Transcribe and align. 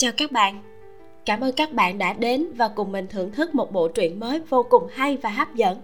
chào 0.00 0.12
các 0.16 0.32
bạn. 0.32 0.62
Cảm 1.26 1.40
ơn 1.40 1.52
các 1.52 1.72
bạn 1.72 1.98
đã 1.98 2.12
đến 2.12 2.46
và 2.56 2.68
cùng 2.68 2.92
mình 2.92 3.06
thưởng 3.06 3.30
thức 3.30 3.54
một 3.54 3.72
bộ 3.72 3.88
truyện 3.88 4.20
mới 4.20 4.40
vô 4.48 4.62
cùng 4.62 4.86
hay 4.92 5.16
và 5.16 5.30
hấp 5.30 5.54
dẫn. 5.54 5.78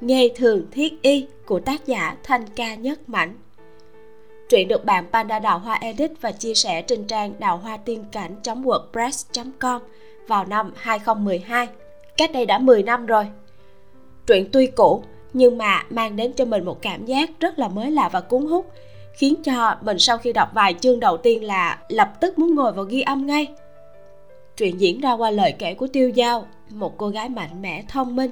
Nghề 0.00 0.28
thường 0.36 0.66
thiết 0.70 1.02
y 1.02 1.26
của 1.46 1.60
tác 1.60 1.86
giả 1.86 2.16
thanh 2.22 2.46
ca 2.56 2.74
nhất 2.74 3.08
mảnh. 3.08 3.34
Truyện 4.48 4.68
được 4.68 4.84
bạn 4.84 5.04
panda 5.12 5.38
đào 5.38 5.58
hoa 5.58 5.74
edit 5.74 6.10
và 6.20 6.32
chia 6.32 6.54
sẻ 6.54 6.82
trên 6.82 7.04
trang 7.04 7.32
đào 7.38 7.56
hoa 7.56 7.76
tiên 7.76 8.04
cảnh 8.12 8.36
wordpress 8.44 9.50
com 9.58 9.82
vào 10.26 10.44
năm 10.44 10.72
2012 10.76 11.68
cách 12.16 12.32
đây 12.32 12.46
đã 12.46 12.58
10 12.58 12.82
năm 12.82 13.06
rồi. 13.06 13.26
Truyện 14.26 14.48
tuy 14.52 14.66
cũ, 14.66 15.02
nhưng 15.32 15.58
mà 15.58 15.84
mang 15.90 16.16
đến 16.16 16.32
cho 16.32 16.44
mình 16.44 16.64
một 16.64 16.82
cảm 16.82 17.04
giác 17.04 17.30
rất 17.40 17.58
là 17.58 17.68
mới 17.68 17.90
lạ 17.90 18.08
và 18.12 18.20
cuốn 18.20 18.46
hút 18.46 18.72
khiến 19.12 19.42
cho 19.42 19.76
mình 19.80 19.98
sau 19.98 20.18
khi 20.18 20.32
đọc 20.32 20.48
vài 20.54 20.74
chương 20.80 21.00
đầu 21.00 21.16
tiên 21.16 21.44
là 21.44 21.78
lập 21.88 22.12
tức 22.20 22.38
muốn 22.38 22.54
ngồi 22.54 22.72
vào 22.72 22.84
ghi 22.84 23.00
âm 23.00 23.26
ngay. 23.26 23.46
Chuyện 24.56 24.80
diễn 24.80 25.00
ra 25.00 25.12
qua 25.12 25.30
lời 25.30 25.54
kể 25.58 25.74
của 25.74 25.86
tiêu 25.86 26.08
giao, 26.08 26.46
một 26.70 26.98
cô 26.98 27.08
gái 27.08 27.28
mạnh 27.28 27.62
mẽ, 27.62 27.84
thông 27.88 28.16
minh. 28.16 28.30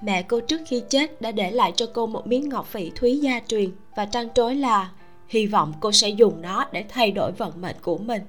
Mẹ 0.00 0.22
cô 0.22 0.40
trước 0.40 0.60
khi 0.66 0.82
chết 0.88 1.20
đã 1.20 1.32
để 1.32 1.50
lại 1.50 1.72
cho 1.76 1.86
cô 1.94 2.06
một 2.06 2.26
miếng 2.26 2.48
ngọc 2.48 2.66
phỉ 2.66 2.90
thúy 2.90 3.18
gia 3.18 3.40
truyền 3.48 3.70
và 3.96 4.04
trăn 4.04 4.28
trối 4.34 4.54
là 4.54 4.90
hy 5.28 5.46
vọng 5.46 5.72
cô 5.80 5.92
sẽ 5.92 6.08
dùng 6.08 6.42
nó 6.42 6.66
để 6.72 6.84
thay 6.88 7.10
đổi 7.10 7.32
vận 7.32 7.60
mệnh 7.60 7.76
của 7.82 7.98
mình. 7.98 8.22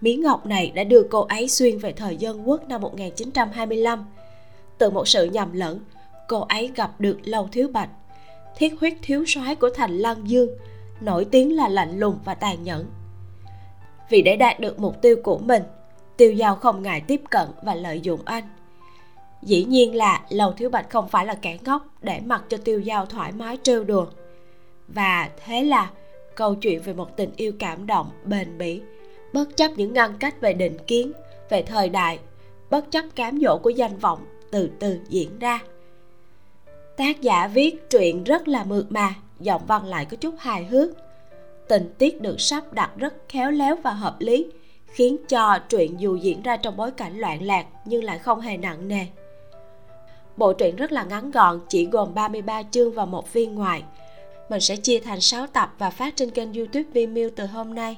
Miếng 0.00 0.22
ngọc 0.22 0.46
này 0.46 0.72
đã 0.74 0.84
đưa 0.84 1.02
cô 1.10 1.20
ấy 1.20 1.48
xuyên 1.48 1.78
về 1.78 1.92
thời 1.92 2.16
dân 2.16 2.48
quốc 2.48 2.68
năm 2.68 2.80
1925 2.80 4.04
từ 4.78 4.90
một 4.90 5.08
sự 5.08 5.24
nhầm 5.24 5.52
lẫn, 5.52 5.80
cô 6.28 6.40
ấy 6.40 6.70
gặp 6.74 7.00
được 7.00 7.18
lâu 7.24 7.48
thiếu 7.52 7.68
bạch 7.68 7.88
thiết 8.56 8.74
huyết 8.80 8.94
thiếu 9.02 9.24
soái 9.26 9.54
của 9.54 9.70
thành 9.70 9.98
lăng 9.98 10.30
dương, 10.30 10.50
nổi 11.00 11.24
tiếng 11.24 11.56
là 11.56 11.68
lạnh 11.68 11.98
lùng 11.98 12.18
và 12.24 12.34
tàn 12.34 12.64
nhẫn. 12.64 12.86
Vì 14.10 14.22
để 14.22 14.36
đạt 14.36 14.60
được 14.60 14.78
mục 14.78 15.02
tiêu 15.02 15.16
của 15.22 15.38
mình, 15.38 15.62
tiêu 16.16 16.32
giao 16.32 16.56
không 16.56 16.82
ngại 16.82 17.00
tiếp 17.00 17.20
cận 17.30 17.48
và 17.62 17.74
lợi 17.74 18.00
dụng 18.00 18.20
anh. 18.24 18.44
Dĩ 19.42 19.64
nhiên 19.64 19.94
là 19.94 20.22
lầu 20.28 20.52
thiếu 20.52 20.70
bạch 20.70 20.90
không 20.90 21.08
phải 21.08 21.26
là 21.26 21.34
kẻ 21.34 21.58
ngốc 21.64 21.86
để 22.02 22.20
mặc 22.24 22.44
cho 22.48 22.56
tiêu 22.56 22.80
giao 22.80 23.06
thoải 23.06 23.32
mái 23.32 23.58
trêu 23.62 23.84
đùa. 23.84 24.06
Và 24.88 25.30
thế 25.44 25.62
là 25.62 25.90
câu 26.34 26.54
chuyện 26.54 26.82
về 26.82 26.92
một 26.92 27.16
tình 27.16 27.30
yêu 27.36 27.52
cảm 27.58 27.86
động, 27.86 28.10
bền 28.24 28.58
bỉ, 28.58 28.80
bất 29.32 29.56
chấp 29.56 29.70
những 29.76 29.92
ngăn 29.92 30.18
cách 30.18 30.40
về 30.40 30.52
định 30.52 30.76
kiến, 30.86 31.12
về 31.50 31.62
thời 31.62 31.88
đại, 31.88 32.18
bất 32.70 32.90
chấp 32.90 33.04
cám 33.14 33.38
dỗ 33.40 33.58
của 33.58 33.70
danh 33.70 33.98
vọng 33.98 34.26
từ 34.50 34.70
từ 34.80 34.98
diễn 35.08 35.38
ra 35.38 35.60
tác 36.96 37.20
giả 37.20 37.48
viết 37.48 37.90
truyện 37.90 38.24
rất 38.24 38.48
là 38.48 38.64
mượt 38.64 38.86
mà, 38.92 39.14
giọng 39.40 39.62
văn 39.66 39.84
lại 39.84 40.04
có 40.04 40.16
chút 40.16 40.34
hài 40.38 40.64
hước. 40.64 40.90
Tình 41.68 41.94
tiết 41.98 42.20
được 42.20 42.40
sắp 42.40 42.72
đặt 42.72 42.90
rất 42.96 43.14
khéo 43.28 43.50
léo 43.50 43.76
và 43.76 43.90
hợp 43.90 44.16
lý, 44.18 44.46
khiến 44.86 45.16
cho 45.28 45.58
truyện 45.68 46.00
dù 46.00 46.16
diễn 46.16 46.42
ra 46.42 46.56
trong 46.56 46.76
bối 46.76 46.90
cảnh 46.90 47.18
loạn 47.18 47.42
lạc 47.42 47.66
nhưng 47.84 48.04
lại 48.04 48.18
không 48.18 48.40
hề 48.40 48.56
nặng 48.56 48.88
nề. 48.88 49.06
Bộ 50.36 50.52
truyện 50.52 50.76
rất 50.76 50.92
là 50.92 51.04
ngắn 51.04 51.30
gọn, 51.30 51.60
chỉ 51.68 51.86
gồm 51.86 52.14
33 52.14 52.62
chương 52.62 52.92
và 52.92 53.04
một 53.04 53.32
viên 53.32 53.54
ngoài 53.54 53.82
mình 54.48 54.60
sẽ 54.60 54.76
chia 54.76 55.00
thành 55.00 55.20
6 55.20 55.46
tập 55.46 55.74
và 55.78 55.90
phát 55.90 56.16
trên 56.16 56.30
kênh 56.30 56.52
youtube 56.52 56.90
Vimeo 56.92 57.30
từ 57.36 57.46
hôm 57.46 57.74
nay. 57.74 57.96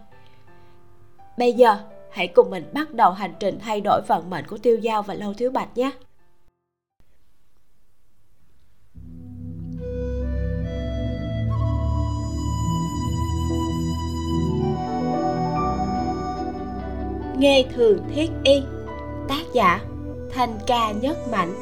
Bây 1.38 1.52
giờ, 1.52 1.78
hãy 2.10 2.28
cùng 2.28 2.50
mình 2.50 2.70
bắt 2.72 2.94
đầu 2.94 3.10
hành 3.10 3.34
trình 3.40 3.58
thay 3.58 3.80
đổi 3.80 4.00
vận 4.08 4.30
mệnh 4.30 4.46
của 4.46 4.58
tiêu 4.58 4.76
giao 4.76 5.02
và 5.02 5.14
lâu 5.14 5.34
thiếu 5.34 5.50
bạch 5.50 5.76
nhé. 5.76 5.90
Nghề 17.38 17.62
thường 17.62 17.98
thiết 18.14 18.30
y, 18.44 18.62
Tác 19.28 19.42
giả 19.52 19.80
Thanh 20.30 20.58
ca 20.66 20.92
nhất 20.92 21.16
mạnh 21.30 21.54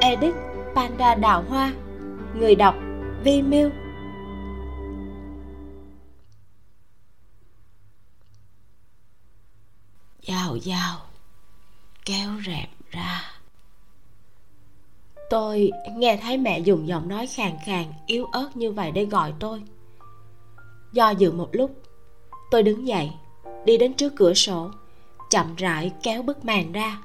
Edit 0.00 0.34
Panda 0.74 1.14
Đào 1.14 1.44
Hoa, 1.48 1.72
Người 2.34 2.54
đọc 2.54 2.74
Vi 3.24 3.42
Miu 3.42 3.70
Dào 10.22 10.56
dào 10.56 10.96
Kéo 12.04 12.30
rẹp 12.46 12.68
ra. 12.90 13.22
Tôi 15.30 15.70
nghe 15.96 16.18
thấy 16.22 16.38
mẹ 16.38 16.58
dùng 16.58 16.88
giọng 16.88 17.08
nói 17.08 17.26
khàn 17.26 17.52
khàn, 17.66 17.84
Yếu 18.06 18.24
ớt 18.24 18.56
như 18.56 18.72
vậy 18.72 18.90
để 18.90 19.04
gọi 19.04 19.32
tôi. 19.40 19.62
Do 20.92 21.10
dự 21.10 21.32
một 21.32 21.48
lúc, 21.52 21.82
Tôi 22.50 22.62
đứng 22.62 22.86
dậy, 22.86 23.10
Đi 23.64 23.78
đến 23.78 23.94
trước 23.94 24.12
cửa 24.16 24.34
sổ 24.34 24.70
chậm 25.30 25.54
rãi 25.56 25.92
kéo 26.02 26.22
bức 26.22 26.44
màn 26.44 26.72
ra. 26.72 26.98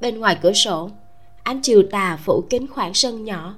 Bên 0.00 0.20
ngoài 0.20 0.38
cửa 0.42 0.52
sổ, 0.52 0.90
ánh 1.42 1.60
chiều 1.62 1.82
tà 1.90 2.16
phủ 2.16 2.44
kín 2.50 2.66
khoảng 2.66 2.94
sân 2.94 3.24
nhỏ. 3.24 3.54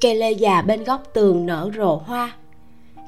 Cây 0.00 0.14
lê 0.14 0.32
già 0.32 0.62
bên 0.62 0.84
góc 0.84 1.02
tường 1.14 1.46
nở 1.46 1.70
rộ 1.76 1.96
hoa. 1.96 2.36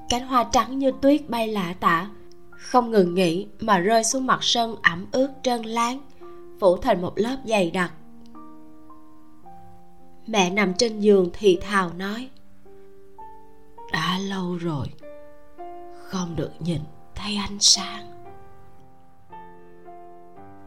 Cánh 0.08 0.26
hoa 0.26 0.44
trắng 0.52 0.78
như 0.78 0.92
tuyết 1.00 1.30
bay 1.30 1.48
lạ 1.48 1.74
tả. 1.80 2.10
Không 2.50 2.90
ngừng 2.90 3.14
nghỉ 3.14 3.46
mà 3.60 3.78
rơi 3.78 4.04
xuống 4.04 4.26
mặt 4.26 4.38
sân 4.42 4.76
ẩm 4.82 5.06
ướt 5.12 5.28
trơn 5.42 5.62
láng, 5.62 6.00
phủ 6.60 6.76
thành 6.76 7.02
một 7.02 7.12
lớp 7.16 7.36
dày 7.44 7.70
đặc. 7.70 7.92
Mẹ 10.26 10.50
nằm 10.50 10.74
trên 10.74 11.00
giường 11.00 11.30
thì 11.32 11.58
thào 11.60 11.92
nói, 11.92 12.28
đã 13.92 14.18
lâu 14.18 14.56
rồi, 14.56 14.86
không 16.04 16.36
được 16.36 16.50
nhìn 16.58 16.80
thấy 17.14 17.36
ánh 17.36 17.58
sáng 17.60 18.19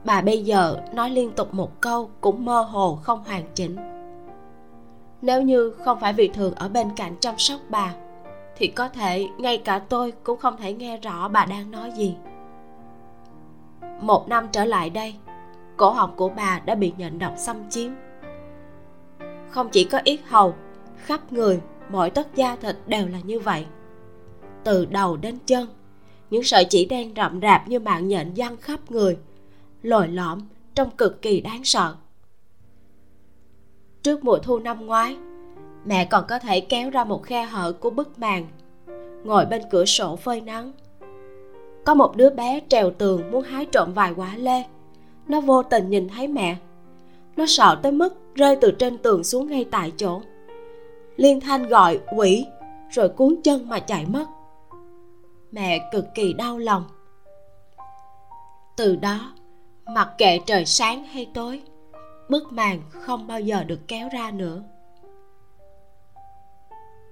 bà 0.05 0.21
bây 0.21 0.43
giờ 0.43 0.77
nói 0.93 1.09
liên 1.09 1.31
tục 1.31 1.53
một 1.53 1.81
câu 1.81 2.09
cũng 2.21 2.45
mơ 2.45 2.61
hồ 2.61 2.99
không 3.03 3.23
hoàn 3.23 3.43
chỉnh. 3.55 3.75
Nếu 5.21 5.41
như 5.41 5.69
không 5.69 5.99
phải 5.99 6.13
vì 6.13 6.27
thường 6.27 6.53
ở 6.55 6.69
bên 6.69 6.89
cạnh 6.95 7.15
chăm 7.19 7.37
sóc 7.37 7.59
bà, 7.69 7.93
thì 8.55 8.67
có 8.67 8.89
thể 8.89 9.27
ngay 9.37 9.57
cả 9.57 9.79
tôi 9.79 10.13
cũng 10.23 10.39
không 10.39 10.57
thể 10.57 10.73
nghe 10.73 10.97
rõ 10.97 11.27
bà 11.27 11.45
đang 11.45 11.71
nói 11.71 11.91
gì. 11.91 12.15
Một 14.01 14.27
năm 14.27 14.47
trở 14.51 14.65
lại 14.65 14.89
đây, 14.89 15.15
cổ 15.77 15.91
họng 15.91 16.15
của 16.15 16.29
bà 16.29 16.61
đã 16.65 16.75
bị 16.75 16.93
nhện 16.97 17.19
độc 17.19 17.33
xâm 17.37 17.69
chiếm. 17.69 17.91
Không 19.49 19.69
chỉ 19.69 19.83
có 19.83 19.99
yết 20.03 20.19
hầu, 20.25 20.55
khắp 20.97 21.33
người 21.33 21.61
mọi 21.89 22.09
tất 22.09 22.35
da 22.35 22.55
thịt 22.55 22.75
đều 22.87 23.07
là 23.07 23.19
như 23.23 23.39
vậy. 23.39 23.65
Từ 24.63 24.85
đầu 24.85 25.17
đến 25.17 25.37
chân, 25.45 25.67
những 26.29 26.43
sợi 26.43 26.65
chỉ 26.65 26.85
đen 26.85 27.13
rậm 27.15 27.41
rạp 27.41 27.67
như 27.67 27.79
mạng 27.79 28.07
nhện 28.07 28.33
giăng 28.33 28.57
khắp 28.57 28.91
người 28.91 29.17
lồi 29.83 30.07
lõm 30.07 30.39
trông 30.75 30.89
cực 30.97 31.21
kỳ 31.21 31.41
đáng 31.41 31.63
sợ. 31.63 31.95
Trước 34.03 34.23
mùa 34.23 34.37
thu 34.37 34.59
năm 34.59 34.85
ngoái, 34.85 35.17
mẹ 35.85 36.05
còn 36.05 36.25
có 36.29 36.39
thể 36.39 36.59
kéo 36.59 36.89
ra 36.89 37.03
một 37.03 37.23
khe 37.23 37.43
hở 37.43 37.71
của 37.71 37.89
bức 37.89 38.19
màn, 38.19 38.47
ngồi 39.23 39.45
bên 39.45 39.61
cửa 39.71 39.85
sổ 39.85 40.15
phơi 40.15 40.41
nắng. 40.41 40.71
Có 41.85 41.93
một 41.93 42.15
đứa 42.15 42.29
bé 42.29 42.59
trèo 42.69 42.91
tường 42.91 43.31
muốn 43.31 43.43
hái 43.43 43.65
trộm 43.65 43.93
vài 43.93 44.13
quả 44.15 44.35
lê. 44.35 44.63
Nó 45.27 45.41
vô 45.41 45.63
tình 45.63 45.89
nhìn 45.89 46.09
thấy 46.09 46.27
mẹ. 46.27 46.57
Nó 47.35 47.45
sợ 47.47 47.79
tới 47.83 47.91
mức 47.91 48.15
rơi 48.35 48.57
từ 48.61 48.71
trên 48.71 48.97
tường 48.97 49.23
xuống 49.23 49.47
ngay 49.47 49.65
tại 49.71 49.91
chỗ. 49.97 50.21
Liên 51.15 51.39
thanh 51.39 51.67
gọi 51.67 51.99
quỷ, 52.15 52.45
rồi 52.89 53.09
cuốn 53.09 53.35
chân 53.43 53.69
mà 53.69 53.79
chạy 53.79 54.05
mất. 54.05 54.25
Mẹ 55.51 55.89
cực 55.91 56.05
kỳ 56.15 56.33
đau 56.33 56.57
lòng. 56.57 56.83
Từ 58.77 58.95
đó 58.95 59.33
mặc 59.93 60.09
kệ 60.17 60.39
trời 60.45 60.65
sáng 60.65 61.03
hay 61.03 61.27
tối, 61.33 61.61
bức 62.29 62.51
màn 62.51 62.81
không 62.89 63.27
bao 63.27 63.39
giờ 63.39 63.63
được 63.63 63.87
kéo 63.87 64.09
ra 64.13 64.31
nữa. 64.31 64.63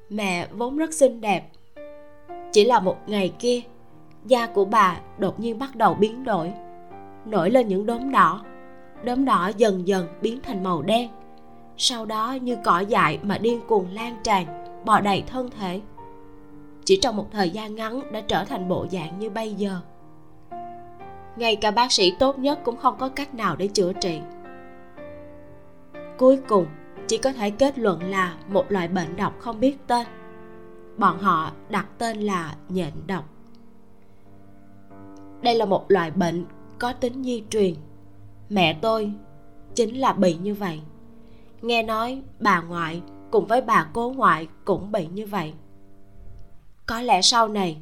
Mẹ 0.09 0.47
vốn 0.51 0.77
rất 0.77 0.93
xinh 0.93 1.21
đẹp. 1.21 1.49
Chỉ 2.51 2.63
là 2.63 2.79
một 2.79 2.97
ngày 3.07 3.33
kia, 3.39 3.61
da 4.25 4.47
của 4.47 4.65
bà 4.65 4.99
đột 5.17 5.39
nhiên 5.39 5.59
bắt 5.59 5.75
đầu 5.75 5.93
biến 5.93 6.23
đổi, 6.23 6.53
nổi 7.25 7.49
lên 7.49 7.67
những 7.67 7.85
đốm 7.85 8.11
đỏ. 8.11 8.45
Đốm 9.03 9.25
đỏ 9.25 9.51
dần 9.57 9.87
dần 9.87 10.07
biến 10.21 10.39
thành 10.43 10.63
màu 10.63 10.81
đen, 10.81 11.09
sau 11.77 12.05
đó 12.05 12.37
như 12.41 12.57
cỏ 12.63 12.79
dại 12.79 13.19
mà 13.23 13.37
điên 13.37 13.61
cuồng 13.67 13.87
lan 13.91 14.15
tràn, 14.23 14.45
bò 14.85 14.99
đầy 14.99 15.23
thân 15.27 15.49
thể. 15.59 15.81
Chỉ 16.85 16.99
trong 17.01 17.15
một 17.15 17.27
thời 17.31 17.49
gian 17.49 17.75
ngắn 17.75 18.11
đã 18.11 18.21
trở 18.21 18.45
thành 18.45 18.69
bộ 18.69 18.87
dạng 18.91 19.19
như 19.19 19.29
bây 19.29 19.53
giờ 19.53 19.79
ngay 21.35 21.55
cả 21.55 21.71
bác 21.71 21.91
sĩ 21.91 22.13
tốt 22.19 22.39
nhất 22.39 22.59
cũng 22.63 22.77
không 22.77 22.97
có 22.99 23.09
cách 23.09 23.35
nào 23.35 23.55
để 23.55 23.67
chữa 23.67 23.93
trị. 23.93 24.19
Cuối 26.17 26.39
cùng, 26.47 26.65
chỉ 27.07 27.17
có 27.17 27.31
thể 27.31 27.49
kết 27.49 27.79
luận 27.79 28.03
là 28.03 28.37
một 28.47 28.71
loại 28.71 28.87
bệnh 28.87 29.15
độc 29.15 29.39
không 29.39 29.59
biết 29.59 29.77
tên. 29.87 30.07
Bọn 30.97 31.19
họ 31.19 31.51
đặt 31.69 31.87
tên 31.97 32.21
là 32.21 32.55
nhện 32.69 32.93
độc. 33.07 33.25
Đây 35.41 35.55
là 35.55 35.65
một 35.65 35.85
loại 35.91 36.11
bệnh 36.11 36.45
có 36.79 36.93
tính 36.93 37.23
di 37.23 37.43
truyền. 37.49 37.75
Mẹ 38.49 38.79
tôi 38.81 39.11
chính 39.75 39.99
là 39.99 40.13
bị 40.13 40.33
như 40.33 40.53
vậy. 40.53 40.81
Nghe 41.61 41.83
nói 41.83 42.21
bà 42.39 42.61
ngoại 42.61 43.01
cùng 43.31 43.45
với 43.45 43.61
bà 43.61 43.87
cố 43.93 44.13
ngoại 44.15 44.47
cũng 44.65 44.91
bị 44.91 45.07
như 45.07 45.25
vậy. 45.25 45.53
Có 46.85 47.01
lẽ 47.01 47.21
sau 47.21 47.47
này, 47.47 47.77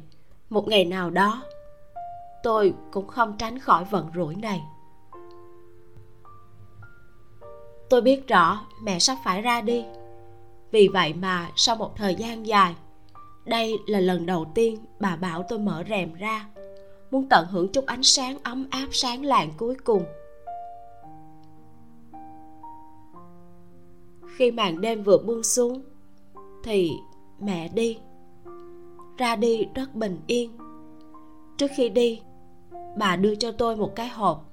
một 0.50 0.68
ngày 0.68 0.84
nào 0.84 1.10
đó 1.10 1.42
tôi 2.42 2.74
cũng 2.90 3.06
không 3.06 3.36
tránh 3.38 3.58
khỏi 3.58 3.84
vận 3.84 4.10
rủi 4.14 4.36
này. 4.36 4.62
Tôi 7.90 8.00
biết 8.00 8.28
rõ 8.28 8.60
mẹ 8.82 8.98
sắp 8.98 9.18
phải 9.24 9.42
ra 9.42 9.60
đi. 9.60 9.84
Vì 10.70 10.88
vậy 10.88 11.14
mà 11.14 11.50
sau 11.56 11.76
một 11.76 11.96
thời 11.96 12.14
gian 12.14 12.46
dài, 12.46 12.74
đây 13.44 13.78
là 13.86 14.00
lần 14.00 14.26
đầu 14.26 14.46
tiên 14.54 14.78
bà 15.00 15.16
bảo 15.16 15.42
tôi 15.48 15.58
mở 15.58 15.84
rèm 15.88 16.14
ra, 16.14 16.46
muốn 17.10 17.26
tận 17.30 17.46
hưởng 17.50 17.72
chút 17.72 17.86
ánh 17.86 18.02
sáng 18.02 18.38
ấm 18.42 18.66
áp 18.70 18.88
sáng 18.90 19.24
lạng 19.24 19.50
cuối 19.56 19.76
cùng. 19.84 20.04
Khi 24.36 24.50
màn 24.50 24.80
đêm 24.80 25.02
vừa 25.02 25.18
buông 25.18 25.42
xuống, 25.42 25.82
thì 26.64 26.90
mẹ 27.40 27.68
đi. 27.68 27.98
Ra 29.18 29.36
đi 29.36 29.68
rất 29.74 29.94
bình 29.94 30.20
yên. 30.26 30.58
Trước 31.56 31.70
khi 31.76 31.88
đi 31.88 32.22
bà 32.96 33.16
đưa 33.16 33.34
cho 33.34 33.52
tôi 33.52 33.76
một 33.76 33.92
cái 33.96 34.08
hộp. 34.08 34.44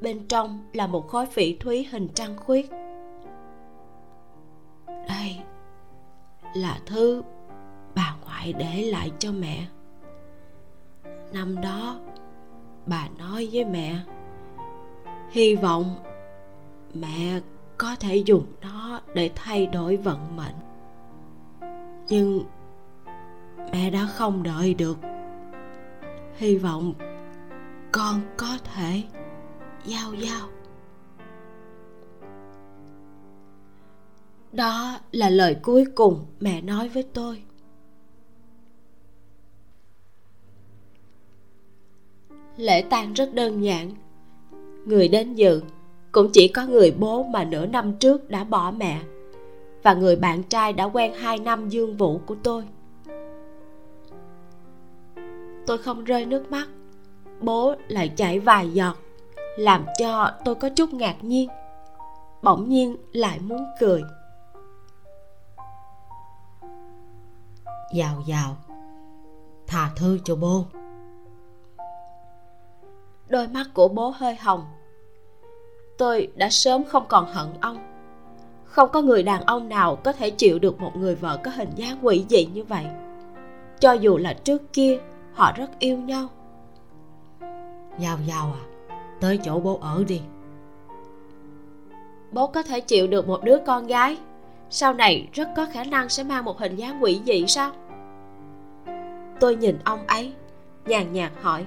Bên 0.00 0.28
trong 0.28 0.64
là 0.72 0.86
một 0.86 1.08
khối 1.08 1.26
phỉ 1.26 1.56
thúy 1.56 1.86
hình 1.90 2.08
trăng 2.14 2.36
khuyết. 2.36 2.70
Đây 4.86 5.36
là 6.54 6.78
thứ 6.86 7.22
bà 7.94 8.16
ngoại 8.24 8.52
để 8.52 8.82
lại 8.82 9.12
cho 9.18 9.32
mẹ. 9.32 9.66
Năm 11.32 11.60
đó, 11.60 12.00
bà 12.86 13.08
nói 13.18 13.48
với 13.52 13.64
mẹ, 13.64 13.96
hy 15.30 15.54
vọng 15.54 15.94
mẹ 16.94 17.40
có 17.78 17.96
thể 18.00 18.16
dùng 18.16 18.46
nó 18.60 19.00
để 19.14 19.30
thay 19.34 19.66
đổi 19.66 19.96
vận 19.96 20.36
mệnh. 20.36 20.54
Nhưng 22.08 22.42
mẹ 23.72 23.90
đã 23.90 24.06
không 24.06 24.42
đợi 24.42 24.74
được. 24.74 24.98
Hy 26.36 26.56
vọng 26.56 26.94
con 27.92 28.20
có 28.36 28.58
thể 28.74 29.02
giao 29.84 30.14
giao. 30.14 30.48
Đó 34.52 34.98
là 35.12 35.30
lời 35.30 35.56
cuối 35.62 35.84
cùng 35.94 36.26
mẹ 36.40 36.62
nói 36.62 36.88
với 36.88 37.02
tôi. 37.02 37.42
Lễ 42.56 42.82
tang 42.90 43.12
rất 43.12 43.34
đơn 43.34 43.64
giản. 43.64 43.90
Người 44.84 45.08
đến 45.08 45.34
dự 45.34 45.62
cũng 46.12 46.30
chỉ 46.32 46.48
có 46.48 46.66
người 46.66 46.90
bố 46.90 47.22
mà 47.22 47.44
nửa 47.44 47.66
năm 47.66 47.92
trước 47.92 48.30
đã 48.30 48.44
bỏ 48.44 48.70
mẹ 48.70 49.02
và 49.82 49.94
người 49.94 50.16
bạn 50.16 50.42
trai 50.42 50.72
đã 50.72 50.84
quen 50.84 51.14
hai 51.14 51.38
năm 51.38 51.68
dương 51.68 51.96
vũ 51.96 52.20
của 52.26 52.36
tôi. 52.42 52.64
Tôi 55.66 55.78
không 55.78 56.04
rơi 56.04 56.26
nước 56.26 56.50
mắt 56.50 56.68
bố 57.40 57.74
lại 57.88 58.08
chảy 58.16 58.38
vài 58.38 58.70
giọt 58.70 58.96
làm 59.58 59.86
cho 59.98 60.30
tôi 60.44 60.54
có 60.54 60.68
chút 60.68 60.92
ngạc 60.94 61.24
nhiên. 61.24 61.48
Bỗng 62.42 62.68
nhiên 62.68 62.96
lại 63.12 63.38
muốn 63.38 63.64
cười. 63.80 64.02
Vào 67.94 68.22
vào 68.26 68.56
tha 69.66 69.90
thứ 69.96 70.18
cho 70.24 70.36
bố. 70.36 70.64
Đôi 73.28 73.48
mắt 73.48 73.66
của 73.74 73.88
bố 73.88 74.12
hơi 74.16 74.34
hồng. 74.34 74.64
Tôi 75.98 76.32
đã 76.34 76.48
sớm 76.50 76.84
không 76.84 77.04
còn 77.08 77.26
hận 77.26 77.48
ông. 77.60 77.78
Không 78.64 78.90
có 78.92 79.02
người 79.02 79.22
đàn 79.22 79.42
ông 79.42 79.68
nào 79.68 79.96
có 79.96 80.12
thể 80.12 80.30
chịu 80.30 80.58
được 80.58 80.80
một 80.80 80.96
người 80.96 81.14
vợ 81.14 81.38
có 81.44 81.50
hình 81.50 81.70
dáng 81.76 81.98
quỷ 82.02 82.24
dị 82.28 82.46
như 82.46 82.64
vậy. 82.64 82.86
Cho 83.80 83.92
dù 83.92 84.16
là 84.16 84.32
trước 84.32 84.72
kia 84.72 84.98
họ 85.32 85.52
rất 85.56 85.78
yêu 85.78 85.98
nhau 85.98 86.28
giao 87.98 88.18
giao 88.26 88.52
à. 88.52 88.62
Tới 89.20 89.38
chỗ 89.42 89.60
bố 89.60 89.78
ở 89.80 90.04
đi. 90.08 90.20
Bố 92.32 92.46
có 92.46 92.62
thể 92.62 92.80
chịu 92.80 93.06
được 93.06 93.28
một 93.28 93.44
đứa 93.44 93.58
con 93.66 93.86
gái. 93.86 94.18
Sau 94.70 94.94
này 94.94 95.28
rất 95.32 95.48
có 95.56 95.66
khả 95.72 95.84
năng 95.84 96.08
sẽ 96.08 96.24
mang 96.24 96.44
một 96.44 96.58
hình 96.58 96.76
dáng 96.76 97.02
quỷ 97.02 97.20
dị 97.24 97.44
sao? 97.46 97.72
Tôi 99.40 99.56
nhìn 99.56 99.78
ông 99.84 100.06
ấy, 100.06 100.32
nhàn 100.86 101.12
nhạt 101.12 101.32
hỏi. 101.42 101.64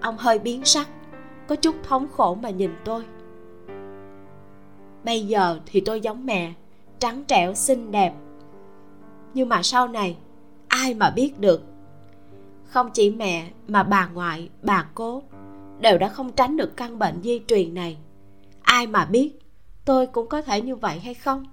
Ông 0.00 0.16
hơi 0.18 0.38
biến 0.38 0.64
sắc, 0.64 0.88
có 1.46 1.56
chút 1.56 1.74
thống 1.82 2.06
khổ 2.12 2.34
mà 2.34 2.50
nhìn 2.50 2.70
tôi. 2.84 3.04
Bây 5.04 5.26
giờ 5.26 5.58
thì 5.66 5.80
tôi 5.80 6.00
giống 6.00 6.26
mẹ, 6.26 6.52
trắng 6.98 7.24
trẻo, 7.28 7.54
xinh 7.54 7.90
đẹp. 7.90 8.14
Nhưng 9.34 9.48
mà 9.48 9.62
sau 9.62 9.88
này, 9.88 10.16
ai 10.68 10.94
mà 10.94 11.10
biết 11.10 11.38
được? 11.38 11.62
Không 12.64 12.90
chỉ 12.90 13.10
mẹ 13.10 13.50
mà 13.68 13.82
bà 13.82 14.06
ngoại, 14.06 14.48
bà 14.62 14.86
cố 14.94 15.22
đều 15.80 15.98
đã 15.98 16.08
không 16.08 16.32
tránh 16.32 16.56
được 16.56 16.76
căn 16.76 16.98
bệnh 16.98 17.22
di 17.22 17.40
truyền 17.46 17.74
này. 17.74 17.96
Ai 18.62 18.86
mà 18.86 19.04
biết, 19.04 19.38
tôi 19.84 20.06
cũng 20.06 20.28
có 20.28 20.42
thể 20.42 20.60
như 20.60 20.76
vậy 20.76 20.98
hay 20.98 21.14
không? 21.14 21.44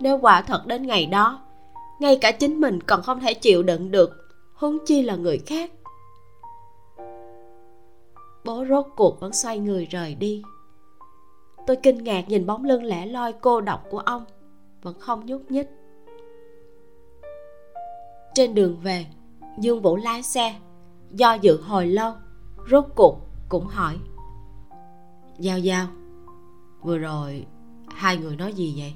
Nếu 0.00 0.18
quả 0.18 0.42
thật 0.42 0.66
đến 0.66 0.86
ngày 0.86 1.06
đó, 1.06 1.40
ngay 2.00 2.18
cả 2.20 2.32
chính 2.32 2.60
mình 2.60 2.80
còn 2.80 3.02
không 3.02 3.20
thể 3.20 3.34
chịu 3.34 3.62
đựng 3.62 3.90
được, 3.90 4.28
huống 4.54 4.78
chi 4.86 5.02
là 5.02 5.16
người 5.16 5.38
khác. 5.38 5.70
Bố 8.44 8.64
rốt 8.68 8.86
cuộc 8.96 9.20
vẫn 9.20 9.32
xoay 9.32 9.58
người 9.58 9.86
rời 9.86 10.14
đi. 10.14 10.42
Tôi 11.66 11.76
kinh 11.76 12.04
ngạc 12.04 12.28
nhìn 12.28 12.46
bóng 12.46 12.64
lưng 12.64 12.84
lẻ 12.84 13.06
loi 13.06 13.32
cô 13.32 13.60
độc 13.60 13.84
của 13.90 13.98
ông, 13.98 14.24
vẫn 14.82 14.98
không 14.98 15.26
nhúc 15.26 15.50
nhích. 15.50 15.68
Trên 18.34 18.54
đường 18.54 18.80
về, 18.82 19.06
dương 19.58 19.82
vũ 19.82 19.96
lái 19.96 20.22
xe, 20.22 20.54
do 21.10 21.34
dự 21.34 21.60
hồi 21.60 21.86
lâu 21.86 22.12
rốt 22.70 22.84
cuộc 22.94 23.20
cũng 23.48 23.66
hỏi. 23.66 23.98
Giao 25.38 25.58
giao, 25.58 25.86
vừa 26.82 26.98
rồi 26.98 27.46
hai 27.88 28.16
người 28.16 28.36
nói 28.36 28.52
gì 28.52 28.74
vậy? 28.78 28.94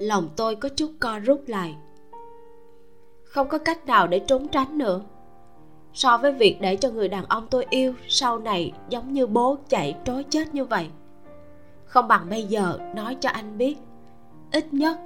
Lòng 0.00 0.28
tôi 0.36 0.56
có 0.56 0.68
chút 0.68 0.90
co 1.00 1.18
rút 1.18 1.42
lại. 1.46 1.76
Không 3.24 3.48
có 3.48 3.58
cách 3.58 3.86
nào 3.86 4.06
để 4.06 4.18
trốn 4.18 4.48
tránh 4.48 4.78
nữa. 4.78 5.02
So 5.94 6.18
với 6.18 6.32
việc 6.32 6.58
để 6.60 6.76
cho 6.76 6.90
người 6.90 7.08
đàn 7.08 7.24
ông 7.24 7.46
tôi 7.50 7.66
yêu 7.70 7.94
sau 8.08 8.38
này 8.38 8.72
giống 8.88 9.12
như 9.12 9.26
bố 9.26 9.56
chạy 9.68 9.96
trối 10.04 10.24
chết 10.24 10.54
như 10.54 10.64
vậy. 10.64 10.88
Không 11.84 12.08
bằng 12.08 12.30
bây 12.30 12.42
giờ 12.42 12.78
nói 12.94 13.16
cho 13.20 13.30
anh 13.30 13.58
biết. 13.58 13.78
Ít 14.52 14.74
nhất, 14.74 14.98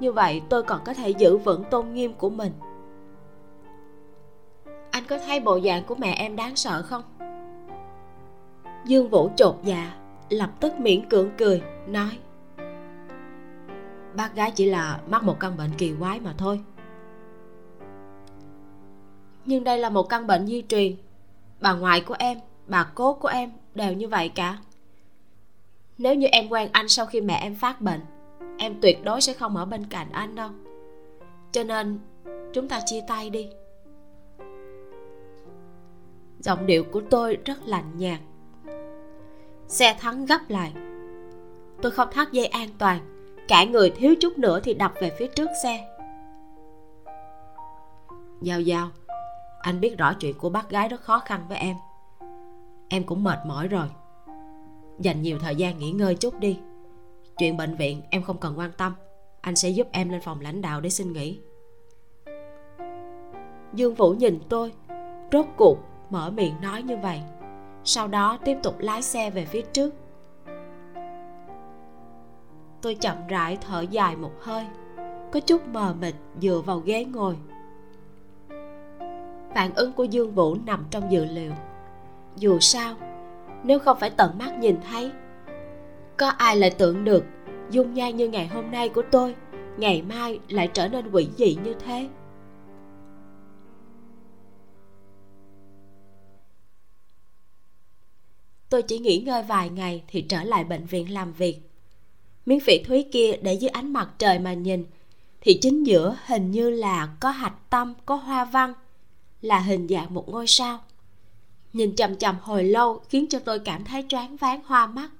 như 0.00 0.12
vậy 0.12 0.42
tôi 0.48 0.62
còn 0.62 0.80
có 0.84 0.94
thể 0.94 1.10
giữ 1.10 1.38
vững 1.38 1.64
tôn 1.70 1.94
nghiêm 1.94 2.14
của 2.14 2.30
mình 2.30 2.52
anh 4.92 5.04
có 5.08 5.18
thấy 5.18 5.40
bộ 5.40 5.60
dạng 5.60 5.84
của 5.84 5.94
mẹ 5.94 6.14
em 6.14 6.36
đáng 6.36 6.56
sợ 6.56 6.82
không? 6.82 7.02
Dương 8.84 9.08
vũ 9.08 9.30
chột 9.36 9.56
dạ 9.64 9.94
lập 10.28 10.50
tức 10.60 10.80
miễn 10.80 11.08
cưỡng 11.08 11.30
cười, 11.38 11.62
nói. 11.86 12.18
Bác 14.14 14.34
gái 14.34 14.50
chỉ 14.50 14.66
là 14.66 15.00
mắc 15.08 15.22
một 15.22 15.40
căn 15.40 15.56
bệnh 15.56 15.70
kỳ 15.78 15.94
quái 15.98 16.20
mà 16.20 16.34
thôi. 16.38 16.60
Nhưng 19.44 19.64
đây 19.64 19.78
là 19.78 19.90
một 19.90 20.02
căn 20.02 20.26
bệnh 20.26 20.46
di 20.46 20.62
truyền. 20.68 20.96
Bà 21.60 21.72
ngoại 21.72 22.00
của 22.00 22.16
em, 22.18 22.38
bà 22.66 22.84
cố 22.94 23.14
của 23.14 23.28
em 23.28 23.50
đều 23.74 23.92
như 23.92 24.08
vậy 24.08 24.28
cả. 24.28 24.58
Nếu 25.98 26.14
như 26.14 26.26
em 26.26 26.48
quen 26.48 26.68
anh 26.72 26.88
sau 26.88 27.06
khi 27.06 27.20
mẹ 27.20 27.34
em 27.34 27.54
phát 27.54 27.80
bệnh, 27.80 28.00
em 28.58 28.80
tuyệt 28.80 29.04
đối 29.04 29.20
sẽ 29.20 29.32
không 29.32 29.56
ở 29.56 29.64
bên 29.64 29.86
cạnh 29.86 30.06
anh 30.12 30.34
đâu. 30.34 30.50
Cho 31.52 31.62
nên, 31.62 31.98
chúng 32.52 32.68
ta 32.68 32.80
chia 32.86 33.00
tay 33.08 33.30
đi 33.30 33.48
giọng 36.42 36.66
điệu 36.66 36.84
của 36.84 37.02
tôi 37.10 37.38
rất 37.44 37.58
lạnh 37.66 37.92
nhạt. 37.96 38.20
Xe 39.68 39.96
thắng 40.00 40.26
gấp 40.26 40.40
lại. 40.48 40.72
Tôi 41.82 41.92
không 41.92 42.08
thắt 42.12 42.32
dây 42.32 42.46
an 42.46 42.68
toàn, 42.78 43.00
cả 43.48 43.64
người 43.64 43.90
thiếu 43.90 44.14
chút 44.20 44.38
nữa 44.38 44.60
thì 44.64 44.74
đập 44.74 44.92
về 45.00 45.12
phía 45.18 45.26
trước 45.26 45.48
xe. 45.62 45.88
Giao 48.42 48.60
giao, 48.60 48.90
anh 49.60 49.80
biết 49.80 49.98
rõ 49.98 50.14
chuyện 50.14 50.38
của 50.38 50.50
bác 50.50 50.70
gái 50.70 50.88
rất 50.88 51.00
khó 51.00 51.18
khăn 51.18 51.40
với 51.48 51.58
em. 51.58 51.76
Em 52.88 53.04
cũng 53.04 53.24
mệt 53.24 53.38
mỏi 53.46 53.68
rồi. 53.68 53.86
Dành 54.98 55.22
nhiều 55.22 55.38
thời 55.38 55.56
gian 55.56 55.78
nghỉ 55.78 55.90
ngơi 55.90 56.14
chút 56.14 56.40
đi. 56.40 56.58
Chuyện 57.38 57.56
bệnh 57.56 57.76
viện 57.76 58.02
em 58.10 58.22
không 58.22 58.38
cần 58.38 58.58
quan 58.58 58.70
tâm. 58.76 58.94
Anh 59.40 59.56
sẽ 59.56 59.68
giúp 59.68 59.86
em 59.92 60.08
lên 60.08 60.20
phòng 60.20 60.40
lãnh 60.40 60.60
đạo 60.60 60.80
để 60.80 60.90
xin 60.90 61.12
nghỉ. 61.12 61.40
Dương 63.74 63.94
vũ 63.94 64.10
nhìn 64.12 64.38
tôi, 64.48 64.72
rốt 65.32 65.46
cuộc 65.56 65.78
mở 66.12 66.30
miệng 66.30 66.54
nói 66.62 66.82
như 66.82 66.96
vậy. 66.96 67.20
Sau 67.84 68.08
đó 68.08 68.38
tiếp 68.44 68.56
tục 68.62 68.74
lái 68.78 69.02
xe 69.02 69.30
về 69.30 69.44
phía 69.44 69.62
trước. 69.62 69.94
Tôi 72.82 72.94
chậm 72.94 73.16
rãi 73.28 73.58
thở 73.60 73.80
dài 73.80 74.16
một 74.16 74.32
hơi, 74.40 74.66
có 75.32 75.40
chút 75.40 75.68
mờ 75.68 75.94
mịt 76.00 76.14
dựa 76.40 76.62
vào 76.66 76.78
ghế 76.78 77.04
ngồi. 77.04 77.36
Phản 79.54 79.74
ứng 79.74 79.92
của 79.92 80.04
dương 80.04 80.34
vũ 80.34 80.56
nằm 80.66 80.84
trong 80.90 81.12
dự 81.12 81.24
liệu. 81.24 81.52
Dù 82.36 82.58
sao, 82.58 82.94
nếu 83.62 83.78
không 83.78 83.98
phải 84.00 84.10
tận 84.10 84.38
mắt 84.38 84.58
nhìn 84.58 84.76
thấy, 84.90 85.12
có 86.16 86.28
ai 86.28 86.56
lại 86.56 86.70
tưởng 86.78 87.04
được 87.04 87.24
dung 87.70 87.94
nhan 87.94 88.16
như 88.16 88.28
ngày 88.28 88.46
hôm 88.46 88.70
nay 88.70 88.88
của 88.88 89.02
tôi 89.10 89.34
ngày 89.76 90.02
mai 90.02 90.40
lại 90.48 90.68
trở 90.72 90.88
nên 90.88 91.10
quỷ 91.10 91.28
dị 91.36 91.56
như 91.64 91.74
thế? 91.74 92.08
Tôi 98.72 98.82
chỉ 98.82 98.98
nghỉ 98.98 99.18
ngơi 99.18 99.42
vài 99.42 99.70
ngày 99.70 100.02
thì 100.08 100.22
trở 100.22 100.44
lại 100.44 100.64
bệnh 100.64 100.86
viện 100.86 101.12
làm 101.12 101.32
việc. 101.32 101.60
Miếng 102.46 102.60
phỉ 102.60 102.78
thúy 102.84 103.04
kia 103.12 103.36
để 103.42 103.54
dưới 103.54 103.68
ánh 103.68 103.92
mặt 103.92 104.10
trời 104.18 104.38
mà 104.38 104.52
nhìn, 104.52 104.84
thì 105.40 105.58
chính 105.62 105.86
giữa 105.86 106.16
hình 106.26 106.50
như 106.50 106.70
là 106.70 107.16
có 107.20 107.30
hạch 107.30 107.70
tâm, 107.70 107.94
có 108.06 108.14
hoa 108.14 108.44
văn, 108.44 108.74
là 109.40 109.58
hình 109.58 109.88
dạng 109.88 110.14
một 110.14 110.28
ngôi 110.28 110.46
sao. 110.46 110.80
Nhìn 111.72 111.96
chằm 111.96 112.16
chằm 112.16 112.36
hồi 112.42 112.64
lâu 112.64 113.00
khiến 113.08 113.26
cho 113.30 113.38
tôi 113.38 113.58
cảm 113.58 113.84
thấy 113.84 114.04
choáng 114.08 114.36
váng 114.36 114.60
hoa 114.66 114.86
mắt. 114.86 115.10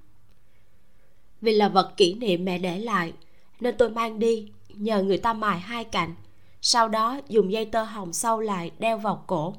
Vì 1.40 1.52
là 1.52 1.68
vật 1.68 1.92
kỷ 1.96 2.14
niệm 2.14 2.44
mẹ 2.44 2.58
để 2.58 2.78
lại, 2.78 3.12
nên 3.60 3.76
tôi 3.78 3.90
mang 3.90 4.18
đi, 4.18 4.48
nhờ 4.68 5.02
người 5.02 5.18
ta 5.18 5.32
mài 5.32 5.60
hai 5.60 5.84
cạnh, 5.84 6.14
sau 6.62 6.88
đó 6.88 7.20
dùng 7.28 7.52
dây 7.52 7.64
tơ 7.64 7.84
hồng 7.84 8.12
sâu 8.12 8.40
lại 8.40 8.70
đeo 8.78 8.98
vào 8.98 9.24
cổ. 9.26 9.54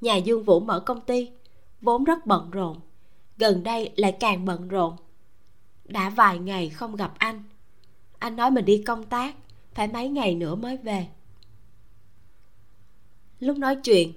Nhà 0.00 0.16
dương 0.16 0.44
vũ 0.44 0.60
mở 0.60 0.80
công 0.80 1.00
ty 1.00 1.30
vốn 1.80 2.04
rất 2.04 2.26
bận 2.26 2.50
rộn. 2.50 2.80
Gần 3.38 3.62
đây 3.62 3.90
lại 3.96 4.16
càng 4.20 4.44
bận 4.44 4.68
rộn. 4.68 4.96
Đã 5.84 6.10
vài 6.10 6.38
ngày 6.38 6.68
không 6.68 6.96
gặp 6.96 7.12
anh. 7.18 7.42
Anh 8.18 8.36
nói 8.36 8.50
mình 8.50 8.64
đi 8.64 8.82
công 8.86 9.04
tác, 9.04 9.36
phải 9.74 9.88
mấy 9.88 10.08
ngày 10.08 10.34
nữa 10.34 10.54
mới 10.54 10.76
về. 10.76 11.06
Lúc 13.40 13.58
nói 13.58 13.76
chuyện, 13.76 14.12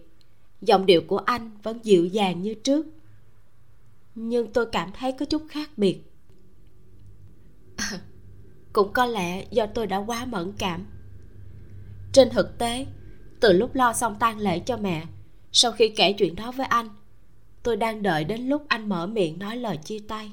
giọng 0.62 0.86
điệu 0.86 1.02
của 1.08 1.18
anh 1.18 1.52
vẫn 1.64 1.80
dịu 1.84 2.06
dàng 2.06 2.42
như 2.42 2.54
trước. 2.54 2.86
Nhưng 4.16 4.54
tôi 4.54 4.66
cảm 4.72 4.92
thấy 4.94 5.12
có 5.12 5.26
chút 5.26 5.44
khác 5.50 5.70
biệt. 5.78 6.02
Cũng 8.74 8.94
có 8.94 9.06
lẽ 9.06 9.46
do 9.52 9.66
tôi 9.66 9.88
đã 9.88 9.98
quá 9.98 10.26
mẫn 10.26 10.54
cảm. 10.58 10.86
Trên 12.14 12.30
thực 12.30 12.58
tế, 12.58 12.86
từ 13.40 13.54
lúc 13.54 13.76
lo 13.76 13.94
xong 13.94 14.16
tang 14.20 14.38
lễ 14.38 14.60
cho 14.60 14.78
mẹ, 14.78 15.06
sau 15.52 15.72
khi 15.72 15.90
kể 15.90 16.14
chuyện 16.14 16.36
đó 16.36 16.52
với 16.52 16.66
anh 16.66 16.90
tôi 17.64 17.78
đang 17.78 18.04
đợi 18.04 18.24
đến 18.24 18.42
lúc 18.48 18.66
anh 18.68 18.90
mở 18.90 19.08
miệng 19.08 19.40
nói 19.40 19.58
lời 19.58 19.78
chia 19.78 20.00
tay. 20.08 20.32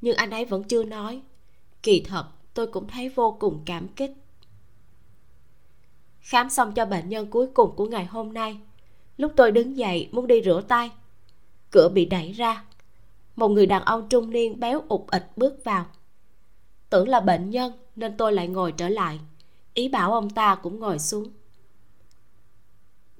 Nhưng 0.00 0.16
anh 0.16 0.30
ấy 0.30 0.44
vẫn 0.44 0.64
chưa 0.64 0.84
nói. 0.84 1.22
Kỳ 1.82 2.00
thật, 2.00 2.26
tôi 2.54 2.66
cũng 2.66 2.88
thấy 2.88 3.08
vô 3.08 3.36
cùng 3.40 3.62
cảm 3.66 3.88
kích. 3.88 4.12
Khám 6.20 6.50
xong 6.50 6.74
cho 6.74 6.86
bệnh 6.86 7.08
nhân 7.08 7.30
cuối 7.30 7.46
cùng 7.54 7.76
của 7.76 7.86
ngày 7.86 8.04
hôm 8.04 8.32
nay. 8.32 8.58
Lúc 9.16 9.32
tôi 9.36 9.52
đứng 9.52 9.76
dậy, 9.76 10.08
muốn 10.12 10.26
đi 10.26 10.42
rửa 10.44 10.62
tay, 10.68 10.90
cửa 11.70 11.88
bị 11.88 12.04
đẩy 12.04 12.32
ra. 12.32 12.64
Một 13.36 13.48
người 13.48 13.66
đàn 13.66 13.82
ông 13.82 14.08
trung 14.08 14.30
niên 14.30 14.60
béo 14.60 14.82
ụt 14.88 15.00
ịch 15.10 15.30
bước 15.36 15.64
vào. 15.64 15.86
Tưởng 16.90 17.08
là 17.08 17.20
bệnh 17.20 17.50
nhân, 17.50 17.72
nên 17.96 18.16
tôi 18.16 18.32
lại 18.32 18.48
ngồi 18.48 18.72
trở 18.72 18.88
lại. 18.88 19.20
Ý 19.74 19.88
bảo 19.88 20.12
ông 20.12 20.30
ta 20.30 20.54
cũng 20.54 20.80
ngồi 20.80 20.98
xuống. 20.98 21.28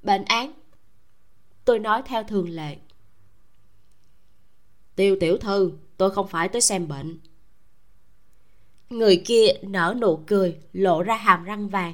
Bệnh 0.03 0.25
án 0.25 0.53
tôi 1.67 1.79
nói 1.79 2.03
theo 2.07 2.25
thường 2.25 2.49
lệ. 2.49 2.77
Tiêu 4.97 5.17
tiểu 5.21 5.39
thư 5.39 5.73
tôi 5.97 6.11
không 6.11 6.29
phải 6.29 6.49
tới 6.49 6.61
xem 6.61 6.89
bệnh. 6.89 7.19
Người 8.91 9.23
kia 9.27 9.47
nở 9.63 9.95
nụ 10.01 10.21
cười 10.27 10.59
lộ 10.73 11.03
ra 11.03 11.17
hàm 11.17 11.45
răng 11.45 11.69
vàng. 11.69 11.93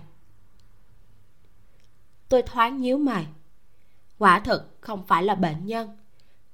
Tôi 2.29 2.43
thoáng 2.43 2.81
nhíu 2.81 2.99
mày. 2.99 3.27
Quả 4.19 4.41
thực 4.41 4.77
không 4.81 5.07
phải 5.07 5.23
là 5.23 5.35
bệnh 5.35 5.67
nhân. 5.67 5.97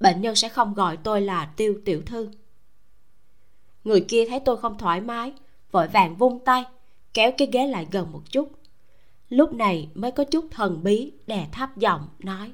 Bệnh 0.00 0.20
nhân 0.20 0.34
sẽ 0.34 0.48
không 0.48 0.74
gọi 0.74 0.96
tôi 0.96 1.20
là 1.20 1.52
tiêu 1.56 1.80
tiểu 1.84 2.02
thư. 2.06 2.30
Người 3.84 4.04
kia 4.08 4.24
thấy 4.28 4.40
tôi 4.40 4.56
không 4.56 4.78
thoải 4.78 5.00
mái 5.00 5.32
vội 5.70 5.88
vàng 5.88 6.16
vung 6.16 6.44
tay 6.44 6.64
kéo 7.14 7.32
cái 7.38 7.48
ghế 7.52 7.66
lại 7.66 7.86
gần 7.90 8.12
một 8.12 8.22
chút. 8.30 8.52
Lúc 9.28 9.52
này 9.52 9.88
mới 9.94 10.10
có 10.10 10.24
chút 10.24 10.44
thần 10.50 10.82
bí 10.82 11.12
đè 11.26 11.48
thấp 11.52 11.76
giọng 11.76 12.08
nói 12.18 12.52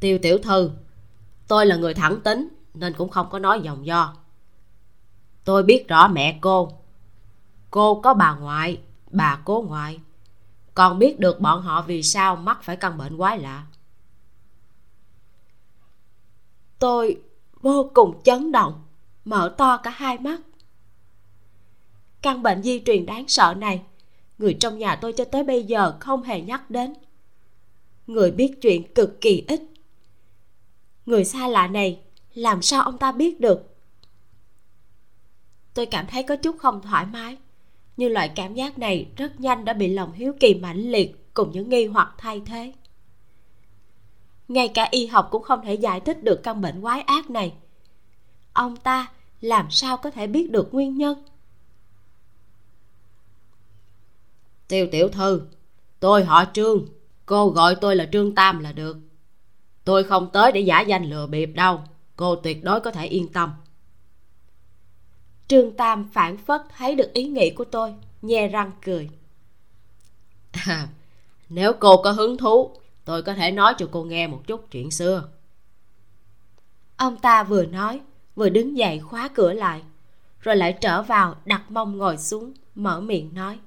tiêu 0.00 0.18
tiểu 0.22 0.38
thư, 0.38 0.70
tôi 1.48 1.66
là 1.66 1.76
người 1.76 1.94
thẳng 1.94 2.20
tính 2.20 2.48
nên 2.74 2.92
cũng 2.92 3.08
không 3.08 3.26
có 3.30 3.38
nói 3.38 3.60
dòng 3.60 3.86
do. 3.86 4.16
Tôi 5.44 5.62
biết 5.62 5.88
rõ 5.88 6.08
mẹ 6.08 6.38
cô. 6.40 6.72
Cô 7.70 8.00
có 8.00 8.14
bà 8.14 8.34
ngoại, 8.34 8.80
bà 9.10 9.42
cố 9.44 9.64
ngoại. 9.68 10.00
Còn 10.74 10.98
biết 10.98 11.20
được 11.20 11.40
bọn 11.40 11.62
họ 11.62 11.82
vì 11.82 12.02
sao 12.02 12.36
mắc 12.36 12.62
phải 12.62 12.76
căn 12.76 12.98
bệnh 12.98 13.16
quái 13.16 13.38
lạ. 13.38 13.66
Tôi 16.78 17.20
vô 17.60 17.90
cùng 17.94 18.22
chấn 18.24 18.52
động, 18.52 18.84
mở 19.24 19.54
to 19.58 19.76
cả 19.76 19.90
hai 19.90 20.18
mắt. 20.18 20.40
Căn 22.22 22.42
bệnh 22.42 22.62
di 22.62 22.82
truyền 22.86 23.06
đáng 23.06 23.24
sợ 23.28 23.54
này, 23.58 23.82
người 24.38 24.56
trong 24.60 24.78
nhà 24.78 24.96
tôi 24.96 25.12
cho 25.12 25.24
tới 25.24 25.44
bây 25.44 25.64
giờ 25.64 25.96
không 26.00 26.22
hề 26.22 26.40
nhắc 26.40 26.70
đến. 26.70 26.94
Người 28.06 28.30
biết 28.30 28.58
chuyện 28.62 28.94
cực 28.94 29.20
kỳ 29.20 29.44
ít 29.48 29.69
người 31.10 31.24
xa 31.24 31.48
lạ 31.48 31.66
này, 31.66 32.00
làm 32.34 32.62
sao 32.62 32.82
ông 32.82 32.98
ta 32.98 33.12
biết 33.12 33.40
được? 33.40 33.76
Tôi 35.74 35.86
cảm 35.86 36.06
thấy 36.06 36.22
có 36.22 36.36
chút 36.36 36.56
không 36.58 36.82
thoải 36.82 37.06
mái 37.06 37.36
như 37.96 38.08
loại 38.08 38.28
cảm 38.28 38.54
giác 38.54 38.78
này 38.78 39.08
rất 39.16 39.40
nhanh 39.40 39.64
đã 39.64 39.72
bị 39.72 39.88
lòng 39.88 40.12
hiếu 40.12 40.32
kỳ 40.40 40.54
mãnh 40.54 40.90
liệt 40.90 41.34
cùng 41.34 41.50
những 41.52 41.68
nghi 41.68 41.86
hoặc 41.86 42.14
thay 42.18 42.42
thế. 42.46 42.72
Ngay 44.48 44.68
cả 44.68 44.88
y 44.90 45.06
học 45.06 45.28
cũng 45.30 45.42
không 45.42 45.60
thể 45.64 45.74
giải 45.74 46.00
thích 46.00 46.24
được 46.24 46.40
căn 46.42 46.60
bệnh 46.60 46.80
quái 46.80 47.00
ác 47.00 47.30
này. 47.30 47.52
Ông 48.52 48.76
ta 48.76 49.12
làm 49.40 49.70
sao 49.70 49.96
có 49.96 50.10
thể 50.10 50.26
biết 50.26 50.50
được 50.50 50.74
nguyên 50.74 50.96
nhân? 50.96 51.24
Tiêu 54.68 54.88
tiểu 54.92 55.08
thư, 55.08 55.42
tôi 56.00 56.24
họ 56.24 56.44
trương, 56.52 56.86
cô 57.26 57.48
gọi 57.48 57.76
tôi 57.80 57.96
là 57.96 58.08
trương 58.12 58.34
tam 58.34 58.58
là 58.58 58.72
được 58.72 58.96
tôi 59.90 60.04
không 60.04 60.30
tới 60.32 60.52
để 60.52 60.60
giả 60.60 60.80
danh 60.80 61.04
lừa 61.04 61.26
bịp 61.26 61.46
đâu. 61.46 61.80
Cô 62.16 62.36
tuyệt 62.36 62.64
đối 62.64 62.80
có 62.80 62.90
thể 62.90 63.06
yên 63.06 63.32
tâm. 63.32 63.52
Trương 65.48 65.76
tam 65.76 66.08
phản 66.12 66.36
phất 66.36 66.62
thấy 66.76 66.94
được 66.94 67.12
ý 67.12 67.24
nghĩ 67.24 67.50
của 67.50 67.64
tôi 67.64 67.94
nhe 68.22 68.48
răng 68.48 68.70
cười. 68.84 69.10
À, 70.52 70.88
nếu 71.48 71.72
cô 71.72 72.02
có 72.02 72.12
hứng 72.12 72.36
thú 72.36 72.70
tôi 73.04 73.22
có 73.22 73.34
thể 73.34 73.50
nói 73.50 73.74
cho 73.78 73.88
cô 73.92 74.04
nghe 74.04 74.26
một 74.26 74.42
chút 74.46 74.66
chuyện 74.70 74.90
xưa. 74.90 75.28
Ông 76.96 77.16
ta 77.16 77.42
vừa 77.42 77.66
nói 77.66 78.00
vừa 78.34 78.48
đứng 78.48 78.76
dậy 78.76 79.00
khóa 79.00 79.28
cửa 79.34 79.52
lại 79.52 79.82
rồi 80.40 80.56
lại 80.56 80.78
trở 80.80 81.02
vào 81.02 81.36
đặt 81.44 81.70
mông 81.70 81.98
ngồi 81.98 82.16
xuống 82.18 82.52
mở 82.74 83.00
miệng 83.00 83.34
nói. 83.34 83.58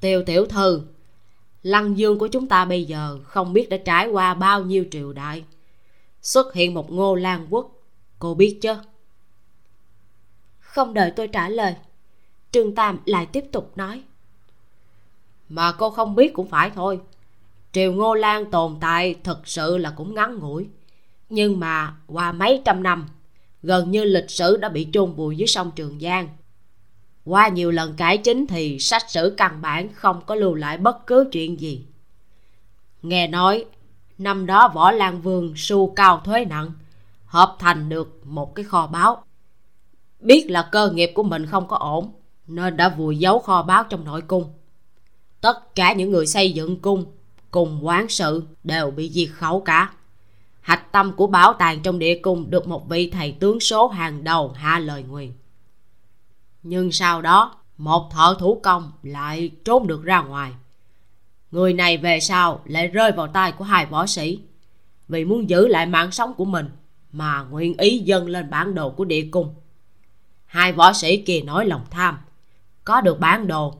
Tiêu 0.00 0.22
tiểu 0.26 0.46
thư 0.46 0.82
lăng 1.66 1.98
dương 1.98 2.18
của 2.18 2.28
chúng 2.28 2.48
ta 2.48 2.64
bây 2.64 2.84
giờ 2.84 3.18
không 3.24 3.52
biết 3.52 3.68
đã 3.68 3.76
trải 3.76 4.08
qua 4.08 4.34
bao 4.34 4.62
nhiêu 4.62 4.84
triều 4.90 5.12
đại. 5.12 5.44
Xuất 6.22 6.54
hiện 6.54 6.74
một 6.74 6.92
ngô 6.92 7.14
lan 7.14 7.46
quốc, 7.50 7.70
cô 8.18 8.34
biết 8.34 8.58
chứ? 8.62 8.74
Không 10.58 10.94
đợi 10.94 11.10
tôi 11.16 11.28
trả 11.28 11.48
lời, 11.48 11.74
trương 12.52 12.74
tam 12.74 12.98
lại 13.04 13.26
tiếp 13.26 13.44
tục 13.52 13.72
nói. 13.76 14.02
Mà 15.48 15.72
cô 15.72 15.90
không 15.90 16.14
biết 16.14 16.34
cũng 16.34 16.48
phải 16.48 16.70
thôi. 16.70 17.00
Triều 17.72 17.92
ngô 17.92 18.14
lan 18.14 18.50
tồn 18.50 18.76
tại 18.80 19.14
thực 19.24 19.48
sự 19.48 19.78
là 19.78 19.90
cũng 19.90 20.14
ngắn 20.14 20.38
ngủi. 20.38 20.68
Nhưng 21.28 21.60
mà 21.60 21.96
qua 22.06 22.32
mấy 22.32 22.62
trăm 22.64 22.82
năm, 22.82 23.08
gần 23.62 23.90
như 23.90 24.04
lịch 24.04 24.30
sử 24.30 24.56
đã 24.56 24.68
bị 24.68 24.88
chôn 24.92 25.12
vùi 25.12 25.36
dưới 25.36 25.46
sông 25.46 25.70
trường 25.76 26.00
giang 26.00 26.28
qua 27.26 27.48
nhiều 27.48 27.70
lần 27.70 27.94
cải 27.96 28.18
chính 28.18 28.46
thì 28.46 28.78
sách 28.78 29.10
sử 29.10 29.34
căn 29.36 29.62
bản 29.62 29.88
không 29.94 30.20
có 30.26 30.34
lưu 30.34 30.54
lại 30.54 30.78
bất 30.78 31.06
cứ 31.06 31.28
chuyện 31.32 31.60
gì. 31.60 31.84
Nghe 33.02 33.28
nói, 33.28 33.64
năm 34.18 34.46
đó 34.46 34.70
võ 34.74 34.90
lan 34.90 35.20
vương 35.20 35.52
su 35.56 35.92
cao 35.96 36.20
thuế 36.24 36.44
nặng, 36.44 36.72
hợp 37.26 37.56
thành 37.58 37.88
được 37.88 38.20
một 38.24 38.54
cái 38.54 38.64
kho 38.64 38.86
báo. 38.86 39.24
biết 40.20 40.50
là 40.50 40.68
cơ 40.72 40.90
nghiệp 40.90 41.10
của 41.14 41.22
mình 41.22 41.46
không 41.46 41.68
có 41.68 41.76
ổn, 41.76 42.12
nên 42.46 42.76
đã 42.76 42.88
vùi 42.88 43.18
giấu 43.18 43.38
kho 43.38 43.62
báo 43.62 43.84
trong 43.84 44.04
nội 44.04 44.22
cung. 44.22 44.52
Tất 45.40 45.74
cả 45.74 45.92
những 45.92 46.10
người 46.10 46.26
xây 46.26 46.52
dựng 46.52 46.80
cung 46.80 47.04
cùng 47.50 47.86
quán 47.86 48.08
sự 48.08 48.42
đều 48.64 48.90
bị 48.90 49.10
diệt 49.10 49.28
khẩu 49.32 49.60
cả. 49.60 49.92
Hạch 50.60 50.92
tâm 50.92 51.12
của 51.16 51.26
bảo 51.26 51.52
tàng 51.52 51.82
trong 51.82 51.98
địa 51.98 52.18
cung 52.22 52.50
được 52.50 52.68
một 52.68 52.88
vị 52.88 53.10
thầy 53.10 53.32
tướng 53.32 53.60
số 53.60 53.88
hàng 53.88 54.24
đầu 54.24 54.52
hạ 54.56 54.78
lời 54.78 55.02
nguyền 55.08 55.32
nhưng 56.68 56.92
sau 56.92 57.22
đó, 57.22 57.56
một 57.78 58.10
thợ 58.12 58.36
thủ 58.38 58.60
công 58.62 58.92
lại 59.02 59.50
trốn 59.64 59.86
được 59.86 60.04
ra 60.04 60.22
ngoài. 60.22 60.52
Người 61.50 61.72
này 61.72 61.96
về 61.96 62.20
sau 62.20 62.60
lại 62.64 62.88
rơi 62.88 63.12
vào 63.12 63.26
tay 63.26 63.52
của 63.52 63.64
hai 63.64 63.86
võ 63.86 64.06
sĩ. 64.06 64.40
Vì 65.08 65.24
muốn 65.24 65.50
giữ 65.50 65.68
lại 65.68 65.86
mạng 65.86 66.10
sống 66.10 66.34
của 66.34 66.44
mình 66.44 66.68
mà 67.12 67.42
nguyện 67.42 67.76
ý 67.76 67.98
dâng 67.98 68.28
lên 68.28 68.50
bản 68.50 68.74
đồ 68.74 68.90
của 68.90 69.04
địa 69.04 69.28
cung. 69.30 69.54
Hai 70.46 70.72
võ 70.72 70.92
sĩ 70.92 71.16
kia 71.16 71.40
nói 71.40 71.66
lòng 71.66 71.84
tham, 71.90 72.18
có 72.84 73.00
được 73.00 73.20
bản 73.20 73.46
đồ, 73.46 73.74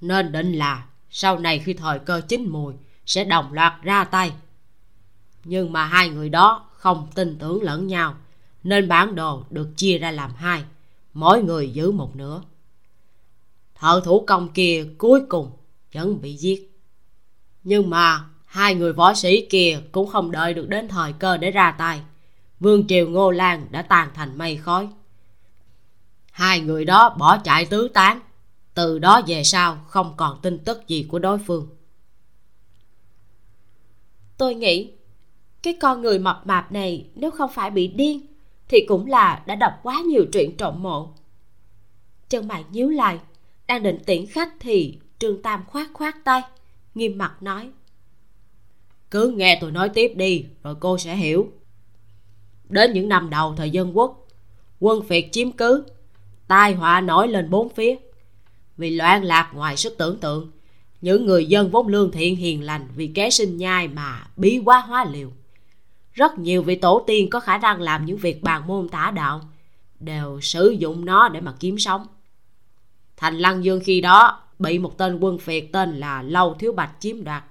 nên 0.00 0.32
định 0.32 0.52
là 0.52 0.86
sau 1.10 1.38
này 1.38 1.58
khi 1.58 1.74
thời 1.74 1.98
cơ 1.98 2.20
chín 2.28 2.48
mùi 2.48 2.74
sẽ 3.06 3.24
đồng 3.24 3.52
loạt 3.52 3.72
ra 3.82 4.04
tay. 4.04 4.32
Nhưng 5.44 5.72
mà 5.72 5.84
hai 5.84 6.08
người 6.08 6.28
đó 6.28 6.66
không 6.72 7.08
tin 7.14 7.38
tưởng 7.38 7.62
lẫn 7.62 7.86
nhau, 7.86 8.14
nên 8.62 8.88
bản 8.88 9.14
đồ 9.14 9.44
được 9.50 9.68
chia 9.76 9.98
ra 9.98 10.10
làm 10.10 10.30
hai 10.36 10.64
mỗi 11.18 11.42
người 11.42 11.70
giữ 11.70 11.90
một 11.90 12.16
nửa. 12.16 12.42
Thợ 13.74 14.00
thủ 14.04 14.24
công 14.26 14.48
kia 14.48 14.86
cuối 14.98 15.20
cùng 15.28 15.50
vẫn 15.92 16.20
bị 16.20 16.36
giết. 16.36 16.78
Nhưng 17.64 17.90
mà 17.90 18.24
hai 18.46 18.74
người 18.74 18.92
võ 18.92 19.14
sĩ 19.14 19.46
kia 19.50 19.80
cũng 19.92 20.08
không 20.08 20.30
đợi 20.30 20.54
được 20.54 20.68
đến 20.68 20.88
thời 20.88 21.12
cơ 21.12 21.36
để 21.36 21.50
ra 21.50 21.74
tay. 21.78 22.00
Vương 22.60 22.86
triều 22.86 23.08
ngô 23.08 23.30
lan 23.30 23.66
đã 23.70 23.82
tan 23.82 24.08
thành 24.14 24.38
mây 24.38 24.56
khói. 24.56 24.88
Hai 26.30 26.60
người 26.60 26.84
đó 26.84 27.16
bỏ 27.18 27.38
chạy 27.38 27.66
tứ 27.66 27.88
tán. 27.88 28.20
Từ 28.74 28.98
đó 28.98 29.22
về 29.26 29.44
sau 29.44 29.78
không 29.88 30.14
còn 30.16 30.38
tin 30.42 30.58
tức 30.58 30.88
gì 30.88 31.06
của 31.08 31.18
đối 31.18 31.38
phương. 31.38 31.68
Tôi 34.36 34.54
nghĩ 34.54 34.92
cái 35.62 35.76
con 35.80 36.02
người 36.02 36.18
mập 36.18 36.46
mạp 36.46 36.72
này 36.72 37.06
nếu 37.14 37.30
không 37.30 37.50
phải 37.54 37.70
bị 37.70 37.86
điên 37.86 38.37
thì 38.68 38.84
cũng 38.88 39.06
là 39.06 39.42
đã 39.46 39.54
đọc 39.54 39.72
quá 39.82 40.02
nhiều 40.06 40.24
truyện 40.32 40.56
trộm 40.56 40.82
mộ. 40.82 41.10
Chân 42.28 42.48
mày 42.48 42.64
nhíu 42.70 42.88
lại, 42.88 43.18
đang 43.66 43.82
định 43.82 43.98
tiễn 44.06 44.26
khách 44.26 44.52
thì 44.60 44.98
trương 45.18 45.42
tam 45.42 45.64
khoát 45.66 45.86
khoát 45.92 46.14
tay, 46.24 46.42
nghiêm 46.94 47.18
mặt 47.18 47.42
nói, 47.42 47.70
cứ 49.10 49.34
nghe 49.36 49.58
tôi 49.60 49.72
nói 49.72 49.88
tiếp 49.88 50.12
đi, 50.16 50.44
rồi 50.62 50.74
cô 50.80 50.98
sẽ 50.98 51.16
hiểu. 51.16 51.52
Đến 52.68 52.92
những 52.92 53.08
năm 53.08 53.30
đầu 53.30 53.54
thời 53.56 53.70
dân 53.70 53.98
quốc, 53.98 54.26
quân 54.80 55.02
phiệt 55.02 55.24
chiếm 55.32 55.52
cứ, 55.52 55.84
tai 56.48 56.74
họa 56.74 57.00
nổi 57.00 57.28
lên 57.28 57.50
bốn 57.50 57.68
phía. 57.68 57.96
Vì 58.76 58.90
loạn 58.90 59.24
lạc 59.24 59.50
ngoài 59.54 59.76
sức 59.76 59.94
tưởng 59.98 60.18
tượng, 60.20 60.50
những 61.00 61.26
người 61.26 61.46
dân 61.46 61.70
vốn 61.70 61.88
lương 61.88 62.10
thiện 62.10 62.36
hiền 62.36 62.62
lành 62.62 62.88
vì 62.96 63.06
kế 63.06 63.30
sinh 63.30 63.56
nhai 63.56 63.88
mà 63.88 64.26
bí 64.36 64.60
quá 64.64 64.80
hóa 64.80 65.04
liều 65.04 65.30
rất 66.18 66.38
nhiều 66.38 66.62
vị 66.62 66.74
tổ 66.74 67.04
tiên 67.06 67.30
có 67.30 67.40
khả 67.40 67.58
năng 67.58 67.80
làm 67.80 68.06
những 68.06 68.16
việc 68.16 68.42
bàn 68.42 68.66
môn 68.66 68.88
tả 68.88 69.10
đạo, 69.10 69.40
đều 70.00 70.40
sử 70.40 70.70
dụng 70.70 71.04
nó 71.04 71.28
để 71.28 71.40
mà 71.40 71.54
kiếm 71.60 71.78
sống. 71.78 72.06
Thành 73.16 73.38
lăng 73.38 73.64
dương 73.64 73.80
khi 73.84 74.00
đó 74.00 74.42
bị 74.58 74.78
một 74.78 74.98
tên 74.98 75.18
quân 75.20 75.38
phiệt 75.38 75.64
tên 75.72 75.96
là 75.96 76.22
lâu 76.22 76.54
thiếu 76.54 76.72
bạch 76.72 76.90
chiếm 77.00 77.24
đoạt. 77.24 77.44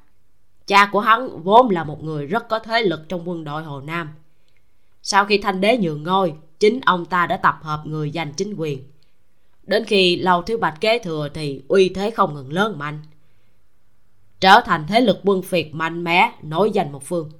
Cha 0.68 0.90
của 0.92 1.00
hắn 1.00 1.44
vốn 1.44 1.70
là 1.70 1.84
một 1.84 2.04
người 2.04 2.26
rất 2.26 2.50
có 2.50 2.60
thế 2.60 2.82
lực 2.82 3.10
trong 3.10 3.30
quân 3.30 3.44
đội 3.44 3.64
hồ 3.64 3.82
nam. 3.82 4.10
Sau 5.02 5.26
khi 5.26 5.38
thanh 5.38 5.62
đế 5.62 5.78
nhường 5.78 6.04
ngôi, 6.04 6.34
chính 6.60 6.82
ông 6.82 7.06
ta 7.06 7.28
đã 7.28 7.38
tập 7.38 7.60
hợp 7.62 7.82
người 7.86 8.12
giành 8.12 8.34
chính 8.34 8.54
quyền. 8.58 8.84
Đến 9.64 9.84
khi 9.86 10.16
lâu 10.16 10.42
thiếu 10.42 10.58
bạch 10.58 10.82
kế 10.82 11.00
thừa 11.00 11.30
thì 11.34 11.62
uy 11.68 11.90
thế 11.90 12.12
không 12.12 12.34
ngừng 12.34 12.54
lớn 12.54 12.80
mạnh, 12.80 13.00
trở 14.40 14.62
thành 14.66 14.86
thế 14.88 15.02
lực 15.02 15.20
quân 15.24 15.42
phiệt 15.42 15.68
mạnh 15.72 16.04
mẽ, 16.04 16.32
nổi 16.42 16.72
danh 16.72 16.92
một 16.92 17.04
phương 17.04 17.32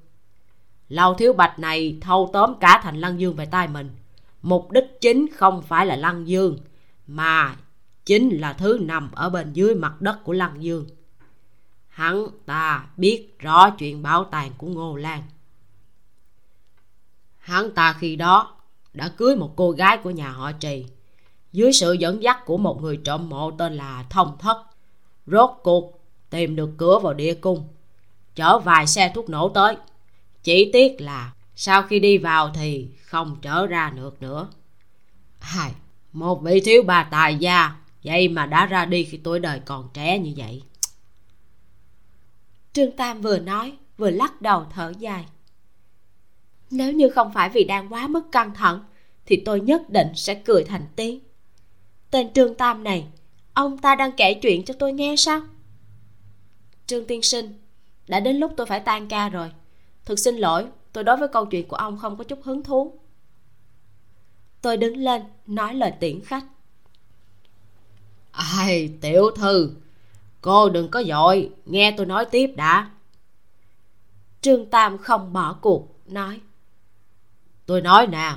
lâu 0.90 1.14
thiếu 1.14 1.34
bạch 1.34 1.60
này 1.60 1.98
thâu 2.02 2.30
tóm 2.34 2.54
cả 2.60 2.80
thành 2.84 2.98
lăng 2.98 3.20
dương 3.20 3.36
về 3.36 3.46
tay 3.46 3.68
mình. 3.68 3.90
Mục 4.42 4.72
đích 4.72 5.02
chính 5.02 5.26
không 5.36 5.62
phải 5.62 5.86
là 5.86 5.96
lăng 5.96 6.28
dương, 6.28 6.58
mà 7.08 7.56
chính 8.06 8.30
là 8.30 8.54
thứ 8.54 8.78
nằm 8.82 9.12
ở 9.12 9.30
bên 9.30 9.54
dưới 9.54 9.76
mặt 9.76 10.02
đất 10.02 10.24
của 10.24 10.34
lăng 10.34 10.64
dương. 10.64 10.86
Hắn 11.88 12.28
ta 12.46 12.86
biết 12.98 13.40
rõ 13.40 13.70
chuyện 13.70 14.04
bảo 14.04 14.24
tàng 14.24 14.52
của 14.58 14.68
ngô 14.68 14.96
lan. 14.96 15.24
Hắn 17.38 17.72
ta 17.72 17.94
khi 17.94 18.16
đó 18.16 18.56
đã 18.94 19.10
cưới 19.18 19.36
một 19.36 19.54
cô 19.56 19.72
gái 19.72 19.98
của 19.98 20.10
nhà 20.10 20.30
họ 20.30 20.52
trì. 20.52 20.86
Dưới 21.52 21.74
sự 21.74 21.94
dẫn 21.94 22.24
dắt 22.24 22.46
của 22.46 22.58
một 22.58 22.82
người 22.82 22.98
trộm 22.98 23.30
mộ 23.30 23.52
tên 23.52 23.74
là 23.74 24.06
thông 24.10 24.38
thất, 24.40 24.64
rốt 25.28 25.50
cuộc 25.64 26.00
tìm 26.30 26.56
được 26.56 26.70
cửa 26.78 27.00
vào 27.00 27.14
địa 27.14 27.34
cung. 27.34 27.68
Chở 28.36 28.60
vài 28.60 28.88
xe 28.88 29.12
thuốc 29.16 29.30
nổ 29.30 29.50
tới 29.50 29.78
chỉ 30.48 30.70
tiếc 30.74 31.02
là 31.02 31.34
sau 31.56 31.84
khi 31.84 32.00
đi 32.00 32.18
vào 32.18 32.52
thì 32.56 32.88
không 33.02 33.38
trở 33.42 33.68
ra 33.68 33.90
được 33.96 34.22
nữa. 34.22 34.50
Hai 35.40 35.72
một 36.14 36.42
vị 36.44 36.62
thiếu 36.66 36.84
bà 36.84 37.04
tài 37.04 37.36
gia 37.36 37.76
vậy 38.04 38.28
mà 38.28 38.46
đã 38.46 38.66
ra 38.66 38.86
đi 38.86 39.04
khi 39.04 39.18
tuổi 39.18 39.40
đời 39.40 39.62
còn 39.66 39.90
trẻ 39.94 40.20
như 40.20 40.34
vậy. 40.38 40.62
Trương 42.74 42.92
tam 42.92 43.22
vừa 43.22 43.40
nói 43.40 43.78
vừa 43.98 44.10
lắc 44.10 44.42
đầu 44.42 44.66
thở 44.74 44.94
dài. 45.00 45.26
Nếu 46.72 46.94
như 46.94 47.10
không 47.10 47.34
phải 47.34 47.50
vì 47.50 47.64
đang 47.64 47.94
quá 47.94 48.08
mức 48.08 48.32
căng 48.32 48.54
thẳng 48.54 48.84
thì 49.26 49.42
tôi 49.46 49.62
nhất 49.62 49.90
định 49.90 50.08
sẽ 50.16 50.36
cười 50.36 50.64
thành 50.64 50.86
tiếng. 50.96 51.20
Tên 52.12 52.34
trương 52.34 52.56
tam 52.56 52.84
này 52.84 53.08
ông 53.54 53.78
ta 53.78 53.96
đang 53.96 54.12
kể 54.12 54.34
chuyện 54.34 54.66
cho 54.66 54.74
tôi 54.80 54.94
nghe 54.94 55.16
sao? 55.18 55.42
Trương 56.86 57.06
tiên 57.06 57.22
sinh 57.22 57.54
đã 58.08 58.20
đến 58.20 58.38
lúc 58.38 58.52
tôi 58.58 58.68
phải 58.68 58.80
tan 58.80 59.08
ca 59.08 59.30
rồi 59.30 59.52
thực 60.08 60.20
xin 60.20 60.38
lỗi 60.38 60.66
tôi 60.94 61.04
đối 61.04 61.18
với 61.18 61.28
câu 61.28 61.46
chuyện 61.46 61.68
của 61.68 61.76
ông 61.76 61.98
không 61.98 62.18
có 62.18 62.24
chút 62.24 62.40
hứng 62.44 62.64
thú. 62.64 63.00
Tôi 64.62 64.78
đứng 64.78 64.98
lên 64.98 65.22
nói 65.48 65.74
lời 65.74 65.94
tiễn 66.00 66.22
khách. 66.22 66.44
Ai 68.32 68.90
tiểu 69.02 69.32
thư 69.36 69.72
cô 70.42 70.70
đừng 70.70 70.90
có 70.90 71.04
dội 71.04 71.50
nghe 71.66 71.94
tôi 71.98 72.06
nói 72.06 72.26
tiếp 72.26 72.54
đã. 72.56 72.90
Trương 74.42 74.66
tam 74.66 74.98
không 74.98 75.34
bỏ 75.34 75.54
cuộc 75.62 75.96
nói. 76.06 76.40
Tôi 77.66 77.82
nói 77.82 78.08
nè 78.08 78.34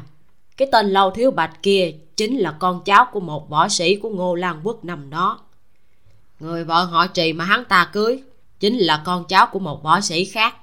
cái 0.57 0.69
tên 0.73 0.91
lâu 0.91 1.11
thiếu 1.11 1.31
bạch 1.31 1.63
kia 1.63 1.93
chính 2.17 2.39
là 2.39 2.57
con 2.59 2.83
cháu 2.85 3.07
của 3.13 3.21
một 3.21 3.49
võ 3.49 3.69
sĩ 3.69 3.97
của 3.97 4.11
ngô 4.11 4.35
lan 4.35 4.61
quốc 4.63 4.85
năm 4.85 5.11
đó. 5.11 5.41
Người 6.41 6.65
vợ 6.65 6.85
họ 6.85 7.07
trì 7.07 7.33
mà 7.33 7.45
hắn 7.45 7.65
ta 7.65 7.91
cưới 7.93 8.23
chính 8.61 8.79
là 8.79 9.03
con 9.07 9.25
cháu 9.29 9.47
của 9.53 9.59
một 9.59 9.83
võ 9.83 10.01
sĩ 10.01 10.25
khác 10.25 10.57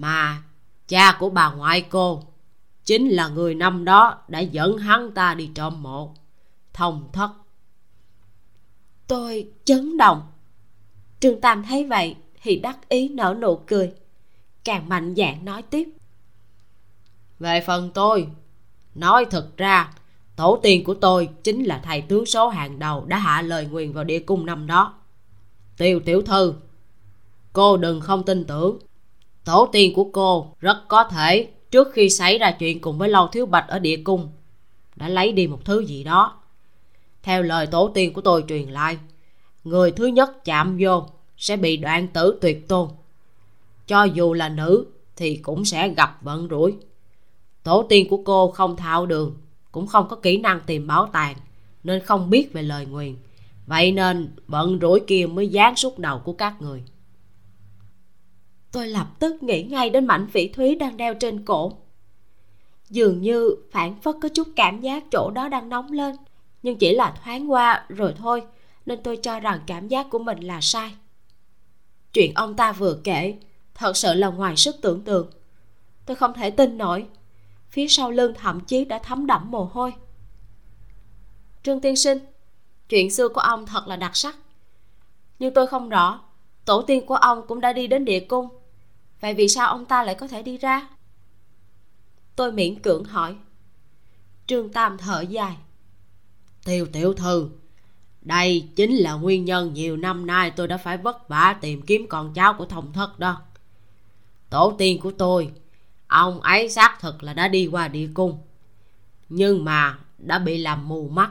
mà 0.00 0.42
cha 0.88 1.16
của 1.18 1.30
bà 1.30 1.50
ngoại 1.50 1.80
cô 1.80 2.22
chính 2.84 3.08
là 3.08 3.28
người 3.28 3.54
năm 3.54 3.84
đó 3.84 4.18
đã 4.28 4.40
dẫn 4.40 4.78
hắn 4.78 5.10
ta 5.14 5.34
đi 5.34 5.50
trộm 5.54 5.82
mộ 5.82 6.14
thông 6.72 7.08
thất. 7.12 7.30
Tôi 9.06 9.48
chấn 9.64 9.96
động. 9.96 10.22
Trương 11.20 11.40
tam 11.40 11.62
thấy 11.62 11.84
vậy 11.84 12.16
thì 12.42 12.58
đắc 12.58 12.88
ý 12.88 13.08
nở 13.08 13.36
nụ 13.40 13.56
cười 13.66 13.92
càng 14.64 14.88
mạnh 14.88 15.14
dạn 15.16 15.44
nói 15.44 15.62
tiếp. 15.62 15.88
Về 17.38 17.60
phần 17.66 17.90
tôi 17.94 18.28
nói 18.94 19.26
thật 19.30 19.56
ra 19.56 19.92
tổ 20.36 20.60
tiên 20.62 20.84
của 20.84 20.94
tôi 20.94 21.28
chính 21.44 21.64
là 21.64 21.80
thầy 21.84 22.02
tướng 22.02 22.26
số 22.26 22.48
hàng 22.48 22.78
đầu 22.78 23.04
đã 23.04 23.18
hạ 23.18 23.42
lời 23.42 23.66
nguyền 23.66 23.92
vào 23.92 24.04
địa 24.04 24.18
cung 24.18 24.46
năm 24.46 24.66
đó. 24.66 24.94
Tiêu 25.76 26.00
tiểu 26.04 26.22
thư 26.22 26.54
cô 27.52 27.76
đừng 27.76 28.00
không 28.00 28.24
tin 28.24 28.44
tưởng 28.44 28.78
tổ 29.48 29.68
tiên 29.72 29.94
của 29.94 30.04
cô 30.12 30.54
rất 30.60 30.88
có 30.88 31.04
thể 31.04 31.48
trước 31.70 31.88
khi 31.92 32.10
xảy 32.10 32.38
ra 32.38 32.50
chuyện 32.50 32.80
cùng 32.80 32.98
với 32.98 33.08
lâu 33.08 33.28
thiếu 33.28 33.46
bạch 33.46 33.68
ở 33.68 33.78
địa 33.78 33.96
cung, 34.04 34.28
đã 34.96 35.08
lấy 35.08 35.32
đi 35.32 35.46
một 35.46 35.64
thứ 35.64 35.80
gì 35.80 36.04
đó. 36.04 36.40
Theo 37.22 37.42
lời 37.42 37.66
tổ 37.66 37.90
tiên 37.94 38.12
của 38.12 38.20
tôi 38.20 38.44
truyền 38.48 38.68
lại, 38.68 38.98
người 39.64 39.90
thứ 39.90 40.06
nhất 40.06 40.44
chạm 40.44 40.78
vô 40.80 41.06
sẽ 41.36 41.56
bị 41.56 41.76
đoạn 41.76 42.08
tử 42.08 42.38
tuyệt 42.40 42.68
tôn. 42.68 42.88
Cho 43.86 44.04
dù 44.04 44.34
là 44.34 44.48
nữ 44.48 44.86
thì 45.16 45.36
cũng 45.36 45.64
sẽ 45.64 45.88
gặp 45.88 46.18
vận 46.22 46.48
rủi. 46.50 46.74
Tổ 47.62 47.86
tiên 47.88 48.08
của 48.08 48.20
cô 48.24 48.50
không 48.50 48.76
thạo 48.76 49.06
đường, 49.06 49.36
cũng 49.72 49.86
không 49.86 50.08
có 50.08 50.16
kỹ 50.16 50.36
năng 50.36 50.60
tìm 50.66 50.86
bảo 50.86 51.06
tàng, 51.06 51.36
nên 51.84 52.04
không 52.04 52.30
biết 52.30 52.52
về 52.52 52.62
lời 52.62 52.86
nguyền. 52.86 53.16
Vậy 53.66 53.92
nên 53.92 54.34
vận 54.46 54.78
rủi 54.80 55.00
kia 55.00 55.26
mới 55.26 55.48
dán 55.48 55.76
suốt 55.76 55.98
đầu 55.98 56.18
của 56.18 56.32
các 56.32 56.62
người 56.62 56.82
tôi 58.72 58.88
lập 58.88 59.06
tức 59.18 59.42
nghĩ 59.42 59.62
ngay 59.62 59.90
đến 59.90 60.06
mảnh 60.06 60.26
phỉ 60.32 60.48
thúy 60.48 60.74
đang 60.74 60.96
đeo 60.96 61.14
trên 61.14 61.44
cổ. 61.44 61.72
Dường 62.90 63.20
như 63.20 63.56
phản 63.70 64.00
phất 64.00 64.14
có 64.22 64.28
chút 64.28 64.48
cảm 64.56 64.80
giác 64.80 65.04
chỗ 65.12 65.30
đó 65.30 65.48
đang 65.48 65.68
nóng 65.68 65.92
lên, 65.92 66.16
nhưng 66.62 66.78
chỉ 66.78 66.94
là 66.94 67.14
thoáng 67.24 67.50
qua 67.50 67.86
rồi 67.88 68.14
thôi, 68.18 68.42
nên 68.86 69.02
tôi 69.02 69.16
cho 69.16 69.40
rằng 69.40 69.60
cảm 69.66 69.88
giác 69.88 70.10
của 70.10 70.18
mình 70.18 70.40
là 70.40 70.60
sai. 70.60 70.94
Chuyện 72.12 72.34
ông 72.34 72.56
ta 72.56 72.72
vừa 72.72 72.98
kể 73.04 73.34
thật 73.74 73.96
sự 73.96 74.14
là 74.14 74.28
ngoài 74.28 74.56
sức 74.56 74.76
tưởng 74.82 75.04
tượng. 75.04 75.30
Tôi 76.06 76.16
không 76.16 76.34
thể 76.34 76.50
tin 76.50 76.78
nổi. 76.78 77.06
Phía 77.70 77.88
sau 77.88 78.10
lưng 78.10 78.32
thậm 78.36 78.60
chí 78.60 78.84
đã 78.84 78.98
thấm 78.98 79.26
đẫm 79.26 79.50
mồ 79.50 79.64
hôi. 79.64 79.92
Trương 81.62 81.80
tiên 81.80 81.96
sinh, 81.96 82.18
chuyện 82.88 83.10
xưa 83.10 83.28
của 83.28 83.40
ông 83.40 83.66
thật 83.66 83.88
là 83.88 83.96
đặc 83.96 84.16
sắc. 84.16 84.36
Nhưng 85.38 85.54
tôi 85.54 85.66
không 85.66 85.88
rõ, 85.88 86.20
tổ 86.64 86.82
tiên 86.82 87.06
của 87.06 87.14
ông 87.14 87.46
cũng 87.46 87.60
đã 87.60 87.72
đi 87.72 87.86
đến 87.86 88.04
địa 88.04 88.20
cung 88.20 88.48
vậy 89.20 89.34
vì 89.34 89.48
sao 89.48 89.68
ông 89.68 89.84
ta 89.84 90.04
lại 90.04 90.14
có 90.14 90.28
thể 90.28 90.42
đi 90.42 90.58
ra? 90.58 90.88
Tôi 92.36 92.52
miễn 92.52 92.80
cưỡng 92.80 93.04
hỏi. 93.04 93.36
Trương 94.46 94.72
tam 94.72 94.98
thở 94.98 95.20
dài. 95.20 95.56
Tiêu 96.64 96.86
tiểu 96.92 97.14
thư, 97.14 97.50
đây 98.20 98.68
chính 98.76 98.96
là 98.96 99.12
nguyên 99.12 99.44
nhân 99.44 99.74
nhiều 99.74 99.96
năm 99.96 100.26
nay 100.26 100.50
tôi 100.50 100.68
đã 100.68 100.76
phải 100.76 100.96
vất 100.96 101.28
vả 101.28 101.56
tìm 101.60 101.82
kiếm 101.82 102.06
con 102.08 102.34
cháu 102.34 102.54
của 102.54 102.66
thông 102.66 102.92
thất 102.92 103.18
đó. 103.18 103.42
Tổ 104.50 104.74
tiên 104.78 105.00
của 105.00 105.12
tôi, 105.18 105.52
ông 106.06 106.40
ấy 106.40 106.70
xác 106.70 106.98
thực 107.00 107.22
là 107.22 107.32
đã 107.32 107.48
đi 107.48 107.66
qua 107.66 107.88
địa 107.88 108.08
cung, 108.14 108.38
nhưng 109.28 109.64
mà 109.64 109.98
đã 110.18 110.38
bị 110.38 110.58
làm 110.58 110.88
mù 110.88 111.08
mắt. 111.08 111.30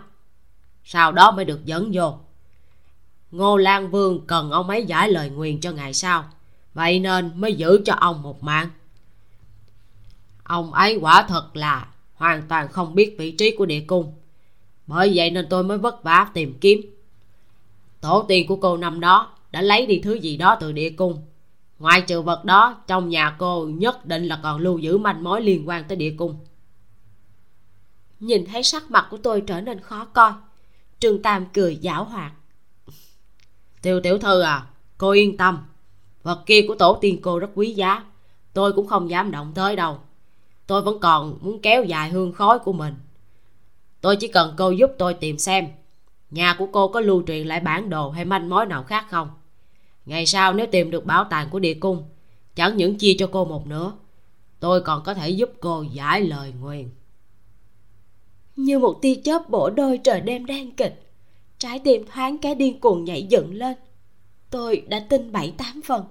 Sau 0.84 1.12
đó 1.12 1.32
mới 1.32 1.46
được 1.46 1.66
dẫn 1.66 1.92
vô. 1.94 2.20
Ngô 3.32 3.58
lan 3.58 3.92
vương 3.92 4.28
cần 4.28 4.52
ông 4.52 4.70
ấy 4.70 4.86
giải 4.86 5.12
lời 5.12 5.30
nguyền 5.30 5.60
cho 5.60 5.72
ngày 5.72 5.94
sau 5.94 6.30
vậy 6.78 7.00
nên 7.00 7.32
mới 7.36 7.54
giữ 7.54 7.82
cho 7.86 7.94
ông 7.94 8.22
một 8.22 8.44
mạng. 8.44 8.70
Ông 10.44 10.74
ấy 10.74 10.98
quả 11.02 11.26
thật 11.28 11.56
là 11.56 11.88
hoàn 12.14 12.48
toàn 12.48 12.68
không 12.68 12.96
biết 12.96 13.16
vị 13.18 13.32
trí 13.32 13.56
của 13.58 13.66
địa 13.66 13.84
cung. 13.88 14.14
Bởi 14.88 15.12
vậy 15.16 15.32
nên 15.32 15.48
tôi 15.50 15.64
mới 15.64 15.78
vất 15.78 16.04
vả 16.04 16.30
tìm 16.34 16.58
kiếm. 16.62 16.82
Tổ 18.02 18.26
tiên 18.28 18.48
của 18.48 18.56
cô 18.56 18.78
năm 18.78 19.00
đó 19.00 19.34
đã 19.52 19.62
lấy 19.62 19.86
đi 19.86 20.00
thứ 20.04 20.14
gì 20.14 20.38
đó 20.38 20.58
từ 20.60 20.72
địa 20.72 20.90
cung. 20.90 21.22
Ngoại 21.80 22.02
trừ 22.02 22.22
vật 22.22 22.46
đó, 22.46 22.82
trong 22.88 23.10
nhà 23.10 23.36
cô 23.40 23.68
nhất 23.68 24.06
định 24.06 24.28
là 24.28 24.40
còn 24.44 24.62
lưu 24.62 24.78
giữ 24.78 24.98
manh 24.98 25.24
mối 25.24 25.42
liên 25.42 25.68
quan 25.70 25.84
tới 25.84 25.96
địa 25.96 26.14
cung. 26.18 26.46
Nhìn 28.20 28.46
thấy 28.46 28.64
sắc 28.64 28.92
mặt 28.92 29.08
của 29.10 29.18
tôi 29.18 29.42
trở 29.42 29.62
nên 29.62 29.80
khó 29.80 30.06
coi, 30.06 30.32
trương 31.00 31.22
tam 31.22 31.46
cười 31.54 31.76
giảo 31.76 32.04
hoạt. 32.04 32.32
Tiêu 33.82 34.02
tiểu 34.04 34.18
thư 34.18 34.42
à 34.42 34.68
cô 34.98 35.12
yên 35.12 35.38
tâm 35.38 35.58
vật 36.28 36.46
kia 36.46 36.66
của 36.68 36.76
tổ 36.76 36.98
tiên 37.02 37.20
cô 37.22 37.40
rất 37.40 37.50
quý 37.56 37.72
giá. 37.72 38.04
Tôi 38.54 38.74
cũng 38.74 38.88
không 38.88 39.10
dám 39.10 39.32
động 39.32 39.52
tới 39.56 39.76
đâu. 39.76 39.98
Tôi 40.68 40.82
vẫn 40.82 41.00
còn 41.00 41.38
muốn 41.42 41.60
kéo 41.60 41.84
dài 41.84 42.10
hương 42.10 42.34
khói 42.34 42.60
của 42.60 42.74
mình. 42.74 42.96
Tôi 44.02 44.16
chỉ 44.16 44.28
cần 44.28 44.54
cô 44.58 44.72
giúp 44.72 44.92
tôi 44.98 45.14
tìm 45.14 45.38
xem 45.38 45.68
nhà 46.32 46.56
của 46.60 46.68
cô 46.72 46.88
có 46.88 47.00
lưu 47.00 47.24
truyền 47.28 47.48
lại 47.48 47.60
bản 47.60 47.90
đồ 47.90 48.10
hay 48.10 48.26
manh 48.26 48.50
mối 48.50 48.66
nào 48.66 48.84
khác 48.84 49.06
không? 49.10 49.30
Ngày 50.06 50.26
sau 50.26 50.54
nếu 50.54 50.68
tìm 50.72 50.92
được 50.92 51.06
bảo 51.06 51.24
tàng 51.24 51.50
của 51.50 51.60
địa 51.60 51.74
cung 51.74 52.04
chẳng 52.56 52.78
những 52.78 52.98
chia 52.98 53.16
cho 53.20 53.30
cô 53.32 53.46
một 53.46 53.68
nữa, 53.68 53.94
tôi 54.60 54.82
còn 54.82 55.04
có 55.04 55.14
thể 55.14 55.30
giúp 55.30 55.52
cô 55.60 55.82
giải 55.82 56.22
lời 56.22 56.54
nguyền 56.62 56.90
như 58.56 58.80
một 58.80 59.02
tia 59.02 59.16
chớp 59.24 59.50
bổ 59.50 59.70
đôi 59.70 59.98
trời 59.98 60.22
đêm 60.22 60.46
đen 60.46 60.72
kịch 60.72 61.12
trái 61.60 61.80
tim 61.80 62.06
thoáng 62.06 62.38
cái 62.38 62.56
điên 62.56 62.80
cuồng 62.80 63.06
nhảy 63.06 63.24
dựng 63.24 63.54
lên. 63.54 63.78
Tôi 64.50 64.84
đã 64.88 65.00
tin 65.10 65.32
bảy 65.32 65.54
tám 65.58 65.82
phần 65.86 66.04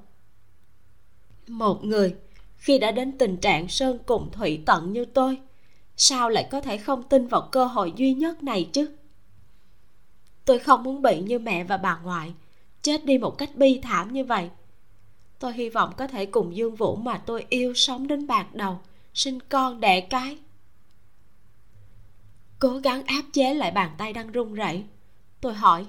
một 1.48 1.84
người, 1.84 2.14
khi 2.56 2.78
đã 2.78 2.90
đến 2.90 3.18
tình 3.18 3.36
trạng 3.36 3.68
sơn 3.68 3.98
cùng 4.06 4.30
thủy 4.32 4.62
tận 4.66 4.92
như 4.92 5.04
tôi, 5.04 5.38
sao 5.96 6.30
lại 6.30 6.48
có 6.50 6.60
thể 6.60 6.76
không 6.76 7.02
tin 7.02 7.26
vào 7.26 7.48
cơ 7.52 7.64
hội 7.64 7.92
duy 7.96 8.14
nhất 8.14 8.42
này 8.42 8.68
chứ? 8.72 8.90
Tôi 10.44 10.58
không 10.58 10.82
muốn 10.82 11.02
bị 11.02 11.20
như 11.20 11.38
mẹ 11.38 11.64
và 11.64 11.76
bà 11.76 11.98
ngoại, 12.02 12.34
chết 12.82 13.04
đi 13.04 13.18
một 13.18 13.38
cách 13.38 13.56
bi 13.56 13.80
thảm 13.82 14.12
như 14.12 14.24
vậy. 14.24 14.50
Tôi 15.38 15.52
hy 15.52 15.68
vọng 15.68 15.92
có 15.96 16.06
thể 16.06 16.26
cùng 16.26 16.56
dương 16.56 16.74
vũ 16.74 16.96
mà 16.96 17.18
tôi 17.18 17.46
yêu 17.48 17.74
sống 17.74 18.06
đến 18.06 18.26
bạc 18.26 18.54
đầu, 18.54 18.80
sinh 19.14 19.38
con 19.48 19.80
đẻ 19.80 20.00
cái. 20.00 20.38
Cố 22.58 22.78
gắng 22.78 23.02
áp 23.06 23.22
chế 23.32 23.54
lại 23.54 23.70
bàn 23.70 23.90
tay 23.98 24.12
đang 24.12 24.32
run 24.32 24.54
rẩy, 24.54 24.84
tôi 25.40 25.54
hỏi. 25.54 25.86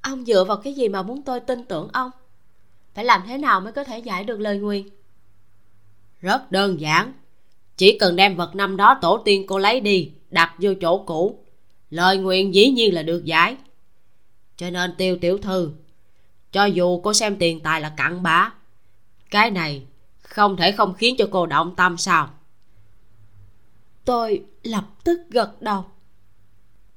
Ông 0.00 0.24
dựa 0.24 0.44
vào 0.44 0.56
cái 0.56 0.74
gì 0.74 0.88
mà 0.88 1.02
muốn 1.02 1.22
tôi 1.22 1.40
tin 1.40 1.64
tưởng 1.64 1.88
ông? 1.92 2.10
Phải 2.98 3.04
làm 3.04 3.22
thế 3.26 3.38
nào 3.38 3.60
mới 3.60 3.72
có 3.72 3.84
thể 3.84 3.98
giải 3.98 4.24
được 4.24 4.40
lời 4.40 4.58
nguyền? 4.58 4.88
Rất 6.20 6.52
đơn 6.52 6.80
giản. 6.80 7.12
Chỉ 7.76 7.98
cần 7.98 8.16
đem 8.16 8.36
vật 8.36 8.54
năm 8.54 8.76
đó 8.76 8.98
tổ 9.02 9.22
tiên 9.24 9.44
cô 9.46 9.58
lấy 9.58 9.80
đi 9.80 10.12
đặt 10.30 10.54
vô 10.58 10.70
chỗ 10.80 10.98
cũ. 11.06 11.44
Lời 11.90 12.16
nguyện 12.16 12.54
dĩ 12.54 12.70
nhiên 12.70 12.94
là 12.94 13.02
được 13.02 13.24
giải. 13.24 13.56
Cho 14.56 14.70
nên 14.70 14.94
tiêu 14.98 15.18
tiểu 15.20 15.38
thư 15.38 15.72
cho 16.52 16.64
dù 16.64 17.00
cô 17.00 17.14
xem 17.14 17.36
tiền 17.36 17.60
tài 17.60 17.80
là 17.80 17.94
cặn 17.96 18.22
bã 18.22 18.52
cái 19.30 19.50
này 19.50 19.86
không 20.20 20.56
thể 20.56 20.72
không 20.72 20.94
khiến 20.94 21.14
cho 21.18 21.28
cô 21.30 21.46
động 21.46 21.74
tâm 21.76 21.96
sao? 21.96 22.30
Tôi 24.04 24.44
lập 24.62 24.84
tức 25.04 25.20
gật 25.30 25.62
đầu. 25.62 25.84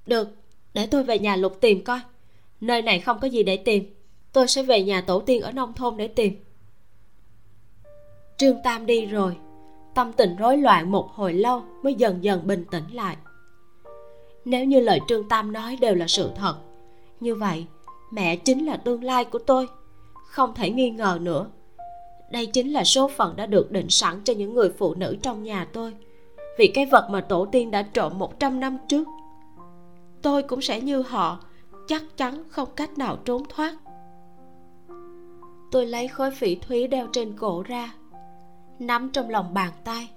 Được 0.06 0.30
để 0.74 0.88
tôi 0.88 1.04
về 1.04 1.20
nhà 1.20 1.36
lục 1.36 1.58
tìm 1.62 1.84
coi. 1.84 2.00
Nơi 2.62 2.82
này 2.82 3.00
không 3.00 3.20
có 3.20 3.28
gì 3.28 3.44
để 3.44 3.58
tìm 3.58 3.94
tôi 4.34 4.48
sẽ 4.48 4.64
về 4.64 4.84
nhà 4.84 5.02
tổ 5.02 5.20
tiên 5.20 5.42
ở 5.42 5.52
nông 5.52 5.74
thôn 5.74 5.98
để 5.98 6.08
tìm. 6.08 6.44
Trương 8.38 8.58
tam 8.64 8.86
đi 8.86 9.06
rồi. 9.06 9.38
Tâm 9.96 10.14
tình 10.14 10.36
rối 10.36 10.58
loạn 10.58 10.92
một 10.92 11.10
hồi 11.14 11.34
lâu 11.34 11.64
mới 11.84 11.94
dần 11.94 12.24
dần 12.24 12.48
bình 12.48 12.66
tĩnh 12.72 12.94
lại. 12.94 13.18
Nếu 14.46 14.66
như 14.66 14.80
lời 14.80 15.00
trương 15.08 15.30
tam 15.30 15.54
nói 15.54 15.78
đều 15.82 15.96
là 15.96 16.08
sự 16.08 16.32
thật, 16.36 16.56
như 17.20 17.36
vậy 17.36 17.66
mẹ 18.12 18.36
chính 18.36 18.66
là 18.66 18.78
tương 18.78 19.04
lai 19.04 19.26
của 19.26 19.40
tôi. 19.40 19.68
Không 20.26 20.54
thể 20.56 20.70
nghi 20.70 20.90
ngờ 20.90 21.20
nữa. 21.22 21.48
Đây 22.32 22.46
chính 22.46 22.72
là 22.74 22.84
số 22.84 23.08
phận 23.08 23.36
đã 23.36 23.46
được 23.46 23.72
định 23.72 23.90
sẵn 23.90 24.22
cho 24.24 24.34
những 24.34 24.54
người 24.54 24.70
phụ 24.78 24.94
nữ 24.96 25.18
trong 25.22 25.44
nhà 25.44 25.68
tôi. 25.74 25.94
Vì 26.58 26.68
cái 26.68 26.86
vật 26.86 27.08
mà 27.10 27.22
tổ 27.22 27.46
tiên 27.46 27.72
đã 27.72 27.82
trộm 27.82 28.20
100 28.20 28.60
năm 28.60 28.78
trước, 28.88 29.08
tôi 30.22 30.44
cũng 30.44 30.62
sẽ 30.62 30.82
như 30.82 31.02
họ, 31.02 31.40
chắc 31.88 32.04
chắn 32.18 32.44
không 32.50 32.70
cách 32.76 32.98
nào 32.98 33.18
trốn 33.26 33.44
thoát 33.50 33.76
tôi 35.72 35.86
lấy 35.86 36.08
khối 36.08 36.32
phỉ 36.32 36.56
thúy 36.56 36.88
đeo 36.88 37.08
trên 37.14 37.34
cổ 37.38 37.64
ra, 37.64 37.94
nắm 38.80 39.10
trong 39.14 39.30
lòng 39.30 39.54
bàn 39.54 39.72
tay. 39.84 40.10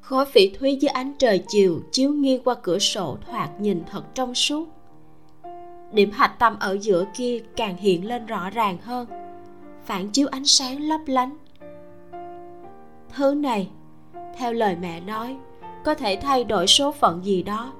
Khối 0.00 0.26
phỉ 0.26 0.48
thúy 0.48 0.76
dưới 0.76 0.88
ánh 0.88 1.12
trời 1.18 1.44
chiều 1.48 1.80
chiếu 1.92 2.12
nghiêng 2.12 2.42
qua 2.42 2.54
cửa 2.62 2.78
sổ 2.78 3.16
thoạt 3.26 3.60
nhìn 3.60 3.82
thật 3.90 4.02
trong 4.14 4.34
suốt. 4.34 4.68
Điểm 5.92 6.10
hạch 6.10 6.38
tâm 6.38 6.56
ở 6.60 6.78
giữa 6.80 7.04
kia 7.16 7.38
càng 7.56 7.76
hiện 7.76 8.08
lên 8.08 8.26
rõ 8.26 8.50
ràng 8.50 8.78
hơn, 8.82 9.06
phản 9.84 10.10
chiếu 10.10 10.28
ánh 10.30 10.44
sáng 10.44 10.82
lấp 10.82 11.00
lánh. 11.06 11.36
Thứ 13.16 13.34
này, 13.34 13.68
theo 14.36 14.52
lời 14.52 14.76
mẹ 14.80 15.00
nói, 15.00 15.36
có 15.84 15.94
thể 15.94 16.18
thay 16.22 16.44
đổi 16.44 16.66
số 16.66 16.92
phận 16.92 17.24
gì 17.24 17.42
đó. 17.42 17.72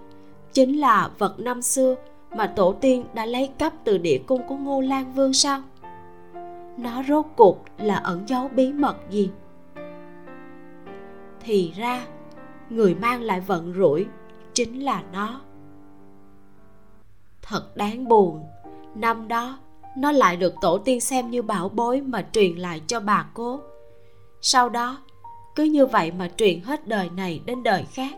Chính 0.53 0.81
là 0.81 1.11
vật 1.19 1.41
năm 1.41 1.63
xưa 1.63 1.95
mà 2.37 2.47
tổ 2.47 2.73
tiên 2.73 3.05
đã 3.15 3.27
lấy 3.27 3.51
cắp 3.59 3.73
từ 3.85 3.99
địa 3.99 4.19
cung 4.27 4.43
của 4.49 4.57
ngô 4.57 4.81
lan 4.81 5.13
vương 5.13 5.33
sao? 5.33 5.63
Nó 6.77 7.03
rốt 7.09 7.27
cuộc 7.37 7.65
là 7.79 7.97
ẩn 7.97 8.25
giấu 8.29 8.49
bí 8.49 8.73
mật 8.73 8.97
gì? 9.11 9.31
Thì 11.41 11.73
ra, 11.77 12.07
người 12.71 12.95
mang 12.95 13.23
lại 13.23 13.41
vận 13.41 13.75
rủi 13.77 14.07
chính 14.55 14.81
là 14.81 15.03
nó. 15.13 15.41
Thật 17.43 17.77
đáng 17.77 18.09
buồn, 18.09 18.45
năm 18.95 19.29
đó 19.29 19.59
nó 19.97 20.13
lại 20.13 20.37
được 20.37 20.55
tổ 20.61 20.79
tiên 20.79 21.01
xem 21.01 21.31
như 21.31 21.43
bảo 21.43 21.69
bối 21.69 22.01
mà 22.01 22.27
truyền 22.33 22.57
lại 22.57 22.83
cho 22.87 23.01
bà 23.01 23.27
cố 23.35 23.61
sau 24.45 24.69
đó, 24.69 24.99
cứ 25.55 25.65
như 25.65 25.87
vậy 25.87 26.13
mà 26.19 26.31
truyền 26.37 26.61
hết 26.61 26.89
đời 26.89 27.11
này 27.17 27.41
đến 27.47 27.63
đời 27.63 27.85
khác. 27.93 28.17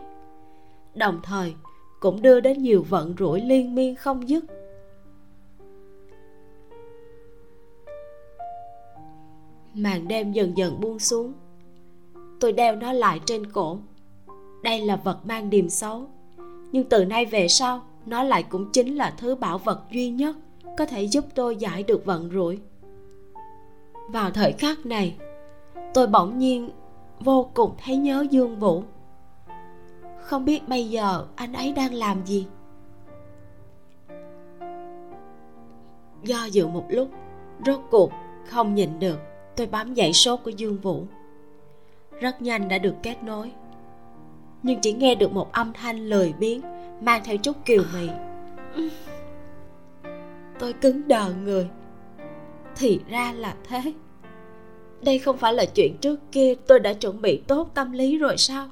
Đồng 0.93 1.19
thời, 1.23 1.53
cũng 1.99 2.21
đưa 2.21 2.39
đến 2.39 2.61
nhiều 2.61 2.85
vận 2.89 3.15
rủi 3.19 3.41
liên 3.41 3.75
miên 3.75 3.95
không 3.95 4.29
dứt. 4.29 4.43
Màn 9.75 10.07
đêm 10.07 10.31
dần 10.31 10.57
dần 10.57 10.79
buông 10.79 10.99
xuống. 10.99 11.33
Tôi 12.39 12.53
đeo 12.53 12.75
nó 12.75 12.93
lại 12.93 13.19
trên 13.25 13.51
cổ. 13.51 13.77
Đây 14.63 14.81
là 14.81 14.95
vật 14.95 15.19
mang 15.25 15.49
điềm 15.49 15.69
xấu. 15.69 16.07
Nhưng 16.71 16.89
từ 16.89 17.05
nay 17.05 17.25
về 17.25 17.47
sau, 17.47 17.81
nó 18.05 18.23
lại 18.23 18.43
cũng 18.43 18.69
chính 18.73 18.95
là 18.95 19.13
thứ 19.17 19.35
bảo 19.35 19.57
vật 19.57 19.81
duy 19.91 20.09
nhất 20.09 20.35
có 20.77 20.85
thể 20.85 21.03
giúp 21.03 21.25
tôi 21.35 21.55
giải 21.55 21.83
được 21.83 22.05
vận 22.05 22.29
rủi. 22.33 22.59
Vào 24.09 24.31
thời 24.31 24.51
khắc 24.51 24.85
này, 24.85 25.15
tôi 25.93 26.07
bỗng 26.07 26.39
nhiên 26.39 26.69
vô 27.19 27.49
cùng 27.53 27.75
thấy 27.85 27.97
nhớ 27.97 28.25
dương 28.31 28.59
vũ. 28.59 28.83
Không 30.21 30.45
biết 30.45 30.69
bây 30.69 30.89
giờ 30.89 31.25
anh 31.35 31.53
ấy 31.53 31.73
đang 31.73 31.93
làm 31.93 32.25
gì? 32.25 32.47
Do 36.23 36.45
dự 36.45 36.67
một 36.67 36.85
lúc, 36.89 37.09
rốt 37.65 37.79
cuộc 37.91 38.11
không 38.45 38.75
nhìn 38.75 38.99
được 38.99 39.17
tôi 39.55 39.67
bám 39.67 39.95
dãy 39.95 40.13
số 40.13 40.37
của 40.37 40.49
dương 40.49 40.77
vũ. 40.77 41.05
Rất 42.19 42.41
nhanh 42.41 42.67
đã 42.67 42.77
được 42.77 42.95
kết 43.03 43.23
nối. 43.23 43.51
Nhưng 44.63 44.79
chỉ 44.81 44.93
nghe 44.93 45.15
được 45.15 45.31
một 45.31 45.51
âm 45.51 45.73
thanh 45.73 46.09
lười 46.09 46.33
biếng 46.39 46.61
mang 47.01 47.21
theo 47.25 47.37
chút 47.37 47.65
kiều 47.65 47.83
mị. 47.93 48.09
Tôi 50.59 50.73
cứng 50.73 51.07
đờ 51.07 51.33
người. 51.33 51.67
Thì 52.75 52.99
ra 53.09 53.33
là 53.33 53.55
thế. 53.67 53.93
Đây 55.01 55.19
không 55.19 55.37
phải 55.37 55.53
là 55.53 55.65
chuyện 55.65 55.97
trước 56.01 56.19
kia, 56.31 56.53
tôi 56.67 56.79
đã 56.79 56.93
chuẩn 56.93 57.21
bị 57.21 57.37
tốt 57.47 57.71
tâm 57.73 57.91
lý 57.91 58.17
rồi 58.17 58.37
sao? 58.37 58.69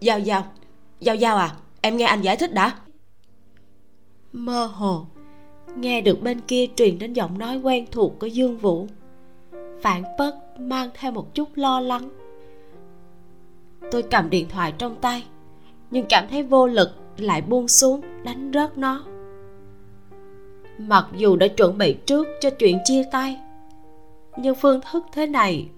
Giao 0.00 0.18
giao 0.18 0.44
giao 1.00 1.16
giao 1.16 1.36
à 1.36 1.56
em 1.80 1.96
nghe 1.96 2.04
anh 2.04 2.22
giải 2.22 2.36
thích 2.36 2.54
đã. 2.54 2.78
Mơ 4.32 4.66
hồ, 4.66 5.06
nghe 5.76 6.00
được 6.00 6.22
bên 6.22 6.40
kia 6.40 6.66
truyền 6.76 6.98
đến 6.98 7.12
giọng 7.12 7.38
nói 7.38 7.56
quen 7.58 7.86
thuộc 7.90 8.18
của 8.18 8.26
dương 8.26 8.58
vũ 8.58 8.86
phản 9.82 10.02
bất 10.18 10.34
mang 10.58 10.90
theo 10.94 11.12
một 11.12 11.34
chút 11.34 11.48
lo 11.54 11.80
lắng. 11.80 12.08
Tôi 13.90 14.02
cầm 14.02 14.30
điện 14.30 14.48
thoại 14.48 14.72
trong 14.78 14.96
tay, 15.00 15.26
nhưng 15.90 16.06
cảm 16.08 16.28
thấy 16.30 16.42
vô 16.42 16.66
lực, 16.66 16.90
lại 17.16 17.42
buông 17.42 17.68
xuống, 17.68 18.00
đánh 18.24 18.50
rớt 18.54 18.78
nó. 18.78 19.04
Mặc 20.78 21.06
dù 21.16 21.36
đã 21.36 21.48
chuẩn 21.48 21.78
bị 21.78 21.94
trước 22.06 22.26
cho 22.40 22.50
chuyện 22.50 22.78
chia 22.84 23.02
tay, 23.12 23.40
nhưng 24.36 24.54
phương 24.54 24.80
thức 24.92 25.04
thế 25.12 25.26
này 25.26 25.68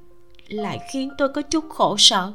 lại 0.49 0.79
khiến 0.93 1.11
tôi 1.19 1.29
có 1.29 1.43
chút 1.43 1.65
khổ 1.69 1.97
sở. 1.99 2.33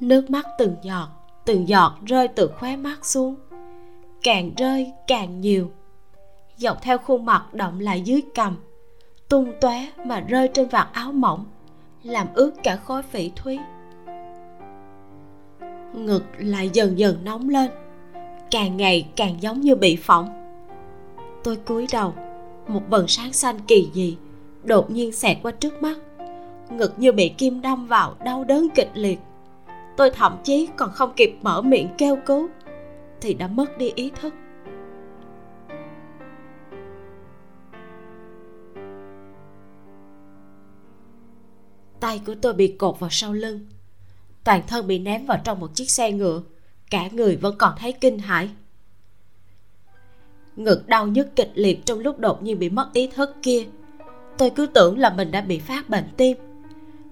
Nước 0.00 0.30
mắt 0.30 0.46
từng 0.58 0.76
giọt 0.82 1.08
từng 1.48 1.68
giọt 1.68 1.92
rơi 2.06 2.28
từ 2.28 2.48
khóe 2.58 2.76
mắt 2.76 3.06
xuống, 3.06 3.34
càng 4.22 4.50
rơi 4.56 4.92
càng 5.06 5.40
nhiều. 5.40 5.70
Dọc 6.56 6.82
theo 6.82 6.98
khuôn 6.98 7.24
mặt 7.24 7.54
động 7.54 7.80
lại 7.80 8.00
dưới 8.00 8.22
cằm 8.34 8.56
tung 9.28 9.52
tóe 9.60 9.86
mà 10.04 10.20
rơi 10.20 10.48
trên 10.48 10.68
vạt 10.68 10.88
áo 10.92 11.12
mỏng, 11.12 11.44
làm 12.02 12.26
ướt 12.34 12.50
cả 12.62 12.76
khối 12.76 13.02
phỉ 13.02 13.30
thúy. 13.36 13.58
Ngực 15.92 16.24
lại 16.38 16.70
dần 16.72 16.98
dần 16.98 17.24
nóng 17.24 17.48
lên, 17.48 17.70
càng 18.50 18.76
ngày 18.76 19.08
càng 19.16 19.36
giống 19.40 19.60
như 19.60 19.76
bị 19.76 19.96
phỏng. 19.96 20.28
Tôi 21.44 21.56
cúi 21.56 21.86
đầu, 21.92 22.14
một 22.68 22.82
vần 22.88 23.08
sáng 23.08 23.32
xanh 23.32 23.58
kỳ 23.66 23.90
dị 23.94 24.16
đột 24.64 24.90
nhiên 24.90 25.12
xẹt 25.12 25.36
qua 25.42 25.52
trước 25.52 25.82
mắt, 25.82 25.98
ngực 26.70 26.94
như 26.96 27.12
bị 27.12 27.28
kim 27.28 27.60
đâm 27.60 27.86
vào 27.86 28.14
đau 28.24 28.44
đớn 28.44 28.68
kịch 28.74 28.90
liệt. 28.94 29.18
Tôi 29.96 30.10
thậm 30.10 30.36
chí 30.44 30.68
còn 30.76 30.90
không 30.90 31.12
kịp 31.16 31.38
mở 31.42 31.62
miệng 31.62 31.88
kêu 31.98 32.16
cứu, 32.26 32.48
thì 33.20 33.34
đã 33.34 33.46
mất 33.46 33.78
đi 33.78 33.92
ý 33.94 34.10
thức. 34.20 34.34
Tay 42.00 42.20
của 42.26 42.34
tôi 42.42 42.54
bị 42.54 42.68
cột 42.78 43.00
vào 43.00 43.10
sau 43.10 43.32
lưng. 43.32 43.66
Toàn 44.44 44.62
thân 44.66 44.86
bị 44.86 44.98
ném 44.98 45.26
vào 45.26 45.38
trong 45.44 45.60
một 45.60 45.74
chiếc 45.74 45.90
xe 45.90 46.12
ngựa. 46.12 46.42
Cả 46.90 47.08
người 47.12 47.36
vẫn 47.36 47.54
còn 47.58 47.74
thấy 47.78 47.92
kinh 47.92 48.18
hãi. 48.18 48.48
Ngực 50.56 50.86
đau 50.86 51.06
nhức 51.06 51.36
kịch 51.36 51.50
liệt 51.54 51.86
trong 51.86 51.98
lúc 51.98 52.18
đột 52.18 52.42
nhiên 52.42 52.58
bị 52.58 52.68
mất 52.68 52.90
ý 52.92 53.06
thức 53.06 53.36
kia. 53.42 53.66
Tôi 54.38 54.50
cứ 54.50 54.66
tưởng 54.66 54.98
là 54.98 55.10
mình 55.10 55.30
đã 55.30 55.40
bị 55.40 55.58
phát 55.58 55.90
bệnh 55.90 56.08
tim. 56.16 56.36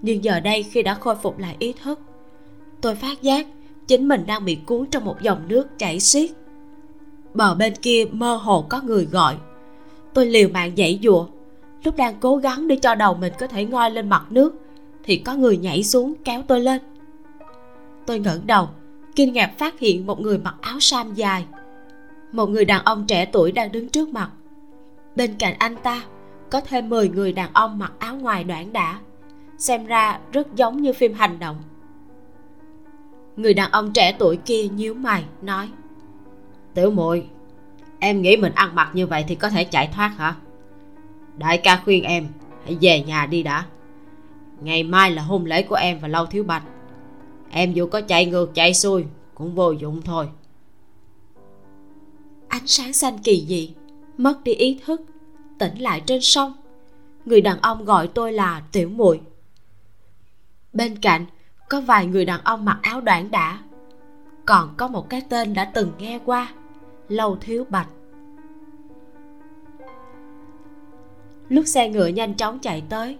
Nhưng 0.01 0.23
giờ 0.23 0.39
đây 0.39 0.63
khi 0.63 0.83
đã 0.83 0.93
khôi 0.93 1.15
phục 1.15 1.39
lại 1.39 1.55
ý 1.59 1.73
thức, 1.83 1.99
tôi 2.81 2.95
phát 2.95 3.21
giác 3.21 3.47
chính 3.87 4.07
mình 4.07 4.25
đang 4.25 4.45
bị 4.45 4.55
cuốn 4.55 4.85
trong 4.85 5.05
một 5.05 5.21
dòng 5.21 5.47
nước 5.47 5.79
chảy 5.79 5.99
xiết. 5.99 6.29
Bờ 7.33 7.55
bên 7.55 7.73
kia 7.75 8.05
mơ 8.11 8.35
hồ 8.35 8.65
có 8.69 8.81
người 8.81 9.05
gọi. 9.05 9.35
Tôi 10.13 10.25
liều 10.25 10.49
mạng 10.49 10.71
dãy 10.77 10.99
dụa 11.03 11.27
lúc 11.83 11.95
đang 11.95 12.19
cố 12.19 12.37
gắng 12.37 12.67
để 12.67 12.75
cho 12.75 12.95
đầu 12.95 13.13
mình 13.13 13.33
có 13.39 13.47
thể 13.47 13.65
ngoi 13.65 13.91
lên 13.91 14.09
mặt 14.09 14.25
nước 14.29 14.55
thì 15.07 15.17
có 15.17 15.35
người 15.35 15.57
nhảy 15.57 15.83
xuống 15.83 16.13
kéo 16.23 16.41
tôi 16.47 16.59
lên. 16.59 16.81
Tôi 18.05 18.19
ngẩng 18.19 18.47
đầu 18.47 18.69
kinh 19.15 19.33
ngạc 19.33 19.57
phát 19.57 19.79
hiện 19.79 20.05
một 20.05 20.19
người 20.19 20.37
mặc 20.37 20.55
áo 20.61 20.79
sam 20.79 21.13
dài. 21.13 21.45
Một 22.31 22.49
người 22.49 22.65
đàn 22.65 22.83
ông 22.85 23.05
trẻ 23.07 23.25
tuổi 23.25 23.51
đang 23.51 23.71
đứng 23.71 23.89
trước 23.89 24.09
mặt. 24.09 24.29
Bên 25.15 25.35
cạnh 25.39 25.55
anh 25.59 25.75
ta 25.75 26.03
có 26.49 26.61
thêm 26.61 26.89
10 26.89 27.09
người 27.09 27.33
đàn 27.33 27.53
ông 27.53 27.79
mặc 27.79 27.93
áo 27.99 28.15
ngoài 28.15 28.43
đoạn 28.43 28.73
đã, 28.73 28.99
xem 29.57 29.85
ra 29.85 30.19
rất 30.31 30.55
giống 30.55 30.81
như 30.81 30.93
phim 30.93 31.13
hành 31.13 31.39
động. 31.39 31.55
Người 33.37 33.53
đàn 33.53 33.71
ông 33.71 33.93
trẻ 33.93 34.15
tuổi 34.19 34.37
kia 34.37 34.67
nhíu 34.67 34.93
mày 34.93 35.23
nói 35.41 35.69
tiểu 36.77 36.91
muội 36.91 37.25
em 37.99 38.21
nghĩ 38.21 38.37
mình 38.37 38.51
ăn 38.55 38.75
mặc 38.75 38.89
như 38.93 39.07
vậy 39.07 39.25
thì 39.27 39.35
có 39.35 39.49
thể 39.49 39.63
chạy 39.63 39.89
thoát 39.95 40.07
hả? 40.17 40.35
Đại 41.37 41.57
ca 41.57 41.81
khuyên 41.85 42.03
em 42.03 42.27
hãy 42.65 42.77
về 42.81 43.01
nhà 43.01 43.25
đi 43.25 43.43
đã 43.43 43.65
ngày 44.61 44.83
mai 44.83 45.11
là 45.11 45.21
hôn 45.21 45.45
lễ 45.45 45.63
của 45.63 45.75
em 45.75 45.99
và 45.99 46.07
lâu 46.07 46.25
thiếu 46.25 46.43
bạch. 46.43 46.63
Em 47.49 47.73
dù 47.73 47.87
có 47.87 48.01
chạy 48.01 48.25
ngược, 48.25 48.53
chạy 48.53 48.73
xuôi, 48.73 49.05
cũng 49.35 49.55
vô 49.55 49.71
dụng 49.71 50.01
thôi. 50.01 50.29
Ánh 52.47 52.67
sáng 52.67 52.93
xanh 52.93 53.17
kỳ 53.17 53.45
dị, 53.47 53.73
mất 54.17 54.43
đi 54.43 54.53
ý 54.53 54.79
thức, 54.85 55.01
tỉnh 55.59 55.77
lại 55.77 56.01
trên 56.05 56.21
sông. 56.21 56.53
Người 57.25 57.41
đàn 57.41 57.61
ông 57.61 57.85
gọi 57.85 58.07
tôi 58.07 58.33
là 58.33 58.61
tiểu 58.71 58.89
muội. 58.89 59.21
Bên 60.73 60.95
cạnh, 60.95 61.25
có 61.69 61.81
vài 61.81 62.05
người 62.05 62.25
đàn 62.25 62.43
ông 62.43 62.65
mặc 62.65 62.79
áo 62.81 63.01
đoạn 63.01 63.31
đã. 63.31 63.59
Còn 64.45 64.73
có 64.77 64.87
một 64.87 65.09
cái 65.09 65.21
tên 65.29 65.53
đã 65.53 65.65
từng 65.65 65.91
nghe 65.99 66.19
qua, 66.25 66.53
lâu 67.09 67.37
thiếu 67.41 67.65
bạch. 67.69 67.89
Lúc 71.49 71.67
xe 71.67 71.89
ngựa 71.89 72.07
nhanh 72.07 72.33
chóng 72.33 72.59
chạy 72.59 72.83
tới 72.89 73.17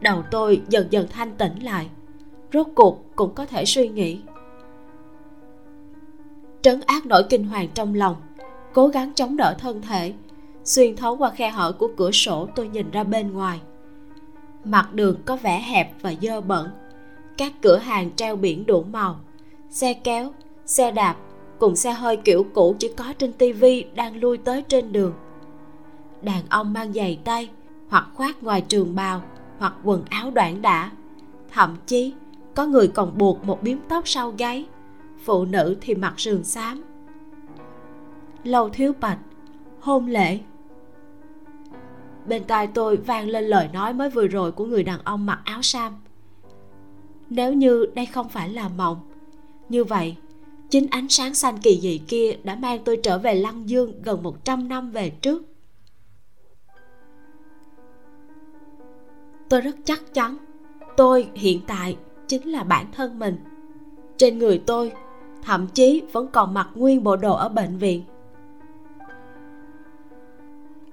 đầu 0.00 0.22
tôi 0.30 0.62
dần 0.68 0.86
dần 0.90 1.06
thanh 1.10 1.36
tĩnh 1.36 1.62
lại. 1.62 1.88
Rốt 2.52 2.66
cuộc 2.74 3.04
cũng 3.16 3.34
có 3.34 3.46
thể 3.46 3.64
suy 3.64 3.88
nghĩ. 3.88 4.20
Trấn 6.62 6.80
áp 6.86 7.06
nỗi 7.06 7.22
kinh 7.30 7.44
hoàng 7.44 7.68
trong 7.74 7.94
lòng, 7.94 8.16
cố 8.72 8.88
gắng 8.88 9.12
chống 9.14 9.36
đỡ 9.36 9.54
thân 9.58 9.82
thể, 9.82 10.12
xuyên 10.64 10.96
thấu 10.96 11.16
qua 11.16 11.30
khe 11.30 11.50
hở 11.50 11.72
của 11.72 11.88
cửa 11.96 12.10
sổ 12.10 12.48
tôi 12.54 12.68
nhìn 12.68 12.90
ra 12.90 13.04
bên 13.04 13.32
ngoài. 13.32 13.60
Mặt 14.64 14.94
đường 14.94 15.16
có 15.24 15.36
vẻ 15.36 15.60
hẹp 15.60 16.02
và 16.02 16.14
dơ 16.22 16.40
bẩn. 16.40 16.68
Các 17.36 17.52
cửa 17.62 17.76
hàng 17.76 18.10
treo 18.16 18.36
biển 18.36 18.66
đủ 18.66 18.82
màu, 18.82 19.20
xe 19.70 19.94
kéo, 19.94 20.32
xe 20.66 20.90
đạp 20.90 21.16
cùng 21.58 21.76
xe 21.76 21.92
hơi 21.92 22.16
kiểu 22.16 22.46
cũ 22.54 22.76
chỉ 22.78 22.88
có 22.96 23.12
trên 23.18 23.32
tivi 23.32 23.84
đang 23.94 24.16
lui 24.16 24.38
tới 24.38 24.62
trên 24.68 24.92
đường. 24.92 25.14
Đàn 26.22 26.42
ông 26.48 26.72
mang 26.72 26.92
giày 26.92 27.18
tay 27.24 27.48
hoặc 27.88 28.08
khoác 28.14 28.42
ngoài 28.42 28.60
trường 28.60 28.94
bào 28.94 29.22
hoặc 29.60 29.74
quần 29.84 30.04
áo 30.10 30.30
đoạn 30.30 30.62
đã, 30.62 30.90
thậm 31.52 31.76
chí 31.86 32.14
có 32.54 32.66
người 32.66 32.88
còn 32.88 33.18
buộc 33.18 33.44
một 33.44 33.62
biếm 33.62 33.78
tóc 33.88 34.08
sau 34.08 34.34
gáy. 34.38 34.66
Phụ 35.24 35.44
nữ 35.44 35.76
thì 35.80 35.94
mặc 35.94 36.20
sườn 36.20 36.44
xám. 36.44 36.82
Lâu 38.44 38.68
thiếu 38.68 38.92
bạch 39.00 39.18
hôn 39.80 40.06
lễ. 40.06 40.38
Bên 42.26 42.44
tai 42.44 42.66
tôi 42.66 42.96
vang 42.96 43.28
lên 43.28 43.44
lời 43.44 43.68
nói 43.72 43.92
mới 43.92 44.10
vừa 44.10 44.26
rồi 44.26 44.52
của 44.52 44.64
người 44.64 44.82
đàn 44.82 45.00
ông 45.04 45.26
mặc 45.26 45.40
áo 45.44 45.62
sam. 45.62 45.92
Nếu 47.30 47.52
như 47.52 47.86
đây 47.94 48.06
không 48.06 48.28
phải 48.28 48.48
là 48.48 48.68
mộng 48.68 49.00
như 49.68 49.84
vậy 49.84 50.16
chính 50.70 50.86
ánh 50.90 51.08
sáng 51.08 51.34
xanh 51.34 51.58
kỳ 51.58 51.80
dị 51.80 51.98
kia 52.08 52.36
đã 52.44 52.54
mang 52.54 52.78
tôi 52.84 52.96
trở 53.02 53.18
về 53.18 53.34
lăng 53.34 53.68
dương 53.68 54.02
gần 54.02 54.22
100 54.22 54.68
năm 54.68 54.90
về 54.90 55.10
trước. 55.10 55.49
Tôi 59.50 59.60
rất 59.60 59.76
chắc 59.84 60.14
chắn, 60.14 60.36
tôi 60.96 61.30
hiện 61.34 61.60
tại 61.66 61.96
chính 62.26 62.48
là 62.48 62.64
bản 62.64 62.86
thân 62.92 63.18
mình. 63.18 63.36
Trên 64.16 64.38
người 64.38 64.62
tôi, 64.66 64.92
thậm 65.42 65.66
chí 65.66 66.02
vẫn 66.12 66.26
còn 66.32 66.54
mặc 66.54 66.68
nguyên 66.74 67.02
bộ 67.04 67.16
đồ 67.16 67.34
ở 67.34 67.48
bệnh 67.48 67.78
viện. 67.78 68.02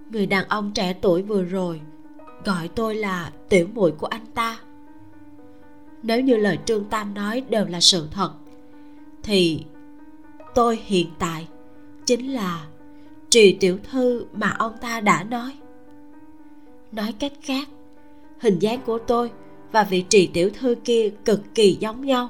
Người 0.09 0.25
đàn 0.25 0.47
ông 0.47 0.71
trẻ 0.73 0.93
tuổi 1.01 1.21
vừa 1.21 1.43
rồi 1.43 1.81
gọi 2.45 2.67
tôi 2.67 2.95
là 2.95 3.31
tiểu 3.49 3.67
muội 3.73 3.91
của 3.91 4.07
anh 4.07 4.25
ta. 4.25 4.57
Nếu 6.03 6.21
như 6.21 6.35
lời 6.37 6.59
trương 6.65 6.85
tam 6.85 7.13
nói 7.13 7.43
đều 7.49 7.65
là 7.65 7.79
sự 7.79 8.07
thật, 8.11 8.31
thì 9.23 9.65
tôi 10.55 10.79
hiện 10.83 11.07
tại 11.19 11.47
chính 12.05 12.33
là 12.33 12.67
trì 13.29 13.57
tiểu 13.59 13.77
thư 13.91 14.25
mà 14.33 14.55
ông 14.59 14.73
ta 14.81 14.99
đã 15.01 15.23
nói. 15.23 15.53
Nói 16.91 17.13
cách 17.19 17.33
khác 17.41 17.67
hình 18.39 18.59
dáng 18.59 18.81
của 18.85 18.97
tôi 18.97 19.31
và 19.71 19.83
vị 19.83 20.05
trì 20.09 20.27
tiểu 20.27 20.49
thư 20.59 20.75
kia 20.83 21.09
cực 21.25 21.41
kỳ 21.55 21.77
giống 21.79 22.05
nhau. 22.05 22.29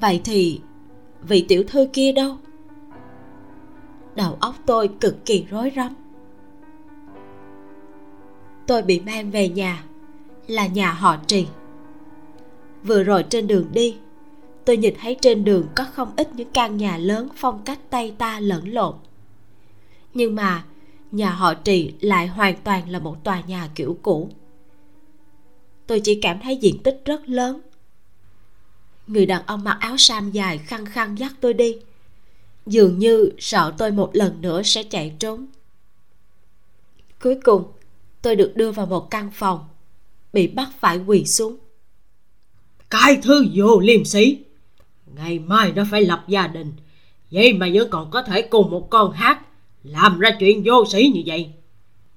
Vậy 0.00 0.20
thì, 0.24 0.60
vị 1.22 1.44
tiểu 1.48 1.64
thư 1.68 1.86
kia 1.92 2.12
đâu? 2.12 2.36
Đầu 4.16 4.36
óc 4.40 4.54
tôi 4.66 4.88
cực 5.00 5.24
kỳ 5.24 5.46
rối 5.50 5.72
rắm. 5.76 5.94
Tôi 8.66 8.82
bị 8.82 9.00
mang 9.00 9.30
về 9.30 9.48
nhà, 9.48 9.84
là 10.46 10.66
nhà 10.66 10.92
họ 10.92 11.16
trì. 11.26 11.46
Vừa 12.84 13.02
rồi 13.02 13.24
trên 13.30 13.46
đường 13.46 13.66
đi, 13.72 13.96
tôi 14.64 14.76
nhìn 14.76 14.94
thấy 15.00 15.16
trên 15.20 15.44
đường 15.44 15.66
có 15.74 15.84
không 15.92 16.12
ít 16.16 16.28
những 16.34 16.50
căn 16.52 16.76
nhà 16.76 16.96
lớn 16.98 17.28
phong 17.34 17.62
cách 17.64 17.78
tây 17.90 18.14
ta 18.18 18.40
lẫn 18.40 18.68
lộn. 18.72 18.94
Nhưng 20.14 20.34
mà 20.34 20.64
nhà 21.12 21.30
họ 21.30 21.54
trì 21.54 21.92
lại 22.00 22.26
hoàn 22.26 22.56
toàn 22.56 22.90
là 22.90 22.98
một 22.98 23.24
tòa 23.24 23.40
nhà 23.40 23.70
kiểu 23.74 23.98
cũ. 24.02 24.30
Tôi 25.86 26.00
chỉ 26.00 26.18
cảm 26.22 26.40
thấy 26.42 26.56
diện 26.56 26.82
tích 26.82 27.02
rất 27.04 27.28
lớn. 27.28 27.60
Người 29.06 29.26
đàn 29.26 29.46
ông 29.46 29.64
mặc 29.64 29.76
áo 29.80 29.96
sam 29.98 30.30
dài 30.30 30.58
khăng 30.58 30.86
khăng 30.86 31.18
dắt 31.18 31.32
tôi 31.40 31.54
đi. 31.54 31.76
Dường 32.66 32.98
như 32.98 33.30
sợ 33.38 33.74
tôi 33.78 33.90
một 33.90 34.10
lần 34.12 34.40
nữa 34.40 34.62
sẽ 34.62 34.82
chạy 34.82 35.14
trốn. 35.18 35.46
Cuối 37.22 37.38
cùng, 37.44 37.64
tôi 38.22 38.36
được 38.36 38.52
đưa 38.56 38.72
vào 38.72 38.86
một 38.86 39.10
căn 39.10 39.30
phòng, 39.34 39.68
bị 40.32 40.46
bắt 40.46 40.68
phải 40.80 40.98
quỳ 40.98 41.24
xuống. 41.24 41.56
Cái 42.90 43.18
thứ 43.22 43.46
vô 43.54 43.80
liêm 43.80 44.04
sĩ 44.04 44.44
ngày 45.16 45.38
mai 45.38 45.72
nó 45.72 45.84
phải 45.90 46.04
lập 46.04 46.24
gia 46.28 46.46
đình. 46.46 46.72
Vậy 47.30 47.52
mà 47.52 47.68
vẫn 47.74 47.90
còn 47.90 48.10
có 48.10 48.22
thể 48.22 48.42
cùng 48.42 48.70
một 48.70 48.90
con 48.90 49.12
hát 49.12 49.40
làm 49.88 50.18
ra 50.18 50.30
chuyện 50.40 50.62
vô 50.64 50.84
sĩ 50.86 51.10
như 51.14 51.22
vậy. 51.26 51.50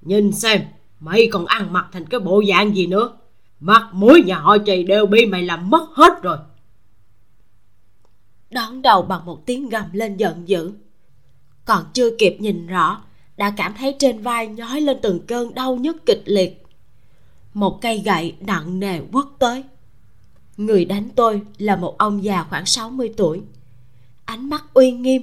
Nhìn 0.02 0.32
xem, 0.32 0.60
mày 1.00 1.28
còn 1.32 1.46
ăn 1.46 1.72
mặc 1.72 1.86
thành 1.92 2.06
cái 2.06 2.20
bộ 2.20 2.42
dạng 2.48 2.76
gì 2.76 2.86
nữa. 2.86 3.16
Mặt 3.60 3.88
mũi 3.92 4.22
nhà 4.26 4.38
họ 4.38 4.58
trì 4.58 4.82
đều 4.82 5.06
bị 5.06 5.26
mày 5.26 5.42
làm 5.42 5.70
mất 5.70 5.88
hết 5.94 6.22
rồi. 6.22 6.38
Đón 8.50 8.82
đầu 8.82 9.02
bằng 9.02 9.26
một 9.26 9.46
tiếng 9.46 9.68
gầm 9.68 9.84
lên 9.92 10.16
giận 10.16 10.48
dữ. 10.48 10.72
Còn 11.64 11.84
chưa 11.92 12.16
kịp 12.18 12.36
nhìn 12.40 12.66
rõ, 12.66 13.02
đã 13.36 13.54
cảm 13.56 13.74
thấy 13.78 13.96
trên 13.98 14.22
vai 14.22 14.46
nhói 14.46 14.80
lên 14.80 14.96
từng 15.02 15.26
cơn 15.26 15.54
đau 15.54 15.76
nhức 15.76 16.06
kịch 16.06 16.22
liệt. 16.24 16.62
Một 17.54 17.78
cây 17.82 18.02
gậy 18.04 18.34
nặng 18.40 18.80
nề 18.80 19.00
quất 19.12 19.24
tới. 19.38 19.64
Người 20.56 20.84
đánh 20.84 21.08
tôi 21.16 21.42
là 21.58 21.76
một 21.76 21.98
ông 21.98 22.24
già 22.24 22.46
khoảng 22.50 22.66
60 22.66 23.14
tuổi. 23.16 23.42
Ánh 24.24 24.50
mắt 24.50 24.64
uy 24.74 24.90
nghiêm 24.90 25.22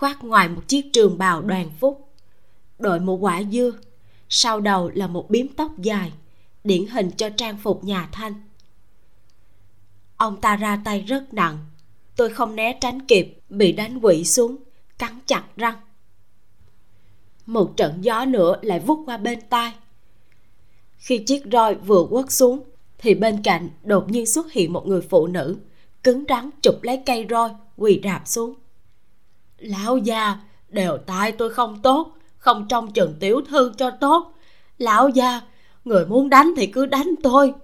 khoác 0.00 0.24
ngoài 0.24 0.48
một 0.48 0.68
chiếc 0.68 0.92
trường 0.92 1.18
bào 1.18 1.42
đoàn 1.42 1.70
phúc. 1.80 2.08
Đội 2.78 3.00
một 3.00 3.16
quả 3.20 3.42
dưa, 3.42 3.72
sau 4.28 4.60
đầu 4.60 4.90
là 4.94 5.06
một 5.06 5.30
biếm 5.30 5.48
tóc 5.48 5.78
dài, 5.78 6.12
điển 6.64 6.86
hình 6.86 7.10
cho 7.10 7.30
trang 7.30 7.58
phục 7.62 7.84
nhà 7.84 8.08
thanh. 8.12 8.34
Ông 10.16 10.40
ta 10.40 10.56
ra 10.56 10.80
tay 10.84 11.00
rất 11.00 11.34
nặng, 11.34 11.58
tôi 12.16 12.30
không 12.30 12.56
né 12.56 12.78
tránh 12.80 13.00
kịp, 13.00 13.38
bị 13.48 13.72
đánh 13.72 14.00
quỵ 14.00 14.24
xuống, 14.24 14.56
cắn 14.98 15.18
chặt 15.26 15.44
răng. 15.56 15.76
Một 17.46 17.76
trận 17.76 17.98
gió 18.00 18.24
nữa 18.24 18.56
lại 18.62 18.80
vút 18.80 19.02
qua 19.06 19.16
bên 19.16 19.38
tai. 19.50 19.72
Khi 20.96 21.18
chiếc 21.18 21.42
roi 21.52 21.74
vừa 21.74 22.06
quất 22.10 22.32
xuống, 22.32 22.62
thì 22.98 23.14
bên 23.14 23.42
cạnh 23.42 23.68
đột 23.82 24.10
nhiên 24.10 24.26
xuất 24.26 24.52
hiện 24.52 24.72
một 24.72 24.86
người 24.86 25.00
phụ 25.00 25.26
nữ, 25.26 25.56
cứng 26.02 26.24
rắn 26.28 26.50
chụp 26.62 26.74
lấy 26.82 27.02
cây 27.06 27.26
roi, 27.30 27.50
quỳ 27.76 28.00
rạp 28.04 28.28
xuống 28.28 28.54
lão 29.60 29.98
già, 29.98 30.38
đều 30.68 30.98
tai 30.98 31.32
tôi 31.32 31.54
không 31.54 31.82
tốt, 31.82 32.12
không 32.36 32.66
trông 32.68 32.92
chừng 32.92 33.14
tiểu 33.20 33.40
thư 33.48 33.72
cho 33.76 33.90
tốt. 33.90 34.34
Lão 34.78 35.08
già, 35.08 35.40
người 35.84 36.06
muốn 36.06 36.30
đánh 36.30 36.52
thì 36.56 36.66
cứ 36.66 36.86
đánh 36.86 37.14
tôi. 37.22 37.54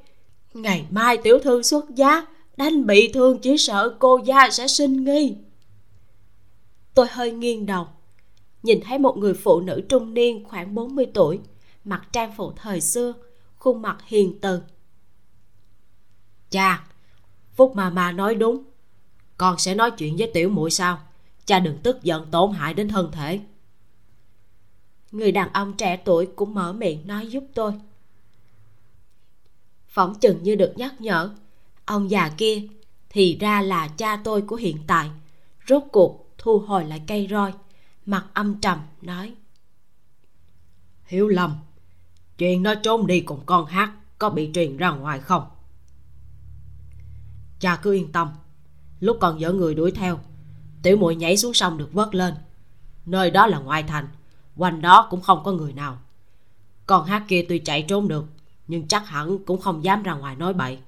Ngày 0.55 0.87
mai 0.91 1.17
tiểu 1.17 1.39
thư 1.39 1.63
xuất 1.63 1.91
giá, 1.91 2.27
đánh 2.57 2.87
bị 2.87 3.13
thương 3.13 3.39
chỉ 3.39 3.59
sợ 3.59 3.97
cô 3.99 4.21
gia 4.25 4.51
sẽ 4.51 4.67
sinh 4.67 5.05
nghi. 5.05 5.37
Tôi 6.95 7.07
hơi 7.11 7.31
nghiêng 7.31 7.67
đầu, 7.67 7.87
nhìn 8.63 8.81
thấy 8.81 8.99
một 8.99 9.17
người 9.17 9.35
phụ 9.35 9.61
nữ 9.61 9.83
trung 9.89 10.15
niên 10.15 10.45
khoảng 10.45 10.75
40 10.75 11.07
tuổi, 11.15 11.41
mặc 11.85 12.03
trang 12.13 12.33
phục 12.37 12.53
thời 12.57 12.81
xưa, 12.81 13.13
khuôn 13.57 13.83
mặt 13.83 13.97
hiền 14.07 14.39
từ. 14.41 14.61
Cha 16.51 16.85
phúc 17.55 17.73
mà 17.77 17.91
mà 17.91 18.13
nói 18.13 18.35
đúng, 18.35 18.63
con 19.37 19.59
sẽ 19.59 19.75
nói 19.75 19.91
chuyện 19.91 20.17
với 20.17 20.31
tiểu 20.35 20.49
muội 20.49 20.71
sao? 20.71 20.99
Cha 21.47 21.61
đừng 21.61 21.79
tức 21.83 22.03
giận 22.03 22.31
tổn 22.31 22.53
hại 22.53 22.75
đến 22.75 22.89
thân 22.89 23.13
thể. 23.13 23.41
Người 25.13 25.33
đàn 25.33 25.53
ông 25.53 25.77
trẻ 25.77 25.97
tuổi 25.97 26.29
cũng 26.37 26.55
mở 26.55 26.73
miệng 26.73 27.07
nói 27.07 27.27
giúp 27.27 27.45
tôi. 27.55 27.73
Phỏng 29.89 30.19
chừng 30.21 30.43
như 30.43 30.55
được 30.55 30.73
nhắc 30.77 31.01
nhở, 31.01 31.35
ông 31.85 32.11
già 32.11 32.29
kia 32.37 32.63
thì 33.11 33.39
ra 33.41 33.63
là 33.63 33.89
cha 33.89 34.17
tôi 34.25 34.43
của 34.43 34.57
hiện 34.57 34.79
tại. 34.87 35.11
Rốt 35.69 35.83
cuộc 35.93 36.35
thu 36.39 36.59
hồi 36.59 36.85
lại 36.85 37.03
cây 37.07 37.27
roi, 37.31 37.53
mặt 38.07 38.27
âm 38.35 38.61
trầm 38.61 38.79
nói. 39.03 39.35
Hiểu 41.05 41.29
lầm, 41.29 41.57
chuyện 42.39 42.63
nó 42.63 42.75
trốn 42.75 43.07
đi 43.07 43.21
cùng 43.21 43.41
con 43.47 43.67
hát 43.67 43.93
có 44.19 44.31
bị 44.31 44.51
truyền 44.55 44.77
ra 44.77 44.91
ngoài 44.91 45.21
không? 45.21 45.47
Cha 47.61 47.77
cứ 47.83 47.93
yên 47.93 48.13
tâm, 48.13 48.29
lúc 49.01 49.17
còn 49.21 49.41
dở 49.41 49.53
người 49.53 49.75
đuổi 49.75 49.91
theo 49.91 50.21
tiểu 50.87 50.97
muội 50.97 51.17
nhảy 51.17 51.37
xuống 51.37 51.55
sông 51.55 51.79
được 51.79 51.93
vớt 51.93 52.15
lên. 52.15 52.35
Nơi 53.07 53.31
đó 53.31 53.47
là 53.47 53.59
ngoại 53.59 53.83
thành, 53.83 54.09
quanh 54.57 54.81
đó 54.81 55.07
cũng 55.11 55.21
không 55.21 55.43
có 55.45 55.53
người 55.53 55.73
nào. 55.73 55.99
Con 56.87 57.05
hát 57.05 57.25
kia 57.29 57.47
tuy 57.49 57.59
chạy 57.59 57.83
trốn 57.83 58.09
được, 58.09 58.27
nhưng 58.69 58.89
chắc 58.89 59.09
hẳn 59.09 59.39
cũng 59.45 59.61
không 59.61 59.85
dám 59.85 60.03
ra 60.03 60.15
ngoài 60.15 60.37
nói 60.37 60.53
bậy. 60.53 60.79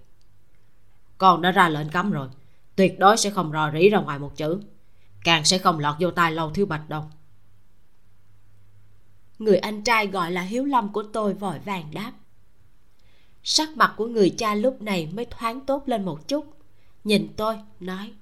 Con 1.18 1.42
đã 1.42 1.50
ra 1.50 1.68
lệnh 1.68 1.88
cấm 1.88 2.10
rồi, 2.10 2.28
tuyệt 2.76 2.98
đối 2.98 3.16
sẽ 3.16 3.30
không 3.30 3.52
rò 3.52 3.70
rỉ 3.72 3.88
ra 3.88 4.00
ngoài 4.00 4.18
một 4.18 4.36
chữ. 4.36 4.60
Càng 5.24 5.44
sẽ 5.44 5.58
không 5.58 5.78
lọt 5.78 5.96
vô 6.00 6.10
tai 6.10 6.32
lâu 6.32 6.50
thiếu 6.50 6.66
bạch 6.66 6.88
đâu. 6.88 7.04
Người 9.38 9.58
anh 9.58 9.82
trai 9.82 10.06
gọi 10.06 10.32
là 10.32 10.42
hiếu 10.42 10.64
lâm 10.64 10.92
của 10.92 11.02
tôi 11.02 11.34
vội 11.34 11.58
vàng 11.58 11.90
đáp. 11.92 12.12
Sắc 13.42 13.76
mặt 13.76 13.94
của 13.96 14.06
người 14.06 14.34
cha 14.38 14.54
lúc 14.54 14.82
này 14.82 15.08
mới 15.12 15.24
thoáng 15.24 15.60
tốt 15.60 15.82
lên 15.86 16.04
một 16.04 16.28
chút. 16.28 16.46
Nhìn 17.04 17.28
tôi, 17.36 17.58
nói 17.80 18.12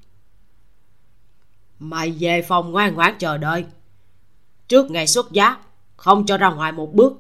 mày 1.79 2.11
về 2.11 2.43
phòng 2.43 2.73
ngoan 2.73 2.95
ngoãn 2.95 3.15
chờ 3.19 3.39
đợi. 3.39 3.65
Trước 4.69 4.91
ngày 4.91 5.07
xuất 5.07 5.33
giá, 5.33 5.57
không 5.97 6.27
cho 6.27 6.39
ra 6.39 6.51
ngoài 6.51 6.73
một 6.73 6.95
bước. 6.95 7.13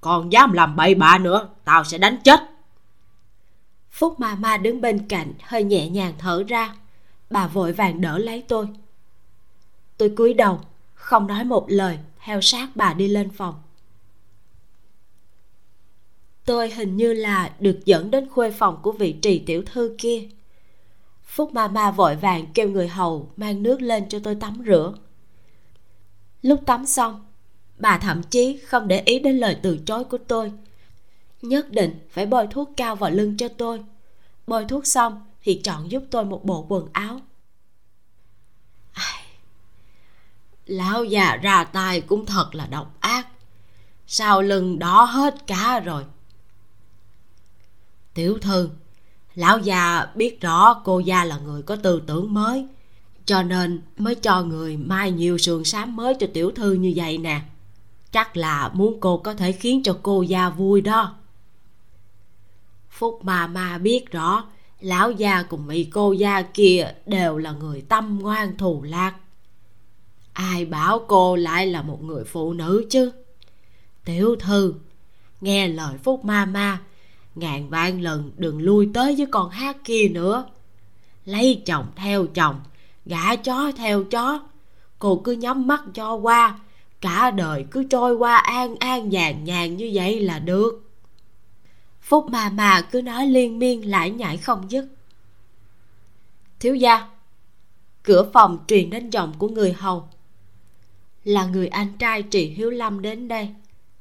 Còn 0.00 0.32
dám 0.32 0.52
làm 0.52 0.76
bậy 0.76 0.94
bạ 0.94 1.18
nữa, 1.18 1.48
tao 1.64 1.84
sẽ 1.84 1.98
đánh 1.98 2.18
chết. 2.24 2.40
Phúc 3.90 4.20
ma 4.20 4.34
ma 4.34 4.56
đứng 4.56 4.80
bên 4.80 5.08
cạnh, 5.08 5.32
hơi 5.42 5.64
nhẹ 5.64 5.88
nhàng 5.88 6.14
thở 6.18 6.44
ra. 6.48 6.74
Bà 7.30 7.46
vội 7.46 7.72
vàng 7.72 8.00
đỡ 8.00 8.18
lấy 8.18 8.42
tôi. 8.48 8.68
Tôi 9.96 10.08
cúi 10.16 10.34
đầu, 10.34 10.60
không 10.94 11.26
nói 11.26 11.44
một 11.44 11.64
lời, 11.68 11.98
theo 12.24 12.40
sát 12.40 12.68
bà 12.74 12.94
đi 12.94 13.08
lên 13.08 13.30
phòng. 13.30 13.54
Tôi 16.44 16.70
hình 16.70 16.96
như 16.96 17.12
là 17.12 17.52
được 17.60 17.80
dẫn 17.84 18.10
đến 18.10 18.28
khuê 18.28 18.50
phòng 18.50 18.78
của 18.82 18.92
vị 18.92 19.12
trì 19.12 19.38
tiểu 19.38 19.62
thư 19.66 19.94
kia 19.98 20.28
phúc 21.36 21.54
ma 21.54 21.68
ma 21.68 21.90
vội 21.90 22.16
vàng 22.16 22.46
kêu 22.54 22.68
người 22.68 22.88
hầu 22.88 23.30
mang 23.36 23.62
nước 23.62 23.82
lên 23.82 24.08
cho 24.08 24.18
tôi 24.24 24.34
tắm 24.34 24.62
rửa. 24.66 24.94
Lúc 26.42 26.60
tắm 26.66 26.86
xong, 26.86 27.24
bà 27.78 27.98
thậm 27.98 28.22
chí 28.22 28.58
không 28.66 28.88
để 28.88 29.00
ý 29.00 29.18
đến 29.18 29.38
lời 29.38 29.56
từ 29.62 29.78
chối 29.86 30.04
của 30.04 30.18
tôi. 30.18 30.52
Nhất 31.42 31.70
định 31.70 31.98
phải 32.10 32.26
bôi 32.26 32.46
thuốc 32.50 32.70
cao 32.76 32.96
vào 32.96 33.10
lưng 33.10 33.36
cho 33.36 33.48
tôi. 33.48 33.84
Bôi 34.46 34.64
thuốc 34.64 34.86
xong 34.86 35.26
thì 35.42 35.60
chọn 35.64 35.90
giúp 35.90 36.02
tôi 36.10 36.24
một 36.24 36.44
bộ 36.44 36.66
quần 36.68 36.88
áo. 36.92 37.20
Lão 40.66 41.04
già 41.04 41.36
ra 41.36 41.64
tay 41.64 42.00
cũng 42.00 42.26
thật 42.26 42.54
là 42.54 42.66
độc 42.66 42.96
ác. 43.00 43.28
Sau 44.06 44.42
lưng 44.42 44.78
đó 44.78 45.04
hết 45.04 45.46
cả 45.46 45.80
rồi. 45.80 46.04
Tiểu 48.14 48.38
thư 48.38 48.70
lão 49.36 49.58
già 49.58 50.06
biết 50.14 50.40
rõ 50.40 50.74
cô 50.84 51.00
gia 51.00 51.24
là 51.24 51.38
người 51.38 51.62
có 51.62 51.76
tư 51.76 52.02
tưởng 52.06 52.34
mới, 52.34 52.66
cho 53.24 53.42
nên 53.42 53.82
mới 53.98 54.14
cho 54.14 54.42
người 54.42 54.76
mai 54.76 55.10
nhiều 55.10 55.38
sườn 55.38 55.64
xám 55.64 55.96
mới 55.96 56.14
cho 56.20 56.26
tiểu 56.34 56.50
thư 56.50 56.72
như 56.72 56.92
vậy 56.96 57.18
nè. 57.18 57.40
Chắc 58.12 58.36
là 58.36 58.70
muốn 58.74 59.00
cô 59.00 59.18
có 59.18 59.34
thể 59.34 59.52
khiến 59.52 59.82
cho 59.82 59.98
cô 60.02 60.22
gia 60.22 60.50
vui 60.50 60.80
đó. 60.80 61.14
Phúc 62.90 63.24
ma 63.24 63.46
ma 63.46 63.78
biết 63.78 64.10
rõ, 64.10 64.44
lão 64.80 65.10
gia 65.10 65.42
cùng 65.42 65.66
mỹ 65.66 65.84
cô 65.84 66.12
gia 66.12 66.42
kia 66.42 66.94
đều 67.06 67.38
là 67.38 67.52
người 67.52 67.80
tâm 67.80 68.18
ngoan 68.22 68.56
thù 68.56 68.82
lạc. 68.82 69.14
Ai 70.32 70.64
bảo 70.64 71.04
cô 71.08 71.36
lại 71.36 71.66
là 71.66 71.82
một 71.82 72.02
người 72.02 72.24
phụ 72.24 72.52
nữ 72.52 72.86
chứ? 72.90 73.12
Tiểu 74.04 74.36
thư, 74.40 74.74
nghe 75.40 75.68
lời 75.68 75.98
phúc 76.02 76.24
ma 76.24 76.44
ma 76.44 76.80
ngàn 77.36 77.68
vạn 77.68 78.00
lần 78.00 78.32
đừng 78.36 78.62
lui 78.62 78.90
tới 78.94 79.14
với 79.16 79.26
con 79.26 79.50
hát 79.50 79.76
kia 79.84 80.08
nữa. 80.08 80.44
Lấy 81.24 81.62
chồng 81.66 81.86
theo 81.96 82.26
chồng, 82.26 82.60
gả 83.04 83.36
chó 83.36 83.72
theo 83.76 84.04
chó. 84.04 84.40
Cô 84.98 85.20
cứ 85.24 85.32
nhắm 85.32 85.66
mắt 85.66 85.82
cho 85.94 86.14
qua, 86.14 86.58
cả 87.00 87.30
đời 87.30 87.64
cứ 87.70 87.84
trôi 87.84 88.14
qua 88.16 88.36
an 88.36 88.76
an 88.76 89.08
nhàn 89.08 89.44
nhàn 89.44 89.76
như 89.76 89.90
vậy 89.94 90.20
là 90.20 90.38
được. 90.38 90.82
Phúc 92.00 92.26
mà 92.30 92.48
mà 92.48 92.82
cứ 92.82 93.02
nói 93.02 93.26
liên 93.26 93.58
miên 93.58 93.90
lại 93.90 94.10
nhảy 94.10 94.36
không 94.36 94.70
dứt. 94.70 94.88
Thiếu 96.60 96.74
gia, 96.74 97.08
cửa 98.02 98.30
phòng 98.32 98.58
truyền 98.68 98.90
đến 98.90 99.10
giọng 99.10 99.32
của 99.38 99.48
người 99.48 99.72
hầu. 99.72 100.08
Là 101.24 101.46
người 101.46 101.68
anh 101.68 101.92
trai 101.98 102.22
trị 102.22 102.48
hiếu 102.48 102.70
lâm 102.70 103.02
đến 103.02 103.28
đây, 103.28 103.48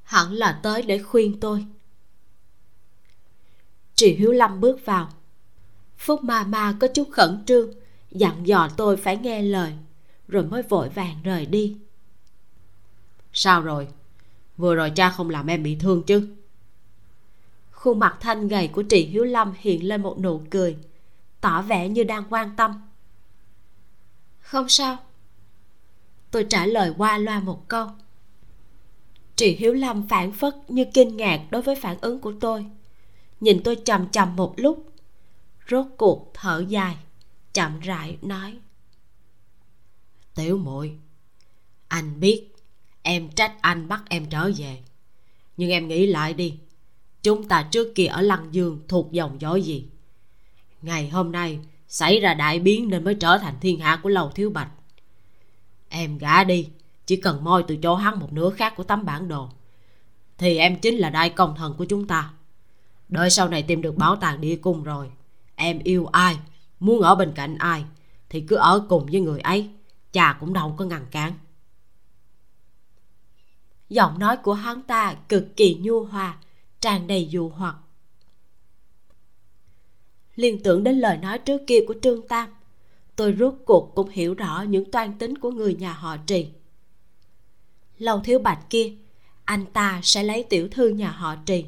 hẳn 0.03 0.33
là 0.33 0.59
tới 0.63 0.81
để 0.81 1.03
khuyên 1.03 1.39
tôi 1.39 1.65
trị 3.95 4.15
hiếu 4.15 4.31
lâm 4.31 4.59
bước 4.61 4.85
vào. 4.85 5.09
Phúc 5.97 6.23
ma 6.23 6.43
ma 6.43 6.77
có 6.79 6.87
chút 6.87 7.09
khẩn 7.11 7.43
trương 7.45 7.73
dặn 8.11 8.47
dò 8.47 8.69
tôi 8.77 8.97
phải 8.97 9.17
nghe 9.17 9.41
lời 9.41 9.73
rồi 10.27 10.43
mới 10.43 10.61
vội 10.61 10.89
vàng 10.89 11.15
rời 11.23 11.45
đi. 11.45 11.77
Sao 13.33 13.61
rồi? 13.61 13.87
Vừa 14.57 14.75
rồi 14.75 14.89
cha 14.89 15.09
không 15.09 15.29
làm 15.29 15.47
em 15.47 15.63
bị 15.63 15.75
thương 15.75 16.03
chứ? 16.03 16.35
Khuôn 17.71 17.99
mặt 17.99 18.17
thanh 18.19 18.47
gầy 18.47 18.67
của 18.67 18.83
trì 18.83 19.05
hiếu 19.05 19.23
lâm 19.23 19.53
hiện 19.57 19.87
lên 19.87 20.01
một 20.01 20.19
nụ 20.19 20.41
cười 20.49 20.77
tỏ 21.41 21.61
vẻ 21.61 21.89
như 21.89 22.03
đang 22.03 22.23
quan 22.29 22.55
tâm. 22.55 22.81
Không 24.39 24.69
sao. 24.69 24.97
Tôi 26.31 26.45
trả 26.49 26.65
lời 26.65 26.93
qua 26.97 27.17
loa 27.17 27.39
một 27.39 27.67
câu. 27.67 27.87
Trì 29.35 29.55
hiếu 29.55 29.73
lâm 29.73 30.07
phản 30.07 30.31
phất 30.31 30.55
như 30.67 30.85
kinh 30.93 31.17
ngạc 31.17 31.41
đối 31.51 31.61
với 31.61 31.75
phản 31.75 31.97
ứng 32.01 32.19
của 32.19 32.33
tôi 32.39 32.65
nhìn 33.39 33.61
tôi 33.63 33.77
chằm 33.85 34.09
chằm 34.09 34.35
một 34.35 34.53
lúc. 34.57 34.91
Rốt 35.69 35.85
cuộc 35.97 36.31
thở 36.33 36.65
dài, 36.67 36.97
chậm 37.53 37.79
rãi 37.79 38.17
nói. 38.21 38.57
Tiểu 40.35 40.57
muội, 40.57 40.95
anh 41.87 42.19
biết 42.19 42.55
em 43.01 43.29
trách 43.29 43.53
anh 43.61 43.87
bắt 43.87 44.03
em 44.09 44.25
trở 44.29 44.51
về. 44.57 44.79
Nhưng 45.57 45.69
em 45.69 45.87
nghĩ 45.87 46.05
lại 46.05 46.33
đi, 46.33 46.57
chúng 47.23 47.47
ta 47.47 47.67
trước 47.71 47.95
kia 47.95 48.05
ở 48.05 48.21
lăng 48.21 48.47
dương 48.51 48.79
thuộc 48.87 49.11
dòng 49.11 49.41
dõi 49.41 49.61
gì? 49.61 49.85
Ngày 50.81 51.09
hôm 51.09 51.31
nay 51.31 51.59
xảy 51.87 52.19
ra 52.19 52.33
đại 52.33 52.59
biến 52.59 52.89
nên 52.89 53.03
mới 53.03 53.15
trở 53.15 53.37
thành 53.37 53.55
thiên 53.61 53.79
hạ 53.79 53.99
của 54.03 54.09
lầu 54.09 54.29
thiếu 54.29 54.49
bạch. 54.49 54.69
Em 55.89 56.17
gả 56.17 56.43
đi, 56.43 56.67
chỉ 57.05 57.15
cần 57.15 57.43
moi 57.43 57.63
từ 57.67 57.77
chỗ 57.77 57.95
hắn 57.95 58.19
một 58.19 58.33
nửa 58.33 58.49
khác 58.49 58.73
của 58.77 58.83
tấm 58.83 59.05
bản 59.05 59.27
đồ, 59.27 59.49
thì 60.37 60.57
em 60.57 60.79
chính 60.79 60.95
là 60.95 61.09
đại 61.09 61.29
công 61.29 61.55
thần 61.55 61.75
của 61.77 61.85
chúng 61.85 62.07
ta 62.07 62.33
đợi 63.09 63.29
sau 63.29 63.49
này 63.49 63.63
tìm 63.63 63.81
được 63.81 63.97
bảo 63.97 64.15
tàng 64.15 64.41
địa 64.41 64.55
cung 64.55 64.83
rồi. 64.83 65.11
Em 65.55 65.79
yêu 65.79 66.05
ai, 66.05 66.37
muốn 66.79 67.01
ở 67.01 67.15
bên 67.15 67.31
cạnh 67.35 67.57
ai, 67.57 67.85
thì 68.29 68.41
cứ 68.41 68.55
ở 68.55 68.85
cùng 68.89 69.05
với 69.05 69.21
người 69.21 69.39
ấy. 69.39 69.69
Cha 70.11 70.37
cũng 70.39 70.53
đâu 70.53 70.75
có 70.77 70.85
ngăn 70.85 71.05
cản. 71.11 71.33
Giọng 73.89 74.19
nói 74.19 74.37
của 74.37 74.53
hắn 74.53 74.81
ta 74.81 75.15
cực 75.29 75.55
kỳ 75.55 75.77
nhu 75.81 76.03
hòa, 76.03 76.37
tràn 76.81 77.07
đầy 77.07 77.27
dụ 77.27 77.49
hoặc. 77.49 77.75
Liên 80.35 80.63
tưởng 80.63 80.83
đến 80.83 80.99
lời 80.99 81.17
nói 81.17 81.39
trước 81.39 81.61
kia 81.67 81.79
của 81.87 81.95
trương 82.01 82.27
tam, 82.27 82.49
tôi 83.15 83.35
rốt 83.39 83.53
cuộc 83.65 83.91
cũng 83.95 84.09
hiểu 84.09 84.33
rõ 84.33 84.61
những 84.61 84.91
toan 84.91 85.17
tính 85.17 85.37
của 85.37 85.51
người 85.51 85.75
nhà 85.75 85.93
họ 85.93 86.17
trì. 86.17 86.47
Lâu 87.97 88.19
thiếu 88.19 88.39
bạch 88.39 88.69
kia, 88.69 88.93
anh 89.45 89.65
ta 89.65 89.99
sẽ 90.03 90.23
lấy 90.23 90.43
tiểu 90.43 90.67
thư 90.71 90.89
nhà 90.89 91.11
họ 91.11 91.35
trì 91.35 91.65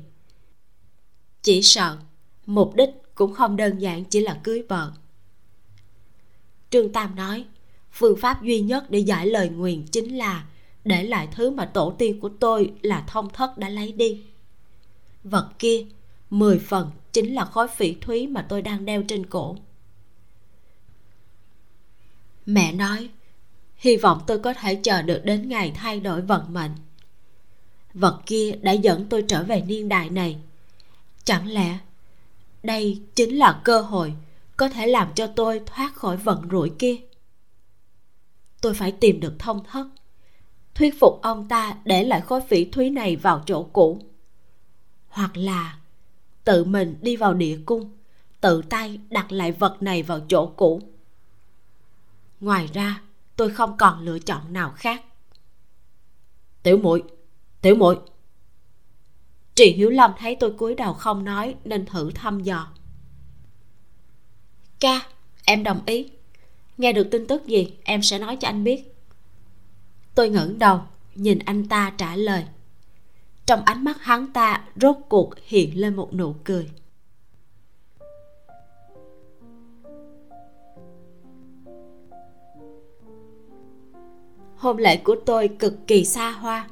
chỉ 1.47 1.61
sợ 1.61 1.97
mục 2.45 2.75
đích 2.75 2.89
cũng 3.15 3.33
không 3.33 3.55
đơn 3.55 3.77
giản 3.77 4.03
chỉ 4.05 4.19
là 4.19 4.39
cưới 4.43 4.63
vợ. 4.69 4.91
Trương 6.69 6.93
tam 6.93 7.15
nói, 7.15 7.45
phương 7.91 8.17
pháp 8.21 8.43
duy 8.43 8.61
nhất 8.61 8.85
để 8.89 8.99
giải 8.99 9.27
lời 9.27 9.49
nguyền 9.49 9.85
chính 9.85 10.17
là 10.17 10.45
để 10.85 11.03
lại 11.03 11.27
thứ 11.31 11.49
mà 11.49 11.65
tổ 11.65 11.95
tiên 11.97 12.19
của 12.19 12.29
tôi 12.29 12.73
là 12.81 13.03
thông 13.07 13.29
thất 13.29 13.57
đã 13.57 13.69
lấy 13.69 13.91
đi. 13.91 14.21
Vật 15.23 15.49
kia, 15.59 15.85
mười 16.29 16.59
phần 16.59 16.91
chính 17.13 17.35
là 17.35 17.45
khối 17.45 17.67
phỉ 17.67 17.93
thúy 18.01 18.27
mà 18.27 18.45
tôi 18.49 18.61
đang 18.61 18.85
đeo 18.85 19.03
trên 19.03 19.25
cổ. 19.25 19.57
Mẹ 22.45 22.73
nói, 22.73 23.09
hy 23.75 23.97
vọng 23.97 24.21
tôi 24.27 24.39
có 24.39 24.53
thể 24.53 24.75
chờ 24.75 25.01
được 25.01 25.21
đến 25.25 25.49
ngày 25.49 25.71
thay 25.75 25.99
đổi 25.99 26.21
vận 26.21 26.53
mệnh. 26.53 26.71
Vật 27.93 28.21
kia 28.25 28.51
đã 28.61 28.71
dẫn 28.71 29.05
tôi 29.09 29.25
trở 29.27 29.43
về 29.43 29.61
niên 29.61 29.89
đại 29.89 30.09
này 30.09 30.37
chẳng 31.28 31.47
lẽ 31.47 31.80
đây 32.63 33.01
chính 33.15 33.38
là 33.38 33.61
cơ 33.63 33.82
hội 33.82 34.13
có 34.57 34.69
thể 34.69 34.88
làm 34.88 35.13
cho 35.15 35.28
tôi 35.28 35.61
thoát 35.65 35.95
khỏi 35.95 36.17
vận 36.17 36.47
rủi 36.51 36.71
kia? 36.80 36.95
Tôi 38.61 38.73
phải 38.73 38.91
tìm 38.91 39.19
được 39.19 39.34
thông 39.39 39.63
thất, 39.63 39.88
thuyết 40.75 40.99
phục 40.99 41.21
ông 41.21 41.47
ta 41.47 41.78
để 41.86 42.03
lại 42.03 42.21
khối 42.21 42.41
phỉ 42.41 42.65
thúy 42.65 42.89
này 42.89 43.15
vào 43.15 43.43
chỗ 43.45 43.63
cũ. 43.63 44.01
Hoặc 45.07 45.38
là 45.38 45.78
tự 46.43 46.63
mình 46.63 46.97
đi 47.01 47.15
vào 47.15 47.34
địa 47.34 47.59
cung, 47.65 47.91
tự 48.41 48.61
tay 48.69 48.99
đặt 49.09 49.32
lại 49.32 49.51
vật 49.51 49.78
này 49.80 50.03
vào 50.03 50.19
chỗ 50.30 50.51
cũ. 50.55 50.82
Ngoài 52.39 52.67
ra, 52.73 53.01
tôi 53.36 53.49
không 53.49 53.78
còn 53.78 54.05
lựa 54.05 54.19
chọn 54.19 54.53
nào 54.53 54.73
khác. 54.75 55.03
Tiểu 56.63 56.78
muội 56.78 57.03
tiểu 57.61 57.75
muội 57.75 57.97
trì 59.58 59.74
hiếu 59.74 59.89
lâm 59.89 60.12
thấy 60.18 60.36
tôi 60.36 60.51
cúi 60.51 60.76
đầu 60.76 60.93
không 60.93 61.24
nói, 61.24 61.55
nên 61.64 61.86
thử 61.86 62.12
thăm 62.12 62.39
dò. 62.39 62.68
Ca, 64.80 65.01
em 65.45 65.64
đồng 65.64 65.82
ý. 65.86 66.10
Nghe 66.78 66.93
được 66.93 67.08
tin 67.12 67.28
tức 67.28 67.45
gì, 67.45 67.74
em 67.84 68.01
sẽ 68.01 68.20
nói 68.20 68.36
cho 68.36 68.47
anh 68.47 68.64
biết. 68.64 68.95
Tôi 70.16 70.30
ngẩng 70.30 70.60
đầu, 70.60 70.82
nhìn 71.16 71.39
anh 71.39 71.68
ta 71.68 71.93
trả 71.97 72.16
lời. 72.16 72.45
Trong 73.45 73.62
ánh 73.66 73.84
mắt 73.84 74.01
hắn 74.01 74.34
ta, 74.34 74.64
rốt 74.76 74.95
cuộc 75.10 75.34
hiện 75.45 75.80
lên 75.80 75.95
một 75.95 76.14
nụ 76.14 76.36
cười. 76.43 76.70
Hôn 84.55 84.78
lễ 84.78 84.97
của 84.97 85.16
tôi 85.26 85.47
cực 85.60 85.88
kỳ 85.88 86.05
xa 86.05 86.32
hoa. 86.32 86.68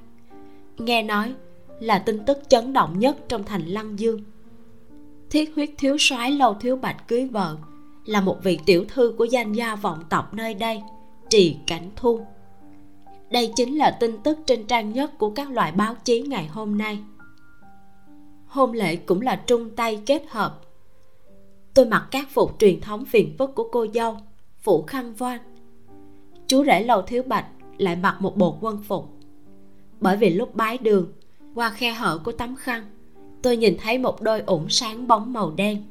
Nghe 0.78 1.04
nói 1.04 1.34
là 1.80 2.00
tin 2.00 2.26
tức 2.26 2.38
chấn 2.48 2.74
động 2.74 3.00
nhất 3.00 3.18
trong 3.28 3.44
thành 3.44 3.66
lăng 3.66 4.00
dương. 4.00 4.22
Thiết 5.30 5.56
huyết 5.56 5.70
thiếu 5.78 5.98
soái 6.00 6.32
lâu 6.32 6.54
thiếu 6.54 6.76
bạch 6.76 7.08
cưới 7.08 7.28
vợ 7.28 7.58
là 8.06 8.22
một 8.22 8.38
vị 8.44 8.60
tiểu 8.66 8.86
thư 8.88 9.14
của 9.18 9.26
danh 9.26 9.54
gia 9.54 9.76
vọng 9.76 10.04
tộc 10.10 10.34
nơi 10.34 10.54
đây, 10.54 10.82
trì 11.30 11.58
cảnh 11.68 11.90
thu. 11.96 12.20
Đây 13.30 13.54
chính 13.56 13.78
là 13.78 13.98
tin 14.00 14.18
tức 14.24 14.40
trên 14.46 14.66
trang 14.68 14.94
nhất 14.94 15.18
của 15.18 15.30
các 15.30 15.52
loại 15.52 15.72
báo 15.72 15.96
chí 16.04 16.22
ngày 16.22 16.48
hôm 16.48 16.78
nay. 16.78 17.00
Hôn 18.48 18.72
lễ 18.72 18.96
cũng 18.96 19.22
là 19.22 19.36
trung 19.36 19.70
tay 19.70 20.02
kết 20.06 20.24
hợp. 20.30 20.62
Tôi 21.74 21.86
mặc 21.86 22.08
các 22.12 22.28
phục 22.34 22.60
truyền 22.60 22.82
thống 22.82 23.06
phiền 23.06 23.36
phức 23.38 23.56
của 23.56 23.70
cô 23.72 23.86
dâu, 23.94 24.18
phủ 24.62 24.84
khăn 24.88 25.14
voan. 25.14 25.40
Chú 26.48 26.66
rể 26.66 26.84
lầu 26.84 27.02
thiếu 27.02 27.24
bạch 27.24 27.46
lại 27.78 27.96
mặc 27.96 28.18
một 28.20 28.38
bộ 28.38 28.58
quân 28.62 28.84
phục. 28.88 29.10
Bởi 30.00 30.18
vì 30.18 30.30
lúc 30.30 30.56
bái 30.56 30.78
đường 30.78 31.12
qua 31.56 31.70
khe 31.70 31.94
hở 31.94 32.20
của 32.24 32.32
tấm 32.32 32.56
khăn, 32.56 32.86
tôi 33.42 33.58
nhìn 33.58 33.78
thấy 33.82 33.98
một 33.98 34.22
đôi 34.22 34.42
ủng 34.42 34.70
sáng 34.70 35.08
bóng 35.08 35.34
màu 35.34 35.52
đen. 35.52 35.84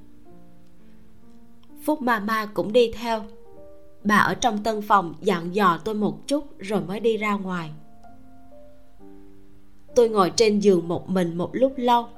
Phúc 1.85 2.03
ma 2.03 2.19
ma 2.19 2.47
cũng 2.55 2.73
đi 2.73 2.93
theo. 2.93 3.25
Bà 4.05 4.17
ở 4.17 4.35
trong 4.35 4.63
tân 4.63 4.83
phòng 4.83 5.15
dặn 5.21 5.55
dò 5.55 5.79
tôi 5.85 5.95
một 5.95 6.27
chút 6.27 6.59
rồi 6.59 6.81
mới 6.81 7.01
đi 7.01 7.17
ra 7.17 7.35
ngoài. 7.35 7.71
Tôi 9.95 10.09
ngồi 10.09 10.33
trên 10.37 10.59
giường 10.59 10.89
một 10.89 11.11
mình 11.11 11.39
một 11.39 11.51
lúc 11.53 11.73
lâu, 11.77 12.09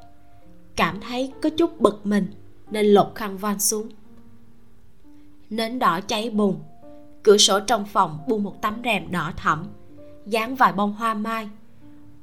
cảm 0.76 1.00
thấy 1.00 1.32
có 1.42 1.50
chút 1.50 1.80
bực 1.80 2.06
mình 2.06 2.26
nên 2.70 2.86
lột 2.86 3.14
khăn 3.14 3.38
van 3.38 3.58
xuống. 3.58 3.88
Nến 5.50 5.78
đỏ 5.78 6.00
cháy 6.00 6.30
bùng, 6.30 6.60
cửa 7.22 7.36
sổ 7.36 7.60
trong 7.60 7.84
phòng 7.84 8.18
buông 8.28 8.42
một 8.42 8.62
tấm 8.62 8.74
rèm 8.84 9.10
đỏ 9.10 9.32
thẫm, 9.36 9.66
dán 10.26 10.54
vài 10.54 10.72
bông 10.72 10.92
hoa 10.92 11.14
mai 11.14 11.48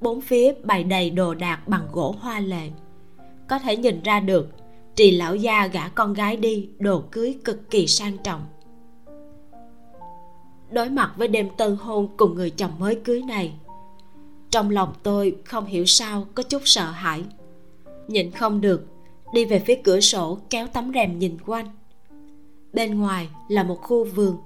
bốn 0.03 0.21
phía 0.21 0.53
bày 0.63 0.83
đầy 0.83 1.09
đồ 1.09 1.33
đạc 1.33 1.67
bằng 1.67 1.87
gỗ 1.91 2.15
hoa 2.19 2.39
lệ. 2.39 2.69
Có 3.49 3.59
thể 3.59 3.77
nhìn 3.77 4.01
ra 4.03 4.19
được, 4.19 4.49
trì 4.95 5.11
lão 5.11 5.35
gia 5.35 5.67
gả 5.67 5.87
con 5.87 6.13
gái 6.13 6.37
đi, 6.37 6.69
đồ 6.79 7.03
cưới 7.11 7.37
cực 7.45 7.69
kỳ 7.69 7.87
sang 7.87 8.17
trọng. 8.23 8.45
Đối 10.71 10.89
mặt 10.89 11.13
với 11.17 11.27
đêm 11.27 11.49
tân 11.57 11.75
hôn 11.75 12.07
cùng 12.17 12.35
người 12.35 12.49
chồng 12.49 12.71
mới 12.79 12.95
cưới 12.95 13.21
này, 13.21 13.53
trong 14.49 14.69
lòng 14.69 14.93
tôi 15.03 15.35
không 15.45 15.65
hiểu 15.65 15.85
sao 15.85 16.27
có 16.35 16.43
chút 16.43 16.61
sợ 16.65 16.85
hãi. 16.91 17.23
Nhìn 18.07 18.31
không 18.31 18.61
được, 18.61 18.87
đi 19.33 19.45
về 19.45 19.59
phía 19.59 19.75
cửa 19.83 19.99
sổ 19.99 20.37
kéo 20.49 20.67
tấm 20.67 20.91
rèm 20.93 21.19
nhìn 21.19 21.37
quanh. 21.45 21.65
Bên 22.73 22.99
ngoài 22.99 23.29
là 23.49 23.63
một 23.63 23.81
khu 23.81 24.03
vườn, 24.03 24.37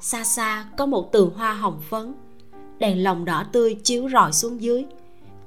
xa 0.00 0.24
xa 0.24 0.64
có 0.78 0.86
một 0.86 1.12
tường 1.12 1.30
hoa 1.36 1.54
hồng 1.54 1.80
phấn, 1.90 2.14
đèn 2.78 3.02
lồng 3.02 3.24
đỏ 3.24 3.44
tươi 3.52 3.74
chiếu 3.74 4.08
rọi 4.08 4.32
xuống 4.32 4.62
dưới 4.62 4.84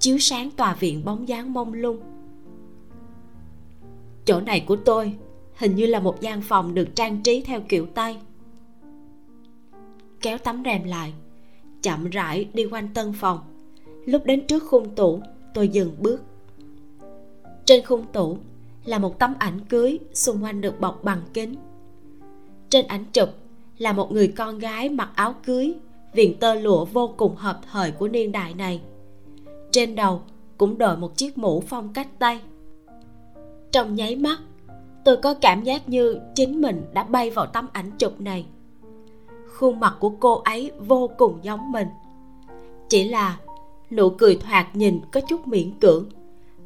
chiếu 0.03 0.17
sáng 0.17 0.51
tòa 0.51 0.73
viện 0.73 1.05
bóng 1.05 1.27
dáng 1.27 1.53
mông 1.53 1.73
lung. 1.73 1.99
Chỗ 4.25 4.41
này 4.41 4.63
của 4.67 4.75
tôi 4.75 5.15
hình 5.55 5.75
như 5.75 5.85
là 5.85 5.99
một 5.99 6.21
gian 6.21 6.41
phòng 6.41 6.73
được 6.73 6.95
trang 6.95 7.21
trí 7.23 7.41
theo 7.41 7.61
kiểu 7.69 7.85
tây. 7.85 8.17
Kéo 10.21 10.37
tấm 10.37 10.61
rèm 10.65 10.83
lại, 10.83 11.13
chậm 11.81 12.09
rãi 12.09 12.47
đi 12.53 12.65
quanh 12.65 12.93
tân 12.93 13.13
phòng. 13.13 13.39
Lúc 14.05 14.25
đến 14.25 14.47
trước 14.47 14.63
khung 14.63 14.95
tủ, 14.95 15.19
tôi 15.53 15.67
dừng 15.67 15.95
bước. 15.99 16.21
Trên 17.65 17.85
khung 17.85 18.05
tủ 18.13 18.37
là 18.85 18.99
một 18.99 19.19
tấm 19.19 19.33
ảnh 19.39 19.59
cưới 19.69 19.99
xung 20.13 20.43
quanh 20.43 20.61
được 20.61 20.79
bọc 20.79 21.03
bằng 21.03 21.21
kính. 21.33 21.55
Trên 22.69 22.87
ảnh 22.87 23.05
chụp 23.13 23.29
là 23.77 23.93
một 23.93 24.11
người 24.11 24.27
con 24.27 24.59
gái 24.59 24.89
mặc 24.89 25.09
áo 25.15 25.35
cưới, 25.45 25.73
viền 26.13 26.39
tơ 26.39 26.53
lụa 26.53 26.85
vô 26.85 27.13
cùng 27.17 27.35
hợp 27.35 27.61
thời 27.71 27.91
của 27.91 28.07
niên 28.07 28.31
đại 28.31 28.53
này 28.53 28.81
trên 29.74 29.95
đầu 29.95 30.21
cũng 30.57 30.78
đội 30.78 30.97
một 30.97 31.17
chiếc 31.17 31.38
mũ 31.38 31.63
phong 31.67 31.93
cách 31.93 32.07
tây. 32.19 32.39
Trong 33.71 33.95
nháy 33.95 34.15
mắt, 34.15 34.39
tôi 35.05 35.17
có 35.17 35.34
cảm 35.34 35.63
giác 35.63 35.89
như 35.89 36.19
chính 36.36 36.61
mình 36.61 36.86
đã 36.93 37.03
bay 37.03 37.30
vào 37.30 37.45
tấm 37.45 37.67
ảnh 37.74 37.91
chụp 37.97 38.21
này. 38.21 38.45
Khuôn 39.57 39.80
mặt 39.80 39.95
của 39.99 40.09
cô 40.09 40.34
ấy 40.34 40.71
vô 40.80 41.09
cùng 41.17 41.39
giống 41.41 41.71
mình. 41.71 41.88
Chỉ 42.89 43.09
là 43.09 43.38
nụ 43.91 44.09
cười 44.09 44.36
thoạt 44.36 44.76
nhìn 44.76 44.99
có 45.11 45.21
chút 45.21 45.47
miễn 45.47 45.80
cưỡng, 45.80 46.05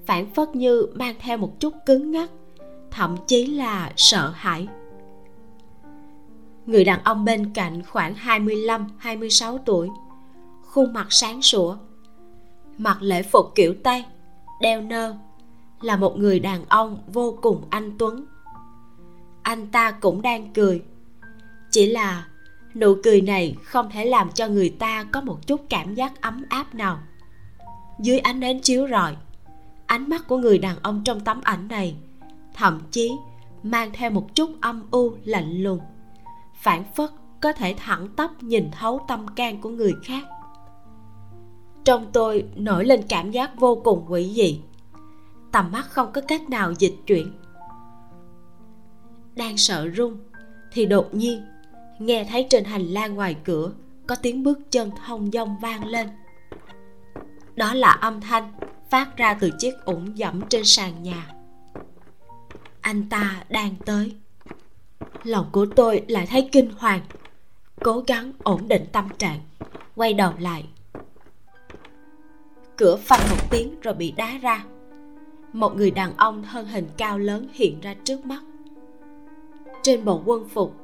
phản 0.06 0.34
phất 0.34 0.56
như 0.56 0.88
mang 0.94 1.16
theo 1.20 1.38
một 1.38 1.60
chút 1.60 1.74
cứng 1.86 2.12
ngắc, 2.12 2.32
thậm 2.92 3.18
chí 3.28 3.46
là 3.46 3.92
sợ 3.96 4.32
hãi. 4.36 4.68
Người 6.66 6.84
đàn 6.86 7.04
ông 7.04 7.26
bên 7.26 7.54
cạnh 7.54 7.84
khoảng 7.84 8.14
25-26 8.14 9.58
tuổi, 9.66 9.90
khuôn 10.64 10.94
mặt 10.94 11.08
sáng 11.10 11.42
sủa 11.42 11.78
mặc 12.78 12.98
lễ 13.02 13.24
phục 13.24 13.52
kiểu 13.56 13.76
tây, 13.84 14.06
đeo 14.62 14.82
nơ, 14.82 15.16
là 15.82 15.96
một 15.96 16.18
người 16.18 16.40
đàn 16.40 16.66
ông 16.66 17.04
vô 17.08 17.38
cùng 17.42 17.64
anh 17.70 17.98
tuấn. 17.98 18.26
Anh 19.44 19.68
ta 19.68 19.92
cũng 19.92 20.22
đang 20.22 20.54
cười. 20.54 20.84
Chỉ 21.72 21.86
là 21.86 22.28
nụ 22.76 22.96
cười 23.04 23.22
này 23.22 23.56
không 23.64 23.90
thể 23.92 24.06
làm 24.06 24.32
cho 24.32 24.48
người 24.48 24.70
ta 24.70 25.04
có 25.04 25.22
một 25.22 25.48
chút 25.48 25.62
cảm 25.70 25.96
giác 25.96 26.22
ấm 26.22 26.44
áp 26.50 26.76
nào. 26.76 27.00
Dưới 28.00 28.20
ánh 28.20 28.40
nến 28.40 28.62
chiếu 28.62 28.88
rọi, 28.88 29.16
ánh 29.86 30.10
mắt 30.10 30.28
của 30.28 30.38
người 30.38 30.58
đàn 30.58 30.76
ông 30.82 31.02
trong 31.06 31.20
tấm 31.20 31.42
ảnh 31.44 31.68
này 31.68 31.96
thậm 32.54 32.82
chí 32.92 33.12
mang 33.64 33.92
theo 33.94 34.10
một 34.10 34.36
chút 34.36 34.50
âm 34.62 34.84
u 34.92 35.14
lạnh 35.24 35.64
lùng 35.64 35.80
phản 36.54 36.84
phất 36.96 37.10
có 37.42 37.54
thể 37.54 37.76
thẳng 37.78 38.08
tắp 38.16 38.44
nhìn 38.44 38.72
thấu 38.72 39.06
tâm 39.08 39.28
can 39.28 39.62
của 39.62 39.70
người 39.70 39.94
khác 40.04 40.24
trong 41.88 42.12
tôi 42.14 42.46
nổi 42.56 42.86
lên 42.86 43.02
cảm 43.10 43.32
giác 43.32 43.52
vô 43.60 43.82
cùng 43.84 44.06
quỷ 44.10 44.34
dị. 44.36 44.60
Tầm 45.52 45.72
mắt 45.72 45.86
không 45.90 46.12
có 46.14 46.22
cách 46.22 46.50
nào 46.50 46.74
dịch 46.80 46.96
chuyển. 47.06 47.32
Đang 49.36 49.58
sợ 49.58 49.88
run, 49.88 50.18
thì 50.72 50.86
đột 50.86 51.14
nhiên, 51.14 51.46
nghe 52.00 52.28
thấy 52.30 52.48
trên 52.50 52.64
hành 52.64 52.86
lang 52.86 53.16
ngoài 53.16 53.36
cửa 53.44 53.72
có 54.08 54.16
tiếng 54.16 54.44
bước 54.44 54.60
chân 54.72 54.92
thông 55.06 55.32
dong 55.32 55.56
vang 55.62 55.86
lên. 55.86 56.10
Đó 57.56 57.74
là 57.74 57.92
âm 57.92 58.22
thanh 58.22 58.52
phát 58.90 59.18
ra 59.18 59.34
từ 59.34 59.52
chiếc 59.60 59.74
ủng 59.86 60.18
dẫm 60.18 60.42
trên 60.50 60.66
sàn 60.66 61.04
nhà. 61.04 61.28
Anh 62.82 63.10
ta 63.10 63.44
đang 63.50 63.76
tới. 63.86 64.16
Lòng 65.24 65.50
của 65.52 65.66
tôi 65.76 66.04
lại 66.08 66.28
thấy 66.30 66.50
kinh 66.52 66.72
hoàng, 66.78 67.02
cố 67.84 68.04
gắng 68.08 68.32
ổn 68.44 68.68
định 68.68 68.86
tâm 68.92 69.10
trạng, 69.18 69.40
quay 69.96 70.14
đầu 70.14 70.34
lại 70.40 70.66
cửa 72.78 72.96
phanh 72.96 73.30
một 73.30 73.50
tiếng 73.52 73.76
rồi 73.82 73.94
bị 73.94 74.12
đá 74.12 74.38
ra. 74.42 74.66
Một 75.54 75.76
người 75.76 75.92
đàn 75.92 76.18
ông 76.18 76.44
thân 76.44 76.66
hình 76.66 76.88
cao 76.98 77.20
lớn 77.20 77.48
hiện 77.54 77.80
ra 77.82 77.96
trước 78.04 78.26
mắt. 78.26 78.44
Trên 79.82 80.06
bộ 80.06 80.22
quân 80.26 80.50
phục, 80.50 80.76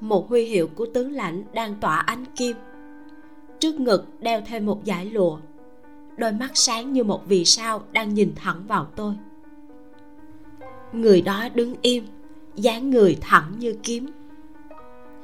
một 0.00 0.28
huy 0.28 0.44
hiệu 0.44 0.68
của 0.74 0.86
tướng 0.94 1.12
lãnh 1.12 1.42
đang 1.52 1.74
tỏa 1.80 1.96
ánh 1.96 2.24
kim. 2.36 2.56
Trước 3.58 3.80
ngực 3.80 4.04
đeo 4.20 4.40
thêm 4.46 4.66
một 4.66 4.80
dải 4.86 5.06
lụa. 5.06 5.38
Đôi 6.16 6.32
mắt 6.32 6.50
sáng 6.54 6.92
như 6.92 7.04
một 7.04 7.22
vì 7.28 7.44
sao 7.44 7.82
đang 7.92 8.14
nhìn 8.14 8.32
thẳng 8.36 8.62
vào 8.68 8.84
tôi. 8.96 9.14
Người 10.92 11.20
đó 11.20 11.48
đứng 11.54 11.74
im, 11.82 12.04
dáng 12.54 12.90
người 12.90 13.18
thẳng 13.20 13.52
như 13.58 13.76
kiếm. 13.82 14.06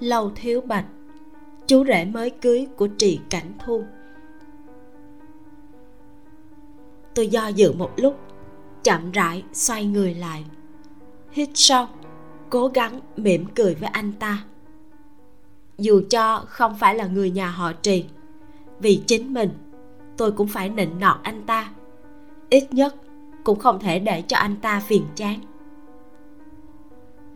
Lâu 0.00 0.32
thiếu 0.34 0.60
bạch, 0.60 0.86
chú 1.66 1.84
rể 1.84 2.04
mới 2.04 2.30
cưới 2.30 2.66
của 2.76 2.86
trì 2.86 3.20
cảnh 3.30 3.52
thu. 3.64 3.84
Tôi 7.14 7.28
do 7.28 7.48
dự 7.48 7.72
một 7.72 7.90
lúc, 7.96 8.18
chậm 8.82 9.10
rãi 9.10 9.44
xoay 9.52 9.86
người 9.86 10.14
lại. 10.14 10.44
Hít 11.30 11.48
sâu, 11.54 11.86
cố 12.50 12.68
gắng 12.68 13.00
mỉm 13.16 13.44
cười 13.54 13.74
với 13.74 13.88
anh 13.88 14.12
ta. 14.12 14.44
Dù 15.78 16.02
cho 16.10 16.44
không 16.46 16.78
phải 16.78 16.94
là 16.94 17.06
người 17.06 17.30
nhà 17.30 17.50
họ 17.50 17.72
trì, 17.72 18.04
vì 18.80 19.02
chính 19.06 19.34
mình, 19.34 19.50
tôi 20.16 20.32
cũng 20.32 20.48
phải 20.48 20.68
nịnh 20.68 21.00
nọt 21.00 21.16
anh 21.22 21.42
ta. 21.46 21.70
Ít 22.50 22.72
nhất 22.72 22.94
cũng 23.44 23.58
không 23.58 23.80
thể 23.80 23.98
để 23.98 24.22
cho 24.22 24.36
anh 24.36 24.56
ta 24.56 24.80
phiền 24.80 25.06
chán. 25.16 25.40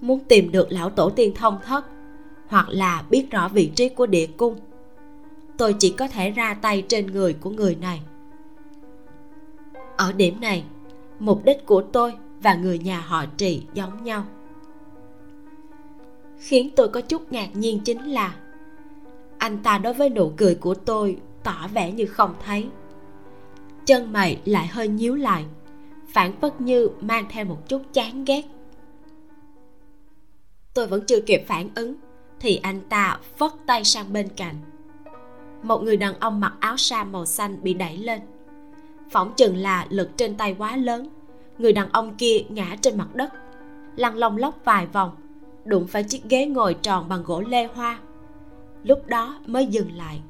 Muốn 0.00 0.20
tìm 0.28 0.52
được 0.52 0.72
lão 0.72 0.90
tổ 0.90 1.10
tiên 1.10 1.34
thông 1.34 1.58
thất, 1.64 1.84
hoặc 2.48 2.66
là 2.68 3.04
biết 3.10 3.30
rõ 3.30 3.48
vị 3.48 3.72
trí 3.74 3.88
của 3.88 4.06
địa 4.06 4.26
cung, 4.26 4.56
tôi 5.58 5.74
chỉ 5.78 5.90
có 5.90 6.08
thể 6.08 6.30
ra 6.30 6.54
tay 6.54 6.84
trên 6.88 7.06
người 7.06 7.32
của 7.32 7.50
người 7.50 7.74
này 7.74 8.02
ở 9.96 10.12
điểm 10.12 10.40
này, 10.40 10.64
mục 11.18 11.44
đích 11.44 11.66
của 11.66 11.82
tôi 11.82 12.14
và 12.42 12.54
người 12.54 12.78
nhà 12.78 13.00
họ 13.00 13.24
trì 13.36 13.62
giống 13.74 14.04
nhau. 14.04 14.24
Khiến 16.38 16.70
tôi 16.76 16.88
có 16.88 17.00
chút 17.00 17.32
ngạc 17.32 17.56
nhiên 17.56 17.80
chính 17.84 18.02
là, 18.04 18.34
anh 19.38 19.62
ta 19.62 19.78
đối 19.78 19.94
với 19.94 20.08
nụ 20.10 20.32
cười 20.36 20.54
của 20.54 20.74
tôi 20.74 21.18
tỏ 21.42 21.68
vẻ 21.74 21.92
như 21.92 22.06
không 22.06 22.34
thấy. 22.44 22.68
Chân 23.86 24.12
mày 24.12 24.40
lại 24.44 24.66
hơi 24.66 24.88
nhíu 24.88 25.14
lại, 25.14 25.44
phản 26.08 26.40
phất 26.40 26.60
như 26.60 26.88
mang 27.00 27.26
theo 27.30 27.44
một 27.44 27.68
chút 27.68 27.82
chán 27.92 28.24
ghét. 28.24 28.42
Tôi 30.74 30.86
vẫn 30.86 31.04
chưa 31.06 31.20
kịp 31.20 31.44
phản 31.46 31.68
ứng, 31.74 31.94
thì 32.40 32.56
anh 32.62 32.80
ta 32.88 33.18
phất 33.36 33.50
tay 33.66 33.84
sang 33.84 34.12
bên 34.12 34.28
cạnh. 34.36 34.54
Một 35.62 35.82
người 35.82 35.96
đàn 35.96 36.20
ông 36.20 36.40
mặc 36.40 36.52
áo 36.60 36.76
sa 36.76 37.04
màu 37.04 37.26
xanh 37.26 37.62
bị 37.62 37.74
đẩy 37.74 37.96
lên 37.96 38.20
phỏng 39.10 39.32
chừng 39.36 39.56
là 39.56 39.86
lực 39.90 40.10
trên 40.16 40.36
tay 40.36 40.54
quá 40.58 40.76
lớn. 40.76 41.08
Người 41.58 41.72
đàn 41.72 41.92
ông 41.92 42.14
kia 42.14 42.38
ngã 42.48 42.76
trên 42.80 42.98
mặt 42.98 43.14
đất, 43.14 43.32
lăn 43.96 44.16
lông 44.16 44.36
lóc 44.36 44.54
vài 44.64 44.86
vòng, 44.86 45.16
đụng 45.64 45.86
phải 45.86 46.04
chiếc 46.04 46.24
ghế 46.24 46.46
ngồi 46.46 46.74
tròn 46.74 47.08
bằng 47.08 47.22
gỗ 47.22 47.40
lê 47.40 47.66
hoa. 47.66 47.98
Lúc 48.82 49.06
đó 49.06 49.38
mới 49.46 49.66
dừng 49.66 49.92
lại. 49.96 50.20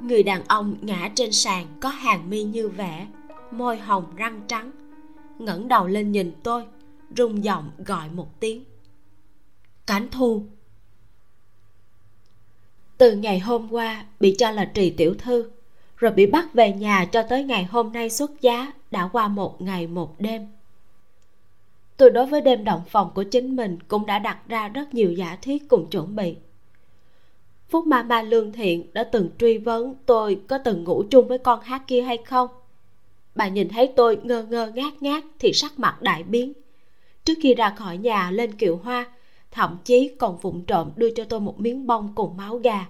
Người 0.00 0.22
đàn 0.22 0.44
ông 0.48 0.76
ngã 0.80 1.10
trên 1.14 1.32
sàn 1.32 1.66
có 1.80 1.88
hàng 1.88 2.30
mi 2.30 2.42
như 2.42 2.68
vẽ, 2.68 3.06
môi 3.50 3.78
hồng 3.78 4.04
răng 4.16 4.40
trắng, 4.48 4.70
ngẩng 5.38 5.68
đầu 5.68 5.86
lên 5.86 6.12
nhìn 6.12 6.32
tôi, 6.42 6.64
rung 7.16 7.44
giọng 7.44 7.70
gọi 7.78 8.08
một 8.14 8.40
tiếng. 8.40 8.64
Cảnh 9.86 10.08
thu. 10.10 10.42
Từ 12.98 13.16
ngày 13.16 13.38
hôm 13.38 13.72
qua 13.72 14.04
bị 14.20 14.34
cho 14.38 14.50
là 14.50 14.64
trì 14.64 14.90
tiểu 14.90 15.14
thư 15.18 15.50
rồi 15.98 16.12
bị 16.12 16.26
bắt 16.26 16.54
về 16.54 16.72
nhà 16.72 17.04
cho 17.04 17.22
tới 17.22 17.44
ngày 17.44 17.64
hôm 17.64 17.92
nay 17.92 18.10
xuất 18.10 18.40
giá, 18.40 18.72
đã 18.90 19.08
qua 19.12 19.28
một 19.28 19.62
ngày 19.62 19.86
một 19.86 20.20
đêm. 20.20 20.46
Tôi 21.96 22.10
đối 22.10 22.26
với 22.26 22.40
đêm 22.40 22.64
động 22.64 22.82
phòng 22.88 23.10
của 23.14 23.22
chính 23.22 23.56
mình 23.56 23.78
cũng 23.88 24.06
đã 24.06 24.18
đặt 24.18 24.38
ra 24.48 24.68
rất 24.68 24.94
nhiều 24.94 25.12
giả 25.12 25.38
thiết 25.42 25.68
cùng 25.68 25.90
chuẩn 25.90 26.16
bị. 26.16 26.36
Phúc 27.68 27.86
ma 27.86 28.02
ma 28.02 28.22
lương 28.22 28.52
thiện 28.52 28.86
đã 28.92 29.04
từng 29.04 29.30
truy 29.38 29.58
vấn 29.58 29.94
tôi 30.06 30.40
có 30.48 30.58
từng 30.58 30.84
ngủ 30.84 31.02
chung 31.10 31.28
với 31.28 31.38
con 31.38 31.60
hát 31.60 31.82
kia 31.86 32.02
hay 32.02 32.16
không. 32.16 32.48
Bà 33.34 33.48
nhìn 33.48 33.68
thấy 33.68 33.92
tôi 33.96 34.18
ngơ 34.22 34.42
ngơ 34.42 34.72
ngác 34.74 35.02
ngác 35.02 35.24
thì 35.38 35.52
sắc 35.52 35.78
mặt 35.78 36.02
đại 36.02 36.22
biến. 36.22 36.52
Trước 37.24 37.34
khi 37.42 37.54
ra 37.54 37.70
khỏi 37.70 37.96
nhà 37.96 38.30
lên 38.30 38.52
kiệu 38.52 38.76
hoa, 38.76 39.06
thậm 39.50 39.76
chí 39.84 40.10
còn 40.18 40.38
vụng 40.38 40.64
trộm 40.64 40.90
đưa 40.96 41.10
cho 41.10 41.24
tôi 41.24 41.40
một 41.40 41.60
miếng 41.60 41.86
bông 41.86 42.12
cùng 42.14 42.36
máu 42.36 42.56
gà 42.56 42.86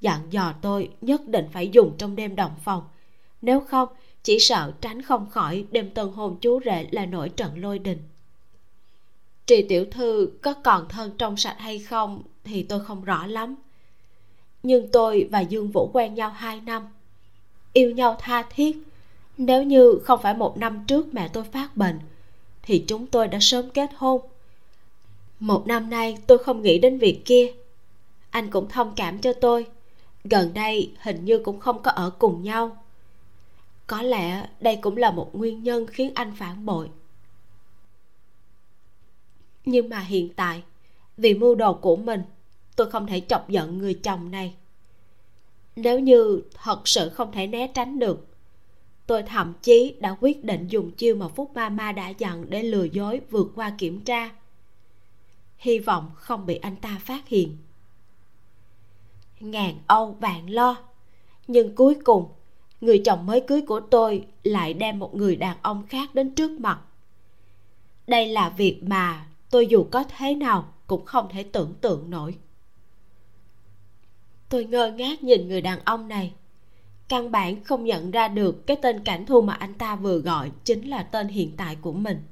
dặn 0.00 0.20
dò 0.30 0.54
tôi 0.62 0.90
nhất 1.00 1.28
định 1.28 1.46
phải 1.52 1.68
dùng 1.68 1.92
trong 1.98 2.16
đêm 2.16 2.36
động 2.36 2.54
phòng. 2.64 2.82
Nếu 3.42 3.60
không, 3.60 3.88
chỉ 4.22 4.38
sợ 4.38 4.72
tránh 4.80 5.02
không 5.02 5.30
khỏi 5.30 5.64
đêm 5.70 5.90
tân 5.90 6.08
hôn 6.08 6.36
chú 6.40 6.60
rể 6.64 6.86
là 6.90 7.06
nổi 7.06 7.28
trận 7.28 7.62
lôi 7.62 7.78
đình. 7.78 7.98
Trì 9.46 9.62
tiểu 9.68 9.84
thư 9.90 10.30
có 10.42 10.54
còn 10.54 10.88
thân 10.88 11.10
trong 11.18 11.36
sạch 11.36 11.56
hay 11.58 11.78
không 11.78 12.22
thì 12.44 12.62
tôi 12.62 12.84
không 12.84 13.04
rõ 13.04 13.26
lắm. 13.26 13.54
Nhưng 14.62 14.88
tôi 14.92 15.28
và 15.30 15.40
dương 15.40 15.70
vũ 15.70 15.90
quen 15.92 16.14
nhau 16.14 16.30
hai 16.30 16.60
năm. 16.60 16.88
Yêu 17.72 17.90
nhau 17.90 18.16
tha 18.20 18.42
thiết. 18.50 18.76
Nếu 19.38 19.62
như 19.62 19.98
không 20.04 20.20
phải 20.22 20.34
một 20.34 20.58
năm 20.58 20.84
trước 20.86 21.14
mẹ 21.14 21.28
tôi 21.28 21.44
phát 21.44 21.76
bệnh, 21.76 21.98
thì 22.62 22.84
chúng 22.88 23.06
tôi 23.06 23.28
đã 23.28 23.38
sớm 23.40 23.70
kết 23.70 23.90
hôn. 23.96 24.20
Một 25.40 25.66
năm 25.66 25.90
nay 25.90 26.18
tôi 26.26 26.38
không 26.38 26.62
nghĩ 26.62 26.78
đến 26.78 26.98
việc 26.98 27.22
kia. 27.24 27.52
Anh 28.30 28.50
cũng 28.50 28.68
thông 28.68 28.92
cảm 28.96 29.18
cho 29.18 29.32
tôi 29.32 29.66
gần 30.28 30.54
đây 30.54 30.92
hình 31.02 31.24
như 31.24 31.38
cũng 31.38 31.60
không 31.60 31.82
có 31.82 31.90
ở 31.90 32.10
cùng 32.10 32.42
nhau. 32.42 32.84
Có 33.86 34.02
lẽ 34.02 34.48
đây 34.60 34.76
cũng 34.76 34.96
là 34.96 35.10
một 35.10 35.34
nguyên 35.34 35.62
nhân 35.62 35.86
khiến 35.86 36.12
anh 36.14 36.32
phản 36.36 36.66
bội. 36.66 36.90
Nhưng 39.64 39.88
mà 39.88 40.00
hiện 40.00 40.28
tại, 40.36 40.62
vì 41.16 41.34
mưu 41.34 41.54
đồ 41.54 41.74
của 41.74 41.96
mình, 41.96 42.22
tôi 42.76 42.90
không 42.90 43.06
thể 43.06 43.20
chọc 43.28 43.48
giận 43.48 43.78
người 43.78 43.94
chồng 43.94 44.30
này. 44.30 44.54
Nếu 45.76 46.00
như 46.00 46.42
thật 46.62 46.88
sự 46.88 47.08
không 47.08 47.32
thể 47.32 47.46
né 47.46 47.66
tránh 47.74 47.98
được, 47.98 48.26
tôi 49.06 49.22
thậm 49.22 49.52
chí 49.62 49.94
đã 50.00 50.16
quyết 50.20 50.44
định 50.44 50.66
dùng 50.68 50.90
chiêu 50.90 51.16
mà 51.16 51.28
phúc 51.28 51.50
ma 51.54 51.68
ma 51.68 51.92
đã 51.92 52.08
dặn 52.08 52.50
để 52.50 52.62
lừa 52.62 52.84
dối 52.84 53.20
vượt 53.30 53.52
qua 53.54 53.74
kiểm 53.78 54.00
tra. 54.00 54.30
Hy 55.58 55.78
vọng 55.78 56.10
không 56.14 56.46
bị 56.46 56.56
anh 56.56 56.76
ta 56.76 56.98
phát 57.04 57.28
hiện 57.28 57.56
ngàn 59.40 59.78
âu 59.86 60.16
vạn 60.20 60.50
lo. 60.50 60.76
Nhưng 61.48 61.74
cuối 61.74 61.94
cùng, 62.04 62.28
người 62.80 63.02
chồng 63.04 63.26
mới 63.26 63.40
cưới 63.40 63.62
của 63.62 63.80
tôi 63.80 64.26
lại 64.42 64.74
đem 64.74 64.98
một 64.98 65.14
người 65.14 65.36
đàn 65.36 65.56
ông 65.62 65.86
khác 65.86 66.14
đến 66.14 66.30
trước 66.30 66.60
mặt. 66.60 66.80
Đây 68.06 68.26
là 68.26 68.48
việc 68.48 68.82
mà 68.82 69.26
tôi 69.50 69.66
dù 69.66 69.86
có 69.90 70.04
thế 70.18 70.34
nào 70.34 70.72
cũng 70.86 71.04
không 71.04 71.28
thể 71.32 71.42
tưởng 71.42 71.74
tượng 71.80 72.10
nổi. 72.10 72.34
Tôi 74.48 74.64
ngơ 74.64 74.90
ngác 74.90 75.22
nhìn 75.22 75.48
người 75.48 75.60
đàn 75.60 75.80
ông 75.84 76.08
này. 76.08 76.32
Căn 77.08 77.30
bản 77.30 77.64
không 77.64 77.84
nhận 77.84 78.10
ra 78.10 78.28
được 78.28 78.66
cái 78.66 78.76
tên 78.82 79.04
cảnh 79.04 79.26
thu 79.26 79.42
mà 79.42 79.52
anh 79.52 79.74
ta 79.74 79.96
vừa 79.96 80.18
gọi 80.18 80.50
chính 80.64 80.88
là 80.88 81.02
tên 81.02 81.28
hiện 81.28 81.52
tại 81.56 81.76
của 81.80 81.92
mình. 81.92 82.22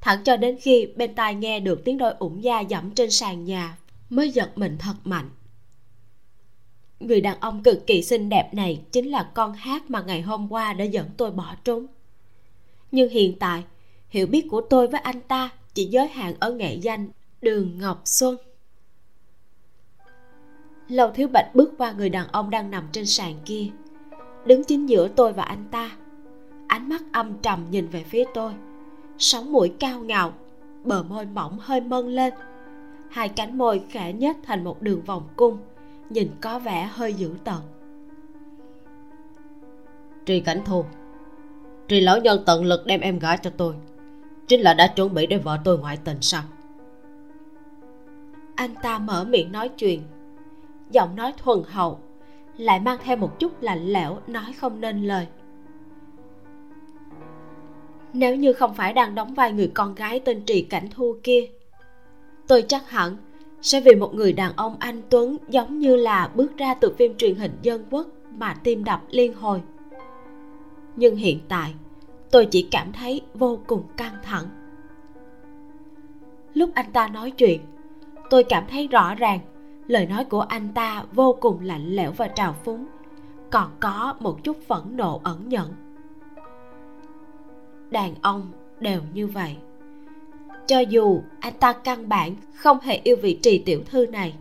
Thẳng 0.00 0.24
cho 0.24 0.36
đến 0.36 0.56
khi 0.60 0.86
bên 0.96 1.14
tai 1.14 1.34
nghe 1.34 1.60
được 1.60 1.84
tiếng 1.84 1.98
đôi 1.98 2.14
ủng 2.18 2.42
da 2.44 2.60
dẫm 2.60 2.90
trên 2.90 3.10
sàn 3.10 3.44
nhà, 3.44 3.78
mới 4.10 4.30
giật 4.30 4.58
mình 4.58 4.76
thật 4.78 4.94
mạnh 5.04 5.30
người 7.00 7.20
đàn 7.20 7.40
ông 7.40 7.62
cực 7.62 7.86
kỳ 7.86 8.02
xinh 8.02 8.28
đẹp 8.28 8.54
này 8.54 8.82
chính 8.92 9.10
là 9.10 9.30
con 9.34 9.52
hát 9.52 9.90
mà 9.90 10.02
ngày 10.02 10.22
hôm 10.22 10.52
qua 10.52 10.72
đã 10.72 10.84
dẫn 10.84 11.06
tôi 11.16 11.30
bỏ 11.30 11.54
trốn. 11.64 11.86
Nhưng 12.92 13.10
hiện 13.10 13.38
tại, 13.38 13.64
hiểu 14.08 14.26
biết 14.26 14.46
của 14.50 14.60
tôi 14.60 14.88
với 14.88 15.00
anh 15.00 15.20
ta 15.20 15.50
chỉ 15.74 15.84
giới 15.84 16.08
hạn 16.08 16.34
ở 16.40 16.52
nghệ 16.52 16.74
danh 16.74 17.08
đường 17.42 17.78
ngọc 17.78 18.02
xuân. 18.04 18.36
Lâu 20.88 21.10
thiếu 21.10 21.28
bạch 21.28 21.54
bước 21.54 21.74
qua 21.78 21.92
người 21.92 22.08
đàn 22.08 22.28
ông 22.28 22.50
đang 22.50 22.70
nằm 22.70 22.84
trên 22.92 23.06
sàn 23.06 23.34
kia. 23.44 23.66
Đứng 24.46 24.64
chính 24.64 24.88
giữa 24.88 25.08
tôi 25.08 25.32
và 25.32 25.42
anh 25.42 25.64
ta, 25.70 25.96
ánh 26.66 26.88
mắt 26.88 27.02
âm 27.12 27.38
trầm 27.42 27.66
nhìn 27.70 27.88
về 27.88 28.04
phía 28.04 28.24
tôi. 28.34 28.52
Sóng 29.18 29.52
mũi 29.52 29.72
cao 29.80 30.00
ngạo, 30.00 30.32
bờ 30.84 31.02
môi 31.02 31.26
mỏng 31.26 31.58
hơi 31.60 31.80
mân 31.80 32.08
lên. 32.08 32.34
Hai 33.10 33.28
cánh 33.28 33.58
môi 33.58 33.82
khẽ 33.90 34.12
nhếch 34.12 34.36
thành 34.42 34.64
một 34.64 34.82
đường 34.82 35.02
vòng 35.02 35.28
cung 35.36 35.58
nhìn 36.14 36.30
có 36.40 36.58
vẻ 36.58 36.90
hơi 36.92 37.14
dữ 37.14 37.30
tợn. 37.44 37.60
Tri 40.26 40.40
Cảnh 40.40 40.62
Thu 40.64 40.84
Tri 41.88 42.00
lão 42.00 42.18
nhân 42.18 42.42
tận 42.46 42.64
lực 42.64 42.86
đem 42.86 43.00
em 43.00 43.18
gái 43.18 43.38
cho 43.42 43.50
tôi. 43.56 43.74
Chính 44.48 44.60
là 44.60 44.74
đã 44.74 44.86
chuẩn 44.86 45.14
bị 45.14 45.26
để 45.26 45.38
vợ 45.38 45.58
tôi 45.64 45.78
ngoại 45.78 45.96
tình 46.04 46.16
sao? 46.20 46.42
Anh 48.54 48.74
ta 48.82 48.98
mở 48.98 49.24
miệng 49.24 49.52
nói 49.52 49.68
chuyện. 49.68 50.02
Giọng 50.90 51.16
nói 51.16 51.32
thuần 51.38 51.58
hậu 51.66 51.98
Lại 52.56 52.80
mang 52.80 52.98
theo 53.04 53.16
một 53.16 53.38
chút 53.38 53.62
lạnh 53.62 53.86
lẽo 53.86 54.18
Nói 54.26 54.52
không 54.52 54.80
nên 54.80 55.06
lời. 55.06 55.26
Nếu 58.12 58.36
như 58.36 58.52
không 58.52 58.74
phải 58.74 58.92
đang 58.92 59.14
đóng 59.14 59.34
vai 59.34 59.52
người 59.52 59.70
con 59.74 59.94
gái 59.94 60.20
tên 60.24 60.42
Trì 60.44 60.62
Cảnh 60.62 60.88
Thu 60.90 61.16
kia 61.22 61.46
Tôi 62.46 62.62
chắc 62.62 62.90
hẳn 62.90 63.16
sẽ 63.64 63.80
vì 63.80 63.94
một 63.94 64.14
người 64.14 64.32
đàn 64.32 64.52
ông 64.56 64.76
anh 64.78 65.02
tuấn 65.10 65.36
giống 65.48 65.78
như 65.78 65.96
là 65.96 66.30
bước 66.34 66.56
ra 66.56 66.74
từ 66.74 66.94
phim 66.98 67.16
truyền 67.16 67.34
hình 67.34 67.58
dân 67.62 67.84
quốc 67.90 68.06
mà 68.36 68.54
tim 68.54 68.84
đập 68.84 69.02
liên 69.10 69.34
hồi. 69.34 69.62
Nhưng 70.96 71.16
hiện 71.16 71.40
tại, 71.48 71.74
tôi 72.30 72.46
chỉ 72.46 72.68
cảm 72.70 72.92
thấy 72.92 73.20
vô 73.34 73.58
cùng 73.66 73.82
căng 73.96 74.14
thẳng. 74.22 74.44
Lúc 76.54 76.70
anh 76.74 76.92
ta 76.92 77.08
nói 77.08 77.30
chuyện, 77.30 77.60
tôi 78.30 78.44
cảm 78.44 78.64
thấy 78.70 78.88
rõ 78.88 79.14
ràng 79.14 79.38
lời 79.86 80.06
nói 80.06 80.24
của 80.24 80.40
anh 80.40 80.68
ta 80.74 81.04
vô 81.12 81.36
cùng 81.40 81.60
lạnh 81.60 81.86
lẽo 81.86 82.12
và 82.12 82.28
trào 82.28 82.52
phúng, 82.64 82.86
còn 83.50 83.70
có 83.80 84.14
một 84.20 84.44
chút 84.44 84.56
phẫn 84.66 84.96
nộ 84.96 85.20
ẩn 85.24 85.48
nhẫn. 85.48 85.72
đàn 87.90 88.14
ông 88.22 88.50
đều 88.80 89.00
như 89.14 89.26
vậy 89.26 89.56
cho 90.66 90.80
dù 90.80 91.22
anh 91.40 91.54
ta 91.60 91.72
căn 91.72 92.08
bản 92.08 92.36
không 92.54 92.80
hề 92.80 93.00
yêu 93.04 93.16
vị 93.22 93.38
trì 93.42 93.58
tiểu 93.58 93.82
thư 93.90 94.06
này. 94.06 94.34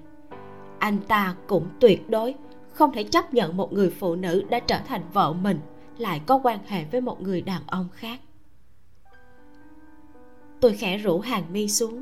Anh 0.80 0.98
ta 1.08 1.36
cũng 1.48 1.68
tuyệt 1.80 2.10
đối 2.10 2.36
không 2.72 2.92
thể 2.92 3.04
chấp 3.04 3.34
nhận 3.34 3.58
một 3.58 3.74
người 3.74 3.90
phụ 3.90 4.16
nữ 4.16 4.44
đã 4.50 4.60
trở 4.60 4.78
thành 4.88 5.02
vợ 5.14 5.34
mình 5.34 5.60
lại 5.98 6.22
có 6.26 6.40
quan 6.44 6.60
hệ 6.68 6.84
với 6.92 7.02
một 7.02 7.22
người 7.22 7.42
đàn 7.42 7.62
ông 7.68 7.88
khác. 7.94 8.20
Tôi 10.60 10.74
khẽ 10.74 10.98
rủ 10.98 11.20
hàng 11.20 11.44
mi 11.54 11.68
xuống, 11.68 12.02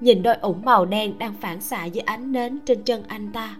nhìn 0.00 0.22
đôi 0.22 0.34
ủng 0.34 0.62
màu 0.64 0.86
đen 0.86 1.18
đang 1.18 1.34
phản 1.40 1.60
xạ 1.60 1.84
dưới 1.84 2.02
ánh 2.02 2.32
nến 2.32 2.58
trên 2.66 2.82
chân 2.82 3.02
anh 3.08 3.32
ta. 3.32 3.56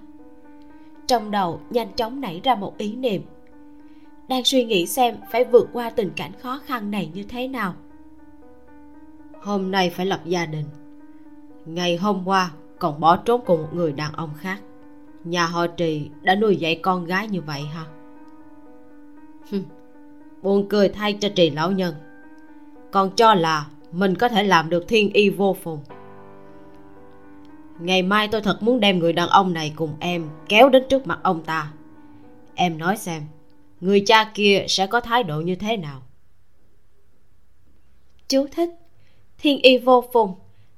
Trong 1.06 1.30
đầu 1.30 1.60
nhanh 1.70 1.92
chóng 1.96 2.20
nảy 2.20 2.40
ra 2.44 2.54
một 2.54 2.78
ý 2.78 2.96
niệm, 2.96 3.22
đang 4.28 4.44
suy 4.44 4.64
nghĩ 4.64 4.86
xem 4.86 5.16
phải 5.30 5.44
vượt 5.44 5.68
qua 5.72 5.90
tình 5.90 6.10
cảnh 6.16 6.32
khó 6.38 6.60
khăn 6.64 6.90
này 6.90 7.10
như 7.14 7.22
thế 7.22 7.48
nào 7.48 7.74
hôm 9.42 9.70
nay 9.70 9.90
phải 9.90 10.06
lập 10.06 10.20
gia 10.24 10.46
đình. 10.46 10.64
Ngày 11.66 11.96
hôm 11.96 12.22
qua, 12.24 12.50
còn 12.78 13.00
bỏ 13.00 13.16
trốn 13.16 13.40
cùng 13.46 13.62
một 13.62 13.68
người 13.72 13.92
đàn 13.92 14.12
ông 14.12 14.30
khác. 14.38 14.60
Nhà 15.24 15.46
họ 15.46 15.66
trì 15.66 16.10
đã 16.22 16.34
nuôi 16.34 16.56
dạy 16.56 16.80
con 16.82 17.04
gái 17.04 17.28
như 17.28 17.40
vậy 17.40 17.62
hả? 17.62 17.84
Buồn 20.42 20.66
cười 20.68 20.88
thay 20.88 21.12
cho 21.12 21.28
trì 21.28 21.50
lão 21.50 21.72
nhân. 21.72 21.94
Còn 22.90 23.10
cho 23.16 23.34
là 23.34 23.66
mình 23.92 24.14
có 24.14 24.28
thể 24.28 24.42
làm 24.42 24.70
được 24.70 24.88
thiên 24.88 25.12
y 25.12 25.30
vô 25.30 25.56
phùng. 25.62 25.80
Ngày 27.80 28.02
mai 28.02 28.28
tôi 28.28 28.40
thật 28.40 28.58
muốn 28.62 28.80
đem 28.80 28.98
người 28.98 29.12
đàn 29.12 29.28
ông 29.28 29.52
này 29.52 29.72
cùng 29.76 29.94
em 30.00 30.30
kéo 30.48 30.68
đến 30.68 30.82
trước 30.88 31.06
mặt 31.06 31.20
ông 31.22 31.42
ta. 31.42 31.72
Em 32.54 32.78
nói 32.78 32.96
xem, 32.96 33.22
người 33.80 34.02
cha 34.06 34.30
kia 34.34 34.64
sẽ 34.68 34.86
có 34.86 35.00
thái 35.00 35.22
độ 35.22 35.40
như 35.40 35.54
thế 35.54 35.76
nào? 35.76 36.02
Chú 38.28 38.46
thích 38.52 38.70
thiên 39.38 39.58
y 39.62 39.78
vô 39.78 40.04
phùng. 40.12 40.34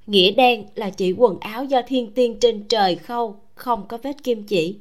Nghĩa 0.07 0.33
đen 0.33 0.67
là 0.75 0.91
chỉ 0.91 1.13
quần 1.13 1.41
áo 1.41 1.65
do 1.65 1.81
thiên 1.87 2.13
tiên 2.13 2.39
trên 2.41 2.65
trời 2.69 2.97
khâu, 2.97 3.37
không 3.55 3.89
có 3.89 3.99
vết 4.03 4.23
kim 4.23 4.43
chỉ. 4.43 4.79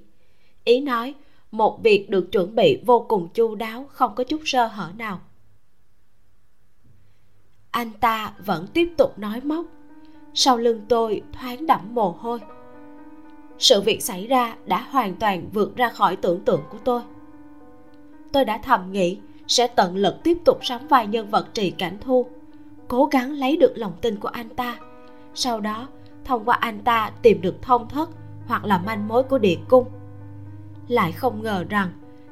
Ý 0.64 0.80
nói, 0.80 1.14
một 1.52 1.80
việc 1.84 2.10
được 2.10 2.32
chuẩn 2.32 2.56
bị 2.56 2.80
vô 2.86 3.06
cùng 3.10 3.28
chu 3.34 3.56
đáo, 3.56 3.86
không 3.90 4.16
có 4.16 4.24
chút 4.24 4.42
sơ 4.46 4.66
hở 4.66 4.92
nào. 4.98 5.20
Anh 7.72 7.92
ta 8.00 8.34
vẫn 8.46 8.68
tiếp 8.74 8.90
tục 8.98 9.20
nói 9.20 9.42
móc. 9.44 9.66
Sau 10.34 10.58
lưng 10.58 10.82
tôi 10.90 11.22
thoáng 11.34 11.68
đẫm 11.68 11.80
mồ 11.96 12.16
hôi. 12.20 12.40
Sự 13.60 13.82
việc 13.82 14.04
xảy 14.04 14.28
ra 14.28 14.58
đã 14.66 14.82
hoàn 14.82 15.16
toàn 15.16 15.50
vượt 15.54 15.76
ra 15.76 15.90
khỏi 15.90 16.16
tưởng 16.16 16.46
tượng 16.46 16.62
của 16.70 16.78
tôi. 16.84 17.02
Tôi 18.32 18.46
đã 18.46 18.58
thầm 18.58 18.92
nghĩ 18.92 19.18
sẽ 19.48 19.68
tận 19.68 19.96
lực 19.96 20.16
tiếp 20.24 20.38
tục 20.46 20.60
sắm 20.62 20.88
vai 20.88 21.08
nhân 21.08 21.30
vật 21.30 21.48
trì 21.54 21.72
cảnh 21.72 21.98
thu 22.02 22.28
cố 22.90 23.06
gắng 23.06 23.32
lấy 23.32 23.58
được 23.58 23.74
lòng 23.76 23.94
tin 24.02 24.16
của 24.16 24.28
anh 24.28 24.50
ta. 24.50 24.80
Sau 25.34 25.60
đó, 25.60 25.88
thông 26.26 26.46
qua 26.46 26.56
anh 26.56 26.80
ta 26.80 27.12
tìm 27.22 27.42
được 27.42 27.62
thông 27.62 27.88
thất 27.88 28.10
hoặc 28.48 28.66
là 28.66 28.78
manh 28.78 29.08
mối 29.08 29.24
của 29.24 29.38
địa 29.38 29.58
cung. 29.70 29.86
Lại 30.88 31.12
không 31.12 31.44
ngờ 31.44 31.66
rằng, 31.70 31.90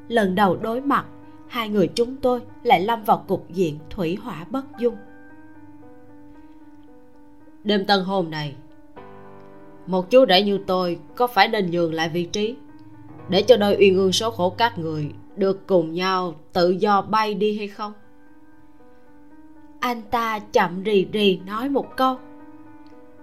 lần 0.08 0.36
đầu 0.36 0.58
đối 0.58 0.82
mặt, 0.82 1.06
hai 1.48 1.70
người 1.70 1.88
chúng 1.88 2.16
tôi 2.16 2.42
lại 2.64 2.82
lâm 2.82 3.04
vào 3.04 3.24
cục 3.28 3.50
diện 3.50 3.80
thủy 3.90 4.18
hỏa 4.24 4.46
bất 4.50 4.66
dung. 4.80 4.96
Đêm 7.64 7.86
tân 7.86 8.04
hôn 8.04 8.30
này, 8.30 8.56
một 9.88 10.10
chú 10.10 10.26
rể 10.30 10.42
như 10.42 10.60
tôi 10.68 11.00
có 11.16 11.28
phải 11.28 11.48
nên 11.48 11.72
nhường 11.72 11.94
lại 11.94 12.10
vị 12.10 12.26
trí 12.26 12.56
để 13.30 13.42
cho 13.42 13.58
đôi 13.58 13.78
uyên 13.80 13.96
ương 13.96 14.12
số 14.12 14.32
khổ 14.32 14.50
các 14.50 14.80
người 14.80 15.12
được 15.36 15.68
cùng 15.68 15.94
nhau 15.94 16.36
tự 16.54 16.70
do 16.70 17.02
bay 17.02 17.34
đi 17.34 17.58
hay 17.58 17.68
không? 17.68 17.94
Anh 19.80 20.02
ta 20.12 20.40
chậm 20.40 20.84
rì 20.84 21.08
rì 21.12 21.40
nói 21.46 21.70
một 21.70 21.98
câu. 21.98 22.16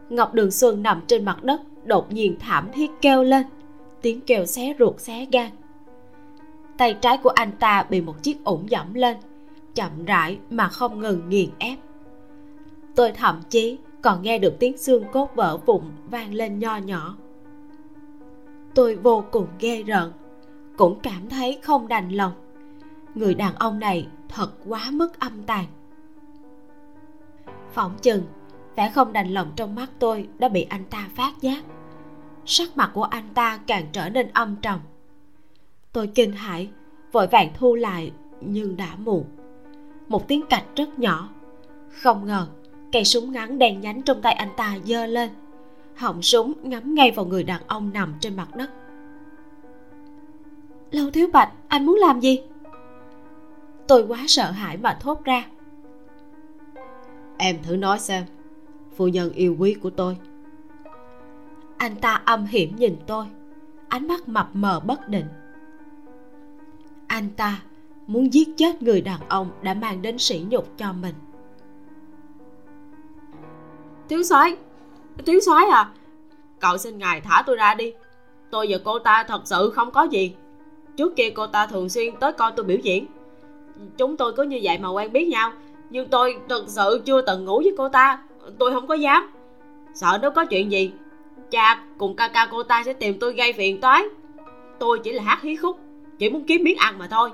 Ngọc 0.09 0.35
đường 0.35 0.51
xuân 0.51 0.83
nằm 0.83 1.03
trên 1.07 1.25
mặt 1.25 1.45
đất, 1.45 1.61
đột 1.85 2.13
nhiên 2.13 2.37
thảm 2.41 2.69
thiết 2.73 2.91
kêu 3.03 3.23
lên. 3.23 3.47
Tiếng 4.03 4.21
kêu 4.21 4.47
xé 4.47 4.75
ruột 4.79 5.01
xé 5.01 5.27
gan. 5.33 5.51
Tay 6.77 6.97
trái 7.01 7.19
của 7.23 7.31
anh 7.31 7.53
ta 7.53 7.87
bị 7.91 8.01
một 8.01 8.23
chiếc 8.23 8.45
ủng 8.45 8.71
dẫm 8.71 8.95
lên, 8.95 9.17
chậm 9.75 10.05
rãi 10.05 10.39
mà 10.51 10.69
không 10.69 11.01
ngừng 11.01 11.29
nghiền 11.29 11.51
ép. 11.59 11.79
Tôi 12.95 13.13
thậm 13.13 13.41
chí 13.49 13.79
còn 14.03 14.23
nghe 14.23 14.39
được 14.39 14.57
tiếng 14.59 14.79
xương 14.79 15.05
cốt 15.13 15.31
vỡ 15.35 15.57
vụn 15.67 15.83
vang 16.11 16.35
lên 16.35 16.59
nho 16.59 16.77
nhỏ. 16.77 17.17
Tôi 18.75 18.97
vô 18.97 19.25
cùng 19.31 19.47
ghê 19.61 19.83
rợn, 19.83 20.13
cũng 20.77 21.01
cảm 21.01 21.29
thấy 21.29 21.59
không 21.63 21.89
đành 21.89 22.11
lòng. 22.11 22.33
Người 23.15 23.35
đàn 23.35 23.55
ông 23.55 23.79
này 23.79 24.09
thật 24.29 24.51
quá 24.69 24.89
mức 24.93 25.21
âm 25.21 25.43
tàn 25.43 25.65
phỏng 27.75 27.97
chừng, 28.03 28.23
vẻ 28.77 28.91
không 28.95 29.13
đành 29.13 29.29
lòng 29.29 29.53
trong 29.57 29.75
mắt 29.75 29.91
tôi 29.99 30.29
đã 30.39 30.49
bị 30.49 30.63
anh 30.63 30.85
ta 30.91 31.09
phát 31.17 31.33
giác. 31.41 31.65
Sắc 32.47 32.77
mặt 32.77 32.91
của 32.95 33.03
anh 33.05 33.29
ta 33.35 33.59
càng 33.67 33.87
trở 33.93 34.09
nên 34.09 34.29
âm 34.33 34.57
trầm. 34.57 34.81
Tôi 35.93 36.07
kinh 36.07 36.33
hãi, 36.33 36.71
vội 37.13 37.27
vàng 37.27 37.51
thu 37.55 37.75
lại, 37.75 38.13
nhưng 38.41 38.77
đã 38.77 38.97
muộn. 38.99 39.25
Một 40.09 40.29
tiếng 40.29 40.47
cạch 40.51 40.65
rất 40.77 40.99
nhỏ. 40.99 41.29
Không 42.03 42.27
ngờ, 42.27 42.47
cây 42.93 43.05
súng 43.05 43.33
ngắn 43.33 43.59
đen 43.59 43.81
nhánh 43.81 44.03
trong 44.03 44.23
tay 44.23 44.33
anh 44.33 44.51
ta 44.57 44.77
giơ 44.85 45.07
lên. 45.07 45.31
Họng 45.95 46.23
súng 46.23 46.53
ngắm 46.63 46.95
ngay 46.95 47.11
vào 47.11 47.27
người 47.27 47.43
đàn 47.43 47.63
ông 47.67 47.91
nằm 47.93 48.15
trên 48.21 48.37
mặt 48.37 48.57
đất. 48.57 48.71
Lâu 50.91 51.11
thiếu 51.11 51.29
bạch, 51.33 51.53
anh 51.69 51.87
muốn 51.87 51.97
làm 51.97 52.21
gì? 52.21 52.43
Tôi 53.89 54.07
quá 54.07 54.25
sợ 54.27 54.51
hãi 54.51 54.77
mà 54.77 54.99
thốt 55.01 55.25
ra 55.25 55.45
em 57.45 57.63
thử 57.63 57.77
nói 57.77 57.99
xem 57.99 58.25
phu 58.97 59.09
nhân 59.09 59.33
yêu 59.33 59.57
quý 59.59 59.75
của 59.75 59.91
tôi. 59.91 60.17
Anh 61.77 61.97
ta 61.97 62.23
âm 62.25 62.47
hiểm 62.47 62.77
nhìn 62.77 62.97
tôi 63.07 63.27
ánh 63.89 64.09
mắt 64.09 64.29
mập 64.29 64.49
mờ 64.53 64.81
bất 64.81 65.09
định. 65.09 65.27
Anh 67.07 67.31
ta 67.37 67.63
muốn 68.07 68.33
giết 68.33 68.49
chết 68.57 68.83
người 68.83 69.01
đàn 69.01 69.21
ông 69.29 69.51
đã 69.63 69.75
mang 69.75 70.03
đến 70.03 70.19
sỉ 70.19 70.45
nhục 70.51 70.79
cho 70.79 70.93
mình. 70.93 71.15
Thiếu 74.09 74.23
soái 74.23 74.57
thiếu 75.27 75.41
soái 75.41 75.67
à 75.67 75.91
cậu 76.61 76.79
xin 76.79 76.99
ngài 76.99 77.21
thả 77.21 77.43
tôi 77.47 77.57
ra 77.57 77.75
đi. 77.75 77.93
Tôi 78.51 78.67
và 78.71 78.79
cô 78.85 78.99
ta 78.99 79.25
thật 79.29 79.41
sự 79.45 79.71
không 79.75 79.91
có 79.91 80.03
gì. 80.03 80.35
Trước 80.97 81.17
kia 81.17 81.31
cô 81.31 81.47
ta 81.47 81.67
thường 81.67 81.89
xuyên 81.89 82.17
tới 82.21 82.33
coi 82.33 82.53
tôi 82.57 82.67
biểu 82.67 82.79
diễn. 82.83 83.07
Chúng 83.97 84.17
tôi 84.17 84.33
cứ 84.37 84.43
như 84.43 84.61
vậy 84.63 84.79
mà 84.79 84.89
quen 84.89 85.13
biết 85.13 85.29
nhau 85.29 85.53
nhưng 85.95 86.09
tôi 86.09 86.37
thật 86.49 86.65
sự 86.67 87.03
chưa 87.05 87.21
từng 87.21 87.45
ngủ 87.45 87.59
với 87.59 87.75
cô 87.79 87.89
ta. 87.89 88.23
Tôi 88.59 88.73
không 88.73 88.87
có 88.87 88.95
dám. 88.95 89.31
Sợ 89.95 90.19
nếu 90.23 90.31
có 90.31 90.45
chuyện 90.45 90.73
gì, 90.73 90.93
cha 91.51 91.83
cùng 91.99 92.17
ca 92.17 92.29
ca 92.29 92.49
cô 92.51 92.63
ta 92.63 92.83
sẽ 92.85 92.93
tìm 92.93 93.19
tôi 93.21 93.33
gây 93.33 93.53
phiền 93.53 93.81
toái. 93.81 94.03
Tôi 94.79 94.99
chỉ 94.99 95.13
là 95.13 95.23
hát 95.23 95.43
hí 95.43 95.57
khúc, 95.57 95.79
chỉ 96.19 96.31
muốn 96.31 96.45
kiếm 96.45 96.63
miếng 96.65 96.77
ăn 96.77 96.99
mà 96.99 97.07
thôi. 97.07 97.31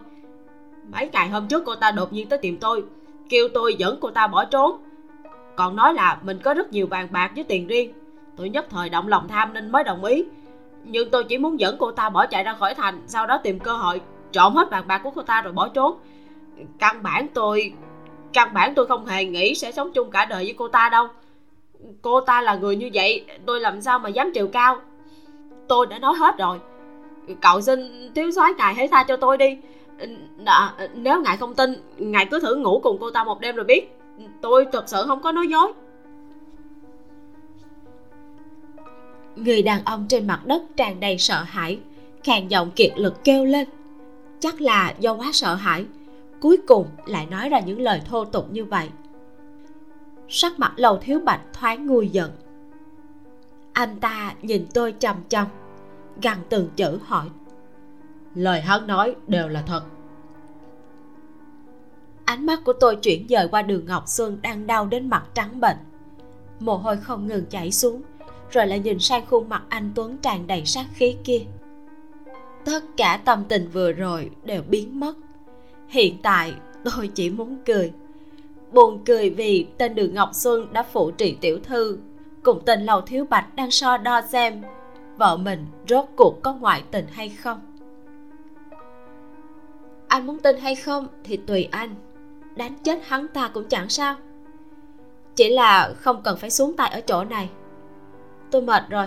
Mấy 0.92 1.08
ngày 1.12 1.28
hôm 1.28 1.48
trước 1.48 1.62
cô 1.66 1.74
ta 1.74 1.90
đột 1.90 2.12
nhiên 2.12 2.28
tới 2.28 2.38
tìm 2.38 2.56
tôi, 2.56 2.84
kêu 3.28 3.48
tôi 3.54 3.74
dẫn 3.74 3.98
cô 4.00 4.11
ta 4.11 4.26
bỏ 4.26 4.44
trốn. 4.44 4.76
Còn 5.56 5.76
nói 5.76 5.94
là 5.94 6.18
mình 6.22 6.38
có 6.44 6.54
rất 6.54 6.72
nhiều 6.72 6.86
vàng 6.86 7.08
bạc 7.11 7.30
với 7.34 7.44
tiền 7.44 7.66
riêng. 7.66 7.92
Tôi 8.36 8.48
nhất 8.48 8.66
thời 8.70 8.88
động 8.88 9.08
lòng 9.08 9.28
tham 9.28 9.52
nên 9.52 9.72
mới 9.72 9.84
đồng 9.84 10.04
ý. 10.04 10.24
Nhưng 10.84 11.11
tôi 11.11 11.24
chỉ 11.24 11.38
muốn 11.38 11.61
dẫn 11.61 11.76
cô 11.78 11.90
ta 11.90 12.08
bỏ 12.08 12.26
chạy 12.26 12.44
ra 12.44 12.54
khỏi 12.54 12.74
thành, 12.74 13.02
sau 13.06 13.26
đó 13.26 13.40
tìm 13.42 13.58
cơ 13.58 13.72
hội 13.72 14.00
trộm 14.32 14.54
hết 14.54 14.70
vàng 14.70 14.86
bạc 14.86 15.00
của 15.04 15.11
cô 15.11 15.22
ta 15.22 15.42
rồi 15.42 15.52
bỏ 15.52 15.68
trốn. 15.68 15.98
Căn 16.78 17.02
bản 17.02 17.26
tôi 17.34 17.72
căn 18.33 18.55
bản 18.55 18.74
tôi 18.74 18.87
không 18.87 19.07
hề 19.07 19.24
nghĩ 19.24 19.55
sẽ 19.55 19.72
sống 19.72 19.93
chung 19.93 20.11
cả 20.11 20.24
đời 20.24 20.45
với 20.45 20.55
cô 20.59 20.68
ta 20.68 20.89
đâu. 20.89 21.09
Cô 22.03 22.20
ta 22.20 22.43
là 22.43 22.55
người 22.55 22.76
như 22.76 22.91
vậy 22.95 23.24
tôi 23.47 23.61
làm 23.61 23.81
sao 23.81 23.99
mà 23.99 24.09
dám 24.09 24.33
chiều 24.35 24.49
cao? 24.49 24.81
Tôi 25.68 25.87
đã 25.87 25.99
nói 25.99 26.14
hết 26.14 26.39
rồi. 26.39 26.59
Cậu 27.41 27.61
xin 27.61 28.11
thiếu 28.14 28.31
soái 28.31 28.53
ngài 28.59 28.74
hãy 28.74 28.89
tha 28.89 29.05
cho 29.05 29.16
tôi 29.16 29.39
đi. 29.39 29.57
Đà, 30.37 30.72
nếu 30.95 31.22
ngài 31.22 31.37
không 31.37 31.55
tin 31.55 31.74
ngài 31.97 32.26
cứ 32.26 32.41
thử 32.41 32.55
ngủ 32.55 32.81
cùng 32.83 32.97
cô 33.01 33.11
ta 33.11 33.24
một 33.24 33.41
đêm 33.41 33.57
rồi 33.57 33.64
biết. 33.64 33.97
Tôi 34.41 34.66
thật 34.72 34.89
sự 34.89 35.05
không 35.07 35.22
có 35.22 35.33
nói 35.33 35.49
dối. 35.49 35.72
Người 39.37 39.62
đàn 39.62 39.85
ông 39.85 40.07
trên 40.09 40.26
mặt 40.26 40.41
đất 40.47 40.62
tràn 40.76 41.01
đầy 41.01 41.18
sợ 41.18 41.43
hãi 41.43 41.78
khàn 42.24 42.49
giọng 42.49 42.70
kiệt 42.70 42.93
lực 42.97 43.24
kêu 43.24 43.45
lên. 43.45 43.68
Chắc 44.41 44.61
là 44.61 44.95
do 44.99 45.14
quá 45.14 45.31
sợ 45.33 45.55
hãi 45.55 45.85
cuối 46.41 46.57
cùng 46.66 46.86
lại 47.07 47.26
nói 47.26 47.49
ra 47.49 47.61
những 47.61 47.80
lời 47.80 48.03
thô 48.05 48.24
tục 48.24 48.47
như 48.51 48.64
vậy. 48.64 48.88
Sắc 50.28 50.59
mặt 50.59 50.72
lầu 50.76 50.99
thiếu 50.99 51.20
bạch 51.24 51.41
thoáng 51.53 51.86
nguôi 51.86 52.09
giận. 52.09 52.30
Anh 53.72 54.01
ta 54.01 54.34
nhìn 54.43 54.66
tôi 54.74 54.95
chằm 54.99 55.16
chằm, 55.28 55.47
gằn 56.22 56.38
từng 56.49 56.68
chữ 56.76 56.99
hỏi. 57.03 57.28
Lời 58.34 58.61
hắn 58.61 58.86
nói 58.86 59.16
đều 59.26 59.49
là 59.49 59.62
thật. 59.62 59.82
Ánh 62.24 62.47
mắt 62.47 62.61
của 62.64 62.72
tôi 62.72 62.97
chuyển 62.97 63.26
dời 63.28 63.49
qua 63.49 63.62
đường 63.62 63.86
ngọc 63.86 64.09
xuân 64.09 64.38
đang 64.43 64.66
đau 64.66 64.86
đến 64.86 65.11
mặt 65.11 65.24
trắng 65.34 65.61
bệnh 65.61 65.76
mồ 66.61 66.76
hôi 66.76 66.97
không 66.97 67.26
ngừng 67.26 67.47
chảy 67.47 67.72
xuống, 67.72 68.03
rồi 68.51 68.66
lại 68.66 68.78
nhìn 68.78 68.99
sang 68.99 69.26
khuôn 69.26 69.49
mặt 69.49 69.62
anh 69.68 69.93
tuấn 69.95 70.18
tràn 70.18 70.47
đầy 70.47 70.64
sát 70.64 70.86
khí 70.95 71.16
kia. 71.24 71.41
Tất 72.64 72.84
cả 72.97 73.20
tâm 73.24 73.45
tình 73.49 73.68
vừa 73.72 73.93
rồi 73.93 74.30
đều 74.45 74.62
biến 74.62 75.01
mất 75.01 75.16
hiện 75.91 76.16
tại, 76.22 76.55
tôi 76.84 77.11
chỉ 77.14 77.30
muốn 77.30 77.57
cười. 77.66 77.93
Buồn 78.72 79.05
cười 79.07 79.30
vì 79.30 79.66
tên 79.78 79.95
đường 79.95 80.14
ngọc 80.14 80.30
xuân 80.32 80.72
đã 80.72 80.82
phụ 80.82 81.11
trị 81.11 81.36
tiểu 81.41 81.59
thư. 81.62 81.99
Cùng 82.43 82.62
tên 82.66 82.80
lầu 82.82 83.01
thiếu 83.01 83.24
bạch 83.30 83.57
đang 83.57 83.70
so 83.70 83.97
đo 83.97 84.22
xem 84.22 84.62
vợ 85.16 85.36
mình 85.36 85.66
rốt 85.88 86.05
cuộc 86.16 86.43
có 86.43 86.53
ngoại 86.53 86.84
tình 86.91 87.07
hay 87.12 87.28
không. 87.28 87.61
Anh 90.09 90.26
muốn 90.26 90.38
tin 90.38 90.57
hay 90.61 90.74
không 90.74 91.07
thì 91.24 91.36
tùy 91.36 91.68
anh. 91.70 91.95
Đánh 92.57 92.74
chết 92.82 92.99
hắn 93.07 93.28
ta 93.28 93.49
cũng 93.49 93.68
chẳng 93.68 93.88
sao. 93.88 94.16
Chỉ 95.36 95.49
là 95.49 95.95
không 95.97 96.22
cần 96.22 96.38
phải 96.38 96.51
xuống 96.51 96.76
tay 96.76 96.91
ở 96.91 97.01
chỗ 97.01 97.24
này. 97.24 97.51
Tôi 98.51 98.62
mệt 98.62 98.82
rồi, 98.91 99.07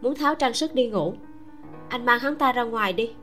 muốn 0.00 0.14
tháo 0.14 0.34
trang 0.34 0.52
sức 0.52 0.74
đi 0.74 0.86
ngủ. 0.86 1.14
Anh 1.88 2.06
mang 2.06 2.18
hắn 2.18 2.36
ta 2.36 2.52
ra 2.52 2.62
ngoài 2.62 2.92
đi 2.92 3.14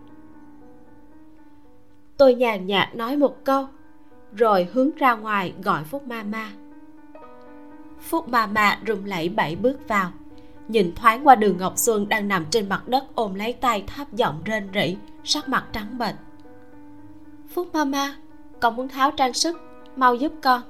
tôi 2.22 2.36
nhàn 2.36 2.68
nhạt 2.68 2.96
nói 2.96 3.18
một 3.18 3.44
câu, 3.44 3.68
rồi 4.34 4.68
hướng 4.74 4.90
ra 4.96 5.16
ngoài 5.16 5.54
gọi 5.64 5.84
phúc 5.84 6.08
ma 6.08 6.24
ma. 6.24 6.52
Phúc 8.00 8.28
ma 8.30 8.48
ma 8.48 8.80
rung 8.88 9.06
lẩy 9.06 9.30
bẩy 9.30 9.56
bước 9.56 9.88
vào, 9.88 10.12
nhìn 10.68 10.96
thoáng 10.96 11.28
qua 11.28 11.36
đường 11.36 11.58
ngọc 11.58 11.78
xuân 11.78 12.10
đang 12.10 12.28
nằm 12.28 12.46
trên 12.50 12.70
mặt 12.70 12.88
đất 12.88 13.04
ôm 13.16 13.36
lấy 13.36 13.54
tay 13.54 13.84
thấp 13.88 14.14
giọng 14.14 14.42
rên 14.46 14.70
rỉ, 14.74 14.98
sắc 15.24 15.50
mặt 15.50 15.66
trắng 15.74 15.98
bệch. 15.98 16.16
Phúc 17.54 17.68
ma 17.74 17.86
ma, 17.86 18.16
con 18.60 18.76
muốn 18.76 18.88
tháo 18.88 19.12
trang 19.12 19.34
sức, 19.34 19.58
mau 19.96 20.16
giúp 20.16 20.34
con. 20.42 20.62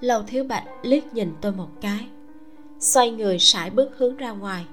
Lầu 0.00 0.22
thiếu 0.22 0.44
bạch 0.44 0.64
liếc 0.82 1.14
nhìn 1.14 1.32
tôi 1.40 1.52
một 1.52 1.68
cái, 1.80 2.08
xoay 2.78 3.10
người 3.10 3.38
sải 3.38 3.70
bước 3.70 3.98
hướng 3.98 4.16
ra 4.16 4.30
ngoài, 4.30 4.66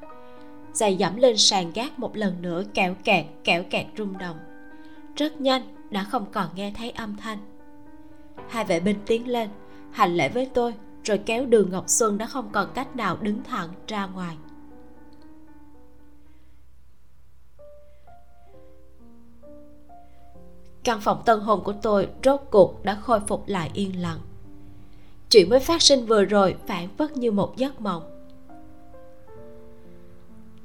giày 0.73 0.95
dẫm 0.95 1.15
lên 1.15 1.37
sàn 1.37 1.71
gác 1.75 1.99
một 1.99 2.17
lần 2.17 2.41
nữa 2.41 2.63
kẹo 2.73 2.95
kẹt 3.03 3.25
kẹo 3.43 3.63
kẹt 3.63 3.85
rung 3.97 4.17
động 4.17 4.37
rất 5.17 5.41
nhanh 5.41 5.61
đã 5.89 6.03
không 6.03 6.25
còn 6.31 6.47
nghe 6.55 6.73
thấy 6.77 6.91
âm 6.91 7.17
thanh. 7.17 7.37
Hai 8.49 8.65
vệ 8.65 8.79
binh 8.79 8.97
tiến 9.05 9.27
lên, 9.27 9.49
hành 9.91 10.15
lễ 10.15 10.29
với 10.29 10.49
tôi, 10.53 10.73
rồi 11.03 11.17
kéo 11.25 11.45
đường 11.45 11.71
ngọc 11.71 11.83
xuân 11.87 12.17
đã 12.17 12.25
không 12.25 12.49
còn 12.51 12.69
cách 12.73 12.95
nào 12.95 13.17
đứng 13.21 13.43
thẳng 13.43 13.69
ra 13.87 14.05
ngoài. 14.05 14.37
Căn 20.83 21.01
phòng 21.01 21.21
tân 21.25 21.39
hồn 21.39 21.63
của 21.63 21.73
tôi 21.81 22.09
rốt 22.23 22.41
cuộc 22.51 22.83
đã 22.83 22.95
khôi 22.95 23.19
phục 23.19 23.47
lại 23.47 23.71
yên 23.73 24.01
lặng. 24.01 24.19
Chuyện 25.29 25.49
mới 25.49 25.59
phát 25.59 25.81
sinh 25.81 26.05
vừa 26.05 26.25
rồi 26.25 26.55
phản 26.67 26.87
phất 26.97 27.17
như 27.17 27.31
một 27.31 27.57
giấc 27.57 27.81
mộng. 27.81 28.03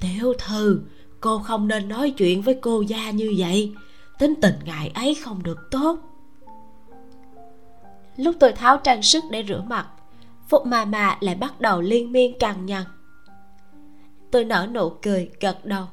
Tiểu 0.00 0.32
thư, 0.38 0.80
cô 1.20 1.38
không 1.38 1.68
nên 1.68 1.88
nói 1.88 2.10
chuyện 2.10 2.42
với 2.42 2.58
cô 2.62 2.80
gia 2.80 3.10
như 3.10 3.34
vậy 3.38 3.74
tính 4.22 4.34
tình 4.40 4.54
ngài 4.64 4.88
ấy 4.94 5.14
không 5.14 5.42
được 5.42 5.70
tốt. 5.70 5.98
Lúc 8.16 8.36
tôi 8.40 8.52
tháo 8.52 8.76
trang 8.78 9.02
sức 9.02 9.24
để 9.30 9.44
rửa 9.48 9.64
mặt, 9.66 9.86
phúc 10.48 10.66
mà 10.66 10.84
mà 10.84 11.18
lại 11.20 11.34
bắt 11.34 11.60
đầu 11.60 11.80
liên 11.80 12.12
miên 12.12 12.38
cằn 12.38 12.66
nhằn. 12.66 12.82
Tôi 14.30 14.44
nở 14.44 14.68
nụ 14.72 14.90
cười, 15.02 15.30
gật 15.40 15.64
đầu. 15.64 15.84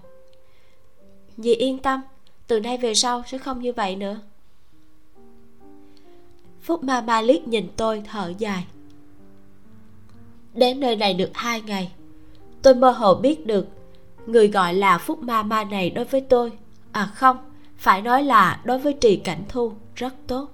Dì 1.38 1.56
yên 1.56 1.78
tâm, 1.78 2.02
từ 2.48 2.60
nay 2.60 2.78
về 2.78 2.94
sau 2.96 3.24
sẽ 3.28 3.38
không 3.38 3.62
như 3.62 3.74
vậy 3.74 3.96
nữa. 3.96 4.20
Phúc 6.62 6.84
ma 6.84 7.02
ma 7.02 7.22
liếc 7.22 7.48
nhìn 7.48 7.68
tôi 7.78 8.04
thở 8.12 8.34
dài. 8.38 8.66
Đến 10.54 10.80
nơi 10.80 10.96
này 10.96 11.14
được 11.14 11.32
hai 11.34 11.62
ngày, 11.62 11.92
tôi 12.62 12.76
mơ 12.76 12.92
hồ 12.92 13.16
biết 13.16 13.46
được 13.46 13.68
người 14.26 14.48
gọi 14.48 14.74
là 14.74 14.98
phúc 14.98 15.20
ma 15.20 15.44
ma 15.44 15.64
này 15.64 15.90
đối 15.90 16.06
với 16.06 16.22
tôi 16.22 16.52
à 16.92 17.06
không 17.06 17.49
phải 17.80 18.02
nói 18.02 18.24
là 18.24 18.62
đối 18.64 18.80
với 18.80 18.94
trì 18.94 19.16
cảnh 19.16 19.44
thu 19.50 19.74
rất 19.96 20.16
tốt. 20.28 20.52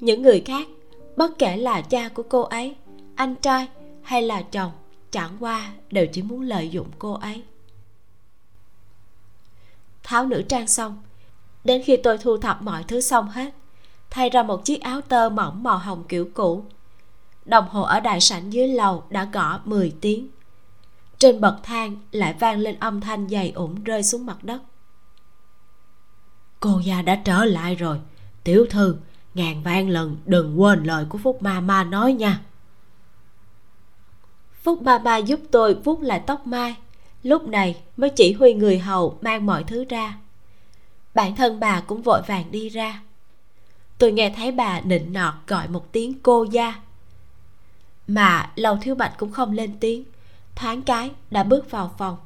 Những 0.00 0.22
người 0.22 0.40
khác, 0.46 0.68
bất 1.16 1.38
kể 1.38 1.56
là 1.56 1.80
cha 1.80 2.08
của 2.08 2.22
cô 2.22 2.42
ấy, 2.42 2.76
anh 3.14 3.34
trai 3.34 3.68
hay 4.02 4.22
là 4.22 4.42
chồng, 4.42 4.72
chẳng 5.10 5.36
qua 5.40 5.72
đều 5.90 6.06
chỉ 6.06 6.22
muốn 6.22 6.40
lợi 6.40 6.68
dụng 6.68 6.88
cô 6.98 7.12
ấy. 7.12 7.42
Tháo 10.02 10.26
nữ 10.26 10.42
trang 10.48 10.66
xong, 10.66 11.02
đến 11.64 11.82
khi 11.84 11.96
tôi 11.96 12.18
thu 12.18 12.36
thập 12.36 12.62
mọi 12.62 12.84
thứ 12.88 13.00
xong 13.00 13.28
hết, 13.28 13.50
thay 14.10 14.30
ra 14.30 14.42
một 14.42 14.64
chiếc 14.64 14.80
áo 14.80 15.00
tơ 15.00 15.28
mỏng 15.28 15.62
màu 15.62 15.78
hồng 15.78 16.04
kiểu 16.08 16.28
cũ. 16.34 16.64
Đồng 17.44 17.68
hồ 17.68 17.82
ở 17.82 18.00
đại 18.00 18.20
sảnh 18.20 18.52
dưới 18.52 18.68
lầu 18.68 19.04
đã 19.10 19.24
gõ 19.32 19.60
10 19.64 19.92
tiếng. 20.00 20.28
Trên 21.18 21.40
bậc 21.40 21.54
thang 21.62 21.96
lại 22.12 22.34
vang 22.38 22.58
lên 22.58 22.76
âm 22.80 23.00
thanh 23.00 23.28
dày 23.28 23.50
ủng 23.50 23.84
rơi 23.84 24.02
xuống 24.02 24.26
mặt 24.26 24.44
đất 24.44 24.62
cô 26.62 26.80
gia 26.84 27.02
đã 27.02 27.16
trở 27.24 27.44
lại 27.44 27.74
rồi. 27.74 27.98
Tiểu 28.44 28.66
thư, 28.70 28.96
ngàn 29.34 29.62
vạn 29.62 29.88
lần 29.88 30.16
đừng 30.26 30.60
quên 30.60 30.84
lời 30.84 31.04
của 31.08 31.18
phúc 31.18 31.42
ma 31.42 31.60
ma 31.60 31.84
nói 31.84 32.12
nha. 32.12 32.40
Phúc 34.62 34.82
ma 34.82 34.98
ma 34.98 35.16
giúp 35.16 35.40
tôi 35.50 35.74
vuốt 35.74 36.02
lại 36.02 36.22
tóc 36.26 36.46
mai. 36.46 36.76
Lúc 37.22 37.48
này 37.48 37.82
mới 37.96 38.10
chỉ 38.10 38.32
huy 38.32 38.54
người 38.54 38.78
hầu 38.78 39.18
mang 39.20 39.46
mọi 39.46 39.64
thứ 39.64 39.84
ra. 39.88 40.18
Bản 41.14 41.36
thân 41.36 41.60
bà 41.60 41.80
cũng 41.80 42.02
vội 42.02 42.22
vàng 42.26 42.50
đi 42.50 42.68
ra. 42.68 43.02
Tôi 43.98 44.12
nghe 44.12 44.32
thấy 44.36 44.52
bà 44.52 44.80
nịnh 44.80 45.12
nọt 45.12 45.34
gọi 45.46 45.68
một 45.68 45.92
tiếng 45.92 46.14
cô 46.22 46.44
gia. 46.44 46.74
Mà 48.08 48.52
lầu 48.56 48.76
thiếu 48.76 48.94
bạch 48.94 49.14
cũng 49.18 49.32
không 49.32 49.52
lên 49.52 49.76
tiếng. 49.80 50.04
Thoáng 50.54 50.82
cái 50.82 51.10
đã 51.30 51.42
bước 51.42 51.70
vào 51.70 51.94
phòng. 51.98 52.16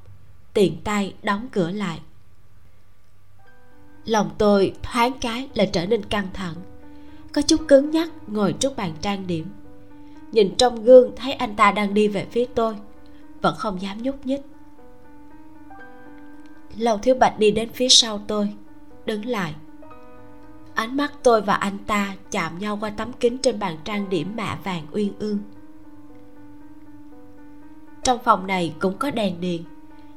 Tiện 0.53 0.80
tay 0.84 1.14
đóng 1.22 1.49
cửa 1.53 1.70
lại 1.70 2.01
lòng 4.07 4.30
tôi 4.38 4.72
thoáng 4.82 5.12
cái 5.20 5.48
là 5.54 5.64
trở 5.64 5.86
nên 5.86 6.04
căng 6.04 6.28
thẳng. 6.32 6.54
Có 7.32 7.42
chút 7.42 7.61
cứng 7.68 7.90
nhắc 7.90 8.09
ngồi 8.26 8.52
trước 8.52 8.76
bàn 8.76 8.92
trang 9.00 9.26
điểm. 9.26 9.46
Nhìn 10.32 10.54
trong 10.59 10.84
gương 10.84 11.11
thấy 11.16 11.32
anh 11.32 11.57
ta 11.57 11.72
đang 11.72 11.94
đi 11.94 12.09
về 12.09 12.26
phía 12.30 12.44
tôi 12.54 12.76
vẫn 13.42 13.54
không 13.59 13.82
dám 13.82 14.02
nhúc 14.02 14.26
nhích. 14.26 14.40
Lầu 16.76 16.98
thiếu 16.98 17.14
bạch 17.14 17.38
đi 17.38 17.50
đến 17.50 17.68
phía 17.72 17.88
sau 17.88 18.20
tôi 18.26 18.54
đứng 19.07 19.26
lại. 19.26 19.54
Ánh 20.74 20.96
mắt 20.96 21.12
tôi 21.22 21.42
và 21.42 21.54
anh 21.54 21.78
ta 21.78 22.14
chạm 22.30 22.59
nhau 22.59 22.78
qua 22.80 22.90
tấm 22.90 23.12
kính 23.12 23.38
trên 23.38 23.59
bàn 23.59 23.76
trang 23.84 24.09
điểm 24.09 24.36
mạ 24.36 24.59
vàng 24.64 24.86
uyên 24.92 25.12
ương. 25.18 25.38
Trong 28.02 28.18
phòng 28.24 28.46
này 28.46 28.74
cũng 28.78 28.98
có 28.98 29.11
đèn 29.11 29.40
điện, 29.40 29.64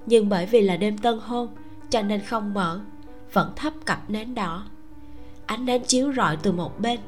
nhưng 0.06 0.30
bởi 0.30 0.46
vì 0.46 0.62
là 0.62 0.78
đêm 0.78 0.98
tân 0.98 1.20
hôn 1.20 1.48
cho 1.90 2.02
nên 2.02 2.22
không 2.22 2.54
mở 2.54 2.82
vẫn 3.34 3.54
thắp 3.56 3.74
cặp 3.86 4.10
nến 4.10 4.36
đỏ 4.36 4.66
ánh 5.50 5.66
nến 5.66 5.84
chiếu 5.84 6.14
rọi 6.14 6.38
từ 6.38 6.52
một 6.52 6.80
bên. 6.80 7.00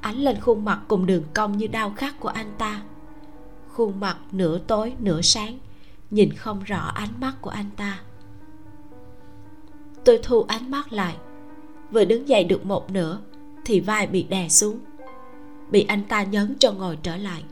Ánh 0.00 0.16
lên 0.16 0.40
khuôn 0.40 0.64
mặt 0.64 0.80
cùng 0.88 1.06
đường 1.06 1.22
cong 1.34 1.56
như 1.56 1.66
đau 1.66 1.92
khắc 1.96 2.20
của 2.20 2.28
anh 2.28 2.52
ta. 2.58 2.82
Khuôn 3.72 4.00
mặt 4.00 4.16
nửa 4.32 4.58
tối, 4.58 4.94
nửa 4.98 5.22
sáng, 5.22 5.58
nhìn 6.10 6.32
không 6.32 6.62
rõ 6.64 6.92
ánh 6.94 7.08
mắt 7.20 7.32
của 7.40 7.50
anh 7.50 7.70
ta. 7.76 8.00
Tôi 10.04 10.20
thu 10.22 10.42
ánh 10.42 10.70
mắt 10.70 10.92
lại. 10.92 11.16
Vừa 11.90 12.04
đứng 12.04 12.28
dậy 12.28 12.44
được 12.44 12.66
một 12.66 12.90
nửa, 12.90 13.18
thì 13.64 13.80
vai 13.80 14.06
bị 14.06 14.22
đè 14.22 14.48
xuống. 14.48 14.78
Bị 15.70 15.84
anh 15.88 16.04
ta 16.04 16.22
nhấn 16.22 16.54
cho 16.58 16.72
ngồi 16.72 16.98
trở 17.02 17.16
lại. 17.16 17.44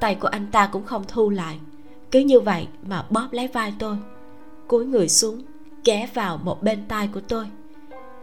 Tay 0.00 0.14
của 0.14 0.28
anh 0.28 0.46
ta 0.46 0.66
cũng 0.66 0.84
không 0.84 1.04
thu 1.08 1.30
lại. 1.30 1.58
Cứ 2.10 2.20
như 2.20 2.40
vậy 2.40 2.68
mà 2.82 3.06
bóp 3.10 3.28
lấy 3.30 3.48
vai 3.48 3.74
tôi. 3.78 3.96
Cúi 4.68 4.86
người 4.86 5.08
xuống 5.08 5.42
ghé 5.84 6.08
vào 6.14 6.38
một 6.44 6.62
bên 6.62 6.84
tai 6.88 7.08
của 7.08 7.20
tôi. 7.20 7.46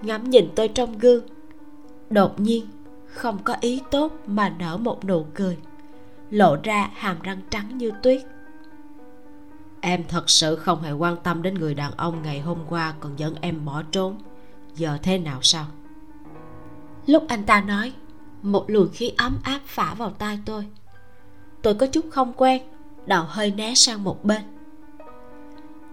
Ngắm 0.01 0.29
nhìn 0.29 0.49
tôi 0.55 0.67
trong 0.67 0.97
gương. 0.97 1.25
Đột 2.09 2.39
nhiên 2.39 2.65
không 3.05 3.37
có 3.43 3.55
ý 3.61 3.81
tốt 3.91 4.13
mà 4.27 4.49
nở 4.59 4.77
một 4.77 5.05
nụ 5.05 5.25
cười. 5.33 5.57
Lộ 6.29 6.57
ra 6.63 6.89
hàm 6.93 7.21
răng 7.21 7.41
trắng 7.49 7.77
như 7.77 7.91
tuyết. 8.03 8.21
Em 9.81 10.03
thật 10.07 10.29
sự 10.29 10.55
không 10.55 10.81
hề 10.81 10.91
quan 10.91 11.17
tâm 11.23 11.41
đến 11.41 11.53
người 11.53 11.73
đàn 11.73 11.91
ông 11.91 12.21
ngày 12.23 12.39
hôm 12.39 12.59
qua 12.69 12.93
còn 12.99 13.19
dẫn 13.19 13.35
em 13.41 13.65
bỏ 13.65 13.83
trốn. 13.91 14.17
Giờ 14.75 14.97
thế 15.03 15.17
nào 15.17 15.39
sao? 15.41 15.65
Lúc 17.05 17.23
anh 17.27 17.43
ta 17.43 17.61
nói 17.61 17.93
một 18.41 18.65
luồng 18.67 18.89
khí 18.93 19.11
ấm 19.17 19.37
áp 19.43 19.59
phả 19.65 19.93
vào 19.93 20.09
tai 20.09 20.39
tôi. 20.45 20.65
Tôi 21.61 21.75
có 21.75 21.87
chút 21.87 22.05
không 22.11 22.33
quen 22.37 22.61
đầu 23.05 23.23
hơi 23.27 23.51
né 23.51 23.73
sang 23.75 24.03
một 24.03 24.25
bên. 24.25 24.41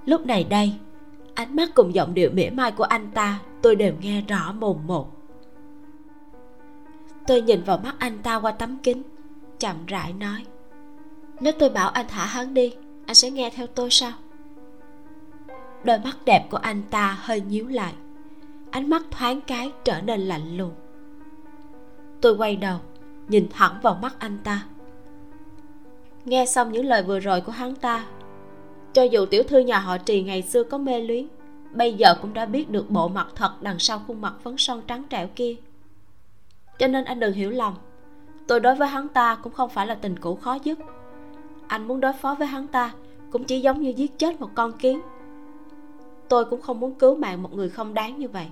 Lúc 0.06 0.26
này 0.26 0.44
đây 0.44 0.72
ánh 1.34 1.56
mắt 1.56 1.70
cùng 1.74 1.94
giọng 1.94 2.14
điệu 2.14 2.30
mỉa 2.30 2.50
mai 2.50 2.72
của 2.72 2.84
anh 2.84 3.10
ta, 3.10 3.40
tôi 3.62 3.76
đều 3.76 3.94
nghe 4.00 4.22
rõ 4.28 4.52
mồn 4.52 4.78
một. 4.86 5.10
Tôi 7.26 7.42
nhìn 7.42 7.62
vào 7.62 7.78
mắt 7.78 7.94
anh 7.98 8.18
ta 8.18 8.36
qua 8.36 8.50
tấm 8.52 8.78
kính, 8.82 9.02
chậm 9.58 9.86
rãi 9.86 10.12
nói, 10.12 10.44
nếu 11.40 11.52
tôi 11.58 11.70
bảo 11.70 11.88
anh 11.88 12.06
thả 12.08 12.26
hắn 12.26 12.54
đi, 12.54 12.74
anh 13.06 13.14
sẽ 13.14 13.30
nghe 13.30 13.50
theo 13.50 13.66
tôi 13.66 13.90
sao? 13.90 14.12
Đôi 15.84 15.98
mắt 15.98 16.16
đẹp 16.24 16.46
của 16.50 16.56
anh 16.56 16.82
ta 16.90 17.18
hơi 17.20 17.40
nhíu 17.40 17.68
lại, 17.68 17.94
ánh 18.70 18.90
mắt 18.90 19.02
thoáng 19.10 19.40
cái 19.40 19.72
trở 19.84 20.00
nên 20.00 20.20
lạnh 20.20 20.56
lùng. 20.56 20.74
Tôi 22.20 22.36
quay 22.36 22.56
đầu, 22.56 22.78
nhìn 23.28 23.48
thẳng 23.52 23.78
vào 23.82 23.94
mắt 24.02 24.14
anh 24.18 24.38
ta. 24.44 24.66
Nghe 26.24 26.46
xong 26.46 26.72
những 26.72 26.86
lời 26.86 27.02
vừa 27.02 27.20
rồi 27.20 27.40
của 27.40 27.52
hắn 27.52 27.74
ta 27.74 28.04
cho 28.94 29.02
dù 29.02 29.26
tiểu 29.26 29.42
thư 29.42 29.58
nhà 29.58 29.78
họ 29.78 29.98
trì 29.98 30.22
ngày 30.22 30.42
xưa 30.42 30.62
có 30.64 30.78
mê 30.78 31.00
luyến, 31.00 31.26
bây 31.72 31.92
giờ 31.92 32.14
cũng 32.22 32.34
đã 32.34 32.46
biết 32.46 32.70
được 32.70 32.90
bộ 32.90 33.08
mặt 33.08 33.26
thật 33.34 33.52
đằng 33.60 33.78
sau 33.78 34.02
khuôn 34.06 34.20
mặt 34.20 34.34
phấn 34.42 34.54
son 34.58 34.82
trắng 34.86 35.02
trẻo 35.10 35.28
kia. 35.36 35.54
Cho 36.78 36.86
nên 36.86 37.04
anh 37.04 37.20
đừng 37.20 37.32
hiểu 37.32 37.50
lầm, 37.50 37.74
tôi 38.46 38.60
đối 38.60 38.74
với 38.74 38.88
hắn 38.88 39.08
ta 39.08 39.34
cũng 39.42 39.52
không 39.52 39.70
phải 39.70 39.86
là 39.86 39.94
tình 39.94 40.18
cũ 40.18 40.34
khó 40.34 40.58
dứt. 40.64 40.78
Anh 41.66 41.88
muốn 41.88 42.00
đối 42.00 42.12
phó 42.12 42.34
với 42.34 42.46
hắn 42.46 42.66
ta 42.66 42.92
cũng 43.30 43.44
chỉ 43.44 43.60
giống 43.60 43.80
như 43.80 43.90
giết 43.90 44.18
chết 44.18 44.40
một 44.40 44.50
con 44.54 44.72
kiến. 44.72 45.00
Tôi 46.28 46.44
cũng 46.44 46.62
không 46.62 46.80
muốn 46.80 46.94
cứu 46.94 47.14
mạng 47.14 47.42
một 47.42 47.54
người 47.54 47.68
không 47.68 47.94
đáng 47.94 48.18
như 48.18 48.28
vậy. 48.28 48.46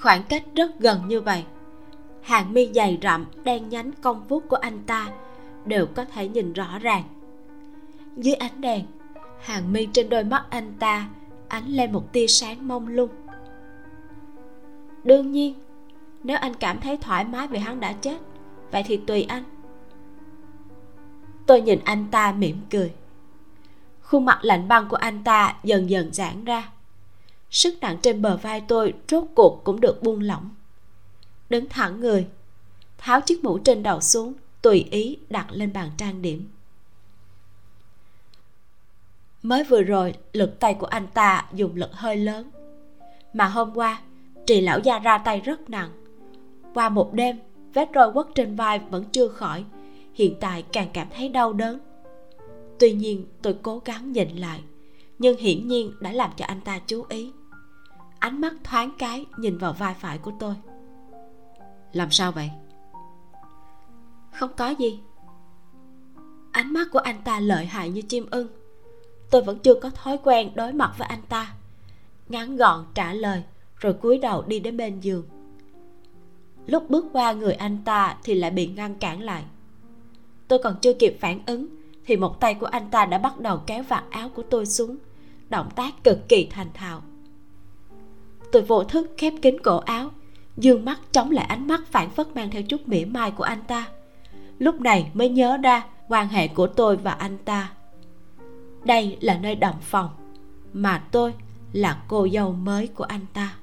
Khoảng 0.00 0.22
cách 0.28 0.42
rất 0.54 0.78
gần 0.78 1.00
như 1.08 1.20
vậy, 1.20 1.44
hàng 2.22 2.52
mi 2.52 2.72
dày 2.72 2.98
rậm 3.02 3.24
đen 3.44 3.68
nhánh 3.68 3.90
cong 4.02 4.24
vuốt 4.28 4.48
của 4.48 4.56
anh 4.56 4.82
ta 4.86 5.08
đều 5.68 5.86
có 5.86 6.04
thể 6.04 6.28
nhìn 6.28 6.52
rõ 6.52 6.78
ràng. 6.78 7.04
Dưới 8.16 8.34
ánh 8.34 8.60
đèn, 8.60 8.84
hàng 9.40 9.72
mi 9.72 9.86
trên 9.86 10.08
đôi 10.08 10.24
mắt 10.24 10.46
anh 10.50 10.74
ta 10.78 11.08
ánh 11.48 11.68
lên 11.68 11.92
một 11.92 12.12
tia 12.12 12.26
sáng 12.26 12.68
mông 12.68 12.88
lung. 12.88 13.10
Đương 15.04 15.32
nhiên, 15.32 15.54
nếu 16.22 16.36
anh 16.36 16.54
cảm 16.54 16.80
thấy 16.80 16.96
thoải 16.96 17.24
mái 17.24 17.48
vì 17.48 17.58
hắn 17.58 17.80
đã 17.80 17.92
chết, 17.92 18.18
vậy 18.70 18.82
thì 18.86 18.96
tùy 18.96 19.22
anh. 19.22 19.44
Tôi 21.46 21.60
nhìn 21.60 21.78
anh 21.84 22.06
ta 22.10 22.32
mỉm 22.32 22.56
cười. 22.70 22.92
Khuôn 24.02 24.24
mặt 24.24 24.38
lạnh 24.42 24.68
băng 24.68 24.88
của 24.88 24.96
anh 24.96 25.24
ta 25.24 25.56
dần 25.64 25.90
dần 25.90 26.12
giãn 26.12 26.44
ra. 26.44 26.70
Sức 27.50 27.74
nặng 27.80 27.98
trên 28.02 28.22
bờ 28.22 28.36
vai 28.36 28.60
tôi 28.68 28.94
rốt 29.08 29.24
cuộc 29.34 29.64
cũng 29.64 29.80
được 29.80 30.02
buông 30.02 30.20
lỏng. 30.20 30.50
Đứng 31.50 31.66
thẳng 31.68 32.00
người, 32.00 32.26
tháo 32.98 33.20
chiếc 33.20 33.44
mũ 33.44 33.58
trên 33.58 33.82
đầu 33.82 34.00
xuống 34.00 34.32
tùy 34.62 34.88
ý 34.90 35.18
đặt 35.28 35.46
lên 35.50 35.72
bàn 35.72 35.90
trang 35.96 36.22
điểm. 36.22 36.48
Mới 39.42 39.64
vừa 39.64 39.82
rồi, 39.82 40.14
lực 40.32 40.60
tay 40.60 40.74
của 40.74 40.86
anh 40.86 41.06
ta 41.14 41.46
dùng 41.52 41.76
lực 41.76 41.92
hơi 41.92 42.16
lớn, 42.16 42.50
mà 43.32 43.46
hôm 43.46 43.74
qua, 43.74 44.00
trì 44.46 44.60
lão 44.60 44.78
gia 44.78 44.98
ra 44.98 45.18
tay 45.18 45.40
rất 45.40 45.70
nặng. 45.70 45.90
Qua 46.74 46.88
một 46.88 47.12
đêm, 47.12 47.38
vết 47.74 47.88
roi 47.94 48.12
quất 48.12 48.26
trên 48.34 48.56
vai 48.56 48.78
vẫn 48.78 49.04
chưa 49.12 49.28
khỏi, 49.28 49.64
hiện 50.14 50.34
tại 50.40 50.64
càng 50.72 50.88
cảm 50.92 51.06
thấy 51.14 51.28
đau 51.28 51.52
đớn. 51.52 51.78
Tuy 52.78 52.92
nhiên, 52.92 53.26
tôi 53.42 53.56
cố 53.62 53.82
gắng 53.84 54.12
nhìn 54.12 54.36
lại, 54.36 54.60
nhưng 55.18 55.38
hiển 55.38 55.68
nhiên 55.68 55.92
đã 56.00 56.12
làm 56.12 56.30
cho 56.36 56.44
anh 56.44 56.60
ta 56.60 56.78
chú 56.86 57.04
ý. 57.08 57.32
Ánh 58.18 58.40
mắt 58.40 58.52
thoáng 58.64 58.90
cái 58.98 59.26
nhìn 59.36 59.58
vào 59.58 59.72
vai 59.72 59.94
phải 59.94 60.18
của 60.18 60.32
tôi. 60.40 60.54
Làm 61.92 62.10
sao 62.10 62.32
vậy? 62.32 62.50
Không 64.32 64.50
có 64.56 64.68
gì. 64.68 65.00
Ánh 66.52 66.72
mắt 66.72 66.88
của 66.92 66.98
anh 66.98 67.22
ta 67.24 67.40
lợi 67.40 67.66
hại 67.66 67.90
như 67.90 68.02
chim 68.02 68.26
ưng. 68.30 68.48
Tôi 69.30 69.42
vẫn 69.42 69.58
chưa 69.58 69.74
có 69.74 69.90
thói 69.90 70.18
quen 70.24 70.50
đối 70.54 70.72
mặt 70.72 70.94
với 70.98 71.08
anh 71.08 71.22
ta. 71.28 71.54
Ngắn 72.28 72.56
gọn 72.56 72.86
trả 72.94 73.12
lời, 73.12 73.42
rồi 73.76 73.92
cúi 73.92 74.18
đầu 74.18 74.42
đi 74.46 74.60
đến 74.60 74.76
bên 74.76 75.00
giường. 75.00 75.26
Lúc 76.66 76.90
bước 76.90 77.06
qua 77.12 77.32
người 77.32 77.52
anh 77.52 77.78
ta 77.84 78.16
thì 78.24 78.34
lại 78.34 78.50
bị 78.50 78.66
ngăn 78.66 78.94
cản 78.94 79.22
lại. 79.22 79.44
Tôi 80.48 80.58
còn 80.58 80.76
chưa 80.82 80.92
kịp 80.92 81.16
phản 81.20 81.40
ứng 81.46 81.68
thì 82.06 82.16
một 82.16 82.40
tay 82.40 82.54
của 82.54 82.66
anh 82.66 82.90
ta 82.90 83.06
đã 83.06 83.18
bắt 83.18 83.40
đầu 83.40 83.60
kéo 83.66 83.82
vạt 83.82 84.04
áo 84.10 84.28
của 84.28 84.42
tôi 84.42 84.66
xuống, 84.66 84.96
động 85.48 85.68
tác 85.76 86.04
cực 86.04 86.28
kỳ 86.28 86.48
thành 86.50 86.68
thạo. 86.74 87.02
Tôi 88.52 88.62
vô 88.62 88.84
thức 88.84 89.10
khép 89.16 89.32
kín 89.42 89.60
cổ 89.60 89.76
áo, 89.76 90.10
dương 90.56 90.84
mắt 90.84 91.00
chống 91.12 91.30
lại 91.30 91.44
ánh 91.44 91.66
mắt 91.66 91.80
phản 91.86 92.10
phất 92.10 92.36
mang 92.36 92.50
theo 92.50 92.62
chút 92.62 92.88
mỉa 92.88 93.04
mai 93.04 93.30
của 93.30 93.44
anh 93.44 93.62
ta 93.68 93.88
lúc 94.58 94.80
này 94.80 95.10
mới 95.14 95.28
nhớ 95.28 95.56
ra 95.56 95.86
quan 96.08 96.28
hệ 96.28 96.48
của 96.48 96.66
tôi 96.66 96.96
và 96.96 97.12
anh 97.12 97.38
ta. 97.44 97.72
Đây 98.84 99.18
là 99.20 99.38
nơi 99.38 99.54
động 99.54 99.76
phòng, 99.80 100.10
mà 100.72 101.04
tôi 101.10 101.34
là 101.72 102.02
cô 102.08 102.28
dâu 102.28 102.52
mới 102.52 102.86
của 102.86 103.04
anh 103.04 103.26
ta. 103.34 103.54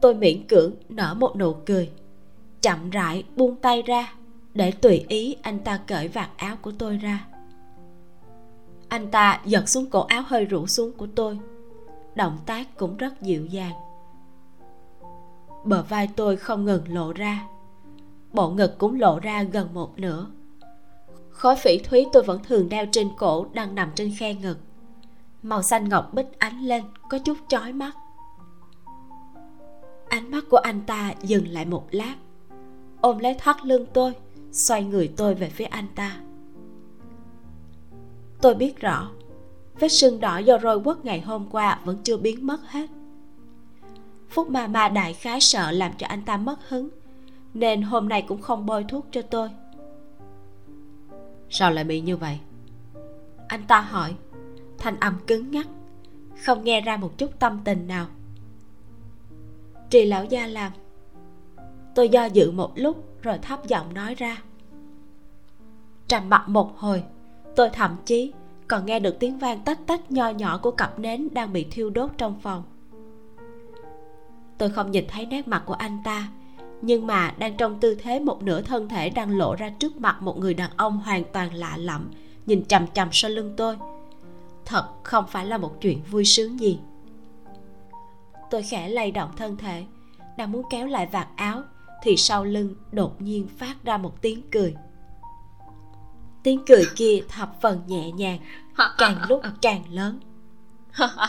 Tôi 0.00 0.14
miễn 0.14 0.46
cưỡng 0.46 0.74
nở 0.88 1.14
một 1.14 1.36
nụ 1.36 1.54
cười, 1.66 1.90
chậm 2.60 2.90
rãi 2.90 3.24
buông 3.36 3.56
tay 3.56 3.82
ra 3.82 4.14
để 4.54 4.70
tùy 4.70 5.04
ý 5.08 5.36
anh 5.42 5.58
ta 5.58 5.80
cởi 5.86 6.08
vạt 6.08 6.30
áo 6.36 6.56
của 6.62 6.72
tôi 6.78 6.96
ra. 6.96 7.26
Anh 8.88 9.10
ta 9.10 9.40
giật 9.44 9.68
xuống 9.68 9.86
cổ 9.86 10.00
áo 10.00 10.22
hơi 10.26 10.44
rũ 10.44 10.66
xuống 10.66 10.92
của 10.92 11.06
tôi, 11.14 11.38
động 12.14 12.38
tác 12.46 12.76
cũng 12.76 12.96
rất 12.96 13.22
dịu 13.22 13.46
dàng. 13.46 13.74
Bờ 15.64 15.82
vai 15.82 16.08
tôi 16.16 16.36
không 16.36 16.64
ngừng 16.64 16.94
lộ 16.94 17.12
ra 17.12 17.46
bộ 18.34 18.50
ngực 18.50 18.78
cũng 18.78 19.00
lộ 19.00 19.18
ra 19.18 19.42
gần 19.42 19.74
một 19.74 19.98
nửa. 19.98 20.26
Khối 21.30 21.56
phỉ 21.56 21.78
thúy 21.78 22.06
tôi 22.12 22.22
vẫn 22.22 22.42
thường 22.42 22.68
đeo 22.68 22.86
trên 22.92 23.08
cổ 23.18 23.46
đang 23.52 23.74
nằm 23.74 23.90
trên 23.94 24.12
khe 24.18 24.34
ngực. 24.34 24.58
Màu 25.42 25.62
xanh 25.62 25.88
ngọc 25.88 26.14
bích 26.14 26.38
ánh 26.38 26.60
lên, 26.60 26.84
có 27.10 27.18
chút 27.18 27.38
chói 27.48 27.72
mắt. 27.72 27.92
Ánh 30.08 30.30
mắt 30.30 30.44
của 30.50 30.56
anh 30.56 30.80
ta 30.86 31.14
dừng 31.22 31.48
lại 31.48 31.64
một 31.64 31.86
lát. 31.90 32.14
Ôm 33.00 33.18
lấy 33.18 33.34
thắt 33.34 33.64
lưng 33.64 33.86
tôi, 33.92 34.12
xoay 34.52 34.84
người 34.84 35.12
tôi 35.16 35.34
về 35.34 35.48
phía 35.48 35.64
anh 35.64 35.86
ta. 35.94 36.20
Tôi 38.40 38.54
biết 38.54 38.80
rõ, 38.80 39.10
vết 39.80 39.88
sưng 39.88 40.20
đỏ 40.20 40.38
do 40.38 40.58
roi 40.58 40.80
quất 40.80 41.04
ngày 41.04 41.20
hôm 41.20 41.46
qua 41.50 41.80
vẫn 41.84 41.98
chưa 42.04 42.16
biến 42.16 42.46
mất 42.46 42.60
hết. 42.68 42.90
Phúc 44.28 44.50
ma 44.50 44.66
ma 44.66 44.88
đại 44.88 45.12
khái 45.12 45.40
sợ 45.40 45.70
làm 45.70 45.92
cho 45.98 46.06
anh 46.06 46.22
ta 46.22 46.36
mất 46.36 46.68
hứng 46.68 46.88
nên 47.54 47.82
hôm 47.82 48.08
nay 48.08 48.24
cũng 48.28 48.42
không 48.42 48.66
bôi 48.66 48.84
thuốc 48.84 49.06
cho 49.10 49.22
tôi. 49.22 49.50
Sao 51.50 51.70
lại 51.70 51.84
bị 51.84 52.00
như 52.00 52.16
vậy? 52.16 52.38
Anh 53.48 53.62
ta 53.68 53.80
hỏi. 53.80 54.14
Thanh 54.78 55.00
âm 55.00 55.14
cứng 55.26 55.50
ngắc 55.50 55.66
không 56.44 56.64
nghe 56.64 56.80
ra 56.80 56.96
một 56.96 57.18
chút 57.18 57.38
tâm 57.38 57.60
tình 57.64 57.86
nào. 57.86 58.06
Trì 59.90 60.04
lão 60.04 60.24
gia 60.24 60.46
làm. 60.46 60.72
Tôi 61.94 62.08
do 62.08 62.24
dự 62.24 62.50
một 62.50 62.72
lúc 62.74 63.22
rồi 63.22 63.38
thấp 63.38 63.66
giọng 63.66 63.94
nói 63.94 64.14
ra. 64.14 64.42
Trầm 66.08 66.28
mặc 66.28 66.48
một 66.48 66.78
hồi 66.78 67.04
tôi 67.56 67.70
thậm 67.70 67.96
chí 68.04 68.32
còn 68.68 68.86
nghe 68.86 69.00
được 69.00 69.16
tiếng 69.20 69.38
vang 69.38 69.60
tách 69.60 69.86
tách 69.86 70.10
nho 70.10 70.28
nhỏ 70.28 70.58
của 70.58 70.70
cặp 70.70 70.98
nến 70.98 71.28
đang 71.32 71.52
bị 71.52 71.66
thiêu 71.70 71.90
đốt 71.90 72.10
trong 72.18 72.40
phòng. 72.40 72.62
Tôi 74.58 74.70
không 74.70 74.90
nhìn 74.90 75.04
thấy 75.08 75.26
nét 75.26 75.48
mặt 75.48 75.62
của 75.66 75.74
anh 75.74 75.98
ta 76.04 76.28
nhưng 76.86 77.06
mà 77.06 77.34
đang 77.38 77.56
trong 77.56 77.80
tư 77.80 77.94
thế 77.94 78.20
một 78.20 78.42
nửa 78.42 78.62
thân 78.62 78.88
thể 78.88 79.10
đang 79.10 79.38
lộ 79.38 79.54
ra 79.54 79.70
trước 79.78 79.96
mặt 79.96 80.22
một 80.22 80.38
người 80.38 80.54
đàn 80.54 80.70
ông 80.76 80.98
hoàn 80.98 81.24
toàn 81.32 81.54
lạ 81.54 81.76
lẫm, 81.76 82.10
nhìn 82.46 82.64
chằm 82.64 82.86
chằm 82.86 83.08
sau 83.12 83.30
lưng 83.30 83.54
tôi. 83.56 83.76
Thật 84.64 84.88
không 85.02 85.24
phải 85.26 85.46
là 85.46 85.58
một 85.58 85.80
chuyện 85.80 86.02
vui 86.10 86.24
sướng 86.24 86.60
gì. 86.60 86.78
Tôi 88.50 88.62
khẽ 88.62 88.88
lay 88.88 89.10
động 89.10 89.30
thân 89.36 89.56
thể, 89.56 89.84
đang 90.38 90.52
muốn 90.52 90.62
kéo 90.70 90.86
lại 90.86 91.06
vạt 91.12 91.28
áo, 91.36 91.62
thì 92.02 92.16
sau 92.16 92.44
lưng 92.44 92.74
đột 92.92 93.22
nhiên 93.22 93.48
phát 93.58 93.84
ra 93.84 93.98
một 93.98 94.22
tiếng 94.22 94.42
cười. 94.50 94.74
Tiếng 96.42 96.64
cười 96.66 96.84
kia 96.96 97.22
thập 97.28 97.60
phần 97.62 97.82
nhẹ 97.86 98.10
nhàng, 98.10 98.38
càng 98.98 99.16
lúc 99.28 99.42
càng 99.62 99.82
lớn. 99.90 100.20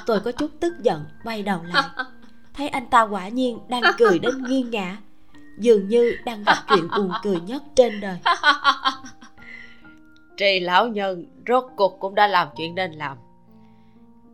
Tôi 0.06 0.20
có 0.20 0.32
chút 0.32 0.52
tức 0.60 0.74
giận, 0.80 1.06
quay 1.24 1.44
đầu 1.44 1.64
lại. 1.64 1.90
Thấy 2.54 2.70
anh 2.70 2.86
ta 2.86 3.02
quả 3.02 3.28
nhiên 3.28 3.60
đang 3.68 3.84
cười 3.98 4.20
đến 4.20 4.44
nghiêng 4.44 4.72
ngã 4.72 4.98
dường 5.58 5.88
như 5.88 6.18
đang 6.26 6.44
gặp 6.44 6.58
chuyện 6.70 6.88
buồn 6.98 7.12
cười 7.24 7.40
nhất 7.40 7.64
trên 7.76 8.02
đời. 8.02 8.18
Trì 10.38 10.60
lão 10.60 10.88
nhân 10.88 11.26
rốt 11.48 11.64
cuộc 11.76 12.00
cũng 12.00 12.16
đã 12.16 12.28
làm 12.28 12.48
chuyện 12.58 12.76
nên 12.76 12.92
làm. 12.92 13.18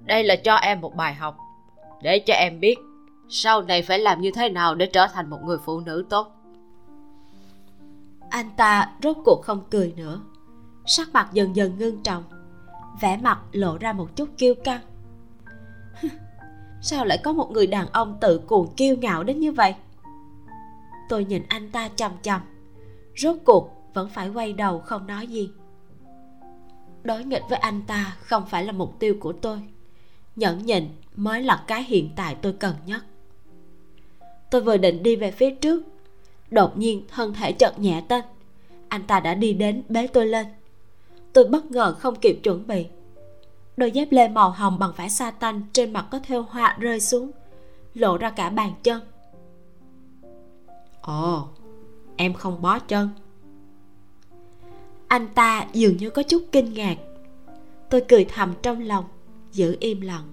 Đây 0.05 0.24
là 0.24 0.36
cho 0.36 0.55
em 0.55 0.82
một 0.82 0.95
bài 0.95 1.13
học 1.13 1.38
để 2.01 2.19
cho 2.19 2.34
em 2.34 2.59
biết 2.59 2.76
sau 3.30 3.61
này 3.61 3.82
phải 3.82 3.99
làm 3.99 4.22
như 4.22 4.32
thế 4.36 4.49
nào 4.49 4.76
để 4.76 4.86
trở 4.86 5.07
thành 5.07 5.30
một 5.30 5.39
người 5.43 5.57
phụ 5.65 5.80
nữ 5.80 6.05
tốt. 6.09 6.32
Anh 8.30 8.49
ta 8.57 8.91
rốt 9.03 9.17
cuộc 9.26 9.41
không 9.43 9.63
cười 9.72 9.93
nữa. 9.97 10.22
Sắc 10.86 11.09
mặt 11.13 11.30
dần 11.34 11.55
dần 11.55 11.78
ngưng 11.78 12.03
trọng 12.03 12.24
vẻ 13.01 13.17
mặt 13.17 13.39
lộ 13.51 13.78
ra 13.78 13.93
một 13.93 14.15
chút 14.15 14.30
kiêu 14.38 14.55
căng. 14.55 14.82
Sao 16.82 17.05
lại 17.05 17.17
có 17.24 17.34
một 17.34 17.51
người 17.51 17.67
đàn 17.67 17.88
ông 17.88 18.17
tự 18.22 18.38
cuồng 18.38 18.74
kiêu 18.76 18.95
ngạo 18.95 19.24
đến 19.24 19.39
như 19.39 19.51
vậy 19.51 19.76
tôi 21.12 21.26
nhìn 21.26 21.43
anh 21.47 21.70
ta 21.72 21.89
chằm 21.95 22.12
chằm. 22.22 22.41
Rốt 23.18 23.36
cuộc, 23.45 23.70
vẫn 23.93 24.09
phải 24.09 24.30
quay 24.30 24.53
đầu 24.53 24.80
không 24.80 25.07
nói 25.07 25.28
gì. 25.28 25.49
Đối 27.03 27.24
nghịch 27.24 27.43
với 27.49 27.59
anh 27.59 27.82
ta 27.88 28.18
không 28.20 28.45
phải 28.45 28.66
là 28.66 28.72
mục 28.72 28.99
tiêu 28.99 29.16
của 29.20 29.34
tôi. 29.34 29.62
Nhẫn 30.36 30.66
nhịn 30.66 30.88
mới 31.16 31.43
là 31.43 31.64
cái 31.68 31.84
hiện 31.84 32.09
tại 32.16 32.36
tôi 32.41 32.53
cần 32.53 32.76
nhất. 32.86 33.03
Tôi 34.51 34.62
vừa 34.62 34.78
định 34.78 35.03
đi 35.03 35.16
về 35.16 35.32
phía 35.32 35.55
trước, 35.55 35.84
đột 36.51 36.78
nhiên 36.78 37.05
thân 37.07 37.34
thể 37.34 37.51
chợt 37.51 37.80
nhẹ 37.80 38.03
tên 38.07 38.24
anh 38.91 39.03
ta 39.03 39.20
đã 39.20 39.34
đi 39.34 39.53
đến 39.53 39.84
bế 39.89 40.07
tôi 40.07 40.26
lên. 40.26 40.47
Tôi 41.34 41.45
bất 41.45 41.72
ngờ 41.72 41.95
không 41.99 42.16
kịp 42.16 42.39
chuẩn 42.43 42.68
bị. 42.68 42.86
Đôi 43.78 43.91
dép 43.91 44.12
lê 44.12 44.28
màu 44.28 44.49
hồng 44.49 44.80
bằng 44.80 44.91
vải 44.95 45.09
sa 45.09 45.32
tanh 45.32 45.62
trên 45.74 45.93
mặt 45.93 46.05
có 46.12 46.20
thêu 46.24 46.43
hoa 46.49 46.78
rơi 46.80 46.99
xuống, 46.99 47.32
lộ 47.93 48.18
ra 48.18 48.30
cả 48.30 48.49
bàn 48.49 48.74
chân 48.84 49.01
ồ, 51.02 51.47
em 52.18 52.34
không 52.34 52.62
bó 52.62 52.80
chân. 52.80 53.10
Anh 55.08 55.28
ta 55.36 55.68
dường 55.74 55.97
như 55.97 56.10
có 56.10 56.24
chút 56.24 56.43
kinh 56.52 56.74
ngạc. 56.74 56.97
Tôi 57.89 58.02
cười 58.10 58.26
thầm 58.26 58.54
trong 58.62 58.82
lòng, 58.82 59.06
giữ 59.52 59.78
im 59.80 60.02
lặng. 60.02 60.24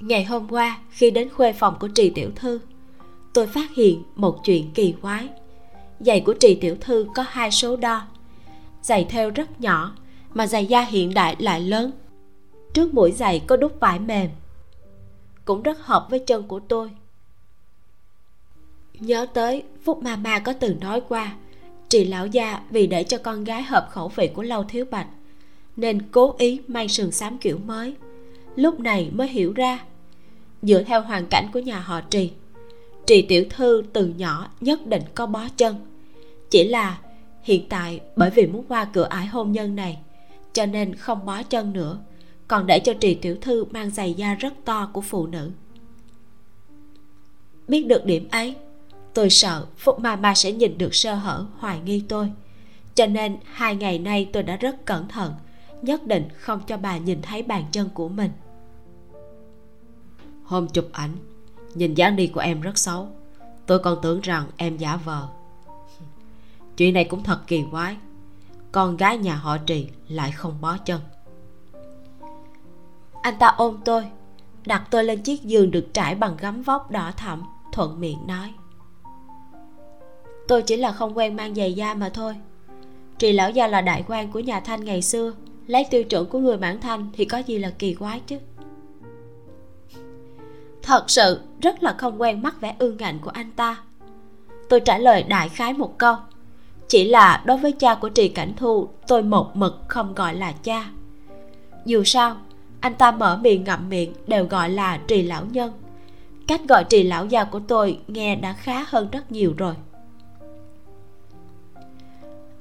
Ngày 0.00 0.24
hôm 0.24 0.48
qua, 0.50 0.78
khi 0.90 1.10
đến 1.10 1.28
khuê 1.28 1.52
phòng 1.52 1.76
của 1.80 1.88
trì 1.88 2.10
tiểu 2.10 2.30
thư, 2.36 2.60
tôi 3.34 3.46
phát 3.46 3.70
hiện 3.74 4.02
một 4.14 4.44
chuyện 4.44 4.70
kỳ 4.74 4.94
quái. 5.02 5.28
Giày 6.00 6.20
của 6.20 6.34
trì 6.34 6.54
tiểu 6.54 6.76
thư 6.80 7.06
có 7.14 7.24
hai 7.28 7.50
số 7.50 7.76
đo. 7.76 8.06
Giày 8.82 9.04
thêu 9.04 9.30
rất 9.30 9.60
nhỏ, 9.60 9.94
mà 10.34 10.46
giày 10.46 10.66
da 10.66 10.82
hiện 10.82 11.14
đại 11.14 11.36
lại 11.38 11.60
lớn. 11.60 11.90
Trước 12.74 12.94
mũi 12.94 13.12
giày 13.12 13.40
có 13.40 13.56
đúc 13.56 13.72
vải 13.80 13.98
mềm. 13.98 14.30
Cũng 15.44 15.62
rất 15.62 15.80
hợp 15.80 16.06
với 16.10 16.18
chân 16.18 16.42
của 16.42 16.60
tôi 16.60 16.90
nhớ 19.00 19.26
tới, 19.34 19.62
phúc 19.82 20.02
ma 20.02 20.16
ma 20.16 20.38
có 20.38 20.52
từng 20.52 20.80
nói 20.80 21.02
qua, 21.08 21.36
trì 21.88 22.04
lão 22.04 22.26
gia 22.26 22.60
vì 22.70 22.86
để 22.86 23.04
cho 23.04 23.18
con 23.18 23.44
gái 23.44 23.62
hợp 23.62 23.88
khẩu 23.90 24.08
vị 24.08 24.30
của 24.34 24.42
lâu 24.42 24.64
thiếu 24.64 24.84
bạch, 24.90 25.08
nên 25.76 26.02
cố 26.10 26.34
ý 26.38 26.60
may 26.68 26.88
sườn 26.88 27.10
xám 27.10 27.38
kiểu 27.38 27.58
mới. 27.58 27.94
Lúc 28.56 28.80
này 28.80 29.10
mới 29.12 29.28
hiểu 29.28 29.52
ra, 29.52 29.84
dựa 30.62 30.82
theo 30.82 31.00
hoàn 31.00 31.26
cảnh 31.26 31.48
của 31.52 31.58
nhà 31.58 31.80
họ 31.80 32.00
trì 32.00 32.30
trì 33.08 33.22
tiểu 33.22 33.44
thư 33.50 33.82
từ 33.92 34.06
nhỏ 34.06 34.48
nhất 34.60 34.86
định 34.86 35.02
có 35.14 35.26
bó 35.26 35.48
chân. 35.56 35.76
Chỉ 36.50 36.68
là 36.68 36.98
hiện 37.42 37.68
tại 37.68 38.00
bởi 38.16 38.30
vì 38.30 38.46
muốn 38.46 38.64
qua 38.68 38.84
cửa 38.84 39.06
ải 39.10 39.26
hôn 39.26 39.52
nhân 39.52 39.76
này, 39.76 39.98
cho 40.52 40.66
nên 40.66 40.94
không 40.94 41.26
bó 41.26 41.42
chân 41.42 41.72
nữa, 41.72 41.98
còn 42.48 42.66
để 42.66 42.78
cho 42.80 42.94
trì 42.94 43.14
tiểu 43.14 43.36
thư 43.40 43.64
mang 43.64 43.90
giày 43.90 44.14
da 44.14 44.34
rất 44.34 44.54
to 44.64 44.90
của 44.92 45.00
phụ 45.00 45.26
nữ. 45.26 45.50
Biết 47.68 47.86
được 47.86 48.04
điểm 48.04 48.28
ấy 48.30 48.54
tôi 49.18 49.30
sợ 49.30 49.66
phúc 49.76 50.00
ma 50.00 50.16
ma 50.16 50.34
sẽ 50.34 50.52
nhìn 50.52 50.78
được 50.78 50.94
sơ 50.94 51.14
hở 51.14 51.46
hoài 51.58 51.80
nghi 51.80 52.04
tôi. 52.08 52.32
Cho 52.94 53.06
nên 53.06 53.36
hai 53.44 53.76
ngày 53.76 53.98
nay 53.98 54.30
tôi 54.32 54.42
đã 54.42 54.56
rất 54.56 54.84
cẩn 54.84 55.08
thận 55.08 55.34
nhất 55.82 56.06
định 56.06 56.28
không 56.38 56.60
cho 56.66 56.76
bà 56.76 56.98
nhìn 56.98 57.22
thấy 57.22 57.42
bàn 57.42 57.64
chân 57.72 57.88
của 57.94 58.08
mình. 58.08 58.30
Hôm 60.44 60.68
chụp 60.68 60.88
ảnh 60.92 61.16
nhìn 61.74 61.94
dáng 61.94 62.16
đi 62.16 62.26
của 62.26 62.40
em 62.40 62.60
rất 62.60 62.78
xấu. 62.78 63.08
Tôi 63.66 63.78
còn 63.78 63.98
tưởng 64.02 64.20
rằng 64.20 64.46
em 64.56 64.76
giả 64.76 64.96
vờ. 64.96 65.28
Chuyện 66.76 66.94
này 66.94 67.04
cũng 67.04 67.22
thật 67.22 67.40
kỳ 67.46 67.64
quái. 67.70 67.96
Con 68.72 68.96
gái 68.96 69.18
nhà 69.18 69.34
họ 69.34 69.58
trì 69.58 69.88
lại 70.08 70.32
không 70.32 70.60
bó 70.60 70.76
chân. 70.76 71.00
Anh 73.22 73.34
ta 73.38 73.46
ôm 73.46 73.78
tôi 73.84 74.04
đặt 74.66 74.84
tôi 74.90 75.04
lên 75.04 75.22
chiếc 75.22 75.42
giường 75.42 75.70
được 75.70 75.88
trải 75.94 76.14
bằng 76.14 76.36
gấm 76.40 76.62
vóc 76.62 76.90
đỏ 76.90 77.12
thẫm 77.16 77.42
thuận 77.72 78.00
miệng 78.00 78.26
nói 78.26 78.52
tôi 80.48 80.62
chỉ 80.62 80.76
là 80.76 80.92
không 80.92 81.18
quen 81.18 81.36
mang 81.36 81.54
giày 81.54 81.72
da 81.72 81.94
mà 81.94 82.08
thôi. 82.08 82.34
Trì 83.18 83.32
lão 83.32 83.50
gia 83.50 83.66
là 83.66 83.80
đại 83.80 84.04
quan 84.08 84.32
của 84.32 84.40
nhà 84.40 84.60
thanh 84.60 84.84
ngày 84.84 85.02
xưa. 85.02 85.32
Lấy 85.66 85.86
tiêu 85.90 86.04
chuẩn 86.04 86.26
của 86.26 86.38
người 86.38 86.56
mãn 86.56 86.80
thanh 86.80 87.10
thì 87.12 87.24
có 87.24 87.38
gì 87.38 87.58
là 87.58 87.70
kỳ 87.78 87.94
quái 87.94 88.20
chứ? 88.26 88.38
Thật 90.82 91.04
sự, 91.10 91.40
rất 91.62 91.82
là 91.82 91.94
không 91.98 92.20
quen 92.20 92.42
mắt 92.42 92.60
vẻ 92.60 92.74
ương 92.78 92.96
ngạnh 92.96 93.18
của 93.18 93.30
anh 93.30 93.50
ta. 93.56 93.76
Tôi 94.68 94.80
trả 94.80 94.98
lời 94.98 95.22
đại 95.22 95.48
khái 95.48 95.72
một 95.72 95.98
câu. 95.98 96.16
Chỉ 96.88 97.08
là 97.08 97.42
đối 97.44 97.56
với 97.56 97.72
cha 97.72 97.94
của 97.94 98.08
trì 98.08 98.28
cảnh 98.28 98.52
thu, 98.56 98.88
tôi 99.06 99.22
một 99.22 99.56
mực 99.56 99.74
không 99.88 100.14
gọi 100.14 100.34
là 100.34 100.52
cha. 100.52 100.90
Dù 101.84 102.04
sao, 102.04 102.36
anh 102.80 102.94
ta 102.94 103.10
mở 103.10 103.38
miệng 103.42 103.64
ngậm 103.64 103.88
miệng 103.88 104.12
đều 104.26 104.44
gọi 104.44 104.70
là 104.70 104.96
trì 104.96 105.22
lão 105.22 105.44
nhân. 105.44 105.72
Cách 106.46 106.60
gọi 106.68 106.84
trì 106.84 107.02
lão 107.02 107.26
gia 107.26 107.44
của 107.44 107.60
tôi 107.68 107.98
nghe 108.08 108.36
đã 108.36 108.52
khá 108.52 108.84
hơn 108.88 109.08
rất 109.12 109.32
nhiều 109.32 109.54
rồi 109.56 109.74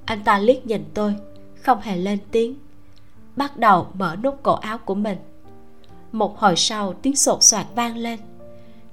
anh 0.08 0.24
ta 0.24 0.40
liếc 0.40 0.66
nhìn 0.66 0.86
tôi, 0.94 1.16
không 1.56 1.82
hề 1.82 1.98
lên 1.98 2.20
tiếng, 2.32 2.56
bắt 3.36 3.58
đầu 3.58 3.88
mở 3.94 4.16
nút 4.24 4.44
cổ 4.44 4.54
áo 4.54 4.78
của 4.78 4.96
mình. 4.96 5.18
Một 6.12 6.40
hồi 6.40 6.56
sau, 6.56 6.94
tiếng 6.94 7.16
sột 7.16 7.44
soạt 7.44 7.66
vang 7.76 7.98
lên. 7.98 8.20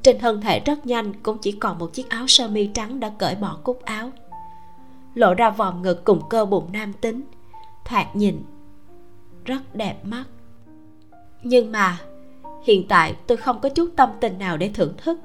Trên 0.03 0.19
thân 0.19 0.41
thể 0.41 0.61
rất 0.61 0.87
nhanh 0.87 1.13
cũng 1.23 1.39
chỉ 1.39 1.53
còn 1.53 1.79
một 1.79 1.93
chiếc 1.93 2.09
áo 2.09 2.27
sơ 2.27 2.49
mi 2.49 2.67
trắng 2.67 3.01
đã 3.01 3.13
cởi 3.19 3.35
bỏ 3.35 3.59
cúc 3.65 3.85
áo. 3.85 4.11
Lộ 5.15 5.35
ra 5.35 5.51
vòm 5.51 5.83
ngực 5.83 6.05
cùng 6.05 6.21
cơ 6.31 6.45
bụng 6.45 6.69
nam 6.73 6.93
tính, 6.93 7.23
thoạt 7.85 8.17
nhìn 8.17 8.43
rất 9.45 9.75
đẹp 9.75 10.05
mắt. 10.05 10.25
Nhưng 11.43 11.73
mà, 11.73 11.99
hiện 12.65 12.89
tại 12.89 13.15
tôi 13.27 13.37
không 13.37 13.61
có 13.61 13.69
chút 13.69 13.91
tâm 13.97 14.11
tình 14.21 14.39
nào 14.39 14.57
để 14.57 14.71
thưởng 14.75 14.95
thức. 14.97 15.19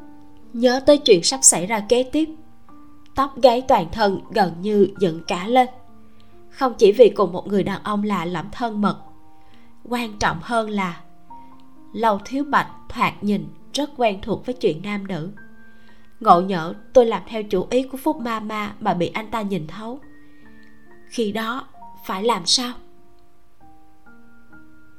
Nhớ 0.53 0.81
tới 0.85 0.97
chuyện 0.97 1.23
sắp 1.23 1.39
xảy 1.41 1.65
ra 1.65 1.79
kế 1.89 2.03
tiếp, 2.03 2.29
tóc 3.15 3.41
gáy 3.41 3.61
toàn 3.67 3.87
thân 3.91 4.19
gần 4.31 4.53
như 4.61 4.87
dựng 4.99 5.21
cả 5.27 5.47
lên 5.47 5.67
không 6.49 6.73
chỉ 6.77 6.91
vì 6.91 7.09
cùng 7.09 7.33
một 7.33 7.47
người 7.47 7.63
đàn 7.63 7.83
ông 7.83 8.03
lạ 8.03 8.25
lẫm 8.25 8.45
thân 8.51 8.81
mật, 8.81 8.97
quan 9.83 10.19
trọng 10.19 10.37
hơn 10.41 10.69
là 10.69 11.01
lâu 11.93 12.19
thiếu 12.25 12.43
bạch 12.43 12.67
thoạt 12.89 13.23
nhìn 13.23 13.47
rất 13.73 13.89
quen 13.97 14.19
thuộc 14.21 14.45
với 14.45 14.55
chuyện 14.55 14.81
nam 14.83 15.07
nữ. 15.07 15.31
Ngộ 16.19 16.41
nhỡ 16.41 16.73
tôi 16.93 17.05
làm 17.05 17.21
theo 17.27 17.43
chủ 17.43 17.67
ý 17.69 17.83
của 17.83 17.97
phúc 17.97 18.17
ma 18.17 18.39
ma 18.39 18.73
mà 18.79 18.93
bị 18.93 19.07
anh 19.07 19.31
ta 19.31 19.41
nhìn 19.41 19.67
thấu. 19.67 19.99
Khi 21.09 21.31
đó, 21.31 21.67
phải 22.05 22.23
làm 22.23 22.45
sao? 22.45 22.73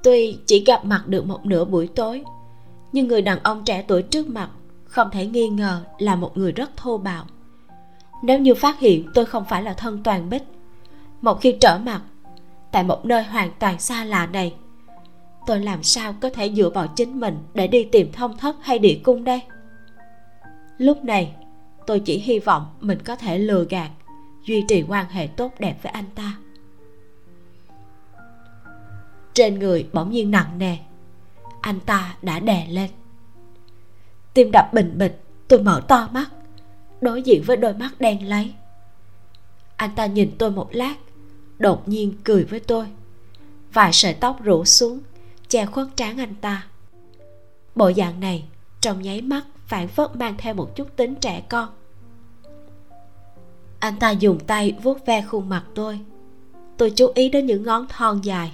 Tuy 0.03 0.38
chỉ 0.46 0.64
gặp 0.64 0.84
mặt 0.84 1.03
được 1.07 1.26
một 1.26 1.46
nửa 1.46 1.64
buổi 1.64 1.86
tối, 1.86 2.24
nhưng 2.92 3.09
người 3.09 3.22
đàn 3.22 3.38
ông 3.42 3.64
trẻ 3.64 3.84
tuổi 3.88 4.03
trước 4.03 4.28
mặt 4.28 4.51
không 4.84 5.11
thể 5.11 5.26
nghi 5.26 5.48
ngờ 5.48 5.84
là 5.98 6.16
một 6.16 6.36
người 6.36 6.53
rất 6.53 6.76
thô 6.76 6.98
bạo. 6.98 7.24
Nếu 8.22 8.38
như 8.38 8.55
phát 8.55 8.78
hiện 8.78 9.09
tôi 9.14 9.26
không 9.26 9.44
phải 9.44 9.62
là 9.62 9.74
thân 9.74 10.03
toàn 10.03 10.30
bích 10.30 10.42
một 11.20 11.40
khi 11.40 11.56
trở 11.60 11.78
mặt, 11.78 12.02
tại 12.72 12.84
một 12.84 13.04
nơi 13.04 13.22
hoàn 13.22 13.50
toàn 13.58 13.78
xa 13.78 14.04
lạ 14.04 14.26
này, 14.26 14.54
tôi 15.46 15.60
làm 15.60 15.82
sao 15.82 16.14
có 16.20 16.30
thể 16.30 16.52
dựa 16.54 16.70
vào 16.70 16.86
chính 16.86 17.20
mình 17.20 17.38
để 17.54 17.66
đi 17.66 17.84
tìm 17.84 18.12
thông 18.12 18.38
thất 18.38 18.56
hay 18.60 18.78
địa 18.78 19.00
cung 19.04 19.24
đây? 19.24 19.42
Lúc 20.78 21.04
này, 21.04 21.34
tôi 21.86 22.00
chỉ 22.00 22.18
hy 22.18 22.38
vọng 22.38 22.66
mình 22.80 22.98
có 23.04 23.16
thể 23.16 23.38
lừa 23.38 23.64
gạt, 23.64 23.90
duy 24.44 24.64
trì 24.68 24.84
quan 24.88 25.06
hệ 25.08 25.26
tốt 25.26 25.52
đẹp 25.58 25.76
với 25.82 25.92
anh 25.92 26.04
ta. 26.14 26.36
Trên 29.34 29.58
người 29.58 29.88
bỗng 29.92 30.10
nhiên 30.10 30.30
nặng 30.30 30.58
nề, 30.58 30.76
anh 31.60 31.80
ta 31.80 32.16
đã 32.22 32.38
đè 32.38 32.66
lên. 32.70 32.90
Tim 34.34 34.50
đập 34.52 34.72
bình 34.72 34.98
bịch, 34.98 35.22
tôi 35.48 35.62
mở 35.62 35.82
to 35.88 36.08
mắt, 36.12 36.30
đối 37.00 37.22
diện 37.22 37.42
với 37.46 37.56
đôi 37.56 37.74
mắt 37.74 37.90
đen 37.98 38.28
lấy 38.28 38.54
anh 39.80 39.90
ta 39.94 40.06
nhìn 40.06 40.30
tôi 40.38 40.50
một 40.50 40.68
lát 40.72 40.94
đột 41.61 41.88
nhiên 41.88 42.14
cười 42.24 42.44
với 42.44 42.61
tôi. 42.61 42.86
Vài 43.72 43.92
sợi 43.92 44.14
tóc 44.14 44.42
rủ 44.42 44.64
xuống, 44.64 45.00
che 45.48 45.66
khuất 45.66 45.86
trán 45.96 46.20
anh 46.20 46.34
ta. 46.40 46.66
Bộ 47.74 47.92
dạng 47.96 48.20
này 48.20 48.44
trong 48.80 49.02
nháy 49.02 49.20
mắt 49.20 49.44
phản 49.66 49.88
phất 49.88 50.16
mang 50.16 50.34
theo 50.38 50.54
một 50.54 50.76
chút 50.76 50.96
tính 50.96 51.14
trẻ 51.14 51.42
con. 51.48 51.68
Anh 53.78 53.96
ta 53.98 54.11
dùng 54.11 54.38
tay 54.40 54.74
vuốt 54.82 55.06
ve 55.06 55.22
khuôn 55.22 55.48
mặt 55.48 55.64
tôi. 55.74 56.00
Tôi 56.76 56.90
chú 56.90 57.12
ý 57.14 57.28
đến 57.28 57.46
những 57.46 57.62
ngón 57.62 57.86
thon 57.88 58.20
dài. 58.20 58.52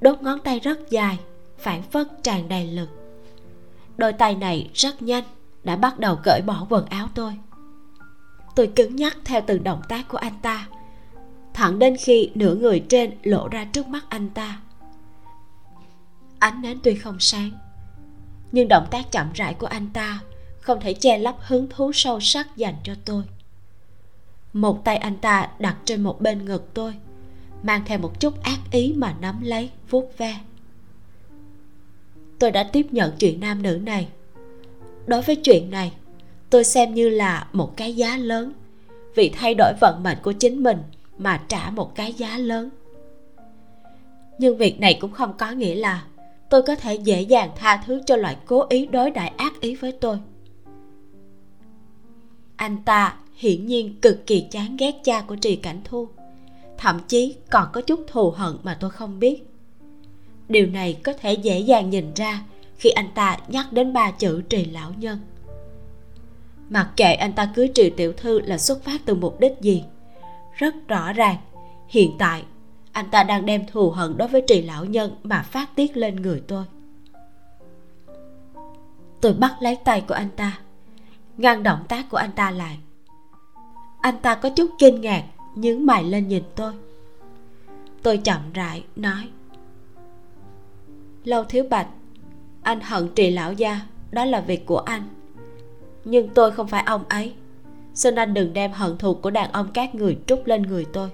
Đốt 0.00 0.22
ngón 0.22 0.40
tay 0.40 0.60
rất 0.60 0.90
dài, 0.90 1.18
phản 1.58 1.82
phất 1.82 2.08
tràn 2.22 2.48
đầy 2.48 2.66
lực. 2.66 2.88
Đôi 3.96 4.12
tay 4.12 4.34
này 4.34 4.70
rất 4.74 5.02
nhanh, 5.02 5.24
đã 5.64 5.76
bắt 5.76 5.98
đầu 5.98 6.18
cởi 6.22 6.42
bỏ 6.42 6.66
quần 6.70 6.86
áo 6.86 7.08
tôi. 7.14 7.32
Tôi 8.56 8.66
cứng 8.66 8.96
nhắc 8.96 9.16
theo 9.24 9.40
từng 9.46 9.64
động 9.64 9.82
tác 9.88 10.08
của 10.08 10.18
anh 10.18 10.34
ta 10.42 10.68
thẳng 11.58 11.78
đến 11.78 11.96
khi 11.96 12.30
nửa 12.34 12.54
người 12.54 12.84
trên 12.88 13.10
lộ 13.22 13.48
ra 13.48 13.64
trước 13.64 13.88
mắt 13.88 14.04
anh 14.08 14.28
ta. 14.30 14.60
Ánh 16.38 16.62
nến 16.62 16.78
tuy 16.82 16.94
không 16.94 17.16
sáng, 17.20 17.50
nhưng 18.52 18.68
động 18.68 18.86
tác 18.90 19.12
chậm 19.12 19.32
rãi 19.34 19.54
của 19.54 19.66
anh 19.66 19.88
ta 19.92 20.20
không 20.60 20.80
thể 20.80 20.94
che 20.94 21.18
lấp 21.18 21.36
hứng 21.40 21.66
thú 21.70 21.92
sâu 21.92 22.20
sắc 22.20 22.56
dành 22.56 22.74
cho 22.82 22.94
tôi. 23.04 23.22
Một 24.52 24.84
tay 24.84 24.96
anh 24.96 25.16
ta 25.16 25.48
đặt 25.58 25.76
trên 25.84 26.02
một 26.02 26.20
bên 26.20 26.44
ngực 26.44 26.74
tôi, 26.74 26.94
mang 27.62 27.82
theo 27.86 27.98
một 27.98 28.20
chút 28.20 28.42
ác 28.42 28.58
ý 28.70 28.94
mà 28.96 29.14
nắm 29.20 29.40
lấy, 29.42 29.70
vuốt 29.90 30.18
ve. 30.18 30.36
Tôi 32.38 32.50
đã 32.50 32.62
tiếp 32.62 32.86
nhận 32.90 33.12
chuyện 33.18 33.40
nam 33.40 33.62
nữ 33.62 33.80
này. 33.82 34.08
Đối 35.06 35.22
với 35.22 35.36
chuyện 35.36 35.70
này, 35.70 35.92
tôi 36.50 36.64
xem 36.64 36.94
như 36.94 37.08
là 37.08 37.48
một 37.52 37.76
cái 37.76 37.96
giá 37.96 38.16
lớn 38.16 38.52
vì 39.14 39.30
thay 39.34 39.54
đổi 39.54 39.72
vận 39.80 40.02
mệnh 40.02 40.18
của 40.22 40.32
chính 40.32 40.62
mình 40.62 40.78
mà 41.18 41.40
trả 41.48 41.70
một 41.70 41.94
cái 41.94 42.12
giá 42.12 42.38
lớn. 42.38 42.70
Nhưng 44.38 44.56
việc 44.56 44.80
này 44.80 44.98
cũng 45.00 45.12
không 45.12 45.32
có 45.38 45.50
nghĩa 45.50 45.74
là 45.74 46.04
tôi 46.50 46.62
có 46.62 46.74
thể 46.74 46.94
dễ 46.94 47.22
dàng 47.22 47.50
tha 47.56 47.82
thứ 47.86 48.00
cho 48.06 48.16
loại 48.16 48.36
cố 48.46 48.66
ý 48.68 48.86
đối 48.86 49.10
đại 49.10 49.28
ác 49.28 49.60
ý 49.60 49.74
với 49.74 49.92
tôi. 49.92 50.18
Anh 52.56 52.76
ta 52.84 53.16
hiển 53.34 53.66
nhiên 53.66 54.00
cực 54.02 54.26
kỳ 54.26 54.40
chán 54.50 54.76
ghét 54.76 54.94
cha 55.04 55.20
của 55.20 55.36
trì 55.36 55.56
cảnh 55.56 55.80
thu, 55.84 56.08
thậm 56.78 57.00
chí 57.08 57.36
còn 57.50 57.68
có 57.72 57.80
chút 57.80 58.04
thù 58.06 58.30
hận 58.30 58.56
mà 58.62 58.76
tôi 58.80 58.90
không 58.90 59.20
biết. 59.20 59.42
Điều 60.48 60.66
này 60.66 60.98
có 61.04 61.12
thể 61.12 61.32
dễ 61.32 61.58
dàng 61.58 61.90
nhìn 61.90 62.12
ra 62.14 62.44
khi 62.76 62.90
anh 62.90 63.08
ta 63.14 63.38
nhắc 63.48 63.72
đến 63.72 63.92
ba 63.92 64.10
chữ 64.10 64.42
trì 64.42 64.64
lão 64.64 64.92
nhân. 64.98 65.18
Mặc 66.70 66.90
kệ 66.96 67.12
anh 67.14 67.32
ta 67.32 67.52
cưới 67.54 67.68
trì 67.68 67.90
tiểu 67.90 68.12
thư 68.12 68.40
là 68.40 68.58
xuất 68.58 68.84
phát 68.84 69.00
từ 69.04 69.14
mục 69.14 69.40
đích 69.40 69.52
gì 69.60 69.84
rất 70.58 70.88
rõ 70.88 71.12
ràng. 71.12 71.36
Hiện 71.88 72.16
tại, 72.18 72.44
anh 72.92 73.10
ta 73.10 73.22
đang 73.22 73.46
đem 73.46 73.66
thù 73.66 73.90
hận 73.90 74.16
đối 74.16 74.28
với 74.28 74.42
trì 74.46 74.62
lão 74.62 74.84
nhân 74.84 75.16
mà 75.22 75.42
phát 75.42 75.74
tiết 75.74 75.96
lên 75.96 76.16
người 76.16 76.42
tôi. 76.48 76.64
Tôi 79.20 79.34
bắt 79.34 79.56
lấy 79.60 79.76
tay 79.84 80.04
của 80.08 80.14
anh 80.14 80.30
ta, 80.36 80.58
ngăn 81.36 81.62
động 81.62 81.84
tác 81.88 82.10
của 82.10 82.16
anh 82.16 82.32
ta 82.32 82.50
lại. 82.50 82.78
Anh 84.00 84.18
ta 84.22 84.34
có 84.34 84.50
chút 84.50 84.70
kinh 84.78 85.00
ngạc, 85.00 85.24
nhướng 85.54 85.86
mày 85.86 86.04
lên 86.04 86.28
nhìn 86.28 86.42
tôi. 86.54 86.72
Tôi 88.02 88.16
chậm 88.16 88.52
rãi 88.52 88.84
nói, 88.96 89.28
lâu 91.24 91.44
thiếu 91.44 91.64
bạch, 91.70 91.88
anh 92.62 92.80
hận 92.80 93.08
trì 93.14 93.30
lão 93.30 93.52
gia, 93.52 93.80
đó 94.10 94.24
là 94.24 94.40
việc 94.40 94.66
của 94.66 94.78
anh. 94.78 95.02
Nhưng 96.04 96.28
tôi 96.34 96.50
không 96.52 96.68
phải 96.68 96.82
ông 96.86 97.04
ấy 97.08 97.34
xin 97.98 98.14
anh 98.14 98.34
đừng 98.34 98.52
đem 98.52 98.72
hận 98.72 98.98
thù 98.98 99.14
của 99.14 99.30
đàn 99.30 99.52
ông 99.52 99.70
các 99.74 99.94
người 99.94 100.18
trút 100.26 100.42
lên 100.44 100.62
người 100.62 100.86
tôi. 100.92 101.10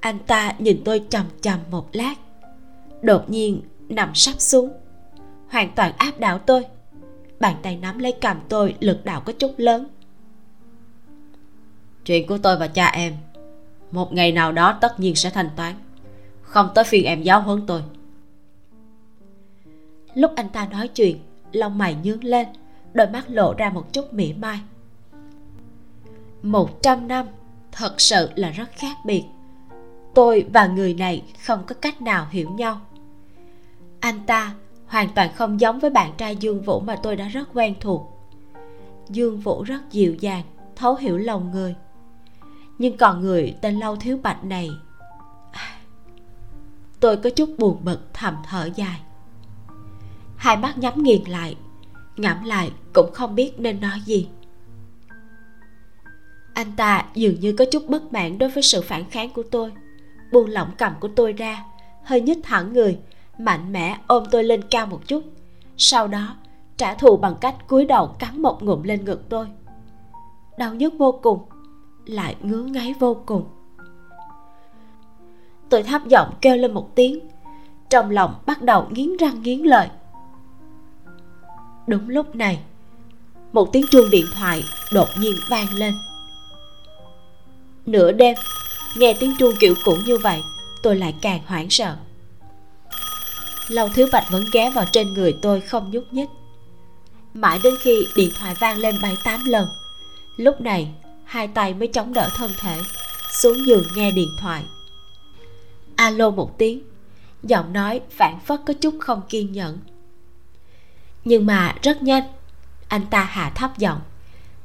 Anh 0.00 0.18
ta 0.18 0.52
nhìn 0.58 0.82
tôi 0.84 1.04
chằm 1.08 1.26
chằm 1.40 1.60
một 1.70 1.88
lát, 1.92 2.14
đột 3.02 3.30
nhiên 3.30 3.62
nằm 3.88 4.14
sắp 4.14 4.34
xuống, 4.38 4.72
hoàn 5.48 5.70
toàn 5.74 5.92
áp 5.98 6.12
đảo 6.18 6.38
tôi. 6.38 6.64
Bàn 7.40 7.56
tay 7.62 7.76
nắm 7.76 7.98
lấy 7.98 8.12
cầm 8.12 8.36
tôi, 8.48 8.74
lực 8.80 9.04
đạo 9.04 9.20
có 9.20 9.32
chút 9.32 9.54
lớn. 9.56 9.86
Chuyện 12.04 12.26
của 12.26 12.38
tôi 12.38 12.56
và 12.58 12.66
cha 12.68 12.86
em, 12.86 13.14
một 13.90 14.12
ngày 14.12 14.32
nào 14.32 14.52
đó 14.52 14.78
tất 14.80 15.00
nhiên 15.00 15.14
sẽ 15.14 15.30
thanh 15.30 15.50
toán. 15.56 15.74
Không 16.42 16.68
tới 16.74 16.84
phiên 16.84 17.04
em 17.04 17.22
giáo 17.22 17.40
huấn 17.40 17.66
tôi. 17.66 17.82
Lúc 20.14 20.32
anh 20.36 20.48
ta 20.48 20.68
nói 20.70 20.88
chuyện, 20.88 21.18
lông 21.52 21.78
mày 21.78 21.96
nhướng 22.02 22.24
lên 22.24 22.46
đôi 22.98 23.08
mắt 23.08 23.24
lộ 23.28 23.54
ra 23.54 23.70
một 23.70 23.92
chút 23.92 24.14
mỉa 24.14 24.32
mai. 24.38 24.60
Một 26.42 26.82
trăm 26.82 27.08
năm, 27.08 27.26
thật 27.72 28.00
sự 28.00 28.30
là 28.34 28.50
rất 28.50 28.70
khác 28.72 28.96
biệt. 29.04 29.24
Tôi 30.14 30.46
và 30.52 30.66
người 30.66 30.94
này 30.94 31.22
không 31.46 31.62
có 31.66 31.74
cách 31.74 32.02
nào 32.02 32.26
hiểu 32.30 32.50
nhau. 32.50 32.80
Anh 34.00 34.26
ta 34.26 34.54
hoàn 34.86 35.08
toàn 35.14 35.30
không 35.34 35.60
giống 35.60 35.78
với 35.78 35.90
bạn 35.90 36.12
trai 36.16 36.36
dương 36.36 36.62
vũ 36.62 36.80
mà 36.80 36.96
tôi 37.02 37.16
đã 37.16 37.28
rất 37.28 37.48
quen 37.54 37.74
thuộc. 37.80 38.28
Dương 39.08 39.40
vũ 39.40 39.62
rất 39.62 39.80
dịu 39.90 40.14
dàng, 40.14 40.44
thấu 40.76 40.94
hiểu 40.94 41.18
lòng 41.18 41.50
người. 41.50 41.74
Nhưng 42.78 42.96
còn 42.96 43.20
người 43.20 43.56
tên 43.60 43.78
lâu 43.78 43.96
thiếu 43.96 44.18
bạch 44.22 44.44
này, 44.44 44.70
tôi 47.00 47.16
có 47.16 47.30
chút 47.30 47.50
buồn 47.58 47.78
bực, 47.84 48.14
thầm 48.14 48.36
thở 48.44 48.70
dài. 48.74 49.00
Hai 50.36 50.56
mắt 50.56 50.78
nhắm 50.78 51.02
nghiền 51.02 51.24
lại 51.24 51.56
ngẫm 52.18 52.44
lại 52.44 52.72
cũng 52.94 53.12
không 53.12 53.34
biết 53.34 53.52
nên 53.58 53.80
nói 53.80 54.00
gì. 54.04 54.28
Anh 56.54 56.72
ta 56.76 57.04
dường 57.14 57.40
như 57.40 57.52
có 57.52 57.64
chút 57.72 57.88
bất 57.88 58.12
mãn 58.12 58.38
đối 58.38 58.50
với 58.50 58.62
sự 58.62 58.82
phản 58.82 59.10
kháng 59.10 59.30
của 59.30 59.42
tôi. 59.50 59.72
Buông 60.32 60.50
lỏng 60.50 60.70
cầm 60.78 60.92
của 61.00 61.08
tôi 61.08 61.32
ra, 61.32 61.64
hơi 62.04 62.20
nhích 62.20 62.38
thẳng 62.42 62.72
người, 62.72 62.98
mạnh 63.38 63.72
mẽ 63.72 63.98
ôm 64.06 64.24
tôi 64.30 64.44
lên 64.44 64.62
cao 64.70 64.86
một 64.86 65.00
chút. 65.06 65.24
Sau 65.76 66.08
đó, 66.08 66.36
trả 66.76 66.94
thù 66.94 67.16
bằng 67.16 67.34
cách 67.40 67.54
cúi 67.68 67.84
đầu 67.84 68.06
cắn 68.18 68.42
một 68.42 68.62
ngụm 68.62 68.82
lên 68.82 69.04
ngực 69.04 69.28
tôi. 69.28 69.46
Đau 70.58 70.74
nhức 70.74 70.94
vô 70.98 71.20
cùng, 71.22 71.42
lại 72.06 72.36
ngứa 72.42 72.62
ngáy 72.62 72.94
vô 73.00 73.22
cùng. 73.26 73.44
Tôi 75.68 75.82
thấp 75.82 76.06
giọng 76.06 76.34
kêu 76.40 76.56
lên 76.56 76.74
một 76.74 76.94
tiếng, 76.94 77.28
trong 77.90 78.10
lòng 78.10 78.34
bắt 78.46 78.62
đầu 78.62 78.86
nghiến 78.90 79.16
răng 79.16 79.42
nghiến 79.42 79.60
lợi 79.60 79.88
đúng 81.88 82.08
lúc 82.08 82.36
này, 82.36 82.60
một 83.52 83.72
tiếng 83.72 83.86
chuông 83.90 84.10
điện 84.10 84.26
thoại 84.34 84.64
đột 84.92 85.08
nhiên 85.18 85.36
vang 85.48 85.74
lên. 85.74 85.94
Nửa 87.86 88.12
đêm, 88.12 88.36
nghe 88.96 89.14
tiếng 89.14 89.34
chuông 89.38 89.56
kiểu 89.56 89.74
cũ 89.84 89.96
như 90.06 90.18
vậy, 90.18 90.40
tôi 90.82 90.96
lại 90.96 91.14
càng 91.20 91.40
hoảng 91.46 91.70
sợ. 91.70 91.96
Lâu 93.68 93.88
thiếu 93.88 94.08
bạch 94.12 94.30
vẫn 94.30 94.44
ghé 94.52 94.70
vào 94.70 94.84
trên 94.92 95.14
người 95.14 95.36
tôi 95.42 95.60
không 95.60 95.90
nhúc 95.90 96.04
nhích. 96.10 96.28
Mãi 97.34 97.60
đến 97.62 97.74
khi 97.80 98.06
điện 98.16 98.30
thoại 98.38 98.54
vang 98.54 98.78
lên 98.78 98.98
bảy 99.02 99.16
tám 99.24 99.44
lần, 99.44 99.68
lúc 100.36 100.60
này 100.60 100.94
hai 101.24 101.48
tay 101.48 101.74
mới 101.74 101.88
chống 101.88 102.12
đỡ 102.12 102.28
thân 102.34 102.50
thể, 102.58 102.80
xuống 103.30 103.66
giường 103.66 103.84
nghe 103.94 104.10
điện 104.10 104.30
thoại. 104.40 104.62
Alo 105.96 106.30
một 106.30 106.58
tiếng, 106.58 106.82
giọng 107.42 107.72
nói 107.72 108.00
phản 108.10 108.40
phất 108.40 108.60
có 108.66 108.74
chút 108.74 108.94
không 109.00 109.22
kiên 109.28 109.52
nhẫn 109.52 109.78
nhưng 111.28 111.46
mà 111.46 111.74
rất 111.82 112.02
nhanh, 112.02 112.22
anh 112.88 113.02
ta 113.10 113.24
hạ 113.24 113.52
thấp 113.54 113.78
giọng. 113.78 114.00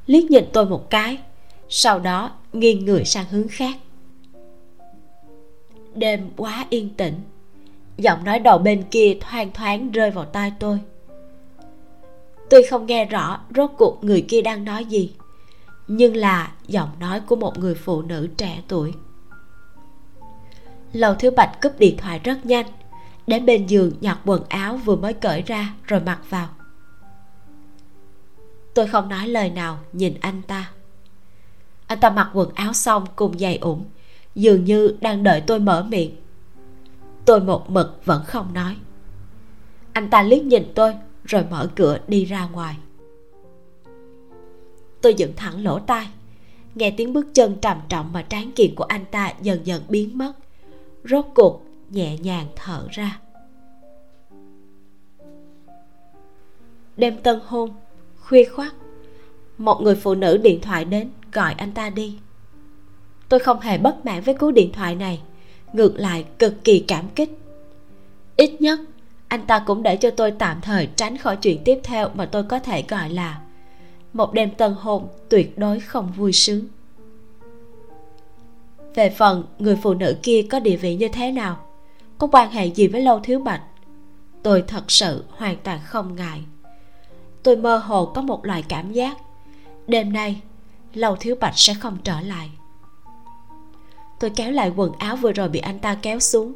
Liếc 0.06 0.24
nhìn 0.24 0.44
tôi 0.52 0.66
một 0.66 0.90
cái, 0.90 1.18
sau 1.68 1.98
đó 1.98 2.30
nghiêng 2.52 2.84
người 2.84 3.04
sang 3.04 3.24
hướng 3.30 3.48
khác. 3.48 3.76
Đêm 5.94 6.30
quá 6.36 6.66
yên 6.70 6.88
tĩnh, 6.88 7.14
giọng 7.96 8.24
nói 8.24 8.38
đầu 8.38 8.58
bên 8.58 8.84
kia 8.90 9.16
thoang 9.20 9.52
thoáng 9.52 9.90
rơi 9.90 10.10
vào 10.10 10.24
tai 10.24 10.52
tôi. 10.58 10.78
Tôi 12.50 12.62
không 12.70 12.86
nghe 12.86 13.04
rõ 13.04 13.40
rốt 13.56 13.70
cuộc 13.78 14.04
người 14.04 14.24
kia 14.28 14.42
đang 14.42 14.64
nói 14.64 14.84
gì, 14.84 15.14
nhưng 15.86 16.16
là 16.16 16.52
giọng 16.66 16.90
nói 17.00 17.20
của 17.20 17.36
một 17.36 17.58
người 17.58 17.74
phụ 17.74 18.02
nữ 18.02 18.28
trẻ 18.36 18.62
tuổi. 18.68 18.92
Lầu 20.92 21.14
thiếu 21.14 21.30
bạch 21.36 21.60
cúp 21.62 21.78
điện 21.78 21.96
thoại 21.96 22.20
rất 22.24 22.46
nhanh 22.46 22.66
đến 23.26 23.46
bên 23.46 23.66
giường, 23.66 23.92
nhặt 24.00 24.18
quần 24.24 24.44
áo 24.48 24.76
vừa 24.76 24.96
mới 24.96 25.14
cởi 25.14 25.42
ra, 25.42 25.74
rồi 25.84 26.00
mặc 26.00 26.20
vào. 26.30 26.48
Tôi 28.74 28.86
không 28.86 29.08
nói 29.08 29.28
lời 29.28 29.50
nào, 29.50 29.78
nhìn 29.92 30.14
anh 30.20 30.42
ta. 30.42 30.70
Anh 31.86 32.00
ta 32.00 32.10
mặc 32.10 32.30
quần 32.34 32.54
áo 32.54 32.72
xong 32.72 33.04
cùng 33.16 33.38
giày 33.38 33.56
ủng, 33.56 33.84
dường 34.34 34.64
như 34.64 34.96
đang 35.00 35.22
đợi 35.22 35.40
tôi 35.40 35.60
mở 35.60 35.86
miệng. 35.88 36.16
Tôi 37.24 37.40
một 37.40 37.70
mực 37.70 38.00
vẫn 38.04 38.24
không 38.26 38.54
nói. 38.54 38.76
Anh 39.92 40.10
ta 40.10 40.22
liếc 40.22 40.44
nhìn 40.44 40.72
tôi, 40.74 40.94
rồi 41.24 41.44
mở 41.50 41.70
cửa 41.76 41.98
đi 42.08 42.24
ra 42.24 42.48
ngoài. 42.52 42.76
Tôi 45.00 45.14
dựng 45.14 45.32
thẳng 45.36 45.64
lỗ 45.64 45.78
tai, 45.78 46.08
nghe 46.74 46.90
tiếng 46.90 47.12
bước 47.12 47.26
chân 47.34 47.56
trầm 47.60 47.78
trọng 47.88 48.12
mà 48.12 48.22
tráng 48.22 48.52
kiện 48.52 48.74
của 48.74 48.84
anh 48.84 49.04
ta 49.10 49.32
dần 49.42 49.66
dần 49.66 49.82
biến 49.88 50.18
mất. 50.18 50.32
Rốt 51.04 51.24
cuộc 51.34 51.62
nhẹ 51.90 52.18
nhàng 52.18 52.46
thở 52.56 52.86
ra. 52.90 53.20
Đêm 56.96 57.16
tân 57.16 57.40
hôn, 57.46 57.70
khuya 58.20 58.44
khoắt, 58.44 58.72
một 59.58 59.80
người 59.82 59.94
phụ 59.94 60.14
nữ 60.14 60.36
điện 60.36 60.60
thoại 60.60 60.84
đến 60.84 61.10
gọi 61.32 61.54
anh 61.58 61.72
ta 61.72 61.90
đi. 61.90 62.18
Tôi 63.28 63.40
không 63.40 63.60
hề 63.60 63.78
bất 63.78 64.06
mãn 64.06 64.22
với 64.22 64.34
cú 64.34 64.50
điện 64.50 64.72
thoại 64.72 64.94
này, 64.94 65.22
ngược 65.72 65.96
lại 65.96 66.24
cực 66.38 66.64
kỳ 66.64 66.84
cảm 66.88 67.08
kích. 67.14 67.38
Ít 68.36 68.60
nhất, 68.60 68.80
anh 69.28 69.46
ta 69.46 69.64
cũng 69.66 69.82
để 69.82 69.96
cho 69.96 70.10
tôi 70.10 70.30
tạm 70.30 70.60
thời 70.60 70.88
tránh 70.96 71.18
khỏi 71.18 71.36
chuyện 71.36 71.62
tiếp 71.64 71.80
theo 71.82 72.08
mà 72.14 72.26
tôi 72.26 72.42
có 72.42 72.58
thể 72.58 72.84
gọi 72.88 73.10
là 73.10 73.40
một 74.12 74.32
đêm 74.32 74.50
tân 74.50 74.74
hôn 74.78 75.08
tuyệt 75.28 75.58
đối 75.58 75.80
không 75.80 76.12
vui 76.16 76.32
sướng. 76.32 76.64
Về 78.94 79.10
phần 79.10 79.44
người 79.58 79.76
phụ 79.82 79.94
nữ 79.94 80.16
kia 80.22 80.46
có 80.50 80.60
địa 80.60 80.76
vị 80.76 80.96
như 80.96 81.08
thế 81.08 81.32
nào 81.32 81.58
có 82.24 82.38
quan 82.38 82.50
hệ 82.50 82.66
gì 82.66 82.86
với 82.88 83.00
lâu 83.00 83.20
thiếu 83.20 83.38
bạch? 83.38 83.62
Tôi 84.42 84.64
thật 84.66 84.90
sự 84.90 85.24
hoàn 85.30 85.56
toàn 85.64 85.80
không 85.84 86.16
ngại. 86.16 86.44
Tôi 87.42 87.56
mơ 87.56 87.76
hồ 87.76 88.06
có 88.06 88.22
một 88.22 88.46
loại 88.46 88.64
cảm 88.68 88.92
giác. 88.92 89.16
Đêm 89.86 90.12
nay 90.12 90.40
lâu 90.94 91.16
thiếu 91.16 91.36
bạch 91.40 91.52
sẽ 91.56 91.74
không 91.74 91.96
trở 92.04 92.20
lại. 92.20 92.50
Tôi 94.20 94.30
kéo 94.30 94.52
lại 94.52 94.72
quần 94.76 94.92
áo 94.92 95.16
vừa 95.16 95.32
rồi 95.32 95.48
bị 95.48 95.60
anh 95.60 95.78
ta 95.78 95.94
kéo 95.94 96.20
xuống, 96.20 96.52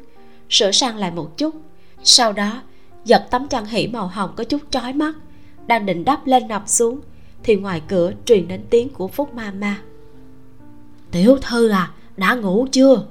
sửa 0.49 0.71
sang 0.71 0.97
lại 0.97 1.11
một 1.11 1.37
chút. 1.37 1.55
Sau 2.03 2.33
đó, 2.33 2.61
giật 3.05 3.27
tấm 3.31 3.47
chăn 3.47 3.65
hỉ 3.65 3.87
màu 3.87 4.07
hồng 4.07 4.33
có 4.35 4.43
chút 4.43 4.61
chói 4.71 4.93
mắt, 4.93 5.15
đang 5.67 5.85
định 5.85 6.05
đắp 6.05 6.27
lên 6.27 6.47
nọc 6.47 6.69
xuống, 6.69 6.99
thì 7.43 7.55
ngoài 7.55 7.81
cửa 7.87 8.11
truyền 8.25 8.47
đến 8.47 8.65
tiếng 8.69 8.89
của 8.89 9.07
phúc 9.07 9.33
ma 9.33 9.51
ma. 9.51 9.81
Tiểu 11.11 11.37
thư 11.41 11.69
à 11.69 11.91
đã 12.17 12.35
ngủ 12.35 12.67
chưa? 12.71 13.05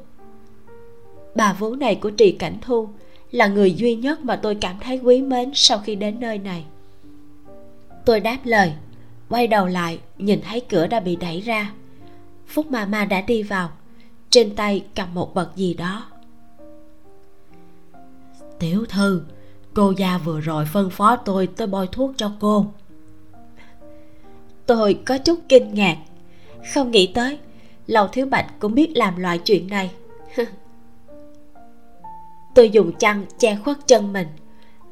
Bà 1.38 1.52
vú 1.52 1.74
này 1.74 1.94
của 1.94 2.10
trì 2.10 2.32
cảnh 2.32 2.58
thu 2.62 2.88
là 3.30 3.46
người 3.46 3.74
duy 3.74 3.94
nhất 3.94 4.20
mà 4.20 4.36
tôi 4.36 4.54
cảm 4.54 4.76
thấy 4.80 4.98
quý 4.98 5.22
mến 5.22 5.50
sau 5.54 5.78
khi 5.78 5.94
đến 5.94 6.20
nơi 6.20 6.38
này. 6.38 6.64
Tôi 8.04 8.20
đáp 8.20 8.38
lời, 8.44 8.72
quay 9.28 9.46
đầu 9.46 9.66
lại 9.66 9.98
nhìn 10.18 10.40
thấy 10.40 10.60
cửa 10.60 10.86
đã 10.86 11.00
bị 11.00 11.16
đẩy 11.16 11.40
ra. 11.40 11.72
Phúc 12.46 12.70
ma 12.70 12.86
ma 12.86 13.04
đã 13.04 13.20
đi 13.20 13.42
vào, 13.42 13.70
trên 14.30 14.54
tay 14.54 14.84
cầm 14.94 15.14
một 15.14 15.34
vật 15.34 15.50
gì 15.56 15.74
đó. 15.74 16.06
Tiểu 18.58 18.84
thư, 18.88 19.22
cô 19.74 19.92
gia 19.96 20.18
vừa 20.18 20.40
rồi 20.40 20.64
phân 20.72 20.90
phó 20.90 21.16
tôi 21.16 21.46
tới 21.46 21.66
bôi 21.66 21.88
thuốc 21.92 22.12
cho 22.16 22.32
cô. 22.40 22.66
Tôi 24.66 24.98
có 25.06 25.18
chút 25.18 25.38
kinh 25.48 25.74
ngạc, 25.74 25.96
không 26.74 26.90
nghĩ 26.90 27.12
tới, 27.14 27.38
lầu 27.86 28.08
thiếu 28.08 28.26
bạch 28.26 28.46
cũng 28.58 28.74
biết 28.74 28.96
làm 28.96 29.16
loại 29.16 29.38
chuyện 29.38 29.68
này. 29.68 29.90
tôi 32.58 32.70
dùng 32.70 32.92
chăn 32.92 33.26
che 33.38 33.56
khuất 33.56 33.86
chân 33.86 34.12
mình, 34.12 34.28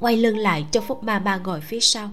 quay 0.00 0.16
lưng 0.16 0.38
lại 0.38 0.66
cho 0.70 0.80
phúc 0.80 1.04
ma 1.04 1.18
ma 1.18 1.36
ngồi 1.36 1.60
phía 1.60 1.80
sau. 1.80 2.10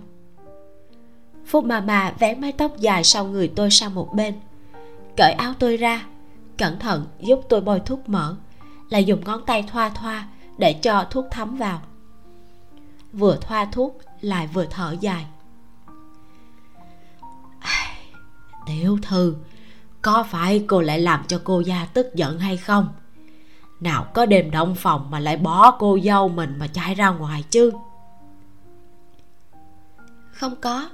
Phúc 1.46 1.66
ma 1.66 1.82
ma 1.82 2.14
vén 2.20 2.42
mái 2.42 2.52
tóc 2.52 2.78
dài 2.80 3.04
sau 3.04 3.26
người 3.26 3.52
tôi 3.56 3.72
sang 3.72 3.96
một 3.96 4.14
bên, 4.14 4.36
cởi 5.18 5.32
áo 5.32 5.54
tôi 5.60 5.78
ra, 5.78 6.06
cẩn 6.58 6.80
thận 6.80 7.06
giúp 7.20 7.42
tôi 7.50 7.62
bôi 7.62 7.80
thuốc 7.80 8.10
mỡ 8.10 8.36
lại 8.90 9.04
dùng 9.04 9.24
ngón 9.24 9.46
tay 9.46 9.64
thoa 9.72 9.90
thoa 9.90 10.28
để 10.58 10.74
cho 10.74 11.06
thuốc 11.10 11.26
thấm 11.32 11.58
vào. 11.58 11.82
Vừa 13.12 13.38
thoa 13.42 13.66
thuốc 13.66 13.98
lại 14.22 14.48
vừa 14.54 14.66
thở 14.66 14.96
dài. 15.00 15.26
Tiểu 18.66 18.98
thư, 19.02 19.36
có 20.02 20.26
phải 20.30 20.64
cô 20.68 20.82
lại 20.82 21.00
làm 21.00 21.24
cho 21.28 21.42
cô 21.44 21.60
gia 21.60 21.86
tức 21.86 22.16
giận 22.16 22.40
hay 22.40 22.58
không? 22.58 22.88
Nào 23.84 24.06
có 24.14 24.26
đêm 24.26 24.52
động 24.52 24.76
phòng 24.76 25.12
mà 25.12 25.20
lại 25.20 25.38
bỏ 25.38 25.72
cô 25.72 26.00
dâu 26.04 26.30
mình 26.30 26.56
mà 26.60 26.68
chạy 26.68 26.96
ra 26.96 27.10
ngoài 27.10 27.44
chứ? 27.50 27.72
Không 30.32 30.56
có 30.62 30.90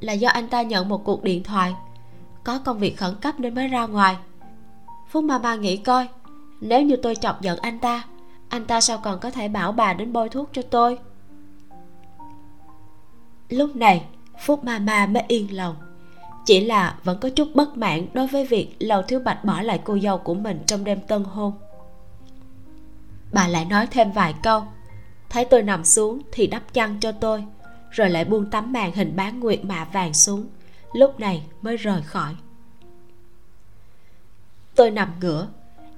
là 0.00 0.12
do 0.12 0.28
anh 0.28 0.48
ta 0.48 0.62
nhận 0.62 0.88
một 0.88 1.04
cuộc 1.04 1.22
điện 1.22 1.42
thoại. 1.42 1.74
Có 2.44 2.58
công 2.58 2.78
việc 2.78 2.96
khẩn 2.96 3.14
cấp 3.20 3.40
nên 3.40 3.54
mới 3.54 3.68
ra 3.68 3.86
ngoài. 3.86 4.16
Phúc 5.10 5.24
ma 5.24 5.38
ma 5.38 5.54
nghĩ 5.54 5.76
coi 5.76 6.08
nếu 6.60 6.82
như 6.82 6.96
tôi 6.96 7.14
chọc 7.14 7.42
giận 7.42 7.58
anh 7.58 7.78
ta 7.78 8.04
anh 8.48 8.64
ta 8.64 8.80
sao 8.80 8.98
còn 8.98 9.18
có 9.18 9.30
thể 9.30 9.48
bảo 9.48 9.72
bà 9.72 9.92
đến 9.92 10.12
bôi 10.12 10.28
thuốc 10.28 10.48
cho 10.52 10.62
tôi? 10.62 10.98
Lúc 13.48 13.76
này 13.76 14.04
phúc 14.44 14.64
ma 14.64 14.78
ma 14.78 15.06
mới 15.06 15.22
yên 15.28 15.56
lòng. 15.56 15.76
Chỉ 16.46 16.64
là 16.64 16.98
vẫn 17.04 17.18
có 17.20 17.30
chút 17.30 17.48
bất 17.54 17.76
mãn 17.76 18.06
đối 18.12 18.26
với 18.26 18.46
việc 18.46 18.76
lầu 18.78 19.02
thiếu 19.02 19.20
bạch 19.20 19.44
bỏ 19.44 19.62
lại 19.62 19.80
cô 19.84 19.98
dâu 19.98 20.18
của 20.18 20.34
mình 20.34 20.62
trong 20.66 20.84
đêm 20.84 21.00
tân 21.00 21.24
hôn 21.24 21.52
bà 23.32 23.48
lại 23.48 23.64
nói 23.64 23.86
thêm 23.86 24.12
vài 24.12 24.34
câu. 24.42 24.62
Thấy 25.28 25.44
tôi 25.44 25.62
nằm 25.62 25.84
xuống 25.84 26.22
thì 26.32 26.46
đắp 26.46 26.74
chăn 26.74 27.00
cho 27.00 27.12
tôi, 27.12 27.44
rồi 27.90 28.10
lại 28.10 28.24
buông 28.24 28.50
tấm 28.50 28.72
màn 28.72 28.92
hình 28.92 29.16
bán 29.16 29.40
nguyệt 29.40 29.64
mạ 29.64 29.84
vàng 29.84 30.14
xuống, 30.14 30.46
lúc 30.92 31.20
này 31.20 31.42
mới 31.62 31.76
rời 31.76 32.02
khỏi. 32.02 32.34
Tôi 34.74 34.90
nằm 34.90 35.08
ngửa, 35.20 35.48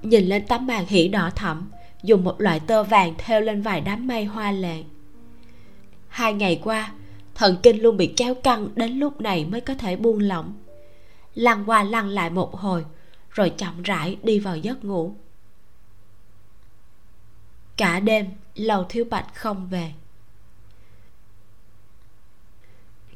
nhìn 0.02 0.24
lên 0.24 0.46
tấm 0.46 0.66
màn 0.66 0.86
hỉ 0.86 1.08
đỏ 1.08 1.30
thẫm, 1.36 1.70
dùng 2.02 2.24
một 2.24 2.40
loại 2.40 2.60
tơ 2.60 2.82
vàng 2.82 3.14
thêu 3.18 3.40
lên 3.40 3.62
vài 3.62 3.80
đám 3.80 4.06
mây 4.06 4.24
hoa 4.24 4.52
lệ. 4.52 4.82
Hai 6.08 6.34
ngày 6.34 6.60
qua, 6.64 6.92
thần 7.34 7.56
kinh 7.62 7.82
luôn 7.82 7.96
bị 7.96 8.14
kéo 8.16 8.34
căng 8.34 8.68
đến 8.74 8.92
lúc 8.92 9.20
này 9.20 9.44
mới 9.44 9.60
có 9.60 9.74
thể 9.74 9.96
buông 9.96 10.18
lỏng. 10.18 10.52
Lăn 11.34 11.64
qua 11.66 11.82
lăn 11.82 12.08
lại 12.08 12.30
một 12.30 12.54
hồi, 12.54 12.84
rồi 13.30 13.50
chậm 13.50 13.82
rãi 13.82 14.16
đi 14.22 14.38
vào 14.38 14.56
giấc 14.56 14.84
ngủ 14.84 15.14
cả 17.80 18.00
đêm, 18.00 18.30
lầu 18.54 18.84
thiếu 18.88 19.04
bạch 19.10 19.34
không 19.34 19.68
về. 19.68 19.92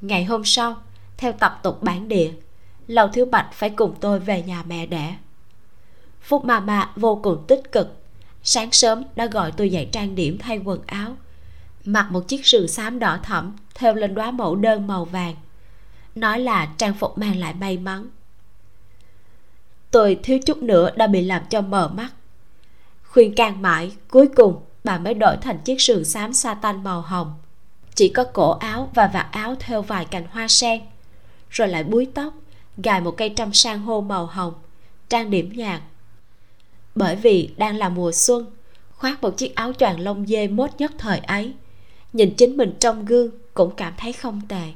Ngày 0.01 0.25
hôm 0.25 0.45
sau, 0.45 0.83
theo 1.17 1.33
tập 1.33 1.61
tục 1.63 1.83
bản 1.83 2.09
địa, 2.09 2.33
lầu 2.87 3.09
thiếu 3.09 3.27
bạch 3.27 3.49
phải 3.53 3.71
cùng 3.71 3.95
tôi 4.01 4.21
về 4.21 4.43
nhà 4.43 4.63
mẹ 4.67 4.87
đẻ. 4.87 5.17
Phúc 6.21 6.45
mà 6.45 6.61
mà 6.61 6.93
vô 6.97 7.21
cùng 7.23 7.45
tích 7.49 7.73
cực. 7.73 8.03
Sáng 8.43 8.73
sớm 8.73 9.05
đã 9.17 9.27
gọi 9.27 9.53
tôi 9.53 9.71
dậy 9.71 9.89
trang 9.93 10.15
điểm 10.15 10.39
thay 10.39 10.61
quần 10.65 10.81
áo, 10.87 11.17
mặc 11.85 12.07
một 12.11 12.29
chiếc 12.29 12.47
sườn 12.47 12.69
xám 12.69 12.99
đỏ 12.99 13.19
thẫm, 13.23 13.57
thêu 13.75 13.95
lên 13.95 14.15
đóa 14.15 14.31
mẫu 14.31 14.57
đơn 14.57 14.87
màu 14.87 15.05
vàng. 15.05 15.35
Nói 16.15 16.41
là 16.41 16.67
trang 16.79 16.95
phục 16.95 17.19
mang 17.19 17.37
lại 17.37 17.55
may 17.55 17.79
mắn. 17.79 18.09
Tôi 19.91 20.21
thiếu 20.23 20.39
chút 20.47 20.63
nữa 20.63 20.91
đã 20.97 21.07
bị 21.07 21.23
làm 21.23 21.43
cho 21.51 21.61
mờ 21.61 21.89
mắt 21.89 22.13
khuyên 23.15 23.35
can 23.35 23.63
mãi, 23.63 23.93
cuối 24.11 24.29
cùng 24.37 24.61
bà 24.85 24.99
mới 24.99 25.15
đổi 25.15 25.37
thành 25.37 25.59
chiếc 25.59 25.81
sườn 25.81 26.05
xám 26.05 26.33
sa 26.33 26.55
tanh 26.55 26.85
màu 26.85 27.01
hồng. 27.01 27.35
Chỉ 27.95 28.09
có 28.09 28.25
cổ 28.25 28.51
áo 28.51 28.91
và 28.95 29.07
vạt 29.07 29.27
áo 29.31 29.55
theo 29.61 29.83
vài 29.83 30.05
cành 30.05 30.27
hoa 30.31 30.49
sen, 30.49 30.83
rồi 31.51 31.69
lại 31.69 31.85
búi 31.85 32.09
tóc, 32.15 32.35
gài 32.77 33.01
một 33.01 33.17
cây 33.17 33.33
trăm 33.37 33.53
san 33.53 33.79
hô 33.79 34.01
màu 34.01 34.27
hồng, 34.27 34.55
trang 35.09 35.31
điểm 35.31 35.53
nhạt. 35.53 35.81
Bởi 36.95 37.17
vì 37.17 37.55
đang 37.57 37.77
là 37.77 37.89
mùa 37.89 38.13
xuân, 38.13 38.47
khoác 38.91 39.23
một 39.23 39.37
chiếc 39.37 39.55
áo 39.55 39.73
choàng 39.73 40.01
lông 40.01 40.27
dê 40.27 40.49
mốt 40.49 40.71
nhất 40.79 40.93
thời 40.99 41.19
ấy, 41.19 41.55
nhìn 42.13 42.35
chính 42.37 42.57
mình 42.57 42.77
trong 42.81 43.05
gương 43.05 43.31
cũng 43.55 43.75
cảm 43.77 43.93
thấy 43.97 44.13
không 44.13 44.41
tệ. 44.49 44.73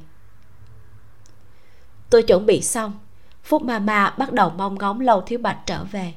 Tôi 2.09 2.23
chuẩn 2.23 2.45
bị 2.45 2.61
xong, 2.61 2.93
phúc 3.43 3.61
ma 3.61 3.79
ma 3.79 4.13
bắt 4.17 4.33
đầu 4.33 4.49
mong 4.49 4.75
ngóng 4.75 4.99
lâu 4.99 5.21
thiếu 5.21 5.39
bạch 5.39 5.57
trở 5.65 5.83
về 5.83 6.13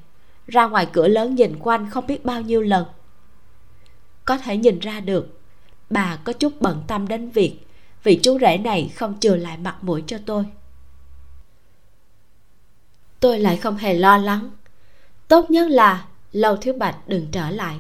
ra 0.53 0.67
ngoài 0.67 0.87
cửa 0.93 1.09
lớn 1.09 1.35
nhìn 1.35 1.59
quanh 1.59 1.91
không 1.91 2.07
biết 2.07 2.25
bao 2.25 2.41
nhiêu 2.41 2.63
lần. 2.63 2.85
Có 4.25 4.39
thể 4.39 4.57
nhìn 4.57 4.79
ra 4.79 5.01
được, 5.01 5.41
bà 5.91 6.17
có 6.17 6.33
chút 6.33 6.53
bận 6.61 6.83
tâm 6.87 7.09
đến 7.09 7.31
việc 7.31 7.67
vị 8.03 8.21
chú 8.23 8.39
rể 8.39 8.59
này 8.59 8.93
không 8.97 9.21
chừa 9.21 9.37
lại 9.37 9.57
mặt 9.57 9.77
mũi 9.83 10.03
cho 10.07 10.19
tôi. 10.27 10.45
Tôi 13.21 13.39
lại 13.39 13.57
không 13.57 13.77
hề 13.77 13.95
lo 13.95 14.19
lắng. 14.19 14.51
Tốt 15.29 15.51
nhất 15.51 15.71
là 15.71 16.07
lâu 16.33 16.57
thiếu 16.57 16.75
bạch 16.75 17.09
đừng 17.09 17.27
trở 17.33 17.51
lại. 17.51 17.77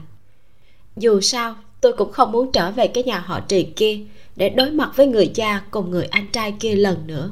Dù 0.97 1.21
sao, 1.21 1.57
tôi 1.81 1.93
cũng 1.93 2.13
không 2.13 2.33
muốn 2.33 2.53
trở 2.53 2.71
về 2.71 2.89
cái 2.89 3.05
nhà 3.05 3.19
họ 3.19 3.41
trì 3.41 3.65
kia 3.77 4.01
để 4.37 4.49
đối 4.49 4.71
mặt 4.71 4.91
với 4.97 5.07
người 5.07 5.31
cha 5.35 5.63
cùng 5.71 5.91
người 5.91 6.05
anh 6.05 6.27
trai 6.33 6.53
kia 6.61 6.75
lần 6.75 7.07
nữa. 7.07 7.31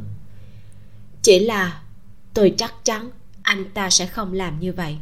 Chỉ 1.23 1.39
là 1.39 1.83
tôi 2.35 2.55
chắc 2.59 2.75
chắn 2.85 3.11
anh 3.43 3.65
ta 3.75 3.91
sẽ 3.91 4.07
không 4.07 4.33
làm 4.33 4.61
như 4.61 4.73
vậy 4.73 4.99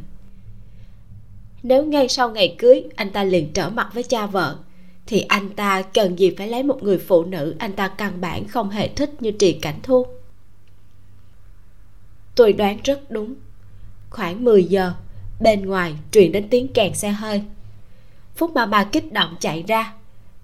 nếu 1.63 1.85
ngay 1.85 2.09
sau 2.09 2.31
ngày 2.31 2.55
cưới, 2.57 2.83
anh 2.95 3.09
ta 3.09 3.23
liền 3.23 3.53
trở 3.53 3.69
mặt 3.69 3.89
với 3.93 4.03
cha 4.03 4.25
vợ. 4.25 4.57
Thì 5.05 5.21
anh 5.21 5.49
ta 5.49 5.81
cần 5.81 6.19
gì 6.19 6.35
phải 6.37 6.47
lấy 6.47 6.63
một 6.63 6.83
người 6.83 6.97
phụ 6.97 7.25
nữ 7.25 7.55
anh 7.59 7.73
ta 7.73 7.87
căn 7.87 8.21
bản 8.21 8.47
không 8.47 8.69
hề 8.69 8.87
thích 8.87 9.21
như 9.21 9.31
trì 9.31 9.53
cảnh 9.53 9.79
thu? 9.83 10.05
Tôi 12.35 12.53
đoán 12.53 12.79
rất 12.83 13.11
đúng. 13.11 13.35
Khoảng 14.09 14.43
10 14.43 14.63
giờ, 14.63 14.93
bên 15.39 15.65
ngoài 15.65 15.95
truyền 16.11 16.31
đến 16.31 16.47
tiếng 16.49 16.67
kèn 16.67 16.93
xe 16.93 17.09
hơi. 17.09 17.43
Phúc 18.35 18.51
ma 18.55 18.65
ma 18.65 18.89
kích 18.91 19.13
động 19.13 19.35
chạy 19.39 19.63
ra, 19.67 19.93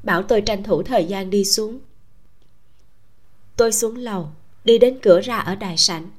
bảo 0.04 0.24
tôi 0.24 0.42
tranh 0.42 0.64
thủ 0.64 0.84
thời 0.84 1.06
gian 1.06 1.30
đi 1.30 1.46
xuống. 1.46 1.80
Tôi 3.58 3.72
xuống 3.72 3.96
lầu, 3.96 4.30
đi 4.64 4.78
đến 4.78 5.00
cửa 5.02 5.22
ra 5.22 5.38
ở 5.38 5.56
đại 5.56 5.78
sảnh. 5.78 6.10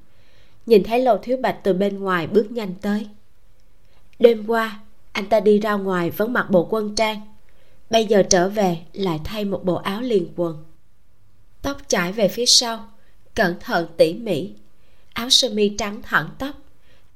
Nhìn 0.67 0.83
thấy 0.85 1.01
lầu 1.01 1.19
thiếu 1.19 1.37
bạch 1.37 1.59
từ 1.63 1.73
bên 1.73 1.99
ngoài 1.99 2.27
bước 2.27 2.53
nhanh 2.53 2.75
tới. 2.75 3.09
Đêm 4.19 4.47
qua 4.47 4.81
anh 5.17 5.27
ta 5.27 5.41
đi 5.41 5.59
ra 5.59 5.73
ngoài 5.73 6.11
vẫn 6.11 6.33
mặc 6.33 6.51
bộ 6.51 6.67
quân 6.71 6.95
trang. 6.95 7.21
Bây 7.91 8.05
giờ 8.05 8.23
trở 8.31 8.49
về 8.49 8.79
lại 8.93 9.21
thay 9.25 9.45
một 9.45 9.65
bộ 9.65 9.75
áo 9.75 10.01
liền 10.01 10.29
quần. 10.37 10.65
Tóc 11.63 11.77
chải 11.89 12.13
về 12.13 12.29
phía 12.29 12.47
sau, 12.47 12.89
cẩn 13.35 13.61
thận 13.61 13.87
tỉ 13.97 14.15
mỉ. 14.15 14.53
Áo 15.13 15.31
sơ 15.31 15.49
mi 15.49 15.69
trắng 15.69 16.03
thẳng 16.03 16.29
tóc 16.39 16.55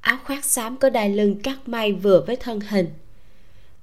áo 0.01 0.17
khoác 0.25 0.45
xám 0.45 0.77
có 0.77 0.89
đai 0.89 1.09
lưng 1.09 1.39
cắt 1.43 1.57
may 1.65 1.93
vừa 1.93 2.23
với 2.27 2.35
thân 2.35 2.59
hình. 2.59 2.89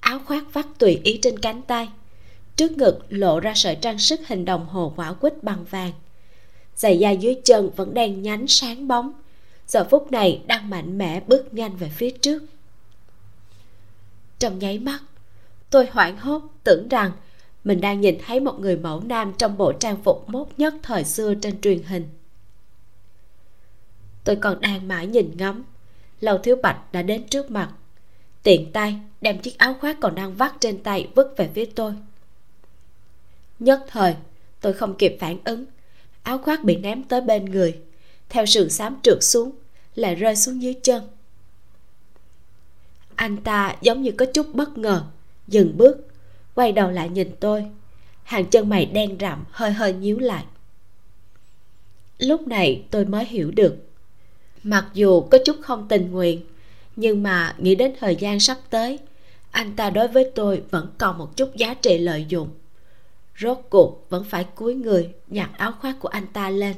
Áo 0.01 0.19
khoác 0.27 0.45
vắt 0.53 0.67
tùy 0.79 1.01
ý 1.05 1.19
trên 1.23 1.39
cánh 1.39 1.63
tay, 1.63 1.89
trước 2.57 2.73
ngực 2.73 2.99
lộ 3.09 3.41
ra 3.41 3.53
sợi 3.55 3.75
trang 3.75 3.99
sức 3.99 4.21
hình 4.27 4.45
đồng 4.45 4.67
hồ 4.67 4.93
quả 4.97 5.13
quýt 5.13 5.43
bằng 5.43 5.65
vàng. 5.71 5.93
Giày 6.77 6.99
da 6.99 7.11
dưới 7.11 7.35
chân 7.45 7.71
vẫn 7.77 7.95
đen 7.95 8.23
nhánh 8.23 8.47
sáng 8.49 8.89
bóng, 8.89 9.13
giờ 9.67 9.87
phút 9.91 10.13
này 10.13 10.43
đang 10.47 10.71
mạnh 10.71 10.99
mẽ 10.99 11.21
bước 11.27 11.55
nhanh 11.55 11.77
về 11.77 11.91
phía 11.97 12.11
trước 12.11 12.43
trong 14.39 14.59
nháy 14.59 14.79
mắt. 14.79 15.01
Tôi 15.71 15.87
hoảng 15.93 16.19
hốt, 16.19 16.43
tưởng 16.65 16.89
rằng 16.89 17.13
mình 17.65 17.81
đang 17.81 18.01
nhìn 18.01 18.19
thấy 18.27 18.41
một 18.41 18.61
người 18.61 18.77
mẫu 18.77 19.01
nam 19.01 19.33
trong 19.39 19.57
bộ 19.57 19.73
trang 19.73 20.03
phục 20.03 20.29
mốt 20.29 20.47
nhất 20.57 20.75
thời 20.83 21.05
xưa 21.05 21.35
trên 21.35 21.61
truyền 21.61 21.83
hình. 21.83 22.09
Tôi 24.25 24.37
còn 24.37 24.61
đang 24.61 24.89
mãi 24.89 25.07
nhìn 25.07 25.31
ngắm. 25.37 25.65
Lầu 26.21 26.39
thiếu 26.39 26.57
bạch 26.63 26.93
đã 26.93 27.03
đến 27.03 27.27
trước 27.29 27.51
mặt. 27.51 27.73
Tiện 28.43 28.73
tay 28.73 29.01
đem 29.21 29.39
chiếc 29.39 29.59
áo 29.59 29.75
khoác 29.81 29.97
còn 30.01 30.15
đang 30.15 30.35
vắt 30.35 30.55
trên 30.61 30.83
tay 30.83 31.09
vứt 31.15 31.35
về 31.37 31.51
phía 31.55 31.65
tôi. 31.65 31.93
Nhất 33.59 33.85
thời, 33.89 34.15
tôi 34.61 34.73
không 34.73 34.95
kịp 34.95 35.17
phản 35.21 35.39
ứng. 35.45 35.65
Áo 36.23 36.39
khoác 36.39 36.65
bị 36.65 36.77
ném 36.77 37.03
tới 37.03 37.21
bên 37.21 37.45
người. 37.45 37.79
Theo 38.29 38.47
sườn 38.47 38.71
xám 38.71 38.97
trượt 39.03 39.19
xuống, 39.21 39.51
lại 39.95 40.15
rơi 40.15 40.37
xuống 40.37 40.63
dưới 40.63 40.75
chân 40.83 41.03
anh 43.19 43.37
ta 43.37 43.77
giống 43.81 44.03
như 44.03 44.13
có 44.13 44.27
chút 44.35 44.55
bất 44.55 44.79
ngờ. 44.79 45.03
Dừng 45.49 45.77
bước, 45.77 45.97
quay 46.55 46.73
đầu 46.73 46.91
lại 46.91 47.09
nhìn 47.09 47.31
tôi. 47.41 47.65
Hàng 48.23 48.47
chân 48.47 48.69
mày 48.69 48.87
đen 48.87 49.17
rậm, 49.21 49.45
hơi 49.51 49.73
hơi 49.73 49.93
nhíu 49.93 50.19
lại. 50.19 50.45
Lúc 52.19 52.49
này 52.49 52.85
tôi 52.91 53.05
mới 53.05 53.25
hiểu 53.25 53.51
được. 53.51 53.77
Mặc 54.63 54.87
dù 54.95 55.21
có 55.21 55.39
chút 55.45 55.57
không 55.63 55.89
tình 55.89 56.11
nguyện, 56.13 56.41
nhưng 56.97 57.23
mà 57.23 57.55
nghĩ 57.59 57.75
đến 57.75 57.95
thời 58.01 58.17
gian 58.17 58.41
sắp 58.41 58.59
tới, 58.71 58.99
anh 59.51 59.77
ta 59.77 59.91
đối 59.91 60.09
với 60.09 60.31
tôi 60.35 60.63
vẫn 60.71 60.93
còn 60.99 61.19
một 61.19 61.37
chút 61.37 61.57
giá 61.57 61.75
trị 61.75 61.99
lợi 61.99 62.27
dụng. 62.29 62.49
Rốt 63.39 63.59
cuộc 63.71 64.07
vẫn 64.09 64.25
phải 64.25 64.45
cúi 64.45 64.75
người 64.75 65.13
nhặt 65.27 65.51
áo 65.59 65.73
khoác 65.81 65.97
của 66.01 66.09
anh 66.09 66.27
ta 66.27 66.51
lên, 66.51 66.77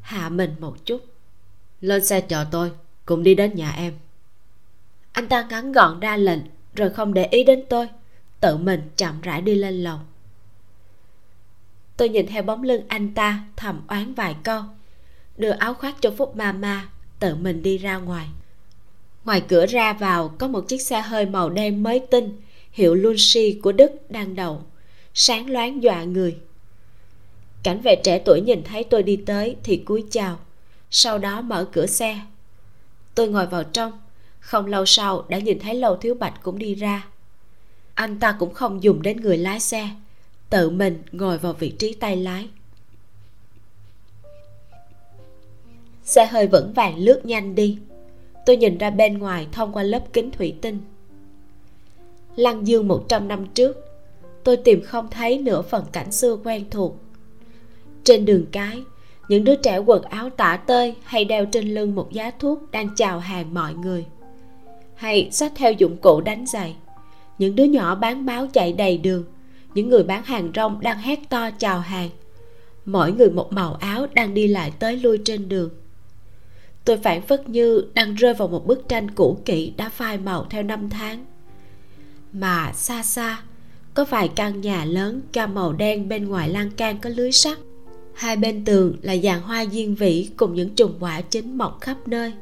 hạ 0.00 0.28
mình 0.28 0.54
một 0.60 0.76
chút. 0.84 1.04
Lên 1.80 2.04
xe 2.04 2.20
chờ 2.20 2.46
tôi, 2.50 2.70
cùng 3.06 3.22
đi 3.22 3.34
đến 3.34 3.54
nhà 3.54 3.70
em 3.70 3.92
anh 5.12 5.28
ta 5.28 5.46
ngắn 5.50 5.72
gọn 5.72 6.00
ra 6.00 6.16
lệnh, 6.16 6.40
rồi 6.74 6.90
không 6.90 7.14
để 7.14 7.24
ý 7.24 7.44
đến 7.44 7.64
tôi, 7.68 7.88
tự 8.40 8.56
mình 8.56 8.80
chậm 8.96 9.20
rãi 9.20 9.42
đi 9.42 9.54
lên 9.54 9.74
lầu. 9.74 9.98
Tôi 11.96 12.08
nhìn 12.08 12.26
theo 12.26 12.42
bóng 12.42 12.62
lưng 12.62 12.82
anh 12.88 13.14
ta 13.14 13.44
thầm 13.56 13.80
oán 13.88 14.14
vài 14.14 14.36
câu, 14.42 14.62
đưa 15.36 15.50
áo 15.50 15.74
khoác 15.74 15.96
cho 16.00 16.10
phúc 16.10 16.36
mama 16.36 16.88
tự 17.18 17.34
mình 17.34 17.62
đi 17.62 17.78
ra 17.78 17.96
ngoài. 17.96 18.26
Ngoài 19.24 19.42
cửa 19.48 19.66
ra 19.66 19.92
vào, 19.92 20.28
có 20.28 20.48
một 20.48 20.68
chiếc 20.68 20.82
xe 20.82 21.00
hơi 21.00 21.26
màu 21.26 21.50
đen 21.50 21.82
mới 21.82 22.00
tinh, 22.10 22.40
hiệu 22.72 22.94
Lunsi 22.94 23.60
của 23.62 23.72
Đức 23.72 24.10
đang 24.10 24.34
đậu, 24.34 24.62
sáng 25.14 25.50
loáng 25.50 25.82
dọa 25.82 26.04
người. 26.04 26.36
Cảnh 27.62 27.80
vệ 27.80 27.96
trẻ 28.04 28.18
tuổi 28.24 28.40
nhìn 28.40 28.62
thấy 28.64 28.84
tôi 28.84 29.02
đi 29.02 29.16
tới 29.16 29.56
thì 29.62 29.76
cúi 29.76 30.04
chào, 30.10 30.38
sau 30.90 31.18
đó 31.18 31.40
mở 31.40 31.68
cửa 31.72 31.86
xe. 31.86 32.20
Tôi 33.14 33.28
ngồi 33.28 33.46
vào 33.46 33.64
trong 33.64 33.92
không 34.42 34.66
lâu 34.66 34.86
sau, 34.86 35.24
đã 35.28 35.38
nhìn 35.38 35.58
thấy 35.58 35.74
lầu 35.74 35.96
thiếu 35.96 36.14
bạch 36.14 36.42
cũng 36.42 36.58
đi 36.58 36.74
ra. 36.74 37.06
Anh 37.94 38.18
ta 38.18 38.36
cũng 38.38 38.54
không 38.54 38.82
dùng 38.82 39.02
đến 39.02 39.20
người 39.20 39.38
lái 39.38 39.60
xe, 39.60 39.88
tự 40.50 40.70
mình 40.70 41.02
ngồi 41.12 41.38
vào 41.38 41.52
vị 41.52 41.70
trí 41.70 41.94
tay 41.94 42.16
lái. 42.16 42.48
Xe 46.04 46.26
hơi 46.26 46.46
vững 46.46 46.72
vàng 46.72 46.98
lướt 46.98 47.26
nhanh 47.26 47.54
đi. 47.54 47.78
Tôi 48.46 48.56
nhìn 48.56 48.78
ra 48.78 48.90
bên 48.90 49.18
ngoài 49.18 49.46
thông 49.52 49.72
qua 49.72 49.82
lớp 49.82 50.02
kính 50.12 50.30
thủy 50.30 50.54
tinh. 50.60 50.78
Lăng 52.36 52.66
dương 52.66 52.88
một 52.88 53.04
trăm 53.08 53.28
năm 53.28 53.46
trước, 53.46 53.76
tôi 54.44 54.56
tìm 54.56 54.82
không 54.82 55.10
thấy 55.10 55.38
nửa 55.38 55.62
phần 55.62 55.84
cảnh 55.92 56.12
xưa 56.12 56.36
quen 56.44 56.64
thuộc. 56.70 56.96
Trên 58.04 58.24
đường 58.24 58.46
cái, 58.52 58.82
những 59.28 59.44
đứa 59.44 59.56
trẻ 59.56 59.78
quần 59.78 60.02
áo 60.02 60.30
tả 60.30 60.56
tơi 60.66 60.94
hay 61.02 61.24
đeo 61.24 61.46
trên 61.46 61.74
lưng 61.74 61.94
một 61.94 62.12
giá 62.12 62.30
thuốc 62.38 62.70
đang 62.70 62.88
chào 62.96 63.18
hàng 63.18 63.54
mọi 63.54 63.74
người 63.74 64.06
hay 65.02 65.28
xách 65.30 65.52
theo 65.54 65.72
dụng 65.72 65.96
cụ 65.96 66.20
đánh 66.20 66.46
giày. 66.46 66.76
Những 67.38 67.56
đứa 67.56 67.64
nhỏ 67.64 67.94
bán 67.94 68.26
báo 68.26 68.46
chạy 68.46 68.72
đầy 68.72 68.98
đường. 68.98 69.24
Những 69.74 69.88
người 69.88 70.02
bán 70.02 70.24
hàng 70.24 70.52
rong 70.54 70.80
đang 70.80 70.98
hét 70.98 71.18
to 71.28 71.50
chào 71.50 71.80
hàng. 71.80 72.10
Mỗi 72.84 73.12
người 73.12 73.30
một 73.30 73.52
màu 73.52 73.74
áo 73.74 74.06
đang 74.14 74.34
đi 74.34 74.46
lại 74.46 74.72
tới 74.78 74.96
lui 74.96 75.18
trên 75.24 75.48
đường. 75.48 75.70
Tôi 76.84 76.96
phản 76.96 77.22
phất 77.22 77.48
như 77.48 77.84
đang 77.94 78.14
rơi 78.14 78.34
vào 78.34 78.48
một 78.48 78.66
bức 78.66 78.88
tranh 78.88 79.10
cũ 79.10 79.38
kỹ 79.44 79.72
đã 79.76 79.88
phai 79.88 80.18
màu 80.18 80.46
theo 80.50 80.62
năm 80.62 80.90
tháng. 80.90 81.24
Mà 82.32 82.72
xa 82.74 83.02
xa, 83.02 83.42
có 83.94 84.04
vài 84.04 84.28
căn 84.28 84.60
nhà 84.60 84.84
lớn 84.84 85.20
cam 85.32 85.54
màu 85.54 85.72
đen 85.72 86.08
bên 86.08 86.28
ngoài 86.28 86.48
lan 86.48 86.70
can 86.70 86.98
có 86.98 87.10
lưới 87.10 87.32
sắt. 87.32 87.58
Hai 88.14 88.36
bên 88.36 88.64
tường 88.64 88.96
là 89.02 89.16
dàn 89.16 89.40
hoa 89.40 89.64
diên 89.66 89.94
vĩ 89.94 90.28
cùng 90.36 90.54
những 90.54 90.74
chùm 90.74 90.92
quả 91.00 91.20
chín 91.20 91.58
mọc 91.58 91.80
khắp 91.80 91.96
nơi 92.06 92.32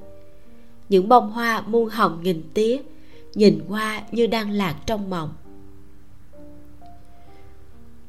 những 0.90 1.08
bông 1.08 1.30
hoa 1.30 1.62
muôn 1.66 1.88
hồng 1.88 2.20
nghìn 2.22 2.42
tía, 2.54 2.78
nhìn 3.34 3.60
qua 3.68 4.02
như 4.10 4.26
đang 4.26 4.50
lạc 4.50 4.76
trong 4.86 5.10
mộng. 5.10 5.32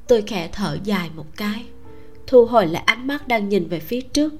Tôi 0.07 0.21
khẽ 0.21 0.49
thở 0.51 0.77
dài 0.83 1.09
một 1.15 1.25
cái, 1.37 1.65
thu 2.27 2.45
hồi 2.45 2.67
lại 2.67 2.83
ánh 2.85 3.07
mắt 3.07 3.27
đang 3.27 3.49
nhìn 3.49 3.67
về 3.67 3.79
phía 3.79 4.01
trước. 4.01 4.33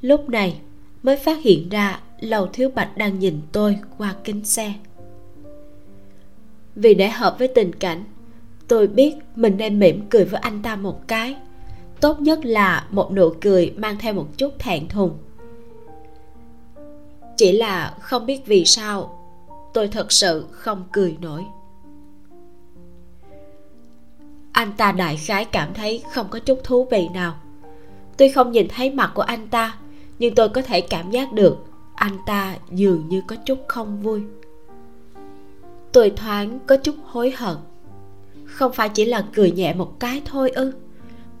Lúc 0.00 0.28
này 0.28 0.60
mới 1.02 1.16
phát 1.16 1.42
hiện 1.42 1.68
ra 1.68 2.00
lầu 2.20 2.46
thiếu 2.46 2.70
bạch 2.74 2.96
đang 2.96 3.18
nhìn 3.18 3.40
tôi 3.52 3.78
qua 3.98 4.14
kính 4.24 4.44
xe. 4.44 4.74
Vì 6.76 6.94
để 6.94 7.08
hợp 7.08 7.36
với 7.38 7.48
tình 7.48 7.72
cảnh, 7.72 8.04
tôi 8.68 8.86
biết 8.86 9.14
mình 9.36 9.56
nên 9.56 9.78
mỉm 9.78 10.06
cười 10.10 10.24
với 10.24 10.40
anh 10.40 10.62
ta 10.62 10.76
một 10.76 11.08
cái. 11.08 11.36
Tốt 12.00 12.20
nhất 12.20 12.44
là 12.44 12.86
một 12.90 13.12
nụ 13.12 13.32
cười 13.40 13.72
mang 13.76 13.98
theo 13.98 14.14
một 14.14 14.38
chút 14.38 14.58
thẹn 14.58 14.88
thùng 14.88 15.18
chỉ 17.36 17.52
là 17.52 17.94
không 18.00 18.26
biết 18.26 18.46
vì 18.46 18.64
sao, 18.64 19.18
tôi 19.74 19.88
thật 19.88 20.12
sự 20.12 20.46
không 20.50 20.84
cười 20.92 21.16
nổi. 21.20 21.44
Anh 24.52 24.72
ta 24.76 24.92
đại 24.92 25.16
khái 25.16 25.44
cảm 25.44 25.74
thấy 25.74 26.02
không 26.12 26.26
có 26.30 26.38
chút 26.38 26.58
thú 26.64 26.88
vị 26.90 27.08
nào. 27.14 27.34
Tuy 28.16 28.28
không 28.28 28.52
nhìn 28.52 28.68
thấy 28.68 28.90
mặt 28.90 29.12
của 29.14 29.22
anh 29.22 29.48
ta, 29.48 29.76
nhưng 30.18 30.34
tôi 30.34 30.48
có 30.48 30.62
thể 30.62 30.80
cảm 30.80 31.10
giác 31.10 31.32
được 31.32 31.56
anh 31.94 32.18
ta 32.26 32.56
dường 32.70 33.08
như 33.08 33.22
có 33.26 33.36
chút 33.36 33.58
không 33.68 34.02
vui. 34.02 34.22
Tôi 35.92 36.10
thoáng 36.10 36.58
có 36.66 36.76
chút 36.76 36.94
hối 37.04 37.30
hận. 37.30 37.56
Không 38.44 38.72
phải 38.72 38.88
chỉ 38.88 39.04
là 39.04 39.24
cười 39.34 39.50
nhẹ 39.50 39.74
một 39.74 40.00
cái 40.00 40.22
thôi 40.24 40.50
ư, 40.50 40.72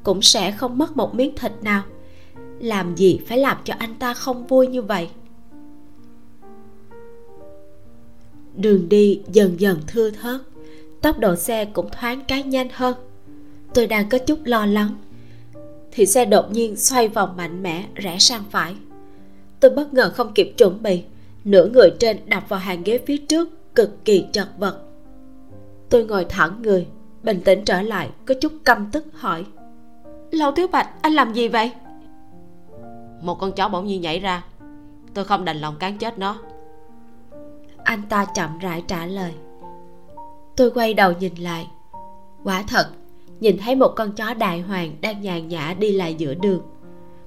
cũng 0.02 0.22
sẽ 0.22 0.50
không 0.50 0.78
mất 0.78 0.96
một 0.96 1.14
miếng 1.14 1.36
thịt 1.36 1.52
nào. 1.62 1.82
Làm 2.60 2.94
gì 2.94 3.20
phải 3.28 3.38
làm 3.38 3.56
cho 3.64 3.74
anh 3.78 3.94
ta 3.94 4.14
không 4.14 4.46
vui 4.46 4.66
như 4.66 4.82
vậy? 4.82 5.08
Đường 8.56 8.88
đi 8.88 9.20
dần 9.32 9.60
dần 9.60 9.80
thưa 9.86 10.10
thớt. 10.10 10.40
Tốc 11.00 11.18
độ 11.18 11.36
xe 11.36 11.64
cũng 11.64 11.88
thoáng 11.92 12.20
cái 12.28 12.42
nhanh 12.42 12.68
hơn. 12.72 12.94
Tôi 13.74 13.86
đang 13.86 14.08
có 14.08 14.18
chút 14.18 14.38
lo 14.44 14.66
lắng. 14.66 14.96
Thì 15.92 16.06
xe 16.06 16.24
đột 16.24 16.52
nhiên 16.52 16.76
xoay 16.76 17.08
vòng 17.08 17.36
mạnh 17.36 17.62
mẽ, 17.62 17.84
rẽ 17.94 18.18
sang 18.18 18.44
phải. 18.50 18.74
Tôi 19.60 19.70
bất 19.70 19.94
ngờ 19.94 20.12
không 20.14 20.32
kịp 20.34 20.54
chuẩn 20.58 20.82
bị. 20.82 21.02
Nửa 21.44 21.66
người 21.66 21.90
trên 21.98 22.16
đập 22.26 22.44
vào 22.48 22.60
hàng 22.60 22.82
ghế 22.82 22.98
phía 23.06 23.16
trước, 23.16 23.74
cực 23.74 24.04
kỳ 24.04 24.24
chật 24.32 24.48
vật. 24.58 24.80
Tôi 25.90 26.04
ngồi 26.04 26.24
thẳng 26.24 26.62
người, 26.62 26.86
bình 27.22 27.40
tĩnh 27.44 27.64
trở 27.64 27.82
lại, 27.82 28.10
có 28.26 28.34
chút 28.40 28.52
căm 28.64 28.88
tức 28.92 29.06
hỏi. 29.12 29.44
Lâu 30.30 30.52
thiếu 30.52 30.66
bạch, 30.72 30.88
anh 31.02 31.12
làm 31.12 31.32
gì 31.32 31.48
vậy? 31.48 31.72
Một 33.22 33.34
con 33.40 33.52
chó 33.52 33.68
bỗng 33.68 33.86
nhiên 33.86 34.00
nhảy 34.00 34.20
ra. 34.20 34.44
Tôi 35.14 35.24
không 35.24 35.44
đành 35.44 35.60
lòng 35.60 35.76
cán 35.78 35.98
chết 35.98 36.18
nó 36.18 36.38
anh 37.84 38.02
ta 38.08 38.26
chậm 38.34 38.58
rãi 38.58 38.82
trả 38.86 39.06
lời. 39.06 39.32
Tôi 40.56 40.70
quay 40.70 40.94
đầu 40.94 41.12
nhìn 41.12 41.34
lại. 41.34 41.68
Quả 42.44 42.64
thật, 42.68 42.88
nhìn 43.40 43.58
thấy 43.58 43.74
một 43.74 43.92
con 43.96 44.12
chó 44.12 44.34
đại 44.34 44.60
hoàng 44.60 44.96
đang 45.00 45.20
nhàn 45.20 45.48
nhã 45.48 45.74
đi 45.78 45.92
lại 45.92 46.14
giữa 46.14 46.34
đường. 46.34 46.62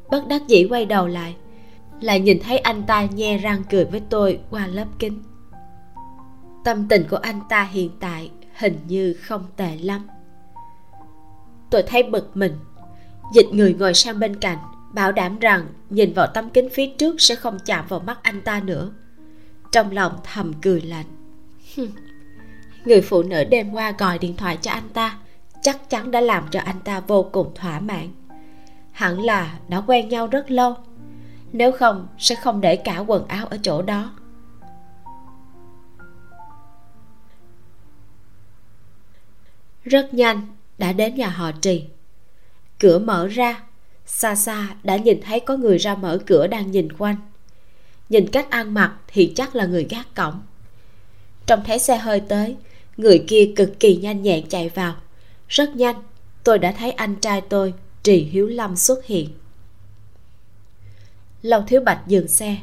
Bất 0.09 0.27
đắc 0.27 0.47
dĩ 0.47 0.67
quay 0.69 0.85
đầu 0.85 1.07
lại 1.07 1.35
lại 2.01 2.19
nhìn 2.19 2.39
thấy 2.43 2.57
anh 2.57 2.83
ta 2.83 3.05
nhe 3.05 3.37
răng 3.37 3.63
cười 3.69 3.85
với 3.85 4.01
tôi 4.09 4.39
qua 4.49 4.67
lớp 4.67 4.85
kính. 4.99 5.23
Tâm 6.63 6.87
tình 6.87 7.03
của 7.09 7.17
anh 7.17 7.39
ta 7.49 7.63
hiện 7.63 7.91
tại 7.99 8.31
hình 8.53 8.79
như 8.87 9.13
không 9.13 9.45
tệ 9.55 9.77
lắm. 9.77 10.07
Tôi 11.69 11.83
thấy 11.83 12.03
bực 12.03 12.37
mình. 12.37 12.53
Dịch 13.33 13.47
người 13.51 13.73
ngồi 13.73 13.93
sang 13.93 14.19
bên 14.19 14.35
cạnh, 14.35 14.57
bảo 14.93 15.11
đảm 15.11 15.39
rằng 15.39 15.67
nhìn 15.89 16.13
vào 16.13 16.27
tấm 16.27 16.49
kính 16.49 16.69
phía 16.73 16.87
trước 16.87 17.21
sẽ 17.21 17.35
không 17.35 17.57
chạm 17.65 17.85
vào 17.87 17.99
mắt 17.99 18.19
anh 18.21 18.41
ta 18.41 18.59
nữa 18.59 18.91
trong 19.71 19.91
lòng 19.91 20.19
thầm 20.23 20.53
cười 20.61 20.81
lạnh. 20.81 21.05
Người 22.85 23.01
phụ 23.01 23.23
nữ 23.23 23.43
đêm 23.43 23.71
qua 23.71 23.93
gọi 23.97 24.17
điện 24.17 24.35
thoại 24.37 24.57
cho 24.61 24.71
anh 24.71 24.89
ta, 24.89 25.17
chắc 25.61 25.89
chắn 25.89 26.11
đã 26.11 26.21
làm 26.21 26.47
cho 26.51 26.59
anh 26.59 26.79
ta 26.79 26.99
vô 26.99 27.29
cùng 27.31 27.51
thỏa 27.55 27.79
mãn. 27.79 28.07
Hẳn 28.91 29.21
là 29.21 29.59
đã 29.67 29.81
quen 29.87 30.09
nhau 30.09 30.27
rất 30.27 30.51
lâu, 30.51 30.75
nếu 31.51 31.71
không 31.71 32.07
sẽ 32.17 32.35
không 32.35 32.61
để 32.61 32.75
cả 32.75 32.97
quần 32.97 33.27
áo 33.27 33.45
ở 33.45 33.57
chỗ 33.63 33.81
đó. 33.81 34.11
Rất 39.83 40.13
nhanh 40.13 40.47
đã 40.77 40.93
đến 40.93 41.15
nhà 41.15 41.29
họ 41.29 41.51
trì. 41.51 41.85
Cửa 42.79 42.99
mở 42.99 43.27
ra, 43.27 43.63
xa 44.05 44.35
xa 44.35 44.67
đã 44.83 44.97
nhìn 44.97 45.21
thấy 45.21 45.39
có 45.39 45.57
người 45.57 45.77
ra 45.77 45.95
mở 45.95 46.19
cửa 46.25 46.47
đang 46.47 46.71
nhìn 46.71 46.91
quanh 46.97 47.15
nhìn 48.09 48.27
cách 48.27 48.49
ăn 48.49 48.73
mặc 48.73 48.95
thì 49.07 49.33
chắc 49.35 49.55
là 49.55 49.65
người 49.65 49.87
gác 49.89 50.15
cổng. 50.15 50.41
Trông 51.45 51.63
thấy 51.65 51.79
xe 51.79 51.97
hơi 51.97 52.19
tới, 52.19 52.55
người 52.97 53.25
kia 53.27 53.53
cực 53.55 53.79
kỳ 53.79 53.95
nhanh 53.95 54.21
nhẹn 54.21 54.47
chạy 54.47 54.69
vào. 54.69 54.95
Rất 55.49 55.75
nhanh, 55.75 56.03
tôi 56.43 56.59
đã 56.59 56.71
thấy 56.71 56.91
anh 56.91 57.15
trai 57.15 57.41
tôi, 57.41 57.73
trì 58.03 58.23
hiếu 58.23 58.47
lâm 58.47 58.75
xuất 58.75 59.05
hiện. 59.05 59.29
Lâu 61.41 61.61
thiếu 61.67 61.81
bạch 61.81 62.07
dừng 62.07 62.27
xe. 62.27 62.57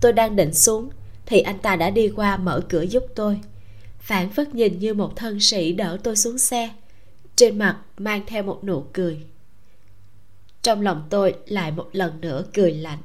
Tôi 0.00 0.12
đang 0.12 0.36
định 0.36 0.54
xuống, 0.54 0.90
thì 1.26 1.40
anh 1.40 1.58
ta 1.58 1.76
đã 1.76 1.90
đi 1.90 2.08
qua 2.16 2.36
mở 2.36 2.60
cửa 2.68 2.82
giúp 2.82 3.04
tôi. 3.14 3.40
Phản 3.98 4.30
phất 4.30 4.54
nhìn 4.54 4.78
như 4.78 4.94
một 4.94 5.16
thân 5.16 5.40
sĩ 5.40 5.72
đỡ 5.72 5.98
tôi 6.02 6.16
xuống 6.16 6.38
xe. 6.38 6.70
Trên 7.36 7.58
mặt 7.58 7.78
mang 7.98 8.22
theo 8.26 8.42
một 8.42 8.64
nụ 8.64 8.84
cười. 8.92 9.18
Trong 10.62 10.80
lòng 10.80 11.06
tôi 11.10 11.34
lại 11.46 11.70
một 11.70 11.88
lần 11.92 12.20
nữa 12.20 12.44
cười 12.54 12.74
lạnh. 12.74 12.98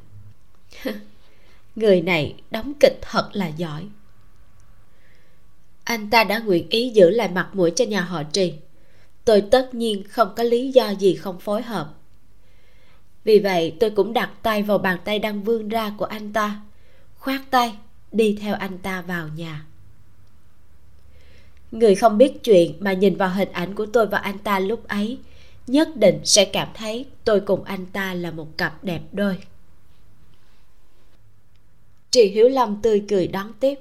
người 1.80 2.01
này 2.01 2.35
đóng 2.51 2.73
kịch 2.80 2.99
thật 3.01 3.30
là 3.34 3.47
giỏi. 3.47 3.88
Anh 5.84 6.10
ta 6.10 6.23
đã 6.23 6.39
nguyện 6.39 6.69
ý 6.69 6.89
giữ 6.89 7.10
lại 7.10 7.27
mặt 7.27 7.49
mũi 7.53 7.72
cho 7.72 7.85
nhà 7.85 8.01
họ 8.01 8.23
trì. 8.23 8.53
Tôi 9.26 9.41
tất 9.41 9.73
nhiên 9.73 10.03
không 10.10 10.34
có 10.35 10.43
lý 10.43 10.72
do 10.72 10.89
gì 10.89 11.15
không 11.15 11.39
phối 11.39 11.61
hợp. 11.61 11.93
Vì 13.23 13.39
vậy, 13.39 13.76
tôi 13.80 13.89
cũng 13.89 14.14
đặt 14.14 14.30
tay 14.43 14.64
vào 14.64 14.77
bàn 14.77 14.99
tay 15.06 15.19
đang 15.19 15.43
vươn 15.43 15.69
ra 15.69 15.93
của 15.97 16.06
anh 16.06 16.34
ta, 16.34 16.61
khoát 17.15 17.41
tay, 17.51 17.73
đi 18.11 18.38
theo 18.41 18.56
anh 18.56 18.77
ta 18.77 19.01
vào 19.01 19.27
nhà. 19.35 19.65
Người 21.72 21.95
không 21.95 22.18
biết 22.18 22.43
chuyện 22.43 22.76
mà 22.80 22.93
nhìn 22.93 23.15
vào 23.15 23.30
hình 23.30 23.51
ảnh 23.51 23.76
của 23.76 23.85
tôi 23.85 24.07
và 24.07 24.18
anh 24.18 24.38
ta 24.38 24.60
lúc 24.60 24.88
ấy, 24.88 25.18
nhất 25.68 25.95
định 25.95 26.19
sẽ 26.23 26.45
cảm 26.45 26.68
thấy 26.73 27.06
tôi 27.23 27.39
cùng 27.39 27.64
anh 27.64 27.85
ta 27.85 28.14
là 28.14 28.31
một 28.31 28.57
cặp 28.57 28.84
đẹp 28.84 29.01
đôi 29.11 29.38
trì 32.11 32.26
hiếu 32.26 32.49
lâm 32.49 32.81
tươi 32.81 33.06
cười 33.10 33.27
đón 33.27 33.53
tiếp. 33.60 33.80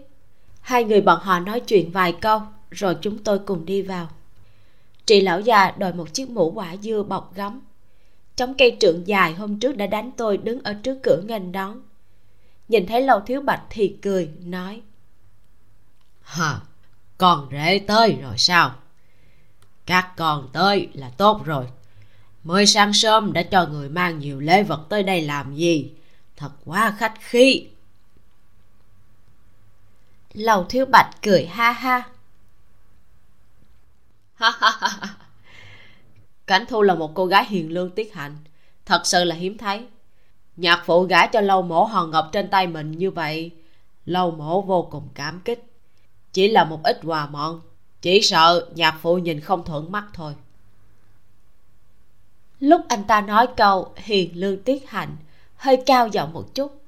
Hai 0.61 0.85
người 0.85 1.01
bọn 1.01 1.21
họ 1.23 1.41
nói 1.41 1.61
chuyện 1.61 1.91
vài 1.91 2.13
câu, 2.21 2.41
rồi 2.71 2.97
chúng 3.01 3.19
tôi 3.19 3.39
cùng 3.39 3.65
đi 3.65 3.83
vào. 3.83 4.09
Chị 5.07 5.21
lão 5.21 5.41
già 5.41 5.71
đội 5.79 5.93
một 5.93 6.15
chiếc 6.15 6.31
mũ 6.31 6.51
quả 6.51 6.77
dưa 6.77 7.03
bọc 7.03 7.35
gấm. 7.35 7.61
Chống 8.37 8.55
cây 8.59 8.77
trượng 8.81 9.07
dài 9.07 9.35
hôm 9.35 9.61
trước 9.61 9.77
đã 9.77 9.87
đánh 9.87 10.11
tôi 10.17 10.37
đứng 10.37 10.63
ở 10.63 10.75
trước 10.83 10.99
cửa 11.03 11.23
nghênh 11.27 11.53
đón. 11.53 11.83
Nhìn 12.69 12.87
thấy 12.87 13.03
lâu 13.03 13.21
thiếu 13.21 13.41
bạch 13.41 13.63
thì 13.71 13.97
cười, 14.03 14.31
nói 14.45 14.81
hả 16.23 16.61
con 17.19 17.49
rể 17.53 17.79
tới 17.87 18.17
rồi 18.23 18.39
sao? 18.39 18.75
Các 19.87 20.17
con 20.17 20.49
tới 20.53 20.89
là 20.95 21.11
tốt 21.11 21.45
rồi. 21.45 21.67
Mới 22.45 22.67
sáng 22.67 22.93
sớm 22.93 23.33
đã 23.33 23.43
cho 23.43 23.67
người 23.67 23.89
mang 23.89 24.19
nhiều 24.19 24.41
lễ 24.41 24.63
vật 24.63 24.81
tới 24.89 25.03
đây 25.03 25.23
làm 25.23 25.55
gì? 25.55 25.91
Thật 26.37 26.51
quá 26.65 26.95
khách 26.99 27.15
khí 27.21 27.67
lầu 30.33 30.65
thiếu 30.65 30.87
bạch 30.87 31.11
cười 31.23 31.47
ha 31.47 31.73
ha. 31.73 32.09
Cảnh 36.47 36.65
thu 36.69 36.83
là 36.83 36.95
một 36.95 37.15
cô 37.15 37.27
gái 37.27 37.45
hiền 37.45 37.73
lương 37.73 37.91
tiết 37.91 38.15
hạnh. 38.15 38.37
Thật 38.87 39.01
sự 39.05 39.25
là 39.25 39.35
hiếm 39.35 39.59
thấy. 39.59 39.87
Nhạc 40.57 40.83
phụ 40.87 41.03
gả 41.03 41.27
cho 41.27 41.41
lâu 41.41 41.63
mổ 41.63 41.85
hòn 41.85 42.11
ngọc 42.11 42.29
trên 42.33 42.49
tay 42.51 42.67
mình 42.67 42.93
như 42.93 43.11
vậy 43.11 43.51
lâu 44.07 44.31
mổ 44.31 44.63
vô 44.63 44.89
cùng 44.91 45.09
cảm 45.15 45.41
kích. 45.41 45.65
Chỉ 46.33 46.49
là 46.49 46.65
một 46.65 46.81
ít 46.85 47.01
quà 47.05 47.27
mọn 47.27 47.61
chỉ 48.03 48.23
sợ 48.23 48.69
nhạc 48.75 48.99
phụ 49.03 49.19
nhìn 49.19 49.41
không 49.41 49.65
thuận 49.65 49.93
mắt 49.93 50.05
thôi. 50.15 50.35
Lúc 52.61 52.81
anh 52.89 53.05
ta 53.05 53.21
nói 53.21 53.47
câu 53.57 53.93
hiền 53.97 54.31
lương 54.35 54.63
tiết 54.63 54.91
hạnh 54.91 55.17
hơi 55.57 55.83
cao 55.87 56.09
giọng 56.09 56.33
một 56.33 56.55
chút. 56.55 56.83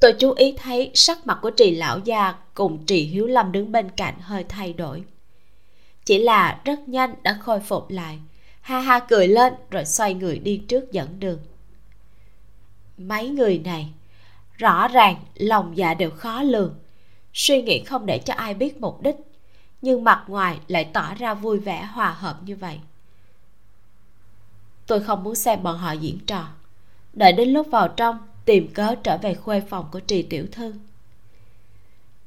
Tôi 0.00 0.12
chú 0.18 0.32
ý 0.32 0.54
thấy 0.58 0.90
sắc 0.94 1.26
mặt 1.26 1.38
của 1.42 1.50
trì 1.50 1.74
lão 1.74 1.98
gia 1.98 2.34
cùng 2.54 2.86
trì 2.86 3.04
hiếu 3.04 3.26
lâm 3.26 3.52
đứng 3.52 3.72
bên 3.72 3.90
cạnh 3.90 4.14
hơi 4.20 4.44
thay 4.44 4.72
đổi. 4.72 5.04
Chỉ 6.04 6.18
là 6.18 6.60
rất 6.64 6.88
nhanh 6.88 7.14
đã 7.22 7.38
khôi 7.40 7.60
phục 7.60 7.90
lại. 7.90 8.18
Ha 8.60 8.80
ha 8.80 8.98
cười 8.98 9.28
lên 9.28 9.54
rồi 9.70 9.84
xoay 9.84 10.14
người 10.14 10.38
đi 10.38 10.56
trước 10.68 10.92
dẫn 10.92 11.20
đường. 11.20 11.38
Mấy 12.98 13.28
người 13.28 13.58
này, 13.58 13.92
rõ 14.56 14.88
ràng 14.88 15.16
lòng 15.34 15.76
dạ 15.76 15.94
đều 15.94 16.10
khó 16.10 16.42
lường. 16.42 16.74
Suy 17.34 17.62
nghĩ 17.62 17.84
không 17.84 18.06
để 18.06 18.18
cho 18.18 18.34
ai 18.34 18.54
biết 18.54 18.80
mục 18.80 19.02
đích, 19.02 19.16
nhưng 19.82 20.04
mặt 20.04 20.24
ngoài 20.28 20.58
lại 20.68 20.84
tỏ 20.84 21.14
ra 21.14 21.34
vui 21.34 21.58
vẻ 21.58 21.82
hòa 21.82 22.10
hợp 22.10 22.40
như 22.44 22.56
vậy. 22.56 22.80
Tôi 24.86 25.00
không 25.00 25.24
muốn 25.24 25.34
xem 25.34 25.62
bọn 25.62 25.78
họ 25.78 25.92
diễn 25.92 26.18
trò. 26.26 26.48
Đợi 27.12 27.32
đến 27.32 27.48
lúc 27.48 27.66
vào 27.70 27.88
trong, 27.88 28.18
tìm 28.44 28.72
cớ 28.74 28.94
trở 29.02 29.16
về 29.16 29.34
khuê 29.34 29.60
phòng 29.60 29.88
của 29.92 30.00
trì 30.00 30.22
tiểu 30.22 30.46
thư 30.52 30.74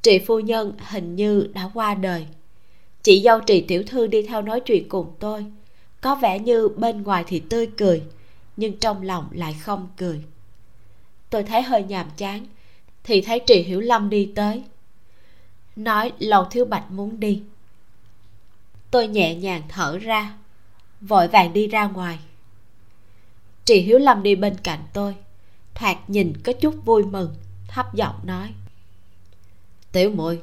trị 0.06 0.20
phu 0.20 0.40
nhân 0.40 0.74
hình 0.80 1.16
như 1.16 1.48
đã 1.54 1.70
qua 1.74 1.94
đời. 1.94 2.26
Chị 3.04 3.22
dâu 3.22 3.40
trị 3.40 3.62
tiểu 3.62 3.84
thư 3.88 4.08
đi 4.08 4.22
theo 4.22 4.42
nói 4.42 4.60
chuyện 4.60 4.90
cùng 4.90 5.14
tôi. 5.20 5.46
Có 6.02 6.16
vẻ 6.16 6.40
như 6.40 6.68
bên 6.68 7.04
ngoài 7.04 7.24
thì 7.28 7.40
tươi 7.40 7.68
cười, 7.78 8.04
nhưng 8.58 8.78
trong 8.78 9.02
lòng 9.02 9.28
lại 9.32 9.56
không 9.62 9.88
cười. 9.98 10.22
Tôi 11.30 11.44
thấy 11.44 11.62
hơi 11.62 11.84
nhàm 11.84 12.10
chán, 12.18 12.46
thì 13.04 13.22
thấy 13.22 13.40
trị 13.40 13.62
hiểu 13.62 13.82
lâm 13.82 14.10
đi 14.10 14.32
tới. 14.36 14.64
Nói, 15.76 16.12
lầu 16.20 16.46
thiếu 16.46 16.66
bạch 16.66 16.92
muốn 16.92 17.20
đi. 17.20 17.44
Tôi 18.92 19.08
nhẹ 19.08 19.36
nhàng 19.36 19.62
thở 19.70 19.98
ra, 19.98 20.34
vội 21.02 21.28
vàng 21.28 21.54
đi 21.54 21.68
ra 21.68 21.88
ngoài. 21.88 22.20
Trị 23.66 23.82
hiếu 23.82 23.98
lâm 24.00 24.24
đi 24.24 24.36
bên 24.36 24.56
cạnh 24.64 24.80
tôi, 24.94 25.16
thoạt 25.76 25.98
nhìn 26.10 26.34
có 26.44 26.54
chút 26.54 26.76
vui 26.86 27.04
mừng, 27.04 27.36
thấp 27.68 27.94
giọng 27.94 28.16
nói 28.24 28.54
tiểu 29.96 30.12
muội 30.12 30.42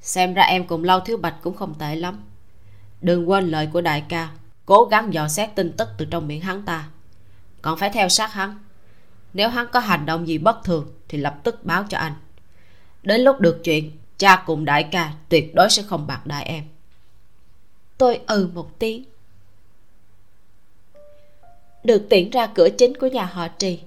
xem 0.00 0.34
ra 0.34 0.42
em 0.42 0.66
cùng 0.66 0.84
lâu 0.84 1.00
thiếu 1.00 1.16
bạch 1.16 1.34
cũng 1.42 1.56
không 1.56 1.74
tệ 1.78 1.96
lắm. 1.96 2.24
Đừng 3.00 3.30
quên 3.30 3.48
lời 3.48 3.68
của 3.72 3.80
đại 3.80 4.04
ca, 4.08 4.30
cố 4.66 4.84
gắng 4.84 5.14
dò 5.14 5.28
xét 5.28 5.50
tin 5.54 5.72
tức 5.72 5.88
từ 5.98 6.04
trong 6.04 6.28
miệng 6.28 6.40
hắn 6.40 6.64
ta. 6.64 6.88
Còn 7.62 7.78
phải 7.78 7.90
theo 7.90 8.08
sát 8.08 8.32
hắn. 8.32 8.58
Nếu 9.32 9.48
hắn 9.48 9.66
có 9.72 9.80
hành 9.80 10.06
động 10.06 10.28
gì 10.28 10.38
bất 10.38 10.64
thường, 10.64 10.92
thì 11.08 11.18
lập 11.18 11.40
tức 11.44 11.64
báo 11.64 11.84
cho 11.88 11.98
anh. 11.98 12.12
Đến 13.02 13.20
lúc 13.20 13.40
được 13.40 13.60
chuyện, 13.64 13.90
cha 14.18 14.42
cùng 14.46 14.64
đại 14.64 14.82
ca 14.82 15.12
tuyệt 15.28 15.54
đối 15.54 15.70
sẽ 15.70 15.82
không 15.82 16.06
bạc 16.06 16.26
đại 16.26 16.44
em. 16.44 16.64
Tôi 17.98 18.20
ừ 18.26 18.50
một 18.54 18.78
tiếng. 18.78 19.04
Được 21.84 22.06
tiễn 22.10 22.30
ra 22.30 22.46
cửa 22.46 22.68
chính 22.78 22.96
của 23.00 23.06
nhà 23.06 23.24
họ 23.24 23.48
trì, 23.48 23.80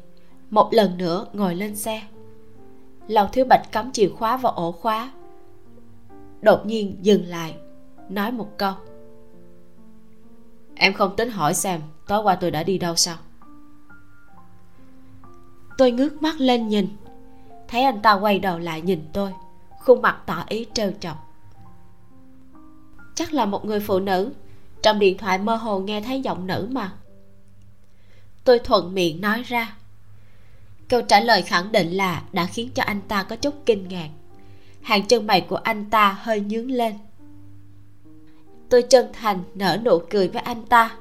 một 0.49 0.69
lần 0.73 0.97
nữa 0.97 1.25
ngồi 1.33 1.55
lên 1.55 1.75
xe 1.75 2.01
lầu 3.11 3.27
thiếu 3.27 3.45
bạch 3.45 3.71
cắm 3.71 3.91
chìa 3.91 4.09
khóa 4.09 4.37
vào 4.37 4.51
ổ 4.51 4.71
khóa. 4.71 5.11
Đột 6.41 6.65
nhiên 6.65 6.97
dừng 7.01 7.25
lại, 7.25 7.55
nói 8.09 8.31
một 8.31 8.57
câu. 8.57 8.73
Em 10.75 10.93
không 10.93 11.15
tính 11.15 11.29
hỏi 11.29 11.53
xem 11.53 11.81
tối 12.07 12.23
qua 12.23 12.35
tôi 12.35 12.51
đã 12.51 12.63
đi 12.63 12.77
đâu 12.77 12.95
sao? 12.95 13.17
Tôi 15.77 15.91
ngước 15.91 16.21
mắt 16.21 16.35
lên 16.39 16.67
nhìn, 16.67 16.87
thấy 17.67 17.83
anh 17.83 18.01
ta 18.01 18.13
quay 18.13 18.39
đầu 18.39 18.59
lại 18.59 18.81
nhìn 18.81 19.05
tôi, 19.13 19.33
khuôn 19.79 20.01
mặt 20.01 20.21
tỏ 20.25 20.43
ý 20.47 20.65
trêu 20.73 20.91
chọc. 20.99 21.17
Chắc 23.15 23.33
là 23.33 23.45
một 23.45 23.65
người 23.65 23.79
phụ 23.79 23.99
nữ, 23.99 24.31
trong 24.83 24.99
điện 24.99 25.17
thoại 25.17 25.37
mơ 25.37 25.55
hồ 25.55 25.79
nghe 25.79 26.01
thấy 26.01 26.21
giọng 26.21 26.47
nữ 26.47 26.67
mà. 26.71 26.93
Tôi 28.43 28.59
thuận 28.59 28.93
miệng 28.93 29.21
nói 29.21 29.43
ra 29.43 29.75
câu 30.91 31.01
trả 31.01 31.19
lời 31.19 31.41
khẳng 31.41 31.71
định 31.71 31.91
là 31.91 32.23
đã 32.33 32.45
khiến 32.45 32.69
cho 32.75 32.83
anh 32.83 33.01
ta 33.07 33.23
có 33.23 33.35
chút 33.35 33.53
kinh 33.65 33.87
ngạc. 33.87 34.09
Hàng 34.81 35.07
chân 35.07 35.27
mày 35.27 35.41
của 35.41 35.55
anh 35.55 35.89
ta 35.89 36.17
hơi 36.21 36.39
nhướng 36.39 36.71
lên. 36.71 36.93
Tôi 38.69 38.81
chân 38.81 39.07
thành 39.13 39.43
nở 39.55 39.77
nụ 39.85 39.99
cười 40.09 40.27
với 40.27 40.41
anh 40.41 40.65
ta. 40.65 40.95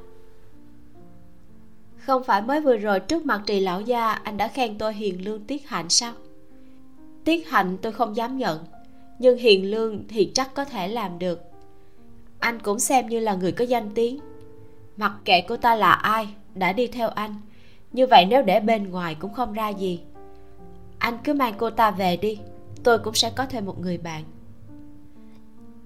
Không 1.97 2.25
phải 2.25 2.43
mới 2.43 2.61
vừa 2.61 2.77
rồi 2.77 3.01
trước 3.01 3.27
mặt 3.27 3.43
trì 3.47 3.61
lão 3.61 3.81
gia, 3.81 4.12
anh 4.12 4.37
đã 4.37 4.49
khen 4.49 4.79
tôi 4.79 4.95
hiền 4.95 5.25
lương 5.25 5.45
tiết 5.45 5.69
hạnh 5.69 5.89
sao? 5.89 6.12
Tiết 7.25 7.49
hạnh 7.49 7.77
tôi 7.83 7.93
không 7.93 8.17
dám 8.17 8.39
nhận, 8.39 8.65
nhưng 9.19 9.39
hiền 9.39 9.71
lương 9.71 10.09
thì 10.09 10.31
chắc 10.35 10.55
có 10.55 10.65
thể 10.65 10.89
làm 10.89 11.19
được. 11.19 11.43
Anh 12.39 12.61
cũng 12.61 12.81
xem 12.81 13.09
như 13.09 13.21
là 13.21 13.35
người 13.35 13.53
có 13.53 13.65
danh 13.65 13.91
tiếng. 13.95 14.19
Mặc 14.97 15.12
kệ 15.25 15.41
cô 15.41 15.57
ta 15.57 15.75
là 15.75 15.93
ai, 15.93 16.29
đã 16.55 16.73
đi 16.73 16.87
theo 16.87 17.09
anh 17.09 17.35
như 17.93 18.07
vậy 18.07 18.27
nếu 18.27 18.43
để 18.43 18.61
bên 18.61 18.91
ngoài 18.91 19.15
cũng 19.15 19.33
không 19.33 19.53
ra 19.53 19.69
gì, 19.69 20.01
anh 20.99 21.19
cứ 21.25 21.35
mang 21.35 21.55
cô 21.59 21.71
ta 21.71 21.91
về 21.91 22.17
đi, 22.17 22.39
tôi 22.83 22.99
cũng 22.99 23.15
sẽ 23.15 23.31
có 23.31 23.47
thêm 23.47 23.67
một 23.67 23.81
người 23.81 23.99
bạn. 23.99 24.25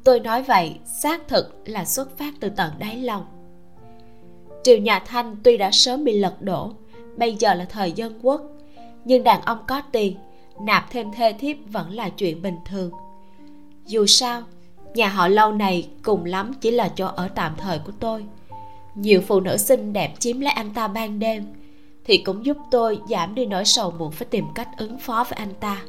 Tôi 0.05 0.21
nói 0.21 0.43
vậy, 0.43 0.79
xác 0.85 1.29
thực 1.29 1.63
là 1.67 1.85
xuất 1.85 2.19
phát 2.19 2.35
từ 2.41 2.49
tận 2.49 2.73
đáy 2.79 2.97
lòng. 2.97 3.25
Triều 4.63 4.79
nhà 4.79 4.99
thanh 4.99 5.37
tuy 5.43 5.57
đã 5.57 5.71
sớm 5.71 6.05
bị 6.05 6.19
lật 6.19 6.43
đổ, 6.43 6.73
bây 7.17 7.35
giờ 7.35 7.55
là 7.55 7.65
thời 7.65 7.93
dân 7.93 8.19
quốc, 8.23 8.43
nhưng 9.05 9.25
đàn 9.25 9.43
ông 9.43 9.59
có 9.69 9.83
tiền, 9.93 10.17
nạp 10.61 10.91
thêm 10.91 11.13
thê 11.13 11.33
thiếp 11.33 11.57
vẫn 11.67 11.91
là 11.91 12.09
chuyện 12.09 12.43
bình 12.43 12.57
thường. 12.67 12.91
Dù 13.87 14.07
sao, 14.07 14.43
nhà 14.95 15.09
họ 15.09 15.29
lâu 15.29 15.53
này 15.53 15.89
cùng 16.03 16.25
lắm 16.25 16.53
chỉ 16.61 16.71
là 16.71 16.89
chỗ 16.89 17.07
ở 17.07 17.29
tạm 17.29 17.55
thời 17.59 17.79
của 17.79 17.93
tôi. 18.01 18.25
Nhiều 18.95 19.21
phụ 19.27 19.41
nữ 19.41 19.57
xinh 19.57 19.93
đẹp 19.93 20.15
chiếm 20.19 20.41
lấy 20.41 20.53
anh 20.53 20.75
ta 20.75 20.89
ban 20.89 21.19
đêm 21.19 21.45
thì 22.05 22.19
cũng 22.19 22.47
giúp 22.47 22.57
tôi 22.71 23.01
giảm 23.09 23.35
đi 23.35 23.47
nỗi 23.47 23.65
sầu 23.65 23.91
muộn 23.91 24.13
phải 24.13 24.27
tìm 24.31 24.45
cách 24.55 24.69
ứng 24.77 24.99
phó 24.99 25.25
với 25.25 25.37
anh 25.39 25.55
ta. 25.61 25.83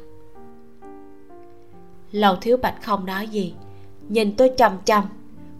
Lầu 2.12 2.36
thiếu 2.36 2.56
bạch 2.56 2.82
không 2.82 3.06
nói 3.06 3.28
gì, 3.28 3.54
nhìn 4.08 4.36
tôi 4.36 4.52
chằm 4.56 4.78
chằm 4.84 5.04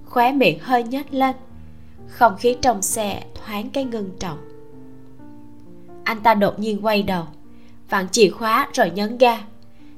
khóe 0.04 0.32
miệng 0.32 0.58
hơi 0.58 0.82
nhếch 0.82 1.14
lên, 1.14 1.36
không 2.08 2.36
khí 2.36 2.56
trong 2.62 2.82
xe 2.82 3.24
thoáng 3.34 3.70
cái 3.70 3.84
ngưng 3.84 4.10
trọng. 4.18 4.38
Anh 6.04 6.20
ta 6.20 6.34
đột 6.34 6.58
nhiên 6.58 6.84
quay 6.84 7.02
đầu, 7.02 7.24
vặn 7.90 8.08
chìa 8.08 8.30
khóa 8.30 8.68
rồi 8.72 8.90
nhấn 8.90 9.18
ga, 9.18 9.38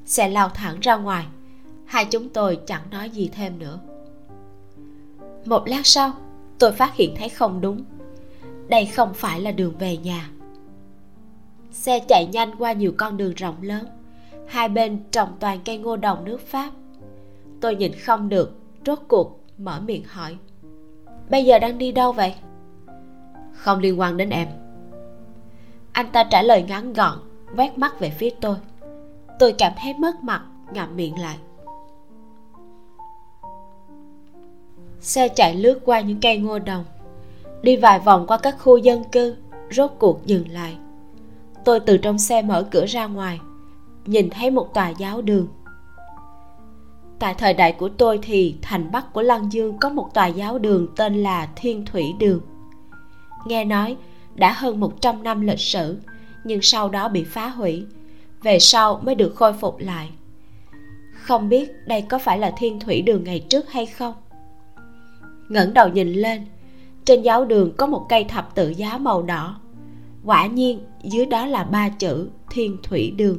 xe 0.05 0.29
lao 0.29 0.49
thẳng 0.49 0.79
ra 0.79 0.95
ngoài, 0.95 1.25
hai 1.85 2.05
chúng 2.05 2.29
tôi 2.29 2.59
chẳng 2.65 2.81
nói 2.91 3.09
gì 3.09 3.29
thêm 3.33 3.59
nữa. 3.59 3.79
Một 5.45 5.67
lát 5.67 5.81
sau, 5.87 6.11
tôi 6.59 6.71
phát 6.71 6.95
hiện 6.95 7.15
thấy 7.17 7.29
không 7.29 7.61
đúng, 7.61 7.83
đây 8.67 8.85
không 8.85 9.13
phải 9.13 9.41
là 9.41 9.51
đường 9.51 9.73
về 9.79 9.97
nhà 9.97 10.29
xe 11.71 11.99
chạy 11.99 12.25
nhanh 12.25 12.51
qua 12.59 12.73
nhiều 12.73 12.93
con 12.97 13.17
đường 13.17 13.33
rộng 13.33 13.55
lớn. 13.61 13.87
Hai 14.47 14.69
bên 14.69 15.03
trồng 15.11 15.29
toàn 15.39 15.59
cây 15.65 15.77
ngô 15.77 15.95
đồng 15.95 16.25
nước 16.25 16.41
pháp. 16.41 16.69
Tôi 17.61 17.75
nhìn 17.75 17.91
không 17.93 18.29
được, 18.29 18.55
rốt 18.85 18.99
cuộc 19.07 19.39
mở 19.57 19.79
miệng 19.85 20.03
hỏi. 20.07 20.37
Bây 21.29 21.45
giờ 21.45 21.59
đang 21.59 21.77
đi 21.77 21.91
đâu 21.91 22.11
vậy? 22.11 22.35
Không 23.53 23.79
liên 23.79 23.99
quan 23.99 24.17
đến 24.17 24.29
em. 24.29 24.47
Anh 25.91 26.11
ta 26.11 26.23
trả 26.23 26.41
lời 26.41 26.63
ngắn 26.63 26.93
gọn, 26.93 27.17
quét 27.55 27.77
mắt 27.77 27.99
về 27.99 28.09
phía 28.09 28.29
tôi. 28.41 28.55
Tôi 29.39 29.53
cảm 29.57 29.73
thấy 29.81 29.93
mất 29.93 30.23
mặt, 30.23 30.43
ngậm 30.73 30.95
miệng 30.95 31.19
lại. 31.19 31.37
Xe 34.99 35.27
chạy 35.27 35.55
lướt 35.55 35.79
qua 35.85 35.99
những 35.99 36.19
cây 36.21 36.37
ngô 36.37 36.59
đồng. 36.59 36.85
Đi 37.61 37.75
vài 37.75 37.99
vòng 37.99 38.27
qua 38.27 38.37
các 38.37 38.55
khu 38.59 38.77
dân 38.77 39.03
cư, 39.03 39.35
rốt 39.71 39.91
cuộc 39.99 40.25
dừng 40.25 40.49
lại 40.49 40.77
tôi 41.65 41.79
từ 41.79 41.97
trong 41.97 42.19
xe 42.19 42.41
mở 42.41 42.67
cửa 42.71 42.85
ra 42.85 43.05
ngoài, 43.05 43.39
nhìn 44.05 44.29
thấy 44.29 44.51
một 44.51 44.73
tòa 44.73 44.89
giáo 44.89 45.21
đường. 45.21 45.47
Tại 47.19 47.33
thời 47.33 47.53
đại 47.53 47.71
của 47.71 47.89
tôi 47.89 48.19
thì 48.21 48.55
thành 48.61 48.91
bắc 48.91 49.13
của 49.13 49.21
lăng 49.21 49.51
dương 49.51 49.77
có 49.77 49.89
một 49.89 50.13
tòa 50.13 50.27
giáo 50.27 50.59
đường 50.59 50.87
tên 50.95 51.23
là 51.23 51.49
thiên 51.55 51.85
thủy 51.85 52.13
đường. 52.19 52.41
Nghe 53.45 53.65
nói 53.65 53.97
đã 54.35 54.53
hơn 54.53 54.79
100 54.79 55.23
năm 55.23 55.41
lịch 55.41 55.59
sử, 55.59 55.97
nhưng 56.43 56.61
sau 56.61 56.89
đó 56.89 57.07
bị 57.07 57.23
phá 57.23 57.47
hủy, 57.47 57.85
về 58.43 58.59
sau 58.59 59.01
mới 59.03 59.15
được 59.15 59.35
khôi 59.35 59.53
phục 59.53 59.79
lại. 59.79 60.09
Không 61.13 61.49
biết 61.49 61.71
đây 61.87 62.01
có 62.01 62.17
phải 62.17 62.39
là 62.39 62.51
thiên 62.57 62.79
thủy 62.79 63.01
đường 63.01 63.23
ngày 63.23 63.39
trước 63.49 63.71
hay 63.71 63.85
không? 63.85 64.13
Ngẩng 65.49 65.73
đầu 65.73 65.87
nhìn 65.87 66.13
lên, 66.13 66.45
trên 67.05 67.21
giáo 67.21 67.45
đường 67.45 67.73
có 67.77 67.87
một 67.87 68.05
cây 68.09 68.23
thập 68.23 68.55
tự 68.55 68.69
giá 68.69 68.97
màu 68.97 69.23
đỏ. 69.23 69.59
Quả 70.25 70.47
nhiên 70.47 70.79
dưới 71.03 71.25
đó 71.25 71.45
là 71.45 71.63
ba 71.63 71.89
chữ 71.89 72.29
thiên 72.49 72.77
thủy 72.83 73.13
đường. 73.17 73.37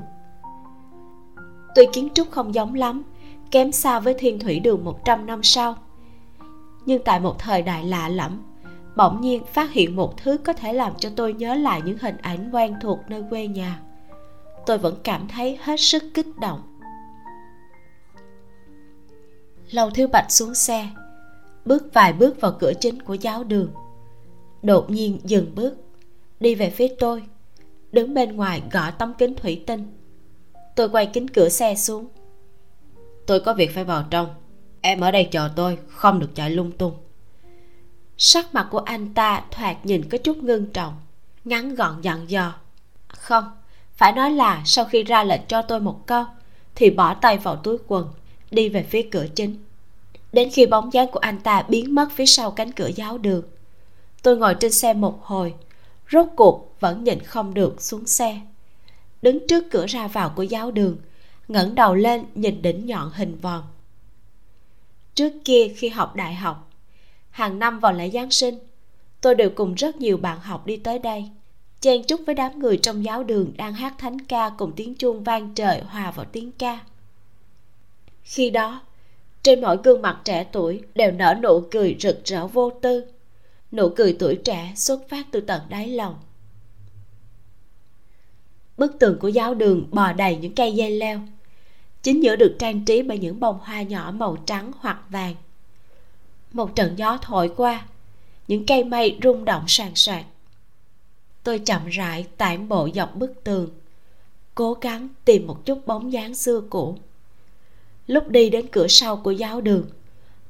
Tuy 1.75 1.87
kiến 1.93 2.09
trúc 2.15 2.31
không 2.31 2.55
giống 2.55 2.75
lắm, 2.75 3.03
kém 3.51 3.73
xa 3.73 4.01
với 4.01 4.15
thiên 4.19 4.39
thủy 4.39 4.61
đường 4.61 4.85
100 4.85 5.27
năm 5.27 5.43
sau. 5.43 5.77
Nhưng 6.87 7.03
tại 7.05 7.21
một 7.21 7.39
thời 7.39 7.63
đại 7.63 7.85
lạ 7.85 8.09
lẫm, 8.09 8.43
bỗng 8.97 9.21
nhiên 9.21 9.43
phát 9.53 9.73
hiện 9.73 9.97
một 9.97 10.17
thứ 10.17 10.39
có 10.39 10.53
thể 10.53 10.73
làm 10.73 10.93
cho 10.99 11.11
tôi 11.17 11.33
nhớ 11.33 11.55
lại 11.55 11.83
những 11.85 11.99
hình 11.99 12.17
ảnh 12.23 12.51
quen 12.53 12.75
thuộc 12.81 12.99
nơi 13.09 13.25
quê 13.31 13.47
nhà. 13.47 13.81
Tôi 14.67 14.79
vẫn 14.79 14.97
cảm 15.05 15.29
thấy 15.29 15.59
hết 15.63 15.81
sức 15.81 16.03
kích 16.15 16.39
động. 16.41 16.63
Lâu 19.71 19.91
thiếu 19.91 20.09
bạch 20.13 20.31
xuống 20.33 20.55
xe, 20.55 20.89
bước 21.65 21.95
vài 21.95 22.13
bước 22.13 22.41
vào 22.41 22.53
cửa 22.61 22.73
chính 22.81 23.03
của 23.03 23.15
giáo 23.15 23.45
đường. 23.45 23.71
Đột 24.63 24.91
nhiên 24.91 25.19
dừng 25.25 25.55
bước, 25.55 25.75
đi 26.41 26.55
về 26.55 26.71
phía 26.71 26.89
tôi 26.99 27.23
đứng 27.93 28.15
bên 28.15 28.37
ngoài 28.37 28.63
gõ 28.73 28.91
tấm 28.91 29.15
kính 29.19 29.35
thủy 29.35 29.63
tinh. 29.67 29.87
Tôi 30.77 30.89
quay 30.89 31.07
kính 31.07 31.29
cửa 31.29 31.49
xe 31.49 31.75
xuống. 31.75 32.09
Tôi 33.27 33.41
có 33.41 33.55
việc 33.55 33.75
phải 33.75 33.85
vào 33.85 34.05
trong. 34.11 34.29
Em 34.81 35.01
ở 35.01 35.11
đây 35.11 35.29
chờ 35.31 35.51
tôi, 35.57 35.79
không 35.89 36.19
được 36.21 36.35
chạy 36.35 36.51
lung 36.51 36.73
tung. 36.73 36.95
Sắc 38.17 38.55
mặt 38.55 38.69
của 38.71 38.79
anh 38.79 39.15
ta 39.15 39.45
thoạt 39.51 39.87
nhìn 39.87 40.09
có 40.09 40.19
chút 40.19 40.37
ngưng 40.37 40.67
trọng, 40.67 40.95
ngắn 41.45 41.75
gọn 41.75 42.01
dặn 42.01 42.31
dò. 42.31 42.55
Không, 43.09 43.45
phải 43.93 44.13
nói 44.13 44.31
là 44.31 44.63
sau 44.65 44.85
khi 44.85 45.03
ra 45.03 45.25
lệnh 45.25 45.41
cho 45.49 45.63
tôi 45.63 45.81
một 45.81 46.07
câu, 46.07 46.25
thì 46.75 46.91
bỏ 46.91 47.15
tay 47.15 47.39
vào 47.39 47.57
túi 47.57 47.77
quần, 47.87 48.09
đi 48.51 48.69
về 48.69 48.83
phía 48.83 49.03
cửa 49.11 49.27
chính. 49.35 49.57
Đến 50.33 50.49
khi 50.53 50.67
bóng 50.67 50.93
dáng 50.93 51.11
của 51.11 51.19
anh 51.19 51.41
ta 51.41 51.63
biến 51.69 51.95
mất 51.95 52.09
phía 52.13 52.27
sau 52.27 52.51
cánh 52.51 52.73
cửa 52.73 52.91
giáo 52.95 53.19
đường, 53.19 53.43
tôi 54.23 54.37
ngồi 54.37 54.55
trên 54.55 54.73
xe 54.73 54.93
một 54.93 55.19
hồi, 55.23 55.55
rốt 56.13 56.27
cuộc 56.37 56.70
vẫn 56.81 57.05
nhịn 57.05 57.21
không 57.21 57.55
được 57.55 57.83
xuống 57.83 58.07
xe. 58.07 58.41
Đứng 59.23 59.47
trước 59.47 59.65
cửa 59.71 59.87
ra 59.87 60.09
vào 60.09 60.33
của 60.37 60.43
giáo 60.43 60.71
đường, 60.71 60.97
ngẩng 61.49 61.75
đầu 61.75 61.95
lên 61.95 62.25
nhìn 62.35 62.63
đỉnh 62.63 62.87
nhọn 62.87 63.11
hình 63.15 63.37
vòm. 63.37 63.63
Trước 65.15 65.33
kia 65.45 65.69
khi 65.77 65.89
học 65.89 66.17
đại 66.17 66.35
học, 66.35 66.71
hàng 67.31 67.59
năm 67.59 67.81
vào 67.81 67.93
lễ 67.93 68.11
giáng 68.11 68.31
sinh, 68.31 68.59
tôi 69.21 69.35
đều 69.35 69.51
cùng 69.51 69.75
rất 69.75 69.97
nhiều 69.97 70.17
bạn 70.17 70.41
học 70.41 70.67
đi 70.67 70.77
tới 70.77 70.99
đây, 70.99 71.31
chen 71.81 72.03
chúc 72.03 72.21
với 72.27 72.35
đám 72.35 72.59
người 72.59 72.77
trong 72.77 73.05
giáo 73.05 73.23
đường 73.23 73.53
đang 73.57 73.75
hát 73.75 73.95
thánh 73.99 74.21
ca 74.21 74.51
cùng 74.59 74.73
tiếng 74.77 74.95
chuông 74.95 75.25
vang 75.25 75.55
trời 75.55 75.81
hòa 75.81 76.11
vào 76.11 76.27
tiếng 76.33 76.53
ca. 76.53 76.79
Khi 78.23 78.51
đó, 78.51 78.81
trên 79.43 79.61
mỗi 79.61 79.77
gương 79.85 80.03
mặt 80.03 80.21
trẻ 80.25 80.47
tuổi 80.53 80.83
đều 80.95 81.13
nở 81.13 81.35
nụ 81.43 81.63
cười 81.71 81.97
rực 82.01 82.25
rỡ 82.25 82.47
vô 82.47 82.71
tư, 82.71 83.05
nụ 83.73 83.89
cười 83.97 84.17
tuổi 84.19 84.37
trẻ 84.45 84.73
xuất 84.77 85.09
phát 85.09 85.27
từ 85.31 85.41
tận 85.41 85.61
đáy 85.69 85.89
lòng 85.89 86.15
bức 88.81 88.99
tường 88.99 89.19
của 89.21 89.29
giáo 89.29 89.55
đường 89.55 89.87
bò 89.91 90.13
đầy 90.13 90.37
những 90.37 90.55
cây 90.55 90.73
dây 90.73 90.91
leo. 90.91 91.21
Chính 92.03 92.23
giữa 92.23 92.37
được 92.37 92.57
trang 92.59 92.85
trí 92.85 93.03
bởi 93.03 93.19
những 93.19 93.41
bông 93.41 93.59
hoa 93.63 93.83
nhỏ 93.83 94.13
màu 94.17 94.37
trắng 94.47 94.73
hoặc 94.79 95.01
vàng. 95.11 95.35
Một 96.53 96.77
trận 96.77 96.97
gió 96.97 97.19
thổi 97.23 97.53
qua, 97.57 97.87
những 98.49 98.67
cây 98.67 98.85
mây 98.85 99.19
rung 99.23 99.45
động 99.45 99.65
sàn 99.67 99.95
soạt 99.95 100.25
tôi 101.43 101.59
chậm 101.59 101.87
rãi 101.87 102.27
tản 102.37 102.69
bộ 102.69 102.89
dọc 102.95 103.17
bức 103.17 103.45
tường, 103.45 103.71
cố 104.55 104.75
gắng 104.75 105.09
tìm 105.25 105.47
một 105.47 105.67
chút 105.67 105.87
bóng 105.87 106.13
dáng 106.13 106.35
xưa 106.35 106.61
cũ. 106.71 106.97
Lúc 108.07 108.29
đi 108.29 108.51
đến 108.51 108.67
cửa 108.73 108.87
sau 108.89 109.17
của 109.17 109.31
giáo 109.31 109.61
đường, 109.61 109.87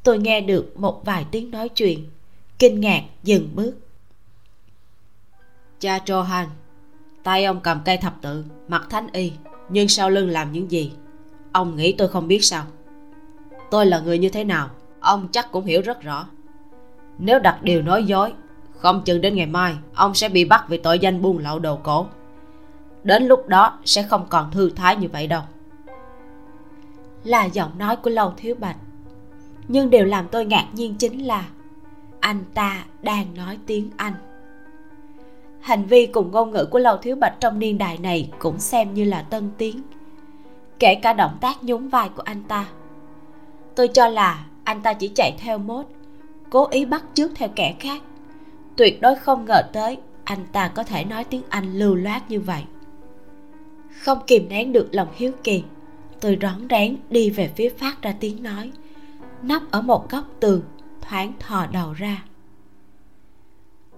tôi 0.03 0.19
nghe 0.19 0.41
được 0.41 0.73
một 0.77 1.05
vài 1.05 1.27
tiếng 1.31 1.51
nói 1.51 1.69
chuyện, 1.69 2.11
kinh 2.59 2.81
ngạc 2.81 3.05
dừng 3.23 3.49
bước. 3.55 3.75
Cha 5.81 5.99
johan 5.99 6.47
tay 7.23 7.45
ông 7.45 7.61
cầm 7.61 7.81
cây 7.85 7.97
thập 7.97 8.23
tự 8.23 8.45
mặc 8.69 8.87
thánh 8.91 9.07
y, 9.13 9.33
nhưng 9.69 9.89
sau 9.89 10.11
lưng 10.11 10.31
làm 10.31 10.53
những 10.53 10.71
gì? 10.71 10.93
Ông 11.53 11.77
nghĩ 11.77 11.93
tôi 11.93 12.09
không 12.09 12.29
biết 12.29 12.45
sao. 12.45 12.65
Tôi 13.71 13.87
là 13.87 14.01
người 14.01 14.19
như 14.19 14.29
thế 14.29 14.45
nào? 14.45 14.71
Ông 15.01 15.29
chắc 15.33 15.53
cũng 15.53 15.65
hiểu 15.65 15.83
rất 15.83 16.03
rõ. 16.03 16.27
Nếu 17.19 17.39
đặt 17.39 17.63
điều 17.63 17.83
nói 17.83 18.05
dối, 18.05 18.33
không 18.77 19.03
chừng 19.05 19.21
đến 19.21 19.35
ngày 19.35 19.47
mai, 19.47 19.77
ông 19.95 20.15
sẽ 20.15 20.29
bị 20.29 20.45
bắt 20.45 20.65
vì 20.69 20.79
tội 20.79 20.99
danh 20.99 21.23
buôn 21.23 21.39
lậu 21.39 21.59
đồ 21.59 21.77
cổ. 21.77 22.07
Đến 23.05 23.27
lúc 23.27 23.49
đó 23.49 23.79
sẽ 23.85 24.03
không 24.03 24.27
còn 24.29 24.51
thư 24.51 24.71
thái 24.71 24.97
như 24.97 25.09
vậy 25.09 25.27
đâu. 25.27 25.43
Là 27.25 27.45
giọng 27.45 27.79
nói 27.79 27.97
của 27.97 28.11
lâu 28.11 28.35
thiếu 28.37 28.55
bạch. 28.59 28.77
Nhưng 29.69 29.91
điều 29.91 30.05
làm 30.05 30.29
tôi 30.29 30.45
ngạc 30.45 30.67
nhiên 30.73 30.95
chính 30.95 31.27
là 31.27 31.45
anh 32.21 32.45
ta 32.55 32.85
đang 33.03 33.35
nói 33.35 33.59
tiếng 33.67 33.91
anh 33.97 34.13
hành 35.61 35.85
vi 35.85 36.07
cùng 36.07 36.31
ngôn 36.31 36.51
ngữ 36.51 36.65
của 36.71 36.79
lâu 36.79 36.97
thiếu 36.97 37.17
bạch 37.17 37.37
trong 37.41 37.59
niên 37.59 37.79
đại 37.79 37.99
này 37.99 38.31
cũng 38.39 38.59
xem 38.59 38.95
như 38.95 39.05
là 39.05 39.23
tân 39.23 39.51
tiến. 39.59 39.83
Kể 40.79 40.95
cả 40.95 41.13
động 41.13 41.39
tác 41.41 41.65
nhún 41.65 41.89
vai 41.89 42.09
của 42.09 42.23
anh 42.23 42.43
ta. 42.43 42.67
Tôi 43.75 43.89
cho 43.89 44.09
là 44.09 44.47
anh 44.65 44.83
ta 44.83 44.93
chỉ 44.93 45.09
chạy 45.09 45.33
theo 45.39 45.59
mốt, 45.59 45.87
cố 46.51 46.69
ý 46.71 46.85
bắt 46.85 47.05
chước 47.15 47.31
theo 47.35 47.49
kẻ 47.57 47.75
khác. 47.81 48.03
Tuyệt 48.77 49.01
đối 49.01 49.17
không 49.17 49.45
ngờ 49.45 49.63
tới 49.73 49.99
anh 50.25 50.47
ta 50.53 50.69
có 50.69 50.83
thể 50.83 51.05
nói 51.05 51.25
tiếng 51.25 51.43
anh 51.49 51.79
lưu 51.79 51.95
loát 51.95 52.31
như 52.31 52.41
vậy. 52.41 52.63
Không 53.91 54.19
kìm 54.27 54.49
nén 54.49 54.73
được 54.73 54.89
lòng 54.93 55.09
hiếu 55.15 55.33
kỳ, 55.45 55.63
tôi 56.21 56.39
rón 56.41 56.69
rén 56.71 56.97
đi 57.11 57.31
về 57.31 57.51
phía 57.57 57.69
phát 57.69 58.03
ra 58.03 58.15
tiếng 58.21 58.43
nói, 58.43 58.71
nấp 59.43 59.63
ở 59.71 59.81
một 59.81 60.11
góc 60.11 60.25
tường, 60.41 60.63
thoáng 61.01 61.33
thò 61.39 61.67
đầu 61.67 61.93
ra 61.93 62.23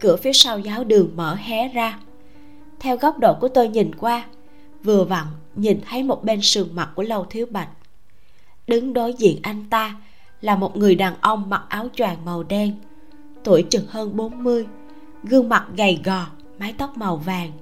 cửa 0.02 0.16
phía 0.16 0.32
sau 0.32 0.58
giáo 0.58 0.84
đường 0.84 1.10
mở 1.16 1.34
hé 1.34 1.68
ra. 1.68 1.98
Theo 2.80 2.96
góc 2.96 3.18
độ 3.18 3.34
của 3.40 3.48
tôi 3.48 3.68
nhìn 3.68 3.94
qua, 3.94 4.24
vừa 4.82 5.04
vặn 5.04 5.26
nhìn 5.54 5.80
thấy 5.88 6.02
một 6.02 6.24
bên 6.24 6.42
sườn 6.42 6.74
mặt 6.74 6.90
của 6.94 7.02
lâu 7.02 7.26
thiếu 7.30 7.46
bạch. 7.50 7.68
Đứng 8.66 8.92
đối 8.92 9.12
diện 9.12 9.38
anh 9.42 9.64
ta 9.70 9.96
là 10.40 10.56
một 10.56 10.76
người 10.76 10.94
đàn 10.94 11.14
ông 11.20 11.50
mặc 11.50 11.62
áo 11.68 11.88
choàng 11.94 12.24
màu 12.24 12.42
đen, 12.42 12.74
tuổi 13.44 13.62
chừng 13.62 13.86
hơn 13.88 14.16
40 14.16 14.66
gương 15.22 15.48
mặt 15.48 15.66
gầy 15.76 16.00
gò, 16.04 16.26
mái 16.58 16.74
tóc 16.78 16.96
màu 16.96 17.16
vàng, 17.16 17.52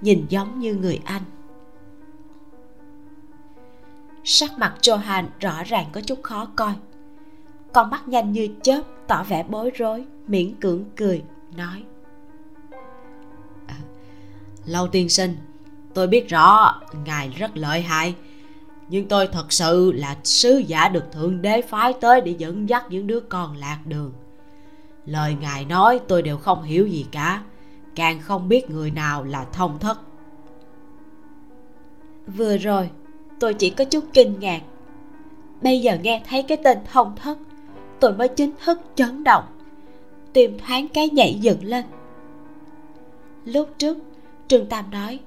nhìn 0.00 0.26
giống 0.28 0.60
như 0.60 0.74
người 0.74 1.00
anh. 1.04 1.22
Sắc 4.24 4.58
mặt 4.58 4.74
johan 4.82 5.24
rõ 5.40 5.62
ràng 5.64 5.86
có 5.92 6.00
chút 6.00 6.22
khó 6.22 6.48
coi. 6.56 6.72
Con 7.72 7.90
mắt 7.90 8.08
nhanh 8.08 8.32
như 8.32 8.48
chớp, 8.62 8.82
tỏ 9.06 9.24
vẻ 9.28 9.44
bối 9.48 9.70
rối, 9.74 10.04
miễn 10.26 10.54
cưỡng 10.60 10.84
cười, 10.96 11.22
nói 11.56 11.84
lâu 14.66 14.86
tiên 14.86 15.08
sinh, 15.08 15.36
tôi 15.94 16.06
biết 16.06 16.28
rõ 16.28 16.80
ngài 17.04 17.28
rất 17.28 17.56
lợi 17.56 17.80
hại, 17.80 18.14
nhưng 18.88 19.08
tôi 19.08 19.26
thật 19.26 19.52
sự 19.52 19.92
là 19.92 20.16
sứ 20.24 20.56
giả 20.56 20.88
được 20.88 21.12
thượng 21.12 21.42
đế 21.42 21.62
phái 21.62 21.92
tới 21.92 22.20
để 22.20 22.34
dẫn 22.38 22.68
dắt 22.68 22.84
những 22.90 23.06
đứa 23.06 23.20
con 23.20 23.56
lạc 23.56 23.78
đường. 23.84 24.12
Lời 25.06 25.36
ngài 25.40 25.64
nói 25.64 26.00
tôi 26.08 26.22
đều 26.22 26.36
không 26.36 26.62
hiểu 26.62 26.86
gì 26.86 27.06
cả, 27.12 27.42
càng 27.94 28.20
không 28.20 28.48
biết 28.48 28.70
người 28.70 28.90
nào 28.90 29.24
là 29.24 29.44
thông 29.52 29.78
thất. 29.78 30.00
Vừa 32.26 32.56
rồi, 32.56 32.90
tôi 33.40 33.54
chỉ 33.54 33.70
có 33.70 33.84
chút 33.84 34.04
kinh 34.12 34.40
ngạc. 34.40 34.60
Bây 35.62 35.80
giờ 35.80 35.98
nghe 36.02 36.22
thấy 36.28 36.42
cái 36.42 36.58
tên 36.64 36.78
thông 36.92 37.16
thất, 37.16 37.38
tôi 38.00 38.12
mới 38.12 38.28
chính 38.28 38.52
thức 38.64 38.80
chấn 38.94 39.24
động 39.24 39.44
tim 40.32 40.58
thoáng 40.58 40.88
cái 40.88 41.08
nhảy 41.08 41.34
dựng 41.34 41.64
lên. 41.64 41.84
Lúc 43.44 43.68
trước 43.78 43.98
trương 44.50 44.66
tam 44.66 44.90
nói 44.90 45.18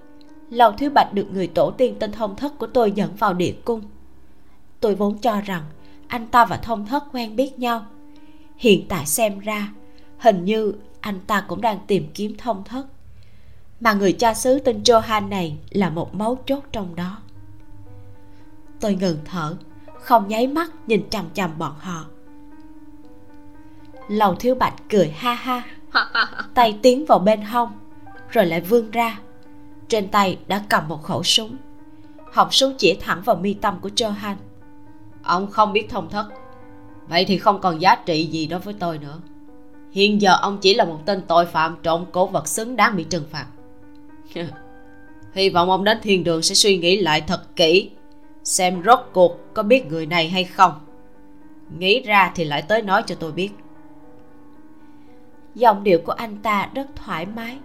lầu 0.49 0.71
thiếu 0.71 0.89
bạch 0.95 1.13
được 1.13 1.27
người 1.31 1.47
tổ 1.47 1.71
tiên 1.71 1.95
tên 1.99 2.11
thông 2.11 2.35
thất 2.35 2.57
của 2.57 2.67
tôi 2.67 2.91
dẫn 2.91 3.15
vào 3.15 3.33
địa 3.33 3.53
cung. 3.65 3.81
Tôi 4.79 4.95
vốn 4.95 5.17
cho 5.17 5.41
rằng 5.41 5.63
anh 6.07 6.27
ta 6.27 6.45
và 6.45 6.57
thông 6.57 6.85
thất 6.85 7.03
quen 7.11 7.35
biết 7.35 7.59
nhau. 7.59 7.85
Hiện 8.57 8.87
tại 8.89 9.05
xem 9.05 9.39
ra 9.39 9.73
hình 10.19 10.45
như 10.45 10.73
anh 10.99 11.19
ta 11.27 11.45
cũng 11.47 11.61
đang 11.61 11.79
tìm 11.87 12.07
kiếm 12.13 12.37
thông 12.37 12.63
thất. 12.63 12.85
Mà 13.79 13.93
người 13.93 14.13
cha 14.13 14.33
xứ 14.33 14.59
tên 14.59 14.81
johan 14.83 15.29
này 15.29 15.57
là 15.69 15.89
một 15.89 16.15
mấu 16.15 16.35
chốt 16.45 16.63
trong 16.71 16.95
đó. 16.95 17.17
Tôi 18.79 18.95
ngừng 18.95 19.17
thở 19.25 19.55
không 19.99 20.27
nháy 20.27 20.47
mắt 20.47 20.71
nhìn 20.87 21.09
chằm 21.09 21.25
chằm 21.33 21.57
bọn 21.57 21.73
họ. 21.79 22.05
Lầu 24.07 24.35
thiếu 24.35 24.55
bạch 24.55 24.75
cười 24.89 25.09
ha 25.09 25.33
ha 25.33 25.63
tay 26.53 26.79
tiến 26.81 27.05
vào 27.05 27.19
bên 27.19 27.41
hông 27.41 27.82
rồi 28.33 28.45
lại 28.45 28.61
vươn 28.61 28.91
ra. 28.91 29.19
Trên 29.87 30.07
tay 30.07 30.37
đã 30.47 30.63
cầm 30.69 30.87
một 30.87 31.03
khẩu 31.03 31.23
súng. 31.23 31.57
Họng 32.31 32.51
súng 32.51 32.73
chỉ 32.77 32.97
thẳng 33.01 33.21
vào 33.25 33.35
mi 33.35 33.53
tâm 33.53 33.79
của 33.81 33.89
johan. 33.95 34.35
Ông 35.23 35.51
không 35.51 35.73
biết 35.73 35.89
thông 35.89 36.09
thất. 36.09 36.25
Vậy 37.07 37.25
thì 37.25 37.37
không 37.37 37.61
còn 37.61 37.81
giá 37.81 37.95
trị 38.05 38.25
gì 38.25 38.47
đối 38.47 38.59
với 38.59 38.73
tôi 38.79 38.97
nữa. 38.97 39.19
Hiện 39.91 40.21
giờ 40.21 40.35
ông 40.41 40.57
chỉ 40.61 40.73
là 40.73 40.85
một 40.85 40.99
tên 41.05 41.21
tội 41.27 41.45
phạm 41.45 41.77
trộm 41.83 42.05
cổ 42.11 42.25
vật 42.25 42.47
xứng 42.47 42.75
đáng 42.75 42.95
bị 42.95 43.03
trừng 43.03 43.25
phạt. 43.29 43.45
Hy 45.33 45.49
vọng 45.49 45.69
ông 45.69 45.83
đến 45.83 45.97
thiên 46.01 46.23
đường 46.23 46.41
sẽ 46.41 46.55
suy 46.55 46.77
nghĩ 46.77 46.97
lại 46.97 47.21
thật 47.21 47.55
kỹ 47.55 47.89
xem 48.43 48.83
rốt 48.85 48.99
cuộc 49.13 49.53
có 49.53 49.63
biết 49.63 49.85
người 49.85 50.05
này 50.05 50.29
hay 50.29 50.43
không. 50.43 50.73
Nghĩ 51.77 52.01
ra 52.01 52.31
thì 52.35 52.43
lại 52.43 52.61
tới 52.61 52.81
nói 52.81 53.03
cho 53.07 53.15
tôi 53.15 53.31
biết. 53.31 53.49
Giọng 55.55 55.83
điệu 55.83 55.99
của 56.05 56.11
anh 56.11 56.37
ta 56.37 56.69
rất 56.73 56.87
thoải 56.95 57.25
mái 57.25 57.57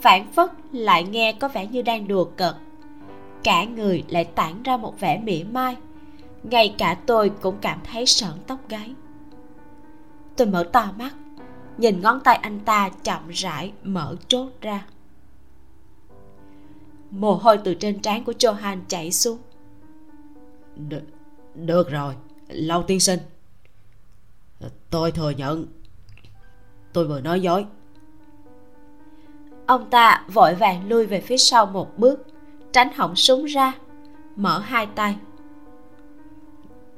phản 0.00 0.32
phất 0.32 0.50
lại 0.72 1.04
nghe 1.04 1.32
có 1.32 1.48
vẻ 1.48 1.66
như 1.66 1.82
đang 1.82 2.08
đùa 2.08 2.24
cợt. 2.24 2.54
Cả 3.44 3.64
người 3.64 4.04
lại 4.08 4.24
tản 4.24 4.62
ra 4.62 4.76
một 4.76 5.00
vẻ 5.00 5.18
mỉa 5.18 5.44
mai. 5.50 5.76
Ngay 6.42 6.74
cả 6.78 6.96
tôi 7.06 7.30
cũng 7.40 7.58
cảm 7.60 7.78
thấy 7.92 8.06
sợn 8.06 8.32
tóc 8.46 8.68
gáy. 8.68 8.94
Tôi 10.36 10.46
mở 10.46 10.68
to 10.72 10.92
mắt 10.98 11.14
nhìn 11.78 12.00
ngón 12.00 12.20
tay 12.20 12.36
anh 12.36 12.60
ta 12.60 12.90
chậm 13.02 13.28
rãi 13.28 13.72
mở 13.82 14.16
chốt 14.28 14.48
ra. 14.60 14.86
Mồ 17.10 17.34
hôi 17.34 17.58
từ 17.64 17.74
trên 17.74 18.00
trán 18.00 18.24
của 18.24 18.32
johan 18.32 18.78
chảy 18.88 19.12
xuống. 19.12 19.38
Được, 20.76 21.02
được 21.54 21.90
rồi 21.90 22.14
lâu 22.48 22.82
tiên 22.82 23.00
sinh. 23.00 23.20
Tôi 24.90 25.12
thừa 25.12 25.30
nhận. 25.30 25.66
Tôi 26.92 27.08
vừa 27.08 27.20
nói 27.20 27.40
dối 27.40 27.66
ông 29.68 29.90
ta 29.90 30.22
vội 30.28 30.54
vàng 30.54 30.88
lui 30.88 31.06
về 31.06 31.20
phía 31.20 31.36
sau 31.36 31.66
một 31.66 31.98
bước 31.98 32.26
tránh 32.72 32.88
họng 32.96 33.16
súng 33.16 33.44
ra 33.44 33.72
mở 34.36 34.58
hai 34.58 34.86
tay. 34.86 35.16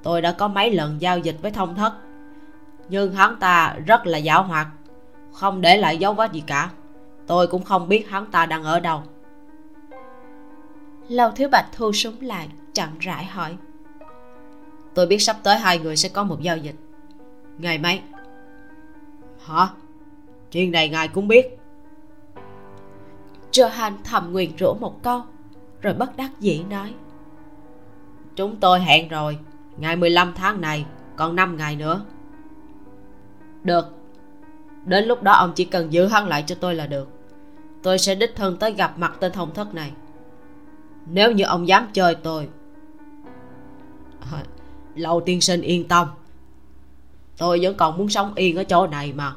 Tôi 0.02 0.22
đã 0.22 0.32
có 0.32 0.48
mấy 0.48 0.70
lần 0.70 1.00
giao 1.00 1.18
dịch 1.18 1.36
với 1.42 1.50
thông 1.50 1.74
thất 1.74 1.92
nhưng 2.88 3.14
hắn 3.14 3.36
ta 3.40 3.76
rất 3.86 4.06
là 4.06 4.20
giảo 4.20 4.42
hoạt 4.42 4.68
không 5.32 5.60
để 5.60 5.76
lại 5.76 5.98
dấu 5.98 6.14
vết 6.14 6.32
gì 6.32 6.42
cả. 6.46 6.70
Tôi 7.26 7.46
cũng 7.46 7.64
không 7.64 7.88
biết 7.88 8.08
hắn 8.08 8.26
ta 8.26 8.46
đang 8.46 8.64
ở 8.64 8.80
đâu. 8.80 9.02
Lâu 11.08 11.30
thiếu 11.30 11.48
bạch 11.48 11.66
thu 11.72 11.92
súng 11.92 12.14
lại 12.20 12.48
chậm 12.74 12.88
rãi 12.98 13.24
hỏi. 13.24 13.56
Tôi 14.94 15.06
biết 15.06 15.18
sắp 15.18 15.36
tới 15.42 15.58
hai 15.58 15.78
người 15.78 15.96
sẽ 15.96 16.08
có 16.08 16.24
một 16.24 16.40
giao 16.40 16.56
dịch. 16.56 16.76
Ngày 17.58 17.78
mấy? 17.78 18.00
Hả? 19.46 19.68
Chuyện 20.50 20.72
này 20.72 20.88
ngài 20.88 21.08
cũng 21.08 21.28
biết 21.28 21.59
johan 23.52 23.92
thầm 24.04 24.32
nguyền 24.32 24.50
rủa 24.58 24.74
một 24.74 25.02
câu 25.02 25.22
rồi 25.82 25.94
bất 25.94 26.16
đắc 26.16 26.30
dĩ 26.40 26.64
nói. 26.70 26.94
Chúng 28.36 28.56
tôi 28.56 28.80
hẹn 28.80 29.08
rồi 29.08 29.38
ngày 29.76 29.96
15 29.96 30.32
tháng 30.36 30.60
này 30.60 30.86
còn 31.16 31.36
5 31.36 31.56
ngày 31.56 31.76
nữa. 31.76 32.04
Được. 33.62 33.86
Đến 34.84 35.04
lúc 35.04 35.22
đó 35.22 35.32
ông 35.32 35.52
chỉ 35.56 35.64
cần 35.64 35.92
giữ 35.92 36.06
hắn 36.06 36.28
lại 36.28 36.44
cho 36.46 36.54
tôi 36.60 36.74
là 36.74 36.86
được. 36.86 37.08
Tôi 37.82 37.98
sẽ 37.98 38.14
đích 38.14 38.36
thân 38.36 38.56
tới 38.56 38.72
gặp 38.72 38.98
mặt 38.98 39.16
tên 39.20 39.32
thông 39.32 39.54
thất 39.54 39.74
này. 39.74 39.92
Nếu 41.06 41.32
như 41.32 41.44
ông 41.44 41.68
dám 41.68 41.88
chơi 41.92 42.14
tôi. 42.14 42.48
Lâu 44.94 45.20
tiên 45.26 45.40
sinh 45.40 45.60
yên 45.60 45.88
tâm. 45.88 46.08
Tôi 47.38 47.58
vẫn 47.62 47.76
còn 47.76 47.98
muốn 47.98 48.08
sống 48.08 48.34
yên 48.34 48.56
ở 48.56 48.64
chỗ 48.64 48.86
này 48.86 49.12
mà. 49.12 49.34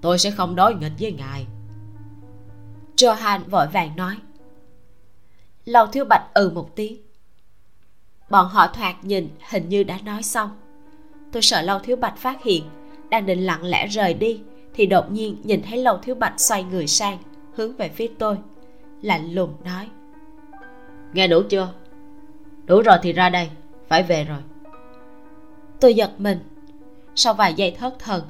Tôi 0.00 0.18
sẽ 0.18 0.30
không 0.30 0.54
đối 0.54 0.74
nghịch 0.74 0.92
với 1.00 1.12
ngài 1.12 1.46
johan 3.00 3.40
vội 3.50 3.66
vàng 3.66 3.96
nói. 3.96 4.16
Lâu 5.64 5.86
thiếu 5.86 6.04
bạch 6.04 6.34
ừ 6.34 6.50
một 6.54 6.76
tiếng. 6.76 6.96
Bọn 8.30 8.48
họ 8.48 8.66
thoạt 8.66 9.04
nhìn 9.04 9.28
hình 9.50 9.68
như 9.68 9.82
đã 9.82 9.98
nói 10.04 10.22
xong. 10.22 10.50
Tôi 11.32 11.42
sợ 11.42 11.62
lâu 11.62 11.78
thiếu 11.78 11.96
bạch 11.96 12.16
phát 12.16 12.42
hiện 12.42 12.64
đang 13.08 13.26
định 13.26 13.46
lặng 13.46 13.64
lẽ 13.64 13.86
rời 13.86 14.14
đi 14.14 14.40
thì 14.74 14.86
đột 14.86 15.10
nhiên 15.10 15.36
nhìn 15.44 15.62
thấy 15.62 15.78
lâu 15.78 15.98
thiếu 15.98 16.14
bạch 16.14 16.40
xoay 16.40 16.64
người 16.64 16.86
sang 16.86 17.18
hướng 17.54 17.76
về 17.76 17.88
phía 17.88 18.10
tôi 18.18 18.38
lạnh 19.02 19.34
lùng 19.34 19.54
nói. 19.64 19.88
Nghe 21.12 21.28
đủ 21.28 21.42
chưa? 21.48 21.72
Đủ 22.64 22.82
rồi 22.82 22.96
thì 23.02 23.12
ra 23.12 23.28
đây 23.28 23.50
phải 23.88 24.02
về 24.02 24.24
rồi. 24.24 24.40
Tôi 25.80 25.94
giật 25.94 26.10
mình. 26.18 26.38
Sau 27.14 27.34
vài 27.34 27.54
giây 27.54 27.70
thất 27.70 27.98
thần 27.98 28.22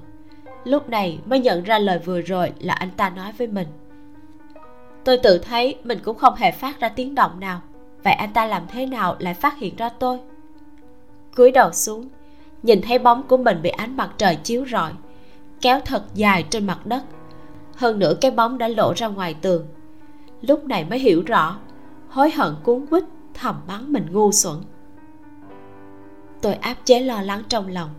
lúc 0.65 0.89
này 0.89 1.19
mới 1.25 1.41
nhận 1.41 1.63
ra 1.63 1.79
lời 1.79 1.99
vừa 1.99 2.21
rồi 2.21 2.53
là 2.59 2.75
anh 2.75 2.91
ta 2.91 3.11
nói 3.11 3.33
với 3.39 3.47
mình 3.47 3.67
tôi 5.05 5.19
tự 5.19 5.39
thấy 5.39 5.77
mình 5.85 5.99
cũng 6.05 6.19
không 6.19 6.35
hề 6.35 6.51
phát 6.51 6.81
ra 6.81 6.89
tiếng 6.89 7.15
động 7.15 7.41
nào. 7.41 7.61
Vậy 8.05 8.13
anh 8.13 8.33
ta 8.33 8.47
làm 8.47 8.63
thế 8.69 8.87
nào 8.87 9.17
lại 9.19 9.35
phát 9.35 9.59
hiện 9.59 9.77
ra 9.77 9.89
tôi? 9.89 10.19
Cúi 11.37 11.51
đầu 11.51 11.73
xuống, 11.73 12.09
nhìn 12.63 12.83
thấy 12.83 12.99
bóng 12.99 13.23
của 13.23 13.37
mình 13.37 13.63
bị 13.63 13.71
ánh 13.71 13.97
mặt 13.97 14.11
trời 14.19 14.37
chiếu 14.37 14.67
rọi, 14.67 14.93
kéo 15.61 15.81
thật 15.85 16.03
dài 16.15 16.45
trên 16.51 16.67
mặt 16.67 16.87
đất. 16.87 17.03
Hơn 17.77 17.99
nữa 17.99 18.15
cái 18.21 18.31
bóng 18.31 18.59
đã 18.59 18.69
lộ 18.69 18.93
ra 18.97 19.09
ngoài 19.09 19.35
tường. 19.35 19.67
Lúc 20.43 20.65
này 20.65 20.85
mới 20.85 20.99
hiểu 20.99 21.23
rõ, 21.27 21.59
hối 22.09 22.31
hận 22.31 22.55
cuốn 22.63 22.87
quýt 22.87 23.05
thầm 23.35 23.61
mắng 23.69 23.93
mình 23.93 24.07
ngu 24.11 24.33
xuẩn. 24.33 24.57
Tôi 26.41 26.55
áp 26.55 26.77
chế 26.85 27.01
lo 27.01 27.23
lắng 27.23 27.43
trong 27.49 27.69
lòng, 27.69 27.91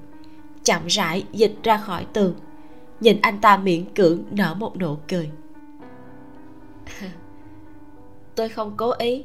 chậm 0.63 0.87
rãi 0.87 1.23
dịch 1.31 1.55
ra 1.63 1.77
khỏi 1.77 2.05
tường. 2.13 2.33
Nhìn 2.99 3.21
anh 3.21 3.39
ta 3.41 3.57
miễn 3.57 3.85
cưỡng 3.93 4.23
nở 4.31 4.53
một 4.53 4.77
nụ 4.77 4.97
cười. 5.07 5.29
tôi 8.35 8.49
không 8.49 8.73
cố 8.77 8.91
ý. 8.91 9.23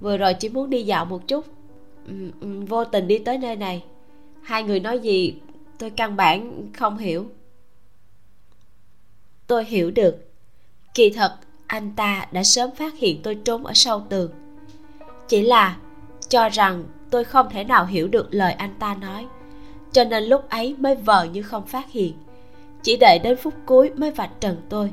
Vừa 0.00 0.16
rồi 0.16 0.34
chỉ 0.34 0.48
muốn 0.48 0.70
đi 0.70 0.82
dạo 0.82 1.04
một 1.04 1.28
chút. 1.28 1.46
Ừ, 2.06 2.12
ừ, 2.40 2.60
vô 2.68 2.84
tình 2.84 3.08
đi 3.08 3.18
tới 3.18 3.38
nơi 3.38 3.56
này. 3.56 3.84
Hai 4.42 4.62
người 4.62 4.80
nói 4.80 4.98
gì, 4.98 5.34
tôi 5.78 5.90
căn 5.90 6.16
bản 6.16 6.68
không 6.78 6.98
hiểu. 6.98 7.26
Tôi 9.46 9.64
hiểu 9.64 9.90
được. 9.90 10.16
Kỳ 10.94 11.10
thật, 11.10 11.36
anh 11.66 11.92
ta 11.96 12.26
đã 12.32 12.42
sớm 12.42 12.70
phát 12.70 12.98
hiện 12.98 13.20
tôi 13.22 13.34
trốn 13.34 13.66
ở 13.66 13.72
sau 13.74 14.06
tường. 14.08 14.32
Chỉ 15.28 15.42
là 15.42 15.76
cho 16.28 16.48
rằng 16.48 16.84
tôi 17.10 17.24
không 17.24 17.50
thể 17.50 17.64
nào 17.64 17.86
hiểu 17.86 18.08
được 18.08 18.34
lời 18.34 18.52
anh 18.52 18.74
ta 18.78 18.94
nói. 18.94 19.26
Cho 19.92 20.04
nên 20.04 20.24
lúc 20.24 20.48
ấy 20.48 20.76
mới 20.78 20.94
vờ 20.94 21.24
như 21.24 21.42
không 21.42 21.66
phát 21.66 21.90
hiện. 21.90 22.12
Chỉ 22.82 22.96
đợi 22.96 23.18
đến 23.18 23.36
phút 23.36 23.54
cuối 23.66 23.90
mới 23.96 24.10
vạch 24.10 24.30
trần 24.40 24.56
tôi 24.68 24.90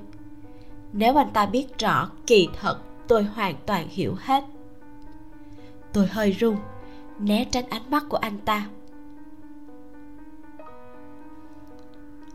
nếu 0.94 1.20
anh 1.20 1.30
ta 1.34 1.46
biết 1.46 1.78
rõ 1.80 2.10
kỳ 2.28 2.48
thật 2.60 2.78
tôi 3.08 3.24
hoàn 3.24 3.56
toàn 3.66 3.88
hiểu 3.90 4.16
hết. 4.20 4.44
Tôi 5.94 6.08
hơi 6.08 6.32
run 6.32 6.56
né 7.20 7.46
tránh 7.52 7.70
ánh 7.70 7.92
mắt 7.92 8.04
của 8.10 8.18
anh 8.18 8.38
ta. 8.46 8.68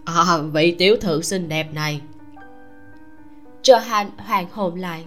À 0.04 0.38
vị 0.52 0.74
tiểu 0.78 0.96
thư 1.00 1.22
xinh 1.22 1.48
đẹp 1.48 1.74
này. 1.74 2.00
Johan 3.62 4.06
hoàng 4.16 4.46
hồn 4.52 4.74
lại. 4.74 5.04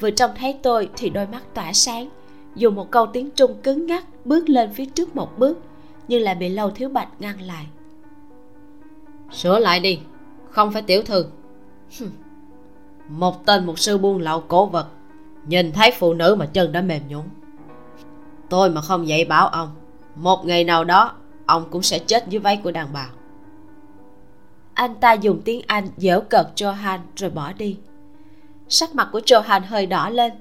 Vừa 0.00 0.10
trông 0.10 0.30
thấy 0.36 0.58
tôi 0.62 0.90
thì 0.96 1.10
đôi 1.10 1.26
mắt 1.26 1.42
tỏa 1.54 1.72
sáng 1.72 2.08
dùng 2.54 2.74
một 2.74 2.90
câu 2.90 3.06
tiếng 3.06 3.30
trung 3.30 3.60
cứng 3.62 3.86
ngắc 3.86 4.04
bước 4.24 4.48
lên 4.48 4.72
phía 4.74 4.86
trước 4.86 5.16
một 5.16 5.38
bước 5.38 5.58
nhưng 6.08 6.22
lại 6.22 6.34
bị 6.34 6.48
lâu 6.48 6.70
thiếu 6.70 6.88
bạch 6.88 7.08
ngăn 7.20 7.40
lại. 7.40 7.66
Sửa 9.32 9.58
lại 9.58 9.80
đi 9.80 10.00
không 10.50 10.72
phải 10.72 10.82
tiểu 10.82 11.02
thư 11.02 11.26
một 13.08 13.46
tên 13.46 13.66
một 13.66 13.78
sư 13.78 13.98
buôn 13.98 14.18
lậu 14.18 14.40
cổ 14.40 14.66
vật. 14.66 14.86
Nhìn 15.46 15.72
thấy 15.72 15.92
phụ 15.98 16.14
nữ 16.14 16.34
mà 16.38 16.46
chân 16.46 16.72
đã 16.72 16.80
mềm 16.80 17.08
nhũn. 17.08 17.24
Tôi 18.48 18.70
mà 18.70 18.80
không 18.80 19.08
dạy 19.08 19.24
bảo 19.24 19.48
ông, 19.48 19.70
một 20.14 20.46
ngày 20.46 20.64
nào 20.64 20.84
đó, 20.84 21.12
ông 21.46 21.64
cũng 21.70 21.82
sẽ 21.82 21.98
chết 21.98 22.28
dưới 22.28 22.38
váy 22.38 22.56
của 22.56 22.70
đàn 22.70 22.88
bà. 22.92 23.08
Anh 24.74 24.94
ta 24.94 25.12
dùng 25.12 25.42
tiếng 25.44 25.62
anh 25.66 25.88
dễu 25.96 26.20
cợt 26.20 26.46
johan 26.56 26.98
rồi 27.16 27.30
bỏ 27.30 27.52
đi. 27.52 27.78
Sắc 28.68 28.94
mặt 28.94 29.08
của 29.12 29.20
johan 29.20 29.60
hơi 29.66 29.86
đỏ 29.86 30.08
lên. 30.08 30.32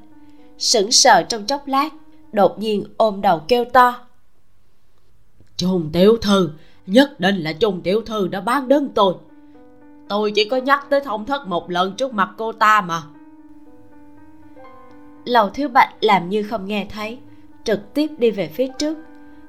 Sững 0.57 0.91
sờ 0.91 1.23
trong 1.23 1.45
chốc 1.45 1.67
lát, 1.67 1.89
đột 2.31 2.59
nhiên 2.59 2.83
ôm 2.97 3.21
đầu 3.21 3.41
kêu 3.47 3.65
to. 3.65 4.07
Chung 5.57 5.89
tiểu 5.93 6.17
thư, 6.21 6.49
Nhất 6.87 7.19
định 7.19 7.37
là 7.37 7.53
chung 7.53 7.81
tiểu 7.81 8.01
thư 8.01 8.27
đã 8.27 8.41
bán 8.41 8.67
đơn 8.67 8.89
tôi. 8.95 9.13
Tôi 10.07 10.31
chỉ 10.31 10.49
có 10.49 10.57
nhắc 10.57 10.85
tới 10.89 11.01
thông 11.01 11.25
thất 11.25 11.47
một 11.47 11.69
lần 11.69 11.95
trước 11.95 12.13
mặt 12.13 12.29
cô 12.37 12.51
ta 12.51 12.81
mà. 12.81 13.01
Lầu 15.25 15.49
thiếu 15.49 15.69
bạch 15.69 15.93
làm 16.01 16.29
như 16.29 16.43
không 16.43 16.65
nghe 16.65 16.87
thấy, 16.89 17.19
Trực 17.63 17.93
tiếp 17.93 18.11
đi 18.17 18.31
về 18.31 18.47
phía 18.47 18.67
trước. 18.79 18.97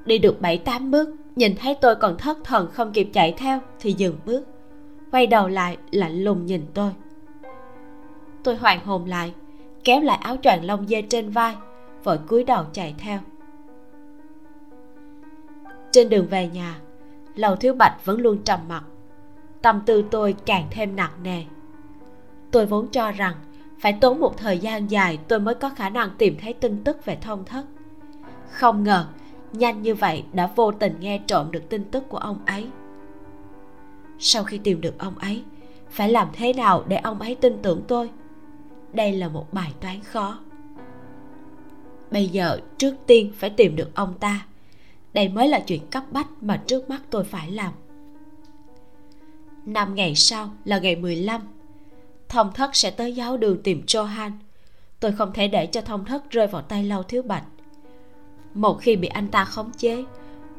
Đi 0.04 0.18
được 0.18 0.40
bảy 0.40 0.58
tám 0.58 0.90
bước, 0.90 1.08
Nhìn 1.36 1.56
thấy 1.56 1.74
tôi 1.74 1.96
còn 1.96 2.18
thất 2.18 2.38
thần 2.44 2.70
không 2.72 2.92
kịp 2.92 3.10
chạy 3.12 3.34
theo 3.38 3.60
Thì 3.80 3.92
dừng 3.92 4.18
bước. 4.26 4.44
Quay 5.12 5.26
đầu 5.26 5.48
lại, 5.48 5.76
lạnh 5.90 6.24
lùng 6.24 6.46
nhìn 6.46 6.62
tôi. 6.74 6.90
Tôi 8.42 8.56
hoàng 8.56 8.84
hồn 8.84 9.04
lại, 9.04 9.32
Kéo 9.84 10.00
lại 10.00 10.18
áo 10.22 10.36
choàng 10.42 10.64
lông 10.64 10.86
dê 10.86 11.02
trên 11.02 11.30
vai, 11.30 11.56
Vội 12.04 12.18
cúi 12.28 12.44
đầu 12.44 12.64
chạy 12.72 12.94
theo. 12.98 13.18
Trên 15.92 16.08
đường 16.08 16.26
về 16.26 16.48
nhà, 16.48 16.80
lầu 17.34 17.56
thiếu 17.56 17.74
bạch 17.74 18.04
vẫn 18.04 18.20
luôn 18.20 18.38
trầm 18.44 18.60
mặc 18.68 18.84
tâm 19.62 19.82
tư 19.86 20.04
tôi 20.10 20.34
càng 20.46 20.66
thêm 20.70 20.96
nặng 20.96 21.12
nề. 21.22 21.42
Tôi 22.50 22.66
vốn 22.66 22.88
cho 22.88 23.10
rằng 23.10 23.34
phải 23.78 23.92
tốn 24.00 24.20
một 24.20 24.36
thời 24.36 24.58
gian 24.58 24.90
dài 24.90 25.18
tôi 25.28 25.40
mới 25.40 25.54
có 25.54 25.70
khả 25.70 25.88
năng 25.88 26.10
tìm 26.18 26.36
thấy 26.40 26.52
tin 26.52 26.84
tức 26.84 27.04
về 27.04 27.16
thông 27.20 27.44
thất. 27.44 27.64
Không 28.50 28.84
ngờ, 28.84 29.06
nhanh 29.52 29.82
như 29.82 29.94
vậy 29.94 30.24
đã 30.32 30.50
vô 30.56 30.72
tình 30.72 30.96
nghe 31.00 31.20
trộm 31.26 31.50
được 31.50 31.68
tin 31.68 31.84
tức 31.84 32.08
của 32.08 32.18
ông 32.18 32.38
ấy. 32.46 32.66
Sau 34.18 34.44
khi 34.44 34.58
tìm 34.58 34.80
được 34.80 34.98
ông 34.98 35.18
ấy, 35.18 35.44
phải 35.90 36.08
làm 36.08 36.28
thế 36.32 36.52
nào 36.52 36.84
để 36.88 36.96
ông 36.96 37.20
ấy 37.20 37.34
tin 37.34 37.58
tưởng 37.62 37.82
tôi? 37.88 38.10
Đây 38.92 39.12
là 39.12 39.28
một 39.28 39.52
bài 39.52 39.72
toán 39.80 40.00
khó. 40.00 40.38
Bây 42.10 42.28
giờ 42.28 42.60
trước 42.78 42.94
tiên 43.06 43.32
phải 43.36 43.50
tìm 43.50 43.76
được 43.76 43.94
ông 43.94 44.14
ta. 44.20 44.46
Đây 45.14 45.28
mới 45.28 45.48
là 45.48 45.60
chuyện 45.60 45.86
cấp 45.90 46.04
bách 46.10 46.28
mà 46.40 46.62
trước 46.66 46.90
mắt 46.90 47.02
tôi 47.10 47.24
phải 47.24 47.50
làm 47.50 47.72
năm 49.72 49.94
ngày 49.94 50.14
sau 50.14 50.50
là 50.64 50.78
ngày 50.78 50.96
15 50.96 51.40
thông 52.28 52.52
thất 52.52 52.76
sẽ 52.76 52.90
tới 52.90 53.14
giáo 53.14 53.36
đường 53.36 53.62
tìm 53.62 53.82
Johan. 53.86 54.30
Tôi 55.00 55.12
không 55.12 55.32
thể 55.32 55.48
để 55.48 55.66
cho 55.66 55.80
thông 55.80 56.04
thất 56.04 56.30
rơi 56.30 56.46
vào 56.46 56.62
tay 56.62 56.84
lâu 56.84 57.02
thiếu 57.02 57.22
bạch. 57.22 57.44
Một 58.54 58.74
khi 58.80 58.96
bị 58.96 59.08
anh 59.08 59.28
ta 59.28 59.44
khống 59.44 59.70
chế, 59.78 60.04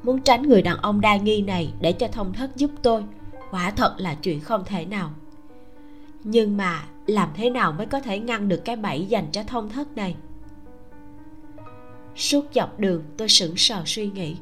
muốn 0.04 0.22
tránh 0.22 0.44
người 0.44 0.62
đàn 0.62 0.78
ông 0.78 1.02
đa 1.02 1.16
nghi 1.16 1.42
này 1.42 1.74
để 1.82 1.92
cho 1.92 2.08
thông 2.08 2.34
thất 2.34 2.56
giúp 2.56 2.72
tôi, 2.82 3.04
quả 3.52 3.72
thật 3.72 3.96
là 3.98 4.16
chuyện 4.16 4.40
không 4.40 4.66
thể 4.66 4.86
nào. 4.86 5.12
Nhưng 6.24 6.58
mà 6.58 6.84
làm 7.08 7.30
thế 7.36 7.50
nào 7.50 7.72
mới 7.72 7.86
có 7.86 8.00
thể 8.00 8.20
ngăn 8.20 8.50
được 8.50 8.66
cái 8.66 8.76
bẫy 8.76 9.06
dành 9.06 9.28
cho 9.32 9.44
thông 9.44 9.70
thất 9.70 9.98
này? 9.98 10.16
Suốt 12.16 12.46
dọc 12.56 12.80
đường 12.80 13.04
tôi 13.18 13.30
sững 13.30 13.58
sờ 13.58 13.84
suy 13.86 14.10
nghĩ, 14.10 14.36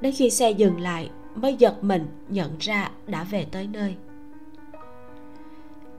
đến 0.00 0.14
khi 0.16 0.30
xe 0.30 0.50
dừng 0.50 0.80
lại 0.80 1.10
mới 1.34 1.54
giật 1.54 1.84
mình 1.84 2.06
nhận 2.28 2.50
ra 2.58 2.90
đã 3.06 3.24
về 3.24 3.46
tới 3.50 3.66
nơi. 3.66 3.94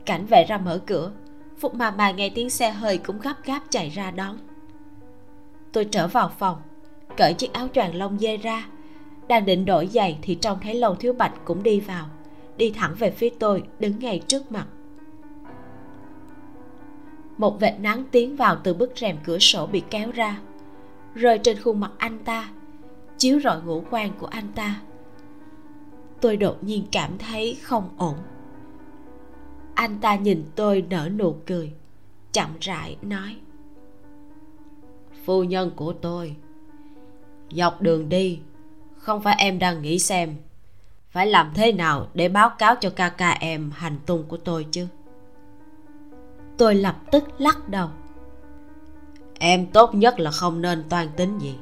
Cảnh 0.05 0.25
vệ 0.25 0.45
ra 0.47 0.57
mở 0.57 0.81
cửa, 0.85 1.11
phúc 1.57 1.75
mà 1.75 1.91
mà 1.91 2.11
nghe 2.11 2.29
tiếng 2.29 2.49
xe 2.49 2.71
hơi 2.71 2.97
cũng 2.97 3.19
gấp 3.19 3.35
gáp 3.43 3.63
chạy 3.69 3.89
ra 3.89 4.11
đón. 4.11 4.37
Tôi 5.71 5.85
trở 5.85 6.07
vào 6.07 6.31
phòng, 6.39 6.61
cởi 7.17 7.33
chiếc 7.33 7.53
áo 7.53 7.67
choàng 7.73 7.95
lông 7.95 8.19
dê 8.19 8.37
ra, 8.37 8.67
đang 9.27 9.45
định 9.45 9.65
đổi 9.65 9.87
giày 9.87 10.17
thì 10.21 10.35
trông 10.35 10.57
thấy 10.61 10.75
lầu 10.75 10.95
thiếu 10.95 11.13
bạch 11.13 11.33
cũng 11.45 11.63
đi 11.63 11.79
vào, 11.79 12.05
đi 12.57 12.71
thẳng 12.71 12.95
về 12.99 13.11
phía 13.11 13.29
tôi, 13.39 13.63
đứng 13.79 13.99
ngay 13.99 14.21
trước 14.27 14.51
mặt. 14.51 14.67
Một 17.37 17.59
vệt 17.59 17.79
nắng 17.79 18.03
tiến 18.11 18.35
vào 18.35 18.57
từ 18.63 18.73
bức 18.73 18.91
rèm 18.95 19.17
cửa 19.23 19.39
sổ 19.39 19.67
bị 19.67 19.83
kéo 19.89 20.11
ra, 20.11 20.39
rơi 21.15 21.37
trên 21.37 21.61
khuôn 21.61 21.79
mặt 21.79 21.91
anh 21.97 22.19
ta, 22.19 22.49
chiếu 23.17 23.39
rọi 23.39 23.61
ngũ 23.61 23.83
quan 23.89 24.11
của 24.19 24.27
anh 24.27 24.47
ta 24.55 24.81
tôi 26.25 26.37
đột 26.37 26.63
nhiên 26.63 26.85
cảm 26.91 27.17
thấy 27.17 27.57
không 27.61 27.89
ổn. 27.97 28.15
Anh 29.75 29.99
ta 30.01 30.15
nhìn 30.15 30.43
tôi 30.55 30.85
nở 30.89 31.09
nụ 31.15 31.35
cười, 31.45 31.73
chậm 32.31 32.49
rãi 32.59 32.97
nói. 33.01 33.35
Phu 35.25 35.43
nhân 35.43 35.71
của 35.75 35.93
tôi, 35.93 36.35
dọc 37.51 37.81
đường 37.81 38.09
đi, 38.09 38.39
không 38.97 39.21
phải 39.21 39.35
em 39.37 39.59
đang 39.59 39.81
nghĩ 39.81 39.99
xem 39.99 40.35
phải 41.09 41.27
làm 41.27 41.51
thế 41.55 41.71
nào 41.71 42.07
để 42.13 42.29
báo 42.29 42.49
cáo 42.59 42.75
cho 42.75 42.89
ca 42.89 43.09
ca 43.09 43.31
em 43.31 43.71
hành 43.75 43.97
tung 44.05 44.23
của 44.27 44.37
tôi 44.37 44.67
chứ. 44.71 44.87
Tôi 46.57 46.75
lập 46.75 46.95
tức 47.11 47.23
lắc 47.37 47.69
đầu. 47.69 47.89
Em 49.39 49.67
tốt 49.67 49.95
nhất 49.95 50.19
là 50.19 50.31
không 50.31 50.61
nên 50.61 50.83
toan 50.89 51.07
tính 51.17 51.39
gì. 51.39 51.55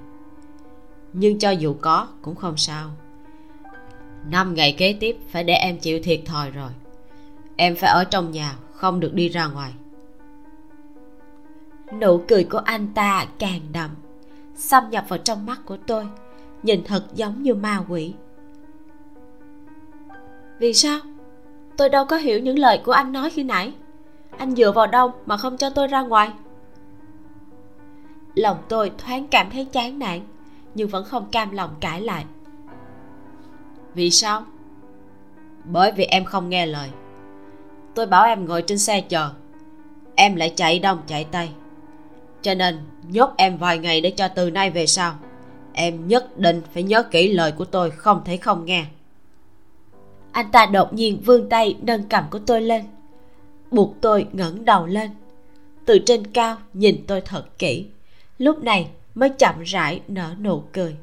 Nhưng 1.14 1.40
cho 1.40 1.52
dù 1.52 1.76
có 1.82 2.08
cũng 2.22 2.36
không 2.36 2.58
sao 2.58 2.90
năm 4.30 4.54
ngày 4.54 4.76
kế 4.78 4.98
tiếp 5.00 5.18
phải 5.30 5.44
để 5.44 5.54
em 5.54 5.78
chịu 5.78 6.00
thiệt 6.04 6.20
thòi 6.26 6.52
rồi. 6.52 6.72
Em 7.56 7.76
phải 7.76 7.90
ở 7.90 8.04
trong 8.04 8.32
nhà, 8.32 8.56
không 8.74 9.00
được 9.00 9.14
đi 9.14 9.30
ra 9.30 9.48
ngoài. 9.48 9.74
Nụ 12.02 12.22
cười 12.28 12.44
của 12.44 12.58
anh 12.58 12.88
ta 12.94 13.26
càng 13.40 13.62
đậm, 13.74 13.90
xâm 14.56 14.90
nhập 14.90 15.06
vào 15.08 15.20
trong 15.20 15.46
mắt 15.46 15.60
của 15.66 15.78
tôi, 15.88 16.08
nhìn 16.64 16.84
thật 16.84 17.04
giống 17.14 17.44
như 17.44 17.54
ma 17.54 17.84
quỷ. 17.90 18.14
Vì 20.60 20.74
sao? 20.74 21.00
Tôi 21.78 21.90
đâu 21.90 22.06
có 22.06 22.18
hiểu 22.18 22.40
những 22.40 22.60
lời 22.60 22.82
của 22.86 22.92
anh 22.92 23.12
nói 23.12 23.30
khi 23.30 23.44
nãy. 23.44 23.74
Anh 24.38 24.56
dựa 24.56 24.72
vào 24.72 24.88
đâu 24.88 25.14
mà 25.26 25.38
không 25.38 25.58
cho 25.58 25.70
tôi 25.70 25.88
ra 25.88 26.02
ngoài? 26.02 26.32
Lòng 28.36 28.58
tôi 28.70 28.92
thoáng 28.98 29.28
cảm 29.28 29.50
thấy 29.50 29.66
chán 29.66 30.00
nản, 30.00 30.20
nhưng 30.76 30.90
vẫn 30.90 31.06
không 31.06 31.26
cam 31.32 31.52
lòng 31.52 31.76
cãi 31.80 32.02
lại 32.02 32.26
vì 33.96 34.12
sao? 34.12 34.46
Bởi 35.64 35.92
vì 35.92 36.04
em 36.04 36.26
không 36.26 36.50
nghe 36.50 36.66
lời. 36.66 36.90
Tôi 37.96 38.06
bảo 38.06 38.26
em 38.26 38.46
ngồi 38.46 38.62
trên 38.62 38.78
xe 38.78 39.02
chờ. 39.02 39.30
Em 40.16 40.36
lại 40.36 40.54
chạy 40.56 40.80
đông 40.80 41.02
chạy 41.08 41.24
tây 41.32 41.50
cho 42.44 42.54
nên 42.54 42.80
nhốt 43.10 43.34
em 43.38 43.58
vài 43.58 43.80
ngày 43.80 44.02
để 44.02 44.12
cho 44.12 44.28
từ 44.28 44.50
nay 44.50 44.70
về 44.70 44.86
sau, 44.86 45.16
em 45.74 46.08
nhất 46.08 46.38
định 46.38 46.62
phải 46.74 46.84
nhớ 46.84 47.04
kỹ 47.04 47.34
lời 47.34 47.52
của 47.52 47.66
tôi 47.66 47.92
không 47.92 48.22
thể 48.26 48.38
không 48.38 48.66
nghe. 48.66 48.86
Anh 50.32 50.52
ta 50.52 50.66
đột 50.66 50.94
nhiên 50.94 51.22
vươn 51.26 51.50
tay 51.50 51.78
nâng 51.82 52.04
cầm 52.04 52.24
của 52.32 52.40
tôi 52.40 52.62
lên. 52.62 52.84
Buộc 53.72 53.96
tôi 54.02 54.28
ngẩng 54.34 54.66
đầu 54.66 54.86
lên. 54.86 55.12
Từ 55.86 56.00
trên 56.06 56.28
cao 56.28 56.58
nhìn 56.74 57.04
tôi 57.08 57.22
thật 57.22 57.46
kỹ. 57.60 57.86
Lúc 58.38 58.64
này 58.64 58.88
mới 59.16 59.30
chậm 59.30 59.62
rãi 59.64 60.02
nở 60.08 60.36
nụ 60.42 60.64
cười. 60.74 60.96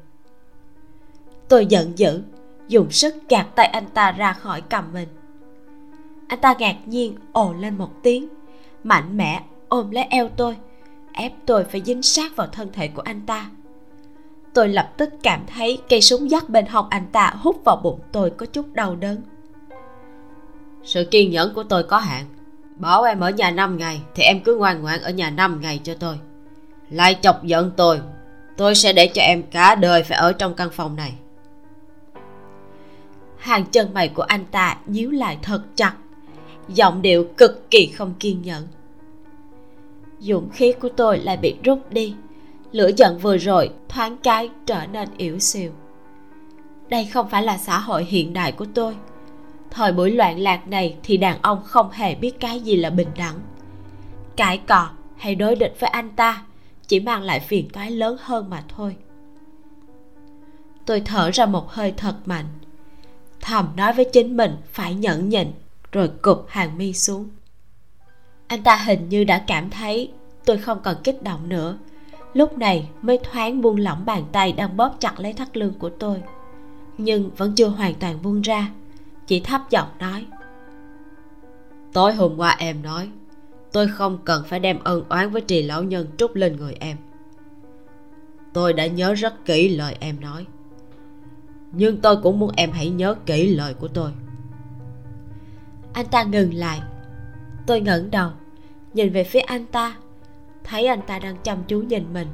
Tôi 1.49 1.65
giận 1.65 1.93
dữ 1.95 2.21
dùng 2.71 2.91
sức 2.91 3.15
gạt 3.29 3.47
tay 3.55 3.65
anh 3.65 3.85
ta 3.93 4.11
ra 4.11 4.33
khỏi 4.33 4.61
cầm 4.61 4.93
mình. 4.93 5.07
Anh 6.27 6.39
ta 6.39 6.55
ngạc 6.59 6.75
nhiên 6.85 7.15
ồ 7.31 7.53
lên 7.53 7.77
một 7.77 7.89
tiếng, 8.03 8.27
mạnh 8.83 9.17
mẽ 9.17 9.43
ôm 9.67 9.91
lấy 9.91 10.03
eo 10.03 10.29
tôi, 10.37 10.57
ép 11.13 11.31
tôi 11.45 11.63
phải 11.63 11.81
dính 11.85 12.01
sát 12.01 12.35
vào 12.35 12.47
thân 12.47 12.69
thể 12.73 12.87
của 12.87 13.01
anh 13.01 13.21
ta. 13.25 13.49
Tôi 14.53 14.67
lập 14.67 14.93
tức 14.97 15.09
cảm 15.23 15.45
thấy 15.55 15.81
cây 15.89 16.01
súng 16.01 16.31
dắt 16.31 16.49
bên 16.49 16.65
hông 16.65 16.85
anh 16.89 17.07
ta 17.11 17.33
hút 17.37 17.61
vào 17.65 17.75
bụng 17.83 17.99
tôi 18.11 18.29
có 18.29 18.45
chút 18.45 18.73
đau 18.73 18.95
đớn. 18.95 19.21
Sự 20.83 21.07
kiên 21.11 21.31
nhẫn 21.31 21.53
của 21.53 21.63
tôi 21.63 21.83
có 21.83 21.97
hạn. 21.97 22.25
Bảo 22.75 23.03
em 23.03 23.19
ở 23.19 23.29
nhà 23.29 23.51
5 23.51 23.77
ngày 23.77 24.01
thì 24.15 24.23
em 24.23 24.43
cứ 24.43 24.55
ngoan 24.55 24.81
ngoãn 24.81 25.01
ở 25.01 25.09
nhà 25.09 25.29
5 25.29 25.61
ngày 25.61 25.79
cho 25.83 25.93
tôi. 25.99 26.19
Lại 26.89 27.19
chọc 27.21 27.43
giận 27.43 27.71
tôi 27.77 27.99
tôi 28.57 28.75
sẽ 28.75 28.93
để 28.93 29.07
cho 29.07 29.21
em 29.21 29.43
cả 29.43 29.75
đời 29.75 30.03
phải 30.03 30.17
ở 30.17 30.33
trong 30.33 30.53
căn 30.53 30.69
phòng 30.69 30.95
này 30.95 31.13
hàng 33.41 33.65
chân 33.65 33.93
mày 33.93 34.09
của 34.09 34.21
anh 34.21 34.45
ta 34.51 34.77
nhíu 34.85 35.11
lại 35.11 35.37
thật 35.41 35.63
chặt. 35.75 35.93
Giọng 36.67 37.01
điệu 37.01 37.27
cực 37.37 37.71
kỳ 37.71 37.87
không 37.87 38.13
kiên 38.19 38.41
nhẫn. 38.41 38.67
Dũng 40.19 40.49
khí 40.49 40.73
của 40.73 40.89
tôi 40.89 41.19
lại 41.19 41.37
bị 41.37 41.55
rút 41.63 41.79
đi. 41.89 42.15
Lửa 42.71 42.89
giận 42.97 43.17
vừa 43.17 43.37
rồi 43.37 43.69
thoáng 43.89 44.17
cái 44.17 44.49
trở 44.65 44.85
nên 44.91 45.09
yếu 45.17 45.39
xìu. 45.39 45.71
Đây 46.89 47.05
không 47.05 47.29
phải 47.29 47.43
là 47.43 47.57
xã 47.57 47.79
hội 47.79 48.05
hiện 48.05 48.33
đại 48.33 48.51
của 48.51 48.65
tôi. 48.73 48.95
Thời 49.71 49.91
buổi 49.91 50.11
loạn 50.11 50.39
lạc 50.39 50.67
này 50.67 50.95
thì 51.03 51.17
đàn 51.17 51.41
ông 51.41 51.63
không 51.63 51.91
hề 51.91 52.15
biết 52.15 52.39
cái 52.39 52.59
gì 52.59 52.75
là 52.75 52.89
bình 52.89 53.09
đẳng. 53.17 53.35
Cãi 54.35 54.57
cọ 54.57 54.89
hay 55.17 55.35
đối 55.35 55.55
địch 55.55 55.75
với 55.79 55.89
anh 55.89 56.09
ta 56.09 56.43
chỉ 56.87 56.99
mang 56.99 57.23
lại 57.23 57.39
phiền 57.39 57.69
toái 57.69 57.91
lớn 57.91 58.17
hơn 58.19 58.49
mà 58.49 58.63
thôi. 58.67 58.95
Tôi 60.85 61.01
thở 61.01 61.29
ra 61.33 61.45
một 61.45 61.69
hơi 61.69 61.93
thật 61.97 62.15
mạnh 62.25 62.45
thầm 63.41 63.67
nói 63.75 63.93
với 63.93 64.05
chính 64.13 64.37
mình 64.37 64.55
phải 64.71 64.95
nhẫn 64.95 65.29
nhịn, 65.29 65.47
rồi 65.91 66.11
cụp 66.21 66.45
hàng 66.49 66.77
mi 66.77 66.93
xuống. 66.93 67.29
Anh 68.47 68.63
ta 68.63 68.75
hình 68.75 69.09
như 69.09 69.23
đã 69.23 69.43
cảm 69.47 69.69
thấy 69.69 70.11
tôi 70.45 70.57
không 70.57 70.79
còn 70.83 70.95
kích 71.03 71.23
động 71.23 71.49
nữa. 71.49 71.77
Lúc 72.33 72.57
này 72.57 72.89
mới 73.01 73.19
thoáng 73.23 73.61
buông 73.61 73.79
lỏng 73.79 74.05
bàn 74.05 74.25
tay 74.31 74.51
đang 74.51 74.77
bóp 74.77 74.95
chặt 74.99 75.19
lấy 75.19 75.33
thắt 75.33 75.57
lưng 75.57 75.73
của 75.79 75.89
tôi, 75.89 76.21
nhưng 76.97 77.31
vẫn 77.37 77.55
chưa 77.55 77.67
hoàn 77.67 77.93
toàn 77.93 78.21
buông 78.21 78.41
ra. 78.41 78.71
Chỉ 79.27 79.39
thấp 79.39 79.61
giọng 79.69 79.87
nói, 79.99 80.25
tối 81.93 82.13
hôm 82.13 82.37
qua 82.37 82.55
em 82.59 82.81
nói, 82.81 83.09
tôi 83.71 83.87
không 83.87 84.19
cần 84.25 84.43
phải 84.47 84.59
đem 84.59 84.79
ân 84.83 85.03
oán 85.09 85.29
với 85.29 85.41
trì 85.41 85.63
lão 85.63 85.83
nhân 85.83 86.07
trút 86.17 86.31
lên 86.33 86.55
người 86.57 86.75
em. 86.79 86.97
Tôi 88.53 88.73
đã 88.73 88.87
nhớ 88.87 89.13
rất 89.13 89.45
kỹ 89.45 89.77
lời 89.77 89.95
em 89.99 90.21
nói 90.21 90.45
nhưng 91.71 92.01
tôi 92.01 92.17
cũng 92.17 92.39
muốn 92.39 92.51
em 92.57 92.71
hãy 92.71 92.89
nhớ 92.89 93.15
kỹ 93.25 93.55
lời 93.55 93.73
của 93.73 93.87
tôi. 93.87 94.11
Anh 95.93 96.05
ta 96.05 96.23
ngừng 96.23 96.53
lại. 96.53 96.81
Tôi 97.67 97.81
ngẩng 97.81 98.11
đầu, 98.11 98.29
nhìn 98.93 99.13
về 99.13 99.23
phía 99.23 99.39
anh 99.39 99.65
ta. 99.65 99.95
Thấy 100.63 100.87
anh 100.87 101.01
ta 101.07 101.19
đang 101.19 101.35
chăm 101.43 101.57
chú 101.67 101.81
nhìn 101.81 102.13
mình. 102.13 102.27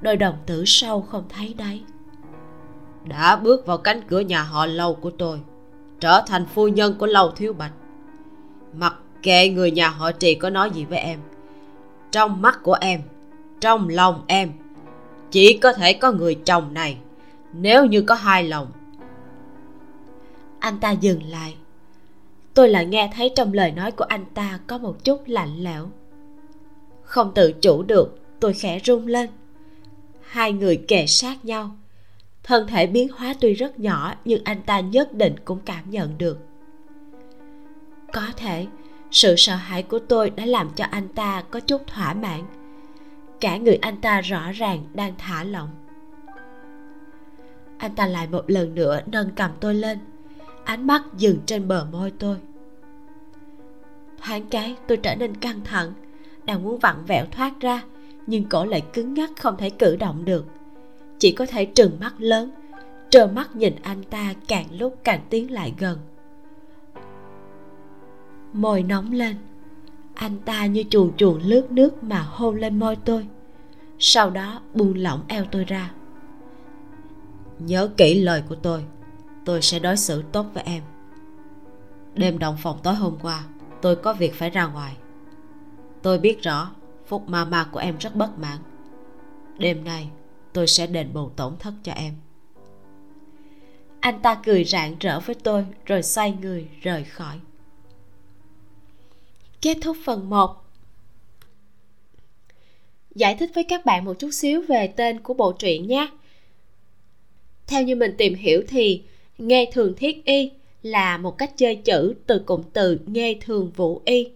Đôi 0.00 0.16
đồng 0.16 0.36
tử 0.46 0.64
sâu 0.66 1.02
không 1.02 1.24
thấy 1.28 1.54
đáy. 1.58 1.82
Đã 3.04 3.36
bước 3.36 3.66
vào 3.66 3.78
cánh 3.78 4.00
cửa 4.08 4.20
nhà 4.20 4.42
họ 4.42 4.66
lâu 4.66 4.94
của 4.94 5.10
tôi, 5.10 5.40
trở 6.00 6.22
thành 6.26 6.46
phu 6.46 6.68
nhân 6.68 6.94
của 6.98 7.06
lâu 7.06 7.30
thiếu 7.30 7.52
bạch. 7.52 7.72
Mặc 8.74 8.94
kệ 9.22 9.48
người 9.48 9.70
nhà 9.70 9.88
họ 9.88 10.12
trì 10.12 10.34
có 10.34 10.50
nói 10.50 10.70
gì 10.70 10.84
với 10.84 10.98
em, 10.98 11.18
trong 12.10 12.42
mắt 12.42 12.62
của 12.62 12.76
em, 12.80 13.00
trong 13.60 13.88
lòng 13.88 14.22
em, 14.26 14.52
chỉ 15.30 15.58
có 15.58 15.72
thể 15.72 15.92
có 15.92 16.12
người 16.12 16.34
chồng 16.34 16.74
này 16.74 16.96
nếu 17.52 17.86
như 17.86 18.02
có 18.02 18.14
hai 18.14 18.44
lòng. 18.44 18.72
Anh 20.58 20.78
ta 20.78 20.90
dừng 20.90 21.22
lại. 21.22 21.56
Tôi 22.54 22.68
lại 22.68 22.86
nghe 22.86 23.10
thấy 23.14 23.32
trong 23.36 23.52
lời 23.52 23.70
nói 23.70 23.92
của 23.92 24.04
anh 24.04 24.24
ta 24.34 24.58
có 24.66 24.78
một 24.78 25.04
chút 25.04 25.22
lạnh 25.26 25.56
lẽo. 25.58 25.90
Không 27.02 27.32
tự 27.34 27.52
chủ 27.52 27.82
được, 27.82 28.18
tôi 28.40 28.52
khẽ 28.52 28.78
run 28.78 29.06
lên. 29.06 29.30
Hai 30.22 30.52
người 30.52 30.76
kề 30.88 31.06
sát 31.06 31.44
nhau. 31.44 31.76
Thân 32.42 32.66
thể 32.66 32.86
biến 32.86 33.08
hóa 33.16 33.34
tuy 33.40 33.52
rất 33.52 33.80
nhỏ, 33.80 34.14
nhưng 34.24 34.44
anh 34.44 34.62
ta 34.62 34.80
nhất 34.80 35.14
định 35.14 35.34
cũng 35.44 35.58
cảm 35.64 35.90
nhận 35.90 36.18
được. 36.18 36.38
Có 38.12 38.26
thể, 38.36 38.66
sự 39.10 39.34
sợ 39.36 39.54
hãi 39.54 39.82
của 39.82 39.98
tôi 39.98 40.30
đã 40.30 40.46
làm 40.46 40.70
cho 40.76 40.84
anh 40.90 41.08
ta 41.08 41.42
có 41.50 41.60
chút 41.60 41.86
thỏa 41.86 42.14
mãn. 42.14 42.40
Cả 43.40 43.56
người 43.56 43.76
anh 43.76 44.00
ta 44.00 44.20
rõ 44.20 44.52
ràng 44.52 44.84
đang 44.94 45.14
thả 45.18 45.44
lỏng 45.44 45.68
anh 47.82 47.94
ta 47.94 48.06
lại 48.06 48.26
một 48.26 48.50
lần 48.50 48.74
nữa 48.74 49.00
nâng 49.06 49.30
cầm 49.30 49.50
tôi 49.60 49.74
lên. 49.74 49.98
Ánh 50.64 50.86
mắt 50.86 51.02
dừng 51.16 51.38
trên 51.46 51.68
bờ 51.68 51.86
môi 51.92 52.10
tôi. 52.10 52.36
Thoáng 54.22 54.46
cái, 54.50 54.76
tôi 54.88 54.96
trở 54.96 55.14
nên 55.14 55.36
căng 55.36 55.60
thẳng. 55.64 55.92
Đang 56.44 56.62
muốn 56.62 56.78
vặn 56.78 57.04
vẹo 57.06 57.26
thoát 57.26 57.60
ra, 57.60 57.82
nhưng 58.26 58.44
cổ 58.44 58.64
lại 58.64 58.82
cứng 58.92 59.14
ngắc 59.14 59.30
không 59.36 59.56
thể 59.56 59.70
cử 59.70 59.96
động 59.96 60.24
được. 60.24 60.46
Chỉ 61.18 61.32
có 61.32 61.46
thể 61.46 61.64
trừng 61.64 61.96
mắt 62.00 62.14
lớn, 62.18 62.50
trơ 63.10 63.26
mắt 63.26 63.56
nhìn 63.56 63.74
anh 63.82 64.02
ta 64.02 64.34
càng 64.48 64.66
lúc 64.78 64.96
càng 65.04 65.20
tiến 65.30 65.50
lại 65.50 65.74
gần. 65.78 65.98
Môi 68.52 68.82
nóng 68.82 69.12
lên. 69.12 69.36
Anh 70.14 70.38
ta 70.44 70.66
như 70.66 70.84
chuồn 70.90 71.12
chuồn 71.16 71.42
lướt 71.42 71.72
nước 71.72 72.04
mà 72.04 72.22
hôn 72.22 72.56
lên 72.56 72.78
môi 72.78 72.96
tôi. 72.96 73.26
Sau 73.98 74.30
đó 74.30 74.60
buông 74.74 74.96
lỏng 74.96 75.24
eo 75.28 75.44
tôi 75.44 75.64
ra 75.64 75.90
nhớ 77.58 77.90
kỹ 77.96 78.20
lời 78.20 78.42
của 78.48 78.54
tôi. 78.54 78.84
Tôi 79.44 79.62
sẽ 79.62 79.78
đối 79.78 79.96
xử 79.96 80.22
tốt 80.32 80.46
với 80.54 80.62
em. 80.62 80.82
Đêm 82.14 82.38
động 82.38 82.56
phòng 82.62 82.78
tối 82.82 82.94
hôm 82.94 83.18
qua, 83.22 83.44
tôi 83.82 83.96
có 83.96 84.12
việc 84.12 84.34
phải 84.34 84.50
ra 84.50 84.66
ngoài. 84.66 84.96
Tôi 86.02 86.18
biết 86.18 86.42
rõ 86.42 86.70
phúc 87.06 87.28
ma 87.28 87.44
ma 87.44 87.68
của 87.72 87.78
em 87.78 87.98
rất 87.98 88.16
bất 88.16 88.38
mãn. 88.38 88.58
Đêm 89.58 89.84
nay, 89.84 90.10
tôi 90.52 90.66
sẽ 90.66 90.86
đền 90.86 91.12
bù 91.12 91.28
tổn 91.28 91.56
thất 91.58 91.74
cho 91.82 91.92
em. 91.92 92.14
Anh 94.00 94.22
ta 94.22 94.40
cười 94.44 94.64
rạng 94.64 94.96
rỡ 95.00 95.20
với 95.20 95.34
tôi, 95.34 95.66
rồi 95.86 96.02
xoay 96.02 96.32
người, 96.32 96.68
rời 96.80 97.04
khỏi. 97.04 97.40
Kết 99.60 99.78
thúc 99.82 99.96
phần 100.04 100.30
1 100.30 100.62
giải 103.14 103.36
thích 103.36 103.50
với 103.54 103.64
các 103.64 103.84
bạn 103.84 104.04
một 104.04 104.18
chút 104.18 104.30
xíu 104.32 104.62
về 104.68 104.86
tên 104.86 105.20
của 105.20 105.34
bộ 105.34 105.52
truyện 105.52 105.86
nhé 105.88 106.08
theo 107.72 107.82
như 107.82 107.96
mình 107.96 108.14
tìm 108.18 108.34
hiểu 108.34 108.62
thì, 108.68 109.02
nghe 109.38 109.70
thường 109.72 109.94
thiết 109.96 110.24
y 110.24 110.50
là 110.82 111.18
một 111.18 111.38
cách 111.38 111.56
chơi 111.56 111.76
chữ 111.76 112.14
từ 112.26 112.38
cụm 112.38 112.62
từ 112.72 112.98
nghe 113.06 113.34
thường 113.40 113.70
vũ 113.76 114.02
y. 114.04 114.28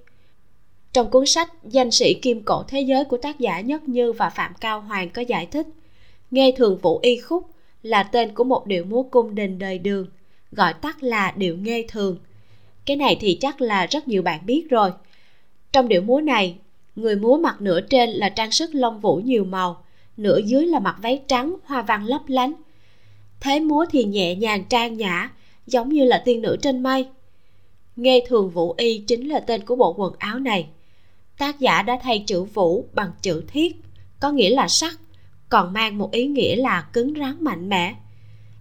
Trong 0.93 1.11
cuốn 1.11 1.27
sách 1.27 1.53
danh 1.65 1.91
sĩ 1.91 2.15
kim 2.15 2.43
cổ 2.43 2.63
thế 2.69 2.81
giới 2.81 3.05
của 3.05 3.17
tác 3.17 3.39
giả 3.39 3.61
nhất 3.61 3.89
như 3.89 4.13
và 4.13 4.31
phạm 4.31 4.53
cao 4.61 4.81
hoàng 4.81 5.11
có 5.11 5.23
giải 5.23 5.47
thích, 5.47 5.67
nghe 6.31 6.53
thường 6.57 6.79
vũ 6.79 6.99
y 7.03 7.17
khúc 7.17 7.51
là 7.83 8.03
tên 8.03 8.35
của 8.35 8.45
một 8.45 8.67
điệu 8.67 8.85
múa 8.85 9.03
cung 9.03 9.35
đình 9.35 9.59
đời 9.59 9.79
đường, 9.79 10.07
gọi 10.53 10.75
tắt 10.75 11.03
là 11.03 11.35
điệu 11.37 11.57
nghe 11.57 11.83
thường. 11.89 12.19
Cái 12.85 12.97
này 12.97 13.17
thì 13.21 13.39
chắc 13.41 13.61
là 13.61 13.87
rất 13.87 14.09
nhiều 14.09 14.23
bạn 14.23 14.47
biết 14.47 14.67
rồi. 14.71 14.91
Trong 15.73 15.89
điệu 15.89 16.03
múa 16.03 16.21
này, 16.21 16.57
người 16.97 17.17
múa 17.17 17.37
mặc 17.37 17.61
nửa 17.61 17.81
trên 17.81 18.11
là 18.11 18.29
trang 18.29 18.51
sức 18.51 18.75
lông 18.75 19.01
vũ 19.01 19.17
nhiều 19.17 19.45
màu, 19.45 19.85
nửa 20.17 20.39
dưới 20.39 20.67
là 20.67 20.79
mặc 20.79 20.97
váy 21.03 21.23
trắng, 21.29 21.57
hoa 21.65 21.83
văn 21.83 22.05
lấp 22.05 22.23
lánh 22.27 22.53
thế 23.41 23.61
múa 23.61 23.85
thì 23.91 24.05
nhẹ 24.05 24.35
nhàng 24.35 24.65
trang 24.65 24.97
nhã, 24.97 25.31
giống 25.67 25.89
như 25.89 26.05
là 26.05 26.23
tiên 26.25 26.43
nữ 26.43 26.57
trên 26.63 26.83
mây. 26.83 27.09
Nghe 27.97 28.25
thường 28.29 28.51
vũ 28.51 28.75
y 28.79 28.99
chính 28.99 29.29
là 29.29 29.41
tên 29.41 29.65
của 29.65 29.77
bộ 29.77 29.95
quần 29.97 30.15
áo 30.19 30.39
này. 30.39 30.67
Tác 31.39 31.61
giả 31.61 31.83
đã 31.83 31.99
thay 32.03 32.25
chữ 32.27 32.45
vũ 32.45 32.85
bằng 32.93 33.11
chữ 33.23 33.45
thiết, 33.49 33.77
có 34.21 34.31
nghĩa 34.31 34.51
là 34.51 34.69
sắt 34.69 34.95
còn 35.49 35.73
mang 35.73 35.99
một 35.99 36.13
ý 36.13 36.27
nghĩa 36.27 36.57
là 36.57 36.89
cứng 36.93 37.15
rắn 37.21 37.37
mạnh 37.41 37.69
mẽ. 37.69 37.95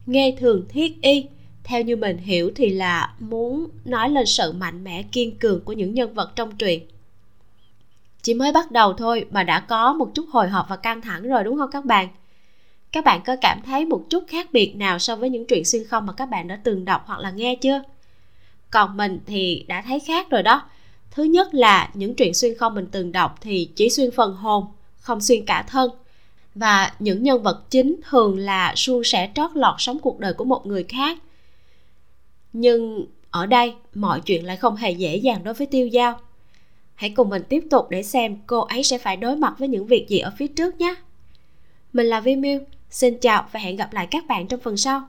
Nghe 0.05 0.35
thường 0.39 0.65
thiết 0.69 1.01
y, 1.01 1.25
theo 1.63 1.81
như 1.81 1.95
mình 1.95 2.17
hiểu 2.17 2.51
thì 2.55 2.69
là 2.69 3.15
muốn 3.19 3.67
nói 3.85 4.09
lên 4.09 4.25
sự 4.25 4.51
mạnh 4.51 4.83
mẽ 4.83 5.03
kiên 5.11 5.37
cường 5.37 5.61
của 5.61 5.73
những 5.73 5.93
nhân 5.93 6.13
vật 6.13 6.31
trong 6.35 6.55
truyện. 6.55 6.83
Chỉ 8.21 8.33
mới 8.33 8.51
bắt 8.51 8.71
đầu 8.71 8.93
thôi 8.93 9.25
mà 9.31 9.43
đã 9.43 9.59
có 9.59 9.93
một 9.93 10.11
chút 10.15 10.25
hồi 10.29 10.49
hộp 10.49 10.65
và 10.69 10.75
căng 10.75 11.01
thẳng 11.01 11.23
rồi, 11.23 11.43
đúng 11.43 11.57
không 11.57 11.71
các 11.71 11.85
bạn? 11.85 12.07
Các 12.95 13.03
bạn 13.03 13.21
có 13.25 13.35
cảm 13.41 13.61
thấy 13.65 13.85
một 13.85 14.05
chút 14.09 14.23
khác 14.27 14.49
biệt 14.51 14.75
nào 14.75 14.99
so 14.99 15.15
với 15.15 15.29
những 15.29 15.45
truyện 15.45 15.65
xuyên 15.65 15.83
không 15.83 16.05
mà 16.05 16.13
các 16.13 16.25
bạn 16.25 16.47
đã 16.47 16.59
từng 16.63 16.85
đọc 16.85 17.03
hoặc 17.05 17.19
là 17.19 17.31
nghe 17.31 17.55
chưa? 17.55 17.81
Còn 18.69 18.97
mình 18.97 19.19
thì 19.25 19.65
đã 19.67 19.81
thấy 19.81 19.99
khác 19.99 20.29
rồi 20.29 20.43
đó. 20.43 20.69
Thứ 21.11 21.23
nhất 21.23 21.53
là 21.53 21.89
những 21.93 22.15
truyện 22.15 22.33
xuyên 22.33 22.57
không 22.57 22.75
mình 22.75 22.87
từng 22.91 23.11
đọc 23.11 23.37
thì 23.41 23.69
chỉ 23.75 23.89
xuyên 23.89 24.11
phần 24.11 24.35
hồn, 24.35 24.65
không 24.99 25.21
xuyên 25.21 25.45
cả 25.45 25.65
thân. 25.67 25.91
Và 26.55 26.93
những 26.99 27.23
nhân 27.23 27.43
vật 27.43 27.63
chính 27.69 27.95
thường 28.09 28.37
là 28.37 28.75
suôn 28.75 29.03
sẻ 29.03 29.31
trót 29.35 29.51
lọt 29.53 29.75
sống 29.77 29.99
cuộc 29.99 30.19
đời 30.19 30.33
của 30.33 30.45
một 30.45 30.65
người 30.65 30.83
khác. 30.83 31.17
Nhưng 32.53 33.05
ở 33.31 33.45
đây, 33.45 33.73
mọi 33.93 34.21
chuyện 34.21 34.45
lại 34.45 34.57
không 34.57 34.75
hề 34.75 34.91
dễ 34.91 35.15
dàng 35.15 35.43
đối 35.43 35.53
với 35.53 35.67
tiêu 35.67 35.87
giao. 35.87 36.19
Hãy 36.95 37.09
cùng 37.09 37.29
mình 37.29 37.43
tiếp 37.49 37.63
tục 37.69 37.89
để 37.89 38.03
xem 38.03 38.37
cô 38.47 38.59
ấy 38.59 38.83
sẽ 38.83 38.97
phải 38.97 39.17
đối 39.17 39.35
mặt 39.35 39.53
với 39.59 39.67
những 39.67 39.87
việc 39.87 40.09
gì 40.09 40.19
ở 40.19 40.31
phía 40.37 40.47
trước 40.47 40.79
nhé. 40.79 40.95
Mình 41.93 42.05
là 42.05 42.19
vi 42.19 42.35
miu 42.35 42.59
xin 42.89 43.17
chào 43.21 43.47
và 43.51 43.59
hẹn 43.59 43.75
gặp 43.75 43.93
lại 43.93 44.07
các 44.11 44.27
bạn 44.27 44.47
trong 44.47 44.59
phần 44.59 44.77
sau. 44.77 45.01